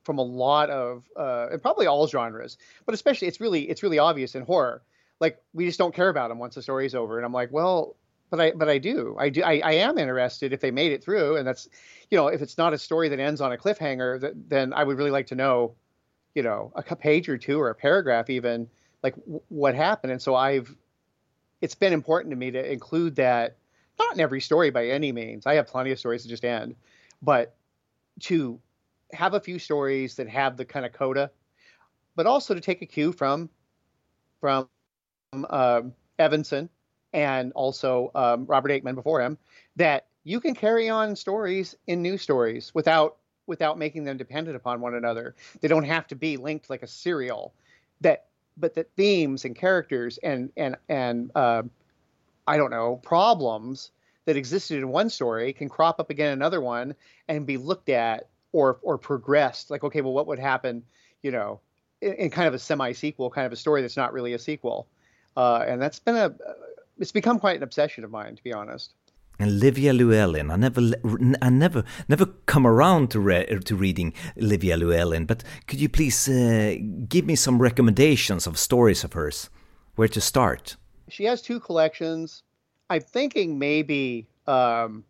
from 0.03 0.19
a 0.19 0.23
lot 0.23 0.69
of 0.69 1.03
uh, 1.17 1.47
and 1.51 1.61
probably 1.61 1.87
all 1.87 2.07
genres, 2.07 2.57
but 2.85 2.93
especially 2.93 3.27
it's 3.27 3.41
really 3.41 3.69
it's 3.69 3.83
really 3.83 3.99
obvious 3.99 4.35
in 4.35 4.43
horror. 4.43 4.83
Like 5.19 5.41
we 5.53 5.65
just 5.65 5.79
don't 5.79 5.95
care 5.95 6.09
about 6.09 6.29
them 6.29 6.39
once 6.39 6.55
the 6.55 6.61
story's 6.61 6.95
over, 6.95 7.17
and 7.17 7.25
I'm 7.25 7.33
like, 7.33 7.51
well, 7.51 7.95
but 8.29 8.39
I 8.39 8.51
but 8.51 8.69
I 8.69 8.77
do 8.77 9.15
I 9.19 9.29
do 9.29 9.43
I, 9.43 9.61
I 9.63 9.71
am 9.73 9.97
interested 9.97 10.53
if 10.53 10.61
they 10.61 10.71
made 10.71 10.91
it 10.91 11.03
through, 11.03 11.37
and 11.37 11.47
that's 11.47 11.67
you 12.09 12.17
know 12.17 12.27
if 12.27 12.41
it's 12.41 12.57
not 12.57 12.73
a 12.73 12.77
story 12.77 13.09
that 13.09 13.19
ends 13.19 13.41
on 13.41 13.51
a 13.51 13.57
cliffhanger, 13.57 14.21
that, 14.21 14.49
then 14.49 14.73
I 14.73 14.83
would 14.83 14.97
really 14.97 15.11
like 15.11 15.27
to 15.27 15.35
know, 15.35 15.75
you 16.35 16.43
know, 16.43 16.71
a 16.75 16.95
page 16.95 17.29
or 17.29 17.37
two 17.37 17.59
or 17.59 17.69
a 17.69 17.75
paragraph 17.75 18.29
even 18.29 18.69
like 19.01 19.15
w- 19.15 19.41
what 19.49 19.73
happened. 19.73 20.11
And 20.11 20.21
so 20.21 20.35
I've 20.35 20.75
it's 21.61 21.75
been 21.75 21.93
important 21.93 22.31
to 22.31 22.35
me 22.35 22.51
to 22.51 22.71
include 22.71 23.15
that 23.15 23.57
not 23.97 24.13
in 24.13 24.19
every 24.19 24.41
story 24.41 24.69
by 24.69 24.87
any 24.87 25.11
means. 25.11 25.45
I 25.47 25.55
have 25.55 25.67
plenty 25.67 25.91
of 25.91 25.99
stories 25.99 26.23
to 26.23 26.29
just 26.29 26.45
end, 26.45 26.75
but 27.21 27.55
to 28.21 28.59
have 29.13 29.33
a 29.33 29.39
few 29.39 29.57
stories 29.57 30.15
that 30.17 30.27
have 30.29 30.57
the 30.57 30.65
kind 30.65 30.85
of 30.85 30.91
coda, 30.91 31.31
but 32.15 32.27
also 32.27 32.53
to 32.53 32.61
take 32.61 32.81
a 32.81 32.85
cue 32.85 33.11
from 33.13 33.49
from 34.41 34.67
um, 35.49 35.93
Evenson 36.19 36.69
and 37.13 37.51
also 37.53 38.11
um, 38.15 38.45
Robert 38.45 38.69
Aickman 38.71 38.95
before 38.95 39.21
him 39.21 39.37
that 39.77 40.07
you 40.23 40.39
can 40.39 40.53
carry 40.55 40.89
on 40.89 41.15
stories 41.15 41.75
in 41.87 42.01
new 42.01 42.17
stories 42.17 42.73
without 42.75 43.17
without 43.47 43.77
making 43.77 44.03
them 44.03 44.17
dependent 44.17 44.55
upon 44.55 44.81
one 44.81 44.95
another. 44.95 45.35
They 45.61 45.67
don't 45.67 45.83
have 45.83 46.07
to 46.07 46.15
be 46.15 46.37
linked 46.37 46.69
like 46.69 46.83
a 46.83 46.87
serial. 46.87 47.53
That 48.01 48.25
but 48.57 48.73
that 48.75 48.91
themes 48.95 49.45
and 49.45 49.55
characters 49.55 50.17
and 50.19 50.51
and 50.57 50.75
and 50.89 51.31
uh, 51.35 51.63
I 52.47 52.57
don't 52.57 52.71
know 52.71 52.97
problems 53.03 53.91
that 54.25 54.37
existed 54.37 54.77
in 54.77 54.89
one 54.89 55.09
story 55.09 55.53
can 55.53 55.69
crop 55.69 55.99
up 55.99 56.09
again 56.09 56.27
in 56.27 56.33
another 56.33 56.61
one 56.61 56.95
and 57.27 57.45
be 57.45 57.57
looked 57.57 57.89
at 57.89 58.27
or 58.51 58.79
or 58.81 58.97
progressed. 58.97 59.69
Like, 59.69 59.83
okay, 59.83 60.01
well, 60.01 60.13
what 60.13 60.27
would 60.27 60.39
happen, 60.39 60.83
you 61.21 61.31
know, 61.31 61.59
in, 62.01 62.13
in 62.13 62.29
kind 62.29 62.47
of 62.47 62.53
a 62.53 62.59
semi 62.59 62.91
sequel, 62.93 63.29
kind 63.29 63.45
of 63.45 63.53
a 63.53 63.57
story 63.57 63.81
that's 63.81 63.97
not 63.97 64.13
really 64.13 64.33
a 64.33 64.39
sequel. 64.39 64.87
Uh, 65.37 65.65
and 65.67 65.81
that's 65.81 65.99
been 65.99 66.15
a 66.15 66.33
it's 66.97 67.11
become 67.11 67.39
quite 67.39 67.57
an 67.57 67.63
obsession 67.63 68.03
of 68.03 68.11
mine, 68.11 68.35
to 68.35 68.43
be 68.43 68.53
honest. 68.53 68.93
And 69.37 69.59
Livia 69.59 69.93
Llewellyn, 69.93 70.49
I 70.49 70.55
never, 70.55 70.81
I 71.41 71.49
never, 71.49 71.83
never 72.07 72.25
come 72.45 72.65
around 72.65 73.11
to 73.11 73.19
re- 73.19 73.45
to 73.45 73.75
reading 73.75 74.13
Livia 74.35 74.77
Llewellyn. 74.77 75.25
But 75.25 75.43
could 75.67 75.81
you 75.81 75.89
please 75.89 76.29
uh, 76.29 76.75
give 77.09 77.25
me 77.25 77.35
some 77.35 77.61
recommendations 77.61 78.47
of 78.47 78.57
stories 78.57 79.03
of 79.03 79.13
hers? 79.13 79.49
Where 79.95 80.07
to 80.09 80.21
start? 80.21 80.77
She 81.09 81.25
has 81.25 81.41
two 81.41 81.59
collections. 81.59 82.43
I'm 82.89 83.01
thinking 83.01 83.59
maybe 83.59 84.27
um, 84.47 85.03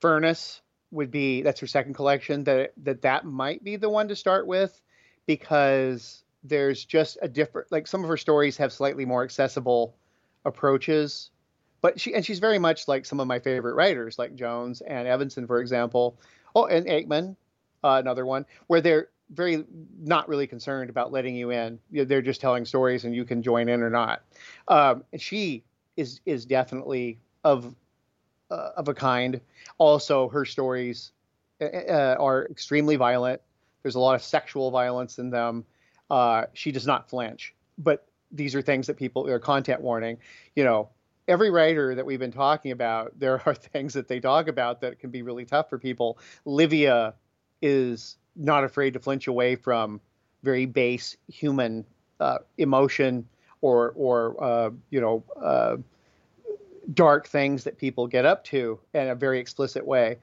Furnace 0.00 0.62
would 0.90 1.10
be 1.10 1.42
that's 1.42 1.60
her 1.60 1.66
second 1.66 1.94
collection 1.94 2.44
that 2.44 2.72
that 2.78 3.02
that 3.02 3.24
might 3.24 3.62
be 3.62 3.76
the 3.76 3.88
one 3.88 4.08
to 4.08 4.16
start 4.16 4.46
with 4.46 4.80
because 5.26 6.24
there's 6.42 6.84
just 6.84 7.18
a 7.22 7.28
different 7.28 7.70
like 7.70 7.86
some 7.86 8.02
of 8.02 8.08
her 8.08 8.16
stories 8.16 8.56
have 8.56 8.72
slightly 8.72 9.04
more 9.04 9.22
accessible 9.22 9.94
approaches 10.44 11.30
but 11.80 12.00
she 12.00 12.14
and 12.14 12.24
she's 12.24 12.38
very 12.38 12.58
much 12.58 12.88
like 12.88 13.06
some 13.06 13.20
of 13.20 13.26
my 13.26 13.38
favorite 13.38 13.74
writers 13.74 14.18
like 14.18 14.34
jones 14.34 14.80
and 14.82 15.06
evenson 15.08 15.46
for 15.46 15.60
example 15.60 16.18
oh 16.54 16.66
and 16.66 16.86
aickman 16.86 17.36
uh, 17.84 17.96
another 18.00 18.26
one 18.26 18.44
where 18.66 18.80
they're 18.80 19.08
very 19.30 19.64
not 19.98 20.28
really 20.28 20.46
concerned 20.46 20.90
about 20.90 21.12
letting 21.12 21.36
you 21.36 21.50
in 21.50 21.78
they're 21.90 22.22
just 22.22 22.40
telling 22.40 22.64
stories 22.64 23.04
and 23.04 23.14
you 23.14 23.24
can 23.24 23.42
join 23.42 23.68
in 23.68 23.80
or 23.82 23.90
not 23.90 24.22
um, 24.68 25.04
and 25.12 25.20
she 25.20 25.62
is 25.96 26.20
is 26.26 26.46
definitely 26.46 27.18
of 27.44 27.74
uh, 28.50 28.70
of 28.76 28.88
a 28.88 28.94
kind. 28.94 29.40
Also, 29.78 30.28
her 30.28 30.44
stories 30.44 31.12
uh, 31.60 31.66
uh, 31.66 32.16
are 32.18 32.46
extremely 32.46 32.96
violent. 32.96 33.40
There's 33.82 33.94
a 33.94 34.00
lot 34.00 34.14
of 34.14 34.22
sexual 34.22 34.70
violence 34.70 35.18
in 35.18 35.30
them. 35.30 35.64
Uh, 36.10 36.46
she 36.52 36.72
does 36.72 36.86
not 36.86 37.08
flinch, 37.08 37.54
but 37.78 38.06
these 38.32 38.54
are 38.54 38.62
things 38.62 38.86
that 38.88 38.96
people 38.96 39.28
are 39.28 39.38
content 39.38 39.80
warning. 39.80 40.18
You 40.56 40.64
know, 40.64 40.88
every 41.30 41.48
writer 41.48 41.94
that 41.94 42.04
we've 42.04 42.18
been 42.18 42.32
talking 42.32 42.72
about, 42.72 43.12
there 43.18 43.40
are 43.46 43.54
things 43.54 43.94
that 43.94 44.08
they 44.08 44.20
talk 44.20 44.48
about 44.48 44.80
that 44.82 44.98
can 44.98 45.10
be 45.10 45.22
really 45.22 45.44
tough 45.44 45.70
for 45.70 45.78
people. 45.78 46.18
Livia 46.44 47.14
is 47.62 48.16
not 48.36 48.64
afraid 48.64 48.92
to 48.94 49.00
flinch 49.00 49.26
away 49.26 49.56
from 49.56 50.00
very 50.42 50.66
base 50.66 51.16
human 51.28 51.84
uh, 52.18 52.38
emotion 52.58 53.26
or 53.60 53.92
or 53.96 54.42
uh, 54.42 54.70
you 54.90 55.00
know 55.00 55.22
uh, 55.42 55.76
dark 56.94 57.28
things 57.28 57.64
that 57.64 57.78
people 57.78 58.06
get 58.06 58.24
up 58.24 58.44
to 58.44 58.78
in 58.94 59.08
a 59.08 59.14
very 59.14 59.38
explicit 59.38 59.86
way. 59.86 60.16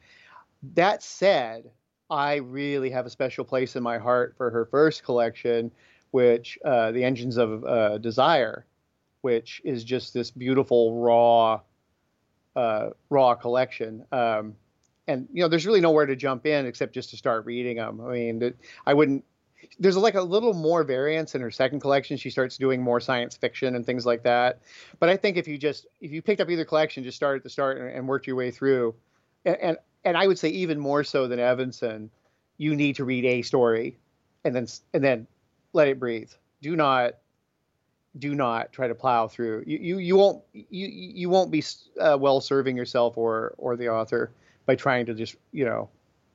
That 0.73 1.03
said, 1.03 1.69
I 2.09 2.35
really 2.35 2.89
have 2.89 3.05
a 3.05 3.09
special 3.09 3.45
place 3.45 3.75
in 3.75 3.83
my 3.83 3.97
heart 3.97 4.33
for 4.37 4.49
her 4.49 4.65
first 4.65 5.03
collection, 5.03 5.71
which 6.11 6.57
uh, 6.65 6.91
the 6.91 7.03
Engines 7.03 7.37
of 7.37 7.63
uh, 7.63 7.97
Desire, 7.99 8.65
which 9.21 9.61
is 9.63 9.83
just 9.83 10.13
this 10.13 10.31
beautiful 10.31 11.01
raw, 11.01 11.61
uh, 12.55 12.89
raw 13.09 13.35
collection. 13.35 14.05
Um, 14.11 14.55
and 15.07 15.27
you 15.31 15.41
know, 15.41 15.47
there's 15.47 15.65
really 15.65 15.81
nowhere 15.81 16.05
to 16.05 16.15
jump 16.15 16.45
in 16.45 16.65
except 16.65 16.93
just 16.93 17.09
to 17.11 17.17
start 17.17 17.45
reading 17.45 17.77
them. 17.77 18.01
I 18.01 18.11
mean, 18.11 18.53
I 18.85 18.93
wouldn't 18.93 19.23
there's 19.79 19.97
like 19.97 20.15
a 20.15 20.21
little 20.21 20.53
more 20.53 20.83
variance 20.83 21.35
in 21.35 21.41
her 21.41 21.51
second 21.51 21.79
collection. 21.79 22.17
She 22.17 22.29
starts 22.29 22.57
doing 22.57 22.81
more 22.81 22.99
science 22.99 23.35
fiction 23.35 23.75
and 23.75 23.85
things 23.85 24.05
like 24.05 24.23
that. 24.23 24.61
But 24.99 25.09
I 25.09 25.17
think 25.17 25.37
if 25.37 25.47
you 25.47 25.57
just 25.57 25.87
if 26.01 26.11
you 26.11 26.21
picked 26.21 26.41
up 26.41 26.49
either 26.49 26.65
collection, 26.65 27.03
just 27.03 27.17
start 27.17 27.37
at 27.37 27.43
the 27.43 27.49
start 27.49 27.77
and, 27.77 27.89
and 27.89 28.07
worked 28.07 28.27
your 28.27 28.35
way 28.35 28.51
through, 28.51 28.95
and, 29.45 29.57
and 29.57 29.77
and 30.03 30.17
I 30.17 30.27
would 30.27 30.39
say 30.39 30.49
even 30.49 30.79
more 30.79 31.03
so 31.03 31.27
than 31.27 31.39
Evenson, 31.39 32.09
you 32.57 32.75
need 32.75 32.95
to 32.97 33.05
read 33.05 33.25
a 33.25 33.41
story, 33.41 33.97
and 34.43 34.55
then 34.55 34.67
and 34.93 35.03
then 35.03 35.27
let 35.73 35.87
it 35.87 35.99
breathe. 35.99 36.31
Do 36.61 36.75
not 36.75 37.15
do 38.19 38.35
not 38.35 38.71
try 38.71 38.87
to 38.87 38.95
plow 38.95 39.27
through. 39.27 39.63
You 39.65 39.77
you, 39.77 39.97
you 39.99 40.15
won't 40.15 40.43
you 40.53 40.87
you 40.87 41.29
won't 41.29 41.51
be 41.51 41.63
uh, 41.99 42.17
well 42.19 42.41
serving 42.41 42.77
yourself 42.77 43.17
or 43.17 43.53
or 43.57 43.75
the 43.75 43.89
author 43.89 44.31
by 44.65 44.75
trying 44.75 45.05
to 45.07 45.13
just 45.13 45.35
you 45.51 45.65
know 45.65 45.89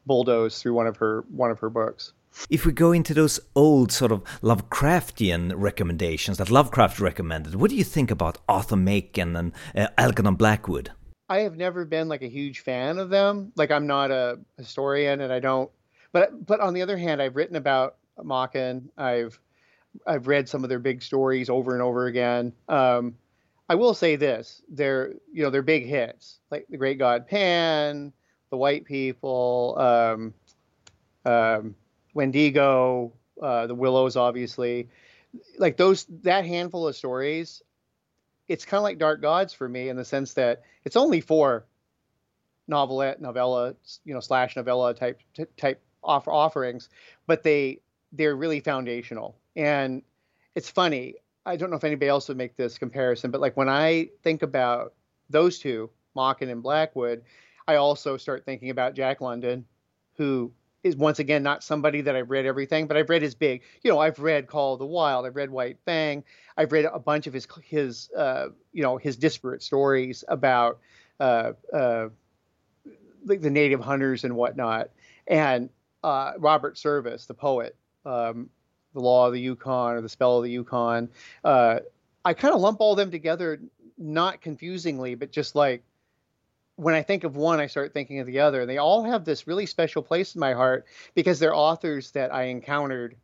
bulldoze 0.06 0.60
through 0.60 0.74
one 0.74 0.86
of 0.86 0.96
her 0.96 1.24
one 1.30 1.50
of 1.50 1.58
her 1.60 1.70
books. 1.70 2.12
If 2.48 2.64
we 2.64 2.72
go 2.72 2.92
into 2.92 3.12
those 3.12 3.38
old 3.54 3.92
sort 3.92 4.10
of 4.10 4.24
Lovecraftian 4.40 5.52
recommendations 5.54 6.38
that 6.38 6.50
Lovecraft 6.50 6.98
recommended, 6.98 7.54
what 7.56 7.68
do 7.68 7.76
you 7.76 7.84
think 7.84 8.10
about 8.10 8.38
Arthur 8.48 8.76
Machen 8.76 9.36
and 9.36 9.52
uh, 9.76 9.88
Algernon 9.98 10.36
Blackwood? 10.36 10.90
I 11.28 11.40
have 11.40 11.56
never 11.56 11.84
been 11.84 12.08
like 12.08 12.22
a 12.22 12.28
huge 12.28 12.60
fan 12.60 12.98
of 12.98 13.10
them. 13.10 13.52
Like 13.56 13.70
I'm 13.70 13.86
not 13.86 14.10
a 14.10 14.38
historian, 14.56 15.20
and 15.20 15.32
I 15.32 15.40
don't. 15.40 15.70
But 16.12 16.46
but 16.46 16.60
on 16.60 16.74
the 16.74 16.82
other 16.82 16.96
hand, 16.96 17.20
I've 17.22 17.36
written 17.36 17.56
about 17.56 17.96
Machen. 18.22 18.90
I've 18.96 19.38
I've 20.06 20.26
read 20.26 20.48
some 20.48 20.64
of 20.64 20.70
their 20.70 20.78
big 20.78 21.02
stories 21.02 21.50
over 21.50 21.72
and 21.72 21.82
over 21.82 22.06
again. 22.06 22.52
Um, 22.68 23.16
I 23.68 23.74
will 23.74 23.94
say 23.94 24.16
this: 24.16 24.62
they're 24.68 25.14
you 25.32 25.42
know 25.42 25.50
they're 25.50 25.62
big 25.62 25.86
hits, 25.86 26.38
like 26.50 26.66
the 26.68 26.76
Great 26.76 26.98
God 26.98 27.26
Pan, 27.26 28.12
the 28.50 28.56
White 28.56 28.84
People. 28.84 29.76
Um, 29.78 30.34
um, 31.24 31.74
Wendigo, 32.14 33.12
uh, 33.40 33.66
the 33.66 33.74
Willows, 33.74 34.16
obviously, 34.16 34.88
like 35.58 35.76
those 35.76 36.04
that 36.22 36.44
handful 36.44 36.88
of 36.88 36.96
stories, 36.96 37.62
it's 38.48 38.64
kind 38.64 38.78
of 38.78 38.84
like 38.84 38.98
Dark 38.98 39.22
Gods 39.22 39.54
for 39.54 39.68
me 39.68 39.88
in 39.88 39.96
the 39.96 40.04
sense 40.04 40.34
that 40.34 40.62
it's 40.84 40.96
only 40.96 41.20
four 41.20 41.64
novelette, 42.68 43.20
novella, 43.20 43.74
you 44.04 44.14
know, 44.14 44.20
slash 44.20 44.56
novella 44.56 44.94
type 44.94 45.20
type 45.56 45.80
offer 46.02 46.30
offerings, 46.30 46.88
but 47.26 47.42
they 47.42 47.80
they're 48.12 48.36
really 48.36 48.60
foundational. 48.60 49.36
And 49.56 50.02
it's 50.54 50.70
funny. 50.70 51.16
I 51.44 51.56
don't 51.56 51.70
know 51.70 51.76
if 51.76 51.84
anybody 51.84 52.08
else 52.08 52.28
would 52.28 52.36
make 52.36 52.56
this 52.56 52.78
comparison, 52.78 53.30
but 53.30 53.40
like 53.40 53.56
when 53.56 53.68
I 53.68 54.08
think 54.22 54.42
about 54.42 54.94
those 55.28 55.58
two, 55.58 55.90
Machen 56.14 56.48
and 56.48 56.62
Blackwood, 56.62 57.22
I 57.66 57.76
also 57.76 58.16
start 58.16 58.44
thinking 58.44 58.70
about 58.70 58.94
Jack 58.94 59.20
London, 59.20 59.64
who 60.16 60.52
is 60.82 60.96
once 60.96 61.18
again 61.18 61.42
not 61.42 61.62
somebody 61.62 62.00
that 62.00 62.16
I've 62.16 62.30
read 62.30 62.44
everything, 62.44 62.86
but 62.86 62.96
I've 62.96 63.08
read 63.08 63.22
his 63.22 63.34
big. 63.34 63.62
You 63.82 63.90
know, 63.90 63.98
I've 63.98 64.18
read 64.18 64.46
Call 64.46 64.74
of 64.74 64.78
the 64.78 64.86
Wild, 64.86 65.26
I've 65.26 65.36
read 65.36 65.50
White 65.50 65.78
Fang, 65.84 66.24
I've 66.56 66.72
read 66.72 66.84
a 66.84 66.98
bunch 66.98 67.26
of 67.26 67.32
his 67.32 67.46
his 67.62 68.10
uh, 68.16 68.48
you 68.72 68.82
know 68.82 68.96
his 68.96 69.16
disparate 69.16 69.62
stories 69.62 70.24
about 70.28 70.80
uh, 71.20 71.52
uh, 71.72 72.08
the, 73.24 73.36
the 73.36 73.50
native 73.50 73.80
hunters 73.80 74.24
and 74.24 74.34
whatnot, 74.34 74.90
and 75.26 75.70
uh, 76.02 76.32
Robert 76.38 76.76
Service, 76.76 77.26
the 77.26 77.34
poet, 77.34 77.76
um, 78.04 78.50
the 78.94 79.00
Law 79.00 79.26
of 79.26 79.32
the 79.32 79.40
Yukon 79.40 79.94
or 79.94 80.00
the 80.00 80.08
Spell 80.08 80.38
of 80.38 80.44
the 80.44 80.50
Yukon. 80.50 81.08
Uh, 81.44 81.80
I 82.24 82.34
kind 82.34 82.54
of 82.54 82.60
lump 82.60 82.80
all 82.80 82.94
them 82.94 83.10
together, 83.10 83.60
not 83.98 84.40
confusingly, 84.40 85.14
but 85.14 85.32
just 85.32 85.54
like 85.54 85.82
when 86.76 86.94
I 86.94 87.02
think 87.02 87.24
of 87.24 87.36
one, 87.36 87.60
I 87.60 87.66
start 87.66 87.92
thinking 87.92 88.20
of 88.20 88.26
the 88.26 88.40
other. 88.40 88.62
And 88.62 88.70
they 88.70 88.78
all 88.78 89.04
have 89.04 89.24
this 89.24 89.46
really 89.46 89.66
special 89.66 90.02
place 90.02 90.34
in 90.34 90.40
my 90.40 90.52
heart 90.52 90.86
because 91.14 91.38
they're 91.38 91.54
authors 91.54 92.10
that 92.12 92.32
I 92.32 92.44
encountered 92.44 93.16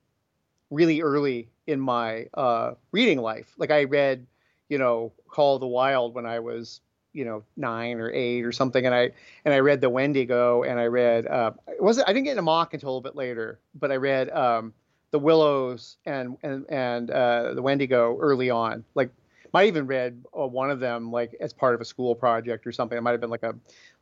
really 0.70 1.00
early 1.00 1.48
in 1.66 1.80
my 1.80 2.26
uh, 2.34 2.72
reading 2.92 3.18
life. 3.18 3.54
Like 3.56 3.70
I 3.70 3.84
read, 3.84 4.26
you 4.68 4.78
know, 4.78 5.12
Call 5.28 5.56
of 5.56 5.60
the 5.60 5.66
Wild 5.66 6.14
when 6.14 6.26
I 6.26 6.40
was, 6.40 6.80
you 7.12 7.24
know, 7.24 7.42
nine 7.56 8.00
or 8.00 8.10
eight 8.10 8.44
or 8.44 8.52
something, 8.52 8.84
and 8.84 8.94
I 8.94 9.10
and 9.44 9.54
I 9.54 9.58
read 9.60 9.80
the 9.80 9.90
Wendigo, 9.90 10.62
and 10.62 10.78
I 10.78 10.86
read 10.86 11.26
uh, 11.26 11.52
it 11.68 11.82
wasn't 11.82 12.08
I 12.08 12.12
didn't 12.12 12.24
get 12.24 12.32
into 12.32 12.42
mock 12.42 12.74
until 12.74 12.88
a 12.88 12.90
little 12.90 13.00
bit 13.00 13.16
later, 13.16 13.58
but 13.74 13.90
I 13.90 13.96
read 13.96 14.30
um, 14.30 14.74
the 15.10 15.18
Willows 15.18 15.96
and 16.04 16.36
and 16.42 16.66
and 16.68 17.10
uh, 17.10 17.54
the 17.54 17.62
Wendigo 17.62 18.18
early 18.20 18.50
on, 18.50 18.84
like 18.94 19.10
might 19.52 19.66
even 19.66 19.86
read 19.86 20.22
uh, 20.38 20.46
one 20.46 20.70
of 20.70 20.80
them 20.80 21.10
like 21.10 21.34
as 21.40 21.52
part 21.52 21.74
of 21.74 21.80
a 21.80 21.84
school 21.84 22.14
project 22.14 22.66
or 22.66 22.72
something. 22.72 22.98
It 22.98 23.00
might 23.00 23.12
have 23.12 23.20
been 23.20 23.30
like 23.30 23.42
a 23.42 23.54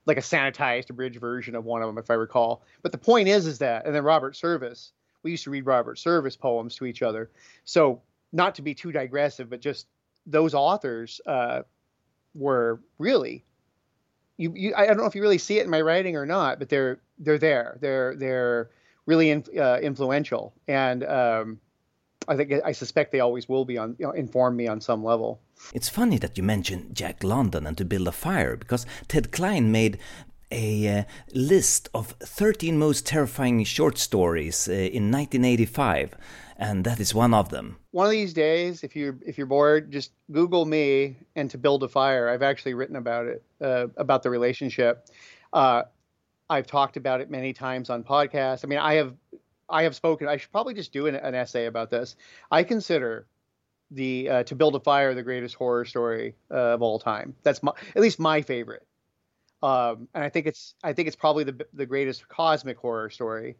like 0.07 0.19
a 0.19 0.23
sanitized 0.23 0.91
abridged 0.91 1.21
version 1.21 1.55
of 1.55 1.65
one 1.65 1.83
of 1.83 1.89
them 1.89 1.99
if 1.99 2.11
I 2.11 2.15
recall. 2.15 2.63
But 2.83 2.93
the 2.93 2.99
point 2.99 3.29
is 3.29 3.47
is 3.47 3.59
that 3.59 3.87
and 3.87 3.95
then 3.95 4.05
Robert 4.05 4.37
Service, 4.37 4.93
we 5.23 5.31
used 5.31 5.45
to 5.45 5.51
read 5.51 5.67
Robert 5.67 5.99
Service 5.99 6.37
poems 6.37 6.75
to 6.77 6.87
each 6.87 7.03
other. 7.03 7.31
So 7.65 8.03
not 8.33 8.55
to 8.57 8.63
be 8.63 8.75
too 8.75 8.93
digressive, 8.93 9.49
but 9.49 9.61
just 9.61 9.87
those 10.27 10.55
authors 10.55 11.21
uh, 11.27 11.63
were 12.35 12.81
really 12.99 13.45
you, 14.39 14.53
you 14.55 14.75
I 14.77 14.87
don't 14.87 14.97
know 14.97 15.07
if 15.07 15.15
you 15.15 15.23
really 15.23 15.39
see 15.39 15.59
it 15.59 15.65
in 15.65 15.71
my 15.71 15.81
writing 15.81 16.17
or 16.17 16.27
not, 16.27 16.59
but 16.59 16.69
they're 16.69 17.01
they're 17.19 17.39
there. 17.39 17.79
They're 17.81 18.17
they're 18.17 18.71
really 19.07 19.31
in, 19.31 19.45
uh, 19.59 19.79
influential 19.81 20.53
and 20.69 21.05
um, 21.05 21.61
I 22.29 22.37
think 22.37 22.53
I 22.65 22.73
suspect 22.73 23.13
they 23.13 23.21
always 23.21 23.49
will 23.49 23.65
be 23.65 23.79
on 23.79 23.97
you 23.99 24.07
know, 24.07 24.13
inform 24.13 24.57
me 24.57 24.67
on 24.67 24.81
some 24.81 25.05
level. 25.05 25.41
It's 25.73 25.89
funny 25.89 26.19
that 26.19 26.37
you 26.37 26.43
mentioned 26.43 26.95
Jack 26.95 27.23
London 27.23 27.67
and 27.67 27.79
To 27.79 27.85
Build 27.85 28.09
a 28.09 28.13
Fire 28.13 28.57
because 28.57 28.87
Ted 29.09 29.31
Klein 29.33 29.71
made 29.71 29.99
a 30.51 30.99
uh, 30.99 31.05
list 31.35 31.89
of 31.95 32.09
13 32.21 32.79
most 32.79 33.07
terrifying 33.07 33.65
short 33.65 33.99
stories 33.99 34.69
uh, 34.69 34.73
in 34.73 35.11
1985 35.11 36.15
and 36.59 36.85
that 36.85 37.01
is 37.01 37.15
one 37.15 37.35
of 37.35 37.51
them. 37.51 37.77
One 37.91 38.07
of 38.07 38.13
these 38.13 38.33
days 38.33 38.83
if 38.83 38.97
you 38.97 39.19
if 39.27 39.39
you're 39.39 39.47
bored 39.47 39.91
just 39.91 40.13
google 40.31 40.65
me 40.65 41.17
and 41.35 41.51
To 41.51 41.59
Build 41.59 41.83
a 41.83 41.89
Fire. 41.89 42.29
I've 42.29 42.43
actually 42.43 42.75
written 42.75 42.97
about 42.97 43.27
it 43.27 43.43
uh, 43.61 43.87
about 43.97 44.23
the 44.23 44.31
relationship. 44.31 45.09
I've 46.49 46.67
talked 46.67 46.97
about 46.97 47.21
it 47.21 47.31
many 47.31 47.53
times 47.53 47.91
on 47.91 48.05
podcasts. 48.05 48.65
I 48.65 48.69
mean, 48.69 48.79
I 48.79 48.95
have 48.95 49.15
I 49.69 49.83
have 49.83 49.97
spoken. 49.97 50.29
I 50.29 50.37
should 50.37 50.53
probably 50.53 50.75
just 50.75 50.93
do 50.93 51.07
an, 51.07 51.17
an 51.17 51.35
essay 51.35 51.67
about 51.67 51.91
this. 51.91 52.17
I 52.51 52.63
consider 52.63 53.27
the 53.91 54.29
uh, 54.29 54.43
to 54.45 54.55
build 54.55 54.75
a 54.77 54.81
fire 54.81 55.15
the 55.15 55.23
greatest 55.23 55.55
horror 55.55 55.85
story 55.85 56.35
uh, 56.51 56.75
of 56.75 56.83
all 56.83 56.99
time. 56.99 57.35
That's 57.43 57.63
my, 57.63 57.73
at 57.95 58.03
least 58.03 58.19
my 58.19 58.43
favorite. 58.43 58.87
Um, 59.63 60.09
and 60.15 60.23
I 60.23 60.29
think 60.29 60.47
it's 60.47 60.75
I 60.85 60.93
think 60.93 61.09
it's 61.09 61.17
probably 61.17 61.45
the 61.45 61.67
the 61.73 61.87
greatest 61.87 62.29
cosmic 62.29 62.79
horror 62.79 63.11
story 63.11 63.57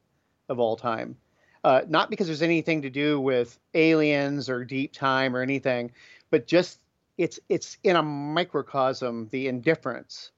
of 0.49 0.59
all 0.61 0.77
time. 0.77 1.17
Uh, 1.65 1.83
not 1.89 2.11
because 2.11 2.29
there's 2.29 2.43
anything 2.43 2.83
to 2.83 2.91
do 2.91 3.21
with 3.21 3.59
aliens 3.75 4.49
or 4.49 4.65
deep 4.65 4.93
time 4.93 5.35
or 5.35 5.43
anything, 5.43 5.91
but 6.31 6.47
just 6.47 6.79
it's 7.19 7.41
it's 7.49 7.79
in 7.83 7.97
a 7.97 8.03
microcosm 8.03 9.29
the 9.33 9.49
indifference 9.49 10.31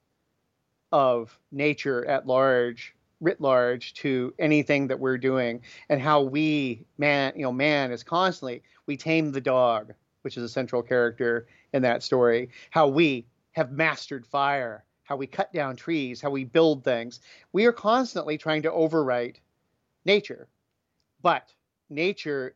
of 0.93 1.39
nature 1.53 2.07
at 2.07 2.27
large 2.27 2.95
writ 3.21 3.41
large 3.41 3.95
to 3.95 4.33
anything 4.39 4.87
that 4.87 5.01
we're 5.01 5.19
doing 5.19 5.61
and 5.89 6.01
how 6.01 6.23
we 6.23 6.85
man 6.99 7.33
you 7.35 7.43
know 7.43 7.53
man 7.53 7.91
is 7.91 8.05
constantly 8.05 8.63
we 8.87 8.97
tame 8.97 9.33
the 9.33 9.41
dog 9.41 9.93
which 10.23 10.37
is 10.37 10.43
a 10.43 10.49
central 10.49 10.83
character 10.83 11.47
in 11.73 11.83
that 11.83 12.03
story. 12.03 12.51
How 12.71 12.89
we 12.89 13.27
have 13.53 13.73
mastered 13.73 14.27
fire 14.27 14.85
how 15.05 15.17
we 15.17 15.27
cut 15.27 15.51
down 15.55 15.75
trees 15.75 16.21
how 16.21 16.29
we 16.29 16.45
build 16.45 16.85
things. 16.85 17.21
We 17.53 17.65
are 17.65 17.73
constantly 17.73 18.37
trying 18.37 18.61
to 18.63 18.71
overwrite 18.71 19.37
nature. 20.05 20.49
But 21.23 21.55
nature 21.89 22.55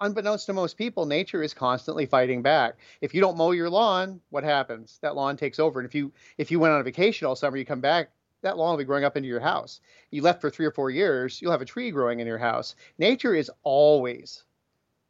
unbeknownst 0.00 0.46
to 0.46 0.52
most 0.52 0.76
people 0.76 1.06
nature 1.06 1.42
is 1.42 1.54
constantly 1.54 2.06
fighting 2.06 2.42
back 2.42 2.76
if 3.00 3.14
you 3.14 3.20
don't 3.20 3.36
mow 3.36 3.50
your 3.50 3.70
lawn 3.70 4.20
what 4.30 4.44
happens 4.44 4.98
that 5.02 5.16
lawn 5.16 5.36
takes 5.36 5.58
over 5.58 5.80
and 5.80 5.86
if 5.88 5.94
you 5.94 6.12
if 6.38 6.50
you 6.50 6.58
went 6.58 6.72
on 6.72 6.80
a 6.80 6.84
vacation 6.84 7.26
all 7.26 7.36
summer 7.36 7.56
you 7.56 7.64
come 7.64 7.80
back 7.80 8.10
that 8.42 8.56
lawn 8.56 8.70
will 8.70 8.78
be 8.78 8.84
growing 8.84 9.04
up 9.04 9.16
into 9.16 9.28
your 9.28 9.40
house. 9.40 9.80
You 10.10 10.22
left 10.22 10.40
for 10.40 10.50
three 10.50 10.66
or 10.66 10.70
four 10.70 10.90
years, 10.90 11.40
you'll 11.40 11.52
have 11.52 11.62
a 11.62 11.66
tree 11.66 11.90
growing 11.90 12.20
in 12.20 12.26
your 12.26 12.38
house. 12.38 12.74
Nature 12.98 13.34
is 13.34 13.50
always 13.62 14.44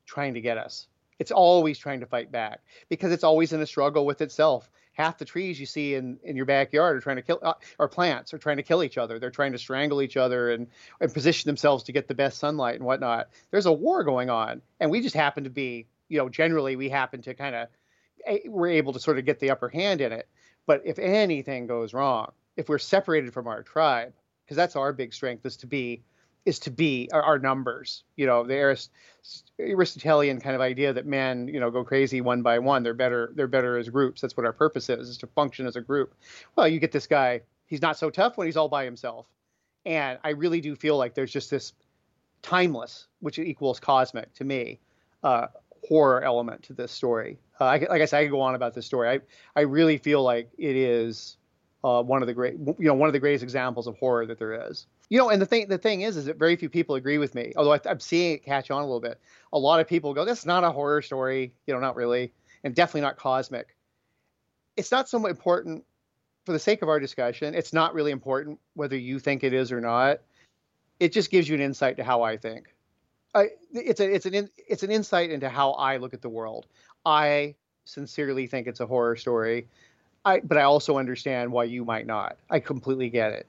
trying 0.07 0.35
to 0.35 0.41
get 0.41 0.59
us. 0.59 0.89
It's 1.19 1.31
always 1.31 1.79
trying 1.79 2.01
to 2.01 2.07
fight 2.07 2.33
back 2.33 2.61
because 2.89 3.13
it's 3.13 3.25
always 3.25 3.53
in 3.53 3.61
a 3.61 3.67
struggle 3.67 4.07
with 4.07 4.23
itself. 4.23 4.71
Half 5.01 5.17
the 5.17 5.25
trees 5.25 5.59
you 5.59 5.65
see 5.65 5.95
in, 5.95 6.19
in 6.23 6.37
your 6.37 6.45
backyard 6.45 6.95
are 6.95 7.01
trying 7.01 7.17
to 7.17 7.23
kill, 7.23 7.39
uh, 7.43 7.55
or 7.79 7.89
plants 7.89 8.35
are 8.35 8.39
trying 8.39 8.59
to 8.59 8.63
kill 8.63 8.85
each 8.85 8.99
other. 8.99 9.19
They're 9.19 9.31
trying 9.31 9.53
to 9.53 9.59
strangle 9.59 10.03
each 10.03 10.19
other 10.19 10.51
and, 10.51 10.67
and 11.01 11.15
position 11.15 11.49
themselves 11.49 11.85
to 11.85 11.93
get 11.93 12.07
the 12.07 12.15
best 12.15 12.39
sunlight 12.39 12.75
and 12.75 12.85
whatnot. 12.85 13.31
There's 13.51 13.65
a 13.65 13.73
war 13.73 14.05
going 14.05 14.29
on, 14.29 14.61
and 14.79 14.91
we 14.91 15.01
just 15.01 15.15
happen 15.15 15.45
to 15.45 15.51
be, 15.51 15.87
you 16.11 16.19
know, 16.19 16.29
generally 16.29 16.77
we 16.77 16.91
happen 16.91 17.23
to 17.23 17.33
kind 17.33 17.55
of, 17.55 17.69
we're 18.45 18.69
able 18.69 18.93
to 18.93 19.01
sort 19.01 19.19
of 19.19 19.25
get 19.25 19.41
the 19.41 19.51
upper 19.51 19.71
hand 19.71 20.03
in 20.03 20.13
it. 20.13 20.29
But 20.67 20.83
if 20.85 20.99
anything 20.99 21.67
goes 21.67 21.95
wrong, 21.95 22.33
if 22.59 22.69
we're 22.69 22.79
separated 22.79 23.33
from 23.33 23.49
our 23.49 23.63
tribe, 23.63 24.13
because 24.45 24.57
that's 24.59 24.77
our 24.77 24.93
big 24.93 25.15
strength 25.15 25.47
is 25.47 25.57
to 25.57 25.67
be 25.67 26.03
is 26.45 26.59
to 26.61 26.71
be 26.71 27.09
our, 27.13 27.23
our 27.23 27.39
numbers. 27.39 28.05
You 28.17 28.27
know, 28.27 28.45
the 28.45 28.55
Arist- 28.55 28.91
Aristotelian 29.59 30.41
kind 30.41 30.55
of 30.55 30.61
idea 30.61 30.93
that 30.93 31.07
men, 31.07 31.49
you 31.49 31.61
know, 31.61 31.71
go 31.71 31.85
crazy 31.85 32.21
one 32.21 32.43
by 32.43 32.59
one. 32.59 32.83
They're 32.83 32.95
better. 32.95 33.33
They're 33.35 33.47
better 33.47 33.79
as 33.79 33.89
groups. 33.89 34.21
That's 34.21 34.37
what 34.37 34.47
our 34.47 34.53
purpose 34.53 34.89
is: 34.89 35.09
is 35.09 35.19
to 35.19 35.27
function 35.27 35.67
as 35.67 35.77
a 35.77 35.81
group. 35.81 36.15
Well, 36.57 36.69
you 36.69 36.81
get 36.81 36.93
this 36.93 37.07
guy. 37.07 37.43
He's 37.67 37.83
not 37.83 37.97
so 37.97 38.11
tough 38.11 38.37
when 38.37 38.47
he's 38.47 38.57
all 38.57 38.69
by 38.69 38.85
himself, 38.85 39.27
and 39.87 40.19
I 40.25 40.31
really 40.31 40.61
do 40.61 40.75
feel 40.75 40.97
like 40.97 41.15
there's 41.15 41.33
just 41.33 41.51
this 41.51 41.73
timeless, 42.43 43.07
which 43.21 43.39
equals 43.39 43.79
cosmic 43.79 44.33
to 44.35 44.45
me, 44.45 44.81
uh, 45.23 45.49
horror 45.89 46.23
element 46.23 46.63
to 46.65 46.73
this 46.73 46.91
story. 46.91 47.39
Uh, 47.61 47.65
I, 47.65 47.79
like 47.79 48.03
I 48.03 48.07
said, 48.07 48.19
I 48.21 48.25
could 48.25 48.33
go 48.33 48.41
on 48.41 48.55
about 48.55 48.75
this 48.75 48.87
story. 48.87 49.09
I 49.09 49.21
I 49.55 49.63
really 49.63 49.99
feel 49.99 50.23
like 50.23 50.51
it 50.59 50.75
is 50.75 51.37
uh, 51.85 52.03
one 52.03 52.23
of 52.23 52.27
the 52.27 52.35
great, 52.35 52.55
you 52.55 52.75
know, 52.79 52.95
one 52.95 53.09
of 53.09 53.13
the 53.13 53.21
greatest 53.21 53.43
examples 53.43 53.87
of 53.87 53.97
horror 53.99 54.27
that 54.27 54.39
there 54.39 54.69
is. 54.71 54.87
You 55.11 55.19
know, 55.19 55.29
and 55.29 55.43
the 55.43 55.47
thing, 55.47 55.67
the 55.69 55.77
thing 55.77 56.03
is, 56.03 56.17
is 56.17 56.27
that 56.27 56.39
very 56.39 56.55
few 56.57 56.71
people 56.71 56.95
agree 56.95 57.19
with 57.19 57.35
me. 57.35 57.53
Although 57.57 57.73
I, 57.73 57.81
am 57.85 57.99
seeing 57.99 58.35
it 58.35 58.45
catch 58.45 58.71
on 58.71 58.81
a 58.81 58.87
little 58.87 59.01
bit. 59.01 59.21
A 59.53 59.59
lot 59.59 59.81
of 59.81 59.89
people 59.89 60.15
go, 60.15 60.25
"This 60.25 60.39
is 60.39 60.47
not 60.47 60.63
a 60.63 60.71
horror 60.71 61.03
story," 61.03 61.53
you 61.67 61.75
know, 61.75 61.81
not 61.81 61.97
really, 61.97 62.33
and 62.63 62.75
definitely 62.75 63.03
not 63.03 63.17
cosmic. 63.17 63.77
It's 64.77 64.93
not 64.93 65.09
so 65.09 65.27
important 65.27 65.85
for 66.47 66.53
the 66.53 66.61
sake 66.61 66.81
of 66.83 66.89
our 66.89 67.01
discussion. 67.01 67.55
It's 67.55 67.73
not 67.73 67.93
really 67.93 68.13
important 68.13 68.61
whether 68.75 68.97
you 68.97 69.19
think 69.19 69.43
it 69.43 69.53
is 69.53 69.73
or 69.73 69.81
not. 69.81 70.21
It 71.01 71.13
just 71.13 71.31
gives 71.31 71.49
you 71.49 71.57
an 71.57 71.61
insight 71.61 71.97
to 71.97 72.05
how 72.05 72.23
I 72.23 72.37
think. 72.37 72.73
I, 73.35 73.49
it's 73.73 74.01
a, 74.01 74.15
it's 74.15 74.27
an, 74.27 74.35
in, 74.35 74.51
it's 74.57 74.85
an 74.85 74.91
insight 74.91 75.31
into 75.31 75.49
how 75.49 75.73
I 75.73 75.97
look 75.97 76.15
at 76.15 76.23
the 76.23 76.29
world. 76.29 76.67
I 77.05 77.57
sincerely 77.85 78.47
think 78.47 78.69
it's 78.69 78.81
a 78.81 78.87
horror 78.87 79.17
story 79.17 79.67
I 80.25 80.41
but 80.41 80.59
I 80.59 80.63
also 80.63 80.99
understand 80.99 81.51
why 81.53 81.65
you 81.65 81.85
might 81.85 82.07
not. 82.07 82.37
I 82.51 82.61
completely 82.61 83.09
get 83.09 83.33
it. 83.33 83.47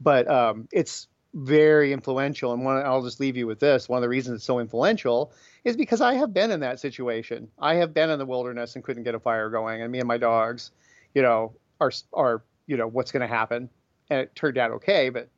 But 0.00 0.28
um, 0.30 0.68
it's 0.72 1.08
very 1.34 1.92
influential, 1.92 2.52
and 2.52 2.64
one 2.64 2.76
I'll 2.84 3.02
just 3.02 3.20
leave 3.20 3.36
you 3.36 3.46
with 3.46 3.60
this. 3.60 3.88
One 3.88 3.98
of 3.98 4.02
the 4.02 4.08
reasons 4.08 4.36
it's 4.36 4.44
so 4.44 4.58
influential 4.58 5.32
is 5.64 5.76
because 5.76 6.00
I 6.00 6.14
have 6.14 6.32
been 6.32 6.50
in 6.50 6.60
that 6.60 6.80
situation. 6.80 7.48
I 7.58 7.74
have 7.74 7.94
been 7.94 8.10
in 8.10 8.18
the 8.18 8.26
wilderness 8.26 8.74
and 8.74 8.84
couldn't 8.84 9.04
get 9.04 9.14
a 9.14 9.20
fire 9.20 9.50
going, 9.50 9.82
and 9.82 9.92
me 9.92 9.98
and 9.98 10.08
my 10.08 10.18
dogs, 10.18 10.72
you 11.14 11.22
know, 11.22 11.52
are 11.80 11.92
are 12.12 12.42
you 12.66 12.76
know 12.76 12.88
what's 12.88 13.12
going 13.12 13.20
to 13.20 13.32
happen, 13.32 13.68
and 14.10 14.20
it 14.20 14.34
turned 14.34 14.58
out 14.58 14.70
okay. 14.72 15.10
But 15.10 15.28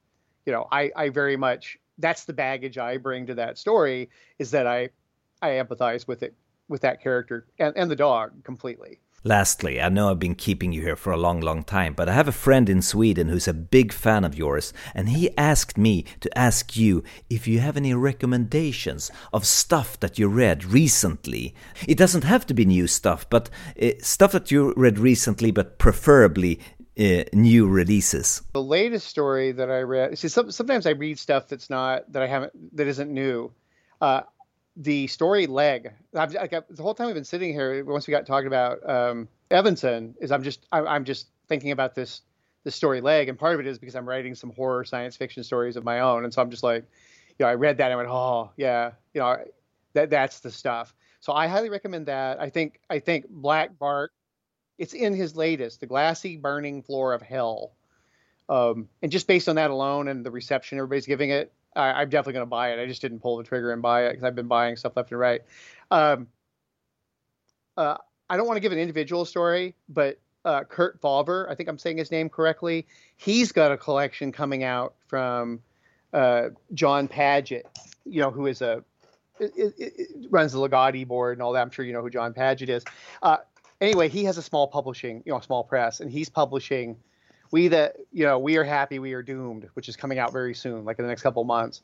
you 0.47 0.53
know, 0.53 0.67
I 0.73 0.91
I 0.97 1.09
very 1.11 1.37
much 1.37 1.79
that's 1.99 2.25
the 2.25 2.33
baggage 2.33 2.79
I 2.79 2.97
bring 2.97 3.27
to 3.27 3.35
that 3.35 3.59
story 3.59 4.11
is 4.39 4.51
that 4.53 4.67
I 4.67 4.91
I 5.43 5.51
empathize 5.51 6.07
with 6.07 6.23
it 6.23 6.35
with 6.69 6.81
that 6.83 7.03
character 7.03 7.47
and, 7.59 7.77
and 7.77 7.91
the 7.91 7.97
dog 7.97 8.45
completely. 8.45 8.99
Lastly, 9.25 9.81
I 9.81 9.89
know 9.89 10.11
I've 10.11 10.19
been 10.19 10.35
keeping 10.35 10.73
you 10.73 10.83
here 10.83 10.97
for 10.97 11.13
a 11.13 11.17
long, 11.17 11.41
long 11.41 11.63
time, 11.63 11.95
but 11.95 12.09
I 12.09 12.13
have 12.13 12.27
a 12.27 12.33
friend 12.33 12.69
in 12.69 12.83
Sweden 12.83 13.29
who's 13.29 13.47
a 13.47 13.55
big 13.55 13.93
fan 13.93 14.25
of 14.25 14.37
yours, 14.37 14.73
and 14.97 15.11
he 15.11 15.37
asked 15.39 15.79
me 15.79 16.05
to 16.21 16.39
ask 16.39 16.77
you 16.77 17.05
if 17.31 17.47
you 17.47 17.61
have 17.61 17.77
any 17.77 17.95
recommendations 17.95 19.13
of 19.33 19.47
stuff 19.47 20.01
that 20.01 20.19
you 20.19 20.27
read 20.27 20.65
recently. 20.65 21.55
It 21.87 21.97
doesn't 21.99 22.25
have 22.25 22.47
to 22.47 22.55
be 22.55 22.65
new 22.65 22.89
stuff, 22.89 23.31
but 23.31 23.49
uh, 23.81 23.91
stuff 24.01 24.33
that 24.33 24.51
you 24.51 24.75
read 24.77 24.99
recently, 24.99 25.53
but 25.53 25.79
preferably 25.79 26.59
uh, 26.99 27.23
new 27.33 27.69
releases? 27.69 28.43
The 28.53 28.63
latest 28.63 29.07
story 29.07 29.53
that 29.53 29.71
I 29.71 29.83
read. 29.83 30.19
See, 30.19 30.29
some, 30.29 30.51
sometimes 30.51 30.85
I 30.85 30.91
read 30.91 31.19
stuff 31.19 31.47
that's 31.47 31.71
not 31.71 32.11
that 32.13 32.23
I 32.23 32.27
haven't 32.27 32.77
that 32.77 32.89
isn't 32.89 33.11
new. 33.11 33.53
Uh, 34.01 34.23
the 34.77 35.07
story 35.07 35.47
leg. 35.47 35.93
I've, 36.15 36.37
I 36.37 36.47
got, 36.47 36.69
the 36.69 36.83
whole 36.83 36.95
time 36.95 37.07
we've 37.07 37.15
been 37.15 37.25
sitting 37.25 37.53
here. 37.53 37.85
Once 37.85 38.07
we 38.07 38.13
got 38.13 38.27
talking 38.27 38.47
about 38.47 38.89
um, 38.89 39.29
Evenson, 39.51 40.15
is 40.21 40.33
I'm 40.33 40.43
just 40.43 40.67
I, 40.73 40.81
I'm 40.81 41.05
just 41.05 41.29
thinking 41.49 41.71
about 41.71 41.95
this 41.95 42.23
this 42.65 42.75
story 42.75 43.01
leg, 43.01 43.29
and 43.29 43.39
part 43.39 43.55
of 43.55 43.61
it 43.61 43.67
is 43.67 43.79
because 43.79 43.97
I'm 43.97 44.09
writing 44.09 44.35
some 44.35 44.51
horror 44.51 44.85
science 44.85 45.17
fiction 45.17 45.43
stories 45.43 45.77
of 45.77 45.85
my 45.85 46.01
own, 46.01 46.25
and 46.25 46.33
so 46.33 46.41
I'm 46.43 46.51
just 46.51 46.63
like, 46.63 46.85
you 47.39 47.45
know, 47.45 47.49
I 47.49 47.55
read 47.55 47.79
that 47.79 47.87
and 47.87 47.95
I 47.95 47.97
went, 47.97 48.09
oh 48.09 48.51
yeah, 48.57 48.93
you 49.15 49.21
know, 49.21 49.39
that 49.95 50.11
that's 50.11 50.41
the 50.41 50.51
stuff. 50.51 50.95
So 51.21 51.33
I 51.33 51.47
highly 51.47 51.71
recommend 51.71 52.07
that. 52.07 52.41
I 52.41 52.51
think 52.51 52.81
I 52.89 52.99
think 52.99 53.29
Black 53.29 53.79
Bark 53.79 54.13
it's 54.79 54.95
in 54.95 55.15
his 55.15 55.37
latest, 55.37 55.79
The 55.81 55.87
Glassy 55.87 56.37
Burning 56.37 56.83
Floor 56.83 57.13
of 57.13 57.23
Hell. 57.23 57.73
Um, 58.49 58.89
and 59.01 59.13
just 59.13 59.29
based 59.29 59.49
on 59.49 59.57
that 59.57 59.71
alone 59.71 60.09
and 60.09 60.27
the 60.27 60.31
reception 60.31 60.79
everybody's 60.79 61.07
giving 61.07 61.31
it, 61.31 61.53
I, 61.75 62.03
am 62.03 62.11
definitely 62.11 62.35
going 62.35 62.47
to 62.47 62.51
buy 62.51 62.73
it. 62.73 62.81
I 62.81 62.87
just 62.87 63.01
didn't 63.01 63.21
pull 63.21 63.37
the 63.37 63.45
trigger 63.45 63.73
and 63.73 63.81
buy 63.81 64.07
it 64.07 64.11
because 64.11 64.25
I've 64.25 64.35
been 64.35 64.49
buying 64.49 64.77
stuff 64.77 64.97
left 64.97 65.11
and 65.11 65.21
right. 65.21 65.41
Um, 65.91 66.29
uh, 67.77 67.97
I 68.29 68.37
don't 68.37 68.47
want 68.47 68.57
to 68.57 68.61
give 68.61 68.73
an 68.73 68.79
individual 68.79 69.25
story, 69.25 69.75
but 69.89 70.19
uh, 70.45 70.65
Kurt 70.65 71.01
Fawver, 71.01 71.49
I 71.51 71.55
think 71.55 71.69
I'm 71.69 71.79
saying 71.79 71.99
his 71.99 72.11
name 72.11 72.29
correctly. 72.29 72.87
He's 73.17 73.53
got 73.53 73.73
a 73.73 73.77
collection 73.77 74.33
coming 74.33 74.65
out 74.65 74.95
from 75.07 75.61
uh, 76.13 76.49
Jon 76.75 77.09
Padgett, 77.09 77.63
you 78.05 78.21
know, 78.21 78.31
who 78.31 78.47
is 78.47 78.63
a 78.63 78.85
it, 79.41 79.53
it, 79.57 79.75
it 79.79 80.09
runs 80.31 80.53
the 80.53 80.59
Ligotti 80.59 81.07
board 81.07 81.37
and 81.37 81.43
all 81.43 81.53
that. 81.53 81.63
I'm 81.63 81.71
sure 81.71 81.85
you 81.85 81.93
know 81.93 82.03
who 82.03 82.11
Jon 82.11 82.35
Padgett 82.35 82.69
is. 82.69 82.85
Uh, 83.23 83.39
anyway, 83.81 84.09
he 84.09 84.25
has 84.25 84.39
a 84.39 84.43
small 84.43 84.69
publishing, 84.69 85.23
you 85.25 85.33
know, 85.33 85.41
small 85.41 85.65
press, 85.65 86.01
and 86.01 86.11
he's 86.11 86.29
publishing 86.29 86.97
we 87.53 87.69
that 87.69 87.97
you 88.13 88.25
know 88.25 88.41
we 88.41 88.57
are 88.57 88.65
happy 88.65 88.99
we 88.99 89.13
are 89.13 89.23
doomed, 89.23 89.69
which 89.75 89.89
is 89.89 89.95
coming 89.95 90.19
out 90.19 90.33
very 90.33 90.55
soon, 90.55 90.85
like 90.85 90.99
in 90.99 91.05
the 91.05 91.09
next 91.09 91.23
couple 91.23 91.45
months. 91.45 91.83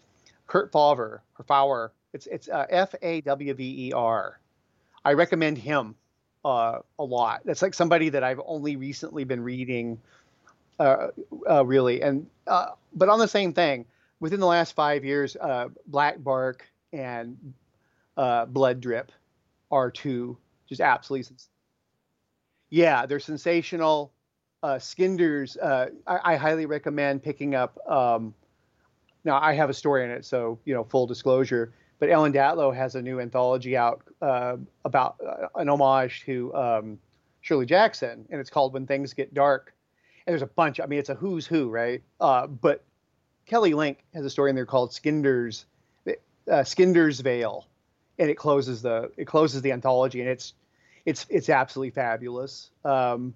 Kurt 0.49 0.73
Fawver 0.73 1.23
or 1.39 1.45
Fowler, 1.45 1.93
it's 2.13 2.27
it's 2.27 2.49
uh, 2.49 2.67
F 2.69 2.95
A 3.03 3.21
W 3.21 3.55
V 3.55 3.89
E 3.89 3.93
R. 3.93 4.41
I 5.05 5.13
recommend 5.13 5.59
him 5.59 5.95
uh, 6.45 6.81
a 6.99 7.05
lot. 7.05 7.43
That's 7.45 7.63
like 7.63 7.75
somebody 7.75 8.09
that 8.09 8.25
I've 8.25 8.41
only 8.45 8.77
recently 8.77 9.25
been 9.25 9.43
reading, 9.43 10.01
uh, 10.81 11.09
uh 11.49 11.65
really. 11.65 12.03
And 12.03 12.27
uh, 12.47 12.71
but 12.95 13.09
on 13.11 13.19
the 13.19 13.29
same 13.29 13.53
thing, 13.53 13.85
within 14.21 14.41
the 14.41 14.47
last 14.47 14.75
five 14.75 15.05
years, 15.05 15.37
uh, 15.37 15.69
Black 15.87 16.23
Bark 16.25 16.67
and 16.93 17.37
Blood 18.17 18.81
Drip 18.81 19.13
are 19.71 19.91
two 19.91 20.39
just 20.67 20.81
absolutely 20.81 21.37
yeah, 22.71 23.07
they're 23.07 23.21
sensational. 23.21 24.13
Uh, 24.63 24.75
Skinders, 24.75 25.57
uh, 25.63 25.87
I, 26.07 26.33
I, 26.33 26.37
highly 26.37 26.67
recommend 26.67 27.23
picking 27.23 27.55
up. 27.55 27.79
Um, 27.89 28.35
now, 29.25 29.41
I 29.41 29.53
have 29.53 29.71
a 29.71 29.75
story 29.75 30.05
in 30.05 30.11
it, 30.11 30.25
so 30.25 30.59
you 30.65 30.75
know, 30.75 30.83
full 30.83 31.07
disclosure. 31.07 31.73
But 32.01 32.11
Ellen 32.11 32.33
Datlow 32.33 32.75
has 32.75 32.95
a 32.95 33.03
new 33.03 33.21
anthology 33.21 33.77
out 33.77 34.03
uh, 34.21 34.57
about 34.85 35.17
uh, 35.25 35.47
an 35.57 35.69
homage 35.69 36.23
to 36.25 36.55
um, 36.55 36.99
Shirley 37.41 37.67
Jackson, 37.67 38.25
and 38.31 38.41
it's 38.41 38.51
called 38.51 38.73
"When 38.73 38.87
Things 38.87 39.13
Get 39.15 39.33
Dark." 39.33 39.75
And 40.27 40.33
there's 40.33 40.43
a 40.43 40.47
bunch. 40.47 40.81
I 40.81 40.87
mean, 40.87 40.99
it's 40.99 41.09
a 41.09 41.15
who's 41.15 41.47
who, 41.47 41.71
right? 41.71 42.03
Uh, 42.21 42.47
but 42.47 42.85
Kelly 43.47 43.75
Link 43.75 44.05
has 44.13 44.25
a 44.25 44.31
story 44.31 44.51
in 44.51 44.57
there 44.57 44.67
called 44.67 44.91
Skinders, 44.91 45.65
uh, 46.51 46.65
Skinder's 46.65 47.21
Veil, 47.21 47.67
and 48.19 48.29
it 48.31 48.37
closes 48.37 48.83
the 48.83 49.11
it 49.17 49.27
closes 49.27 49.63
the 49.63 49.73
anthology, 49.73 50.21
and 50.21 50.29
it's 50.29 50.55
it's 51.05 51.27
it's 51.31 51.49
absolutely 51.49 51.91
fabulous. 51.91 52.71
Um, 52.85 53.35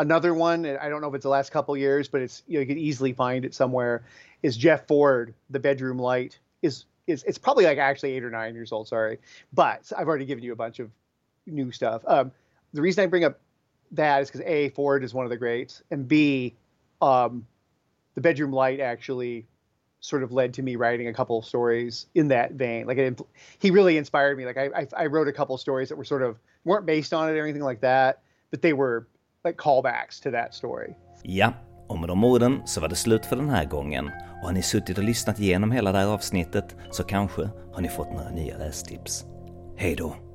another 0.00 0.32
one, 0.32 0.64
I 0.66 0.88
don't 0.88 1.02
know 1.02 1.08
if 1.08 1.14
it's 1.14 1.22
the 1.22 1.28
last 1.28 1.52
couple 1.52 1.76
years, 1.76 2.08
but 2.08 2.22
it's 2.22 2.42
you 2.48 2.54
know 2.54 2.60
you 2.60 2.66
could 2.66 2.78
easily 2.78 3.12
find 3.12 3.44
it 3.44 3.54
somewhere. 3.54 4.02
Is 4.42 4.56
Jeff 4.56 4.86
Ford, 4.88 5.34
The 5.50 5.60
Bedroom 5.60 5.98
Light? 5.98 6.38
Is 6.62 6.86
is 7.06 7.22
it's 7.24 7.38
probably 7.38 7.64
like 7.64 7.78
actually 7.78 8.12
eight 8.12 8.24
or 8.24 8.30
nine 8.30 8.54
years 8.54 8.72
old. 8.72 8.88
Sorry, 8.88 9.18
but 9.52 9.92
I've 9.96 10.08
already 10.08 10.24
given 10.24 10.42
you 10.42 10.52
a 10.52 10.56
bunch 10.56 10.80
of 10.80 10.90
new 11.46 11.70
stuff. 11.70 12.02
Um, 12.06 12.32
the 12.72 12.82
reason 12.82 13.04
I 13.04 13.06
bring 13.06 13.24
up 13.24 13.38
that 13.92 14.22
is 14.22 14.28
because 14.28 14.46
a 14.46 14.70
Ford 14.70 15.04
is 15.04 15.14
one 15.14 15.26
of 15.26 15.30
the 15.30 15.36
greats, 15.36 15.82
and 15.90 16.08
b 16.08 16.56
um, 17.02 17.46
The 18.14 18.20
Bedroom 18.22 18.52
Light 18.52 18.80
actually 18.80 19.46
sort 20.02 20.22
of 20.22 20.32
led 20.32 20.54
to 20.54 20.62
me 20.62 20.76
writing 20.76 21.08
a 21.08 21.12
couple 21.12 21.38
of 21.38 21.44
stories 21.44 22.06
in 22.14 22.28
that 22.28 22.52
vein. 22.52 22.86
Like 22.86 22.96
it, 22.96 23.20
he 23.58 23.70
really 23.70 23.98
inspired 23.98 24.38
me. 24.38 24.46
Like 24.46 24.56
I, 24.56 24.70
I, 24.74 24.86
I 24.96 25.06
wrote 25.06 25.28
a 25.28 25.32
couple 25.32 25.54
of 25.54 25.60
stories 25.60 25.90
that 25.90 25.96
were 25.96 26.06
sort 26.06 26.22
of 26.22 26.38
weren't 26.64 26.86
based 26.86 27.12
on 27.12 27.28
it 27.28 27.32
or 27.36 27.44
anything 27.44 27.62
like 27.62 27.82
that, 27.82 28.22
but 28.50 28.62
they 28.62 28.72
were 28.72 29.06
like 29.44 29.58
callbacks 29.58 30.20
to 30.20 30.30
that 30.30 30.54
story. 30.54 30.94
Ja, 31.22 31.52
och 31.88 31.98
med 31.98 32.08
de 32.08 32.24
orden 32.24 32.62
så 32.64 32.80
var 32.80 32.88
det 32.88 32.96
slut 32.96 33.26
för 33.26 33.36
den 33.36 33.50
här 33.50 33.64
gången. 33.64 34.10
Och 34.40 34.46
har 34.46 34.52
ni 34.52 34.62
suttit 34.62 34.98
och 34.98 35.04
lyssnat 35.04 35.40
igenom 35.40 35.70
hela 35.70 35.92
det 35.92 35.98
här 35.98 36.06
avsnittet 36.06 36.76
så 36.90 37.04
kanske 37.04 37.48
har 37.72 37.80
ni 37.80 37.88
fått 37.88 38.12
några 38.12 38.30
nya 38.30 38.58
lästips. 38.58 39.24
Hej 39.76 39.94
då! 39.96 40.29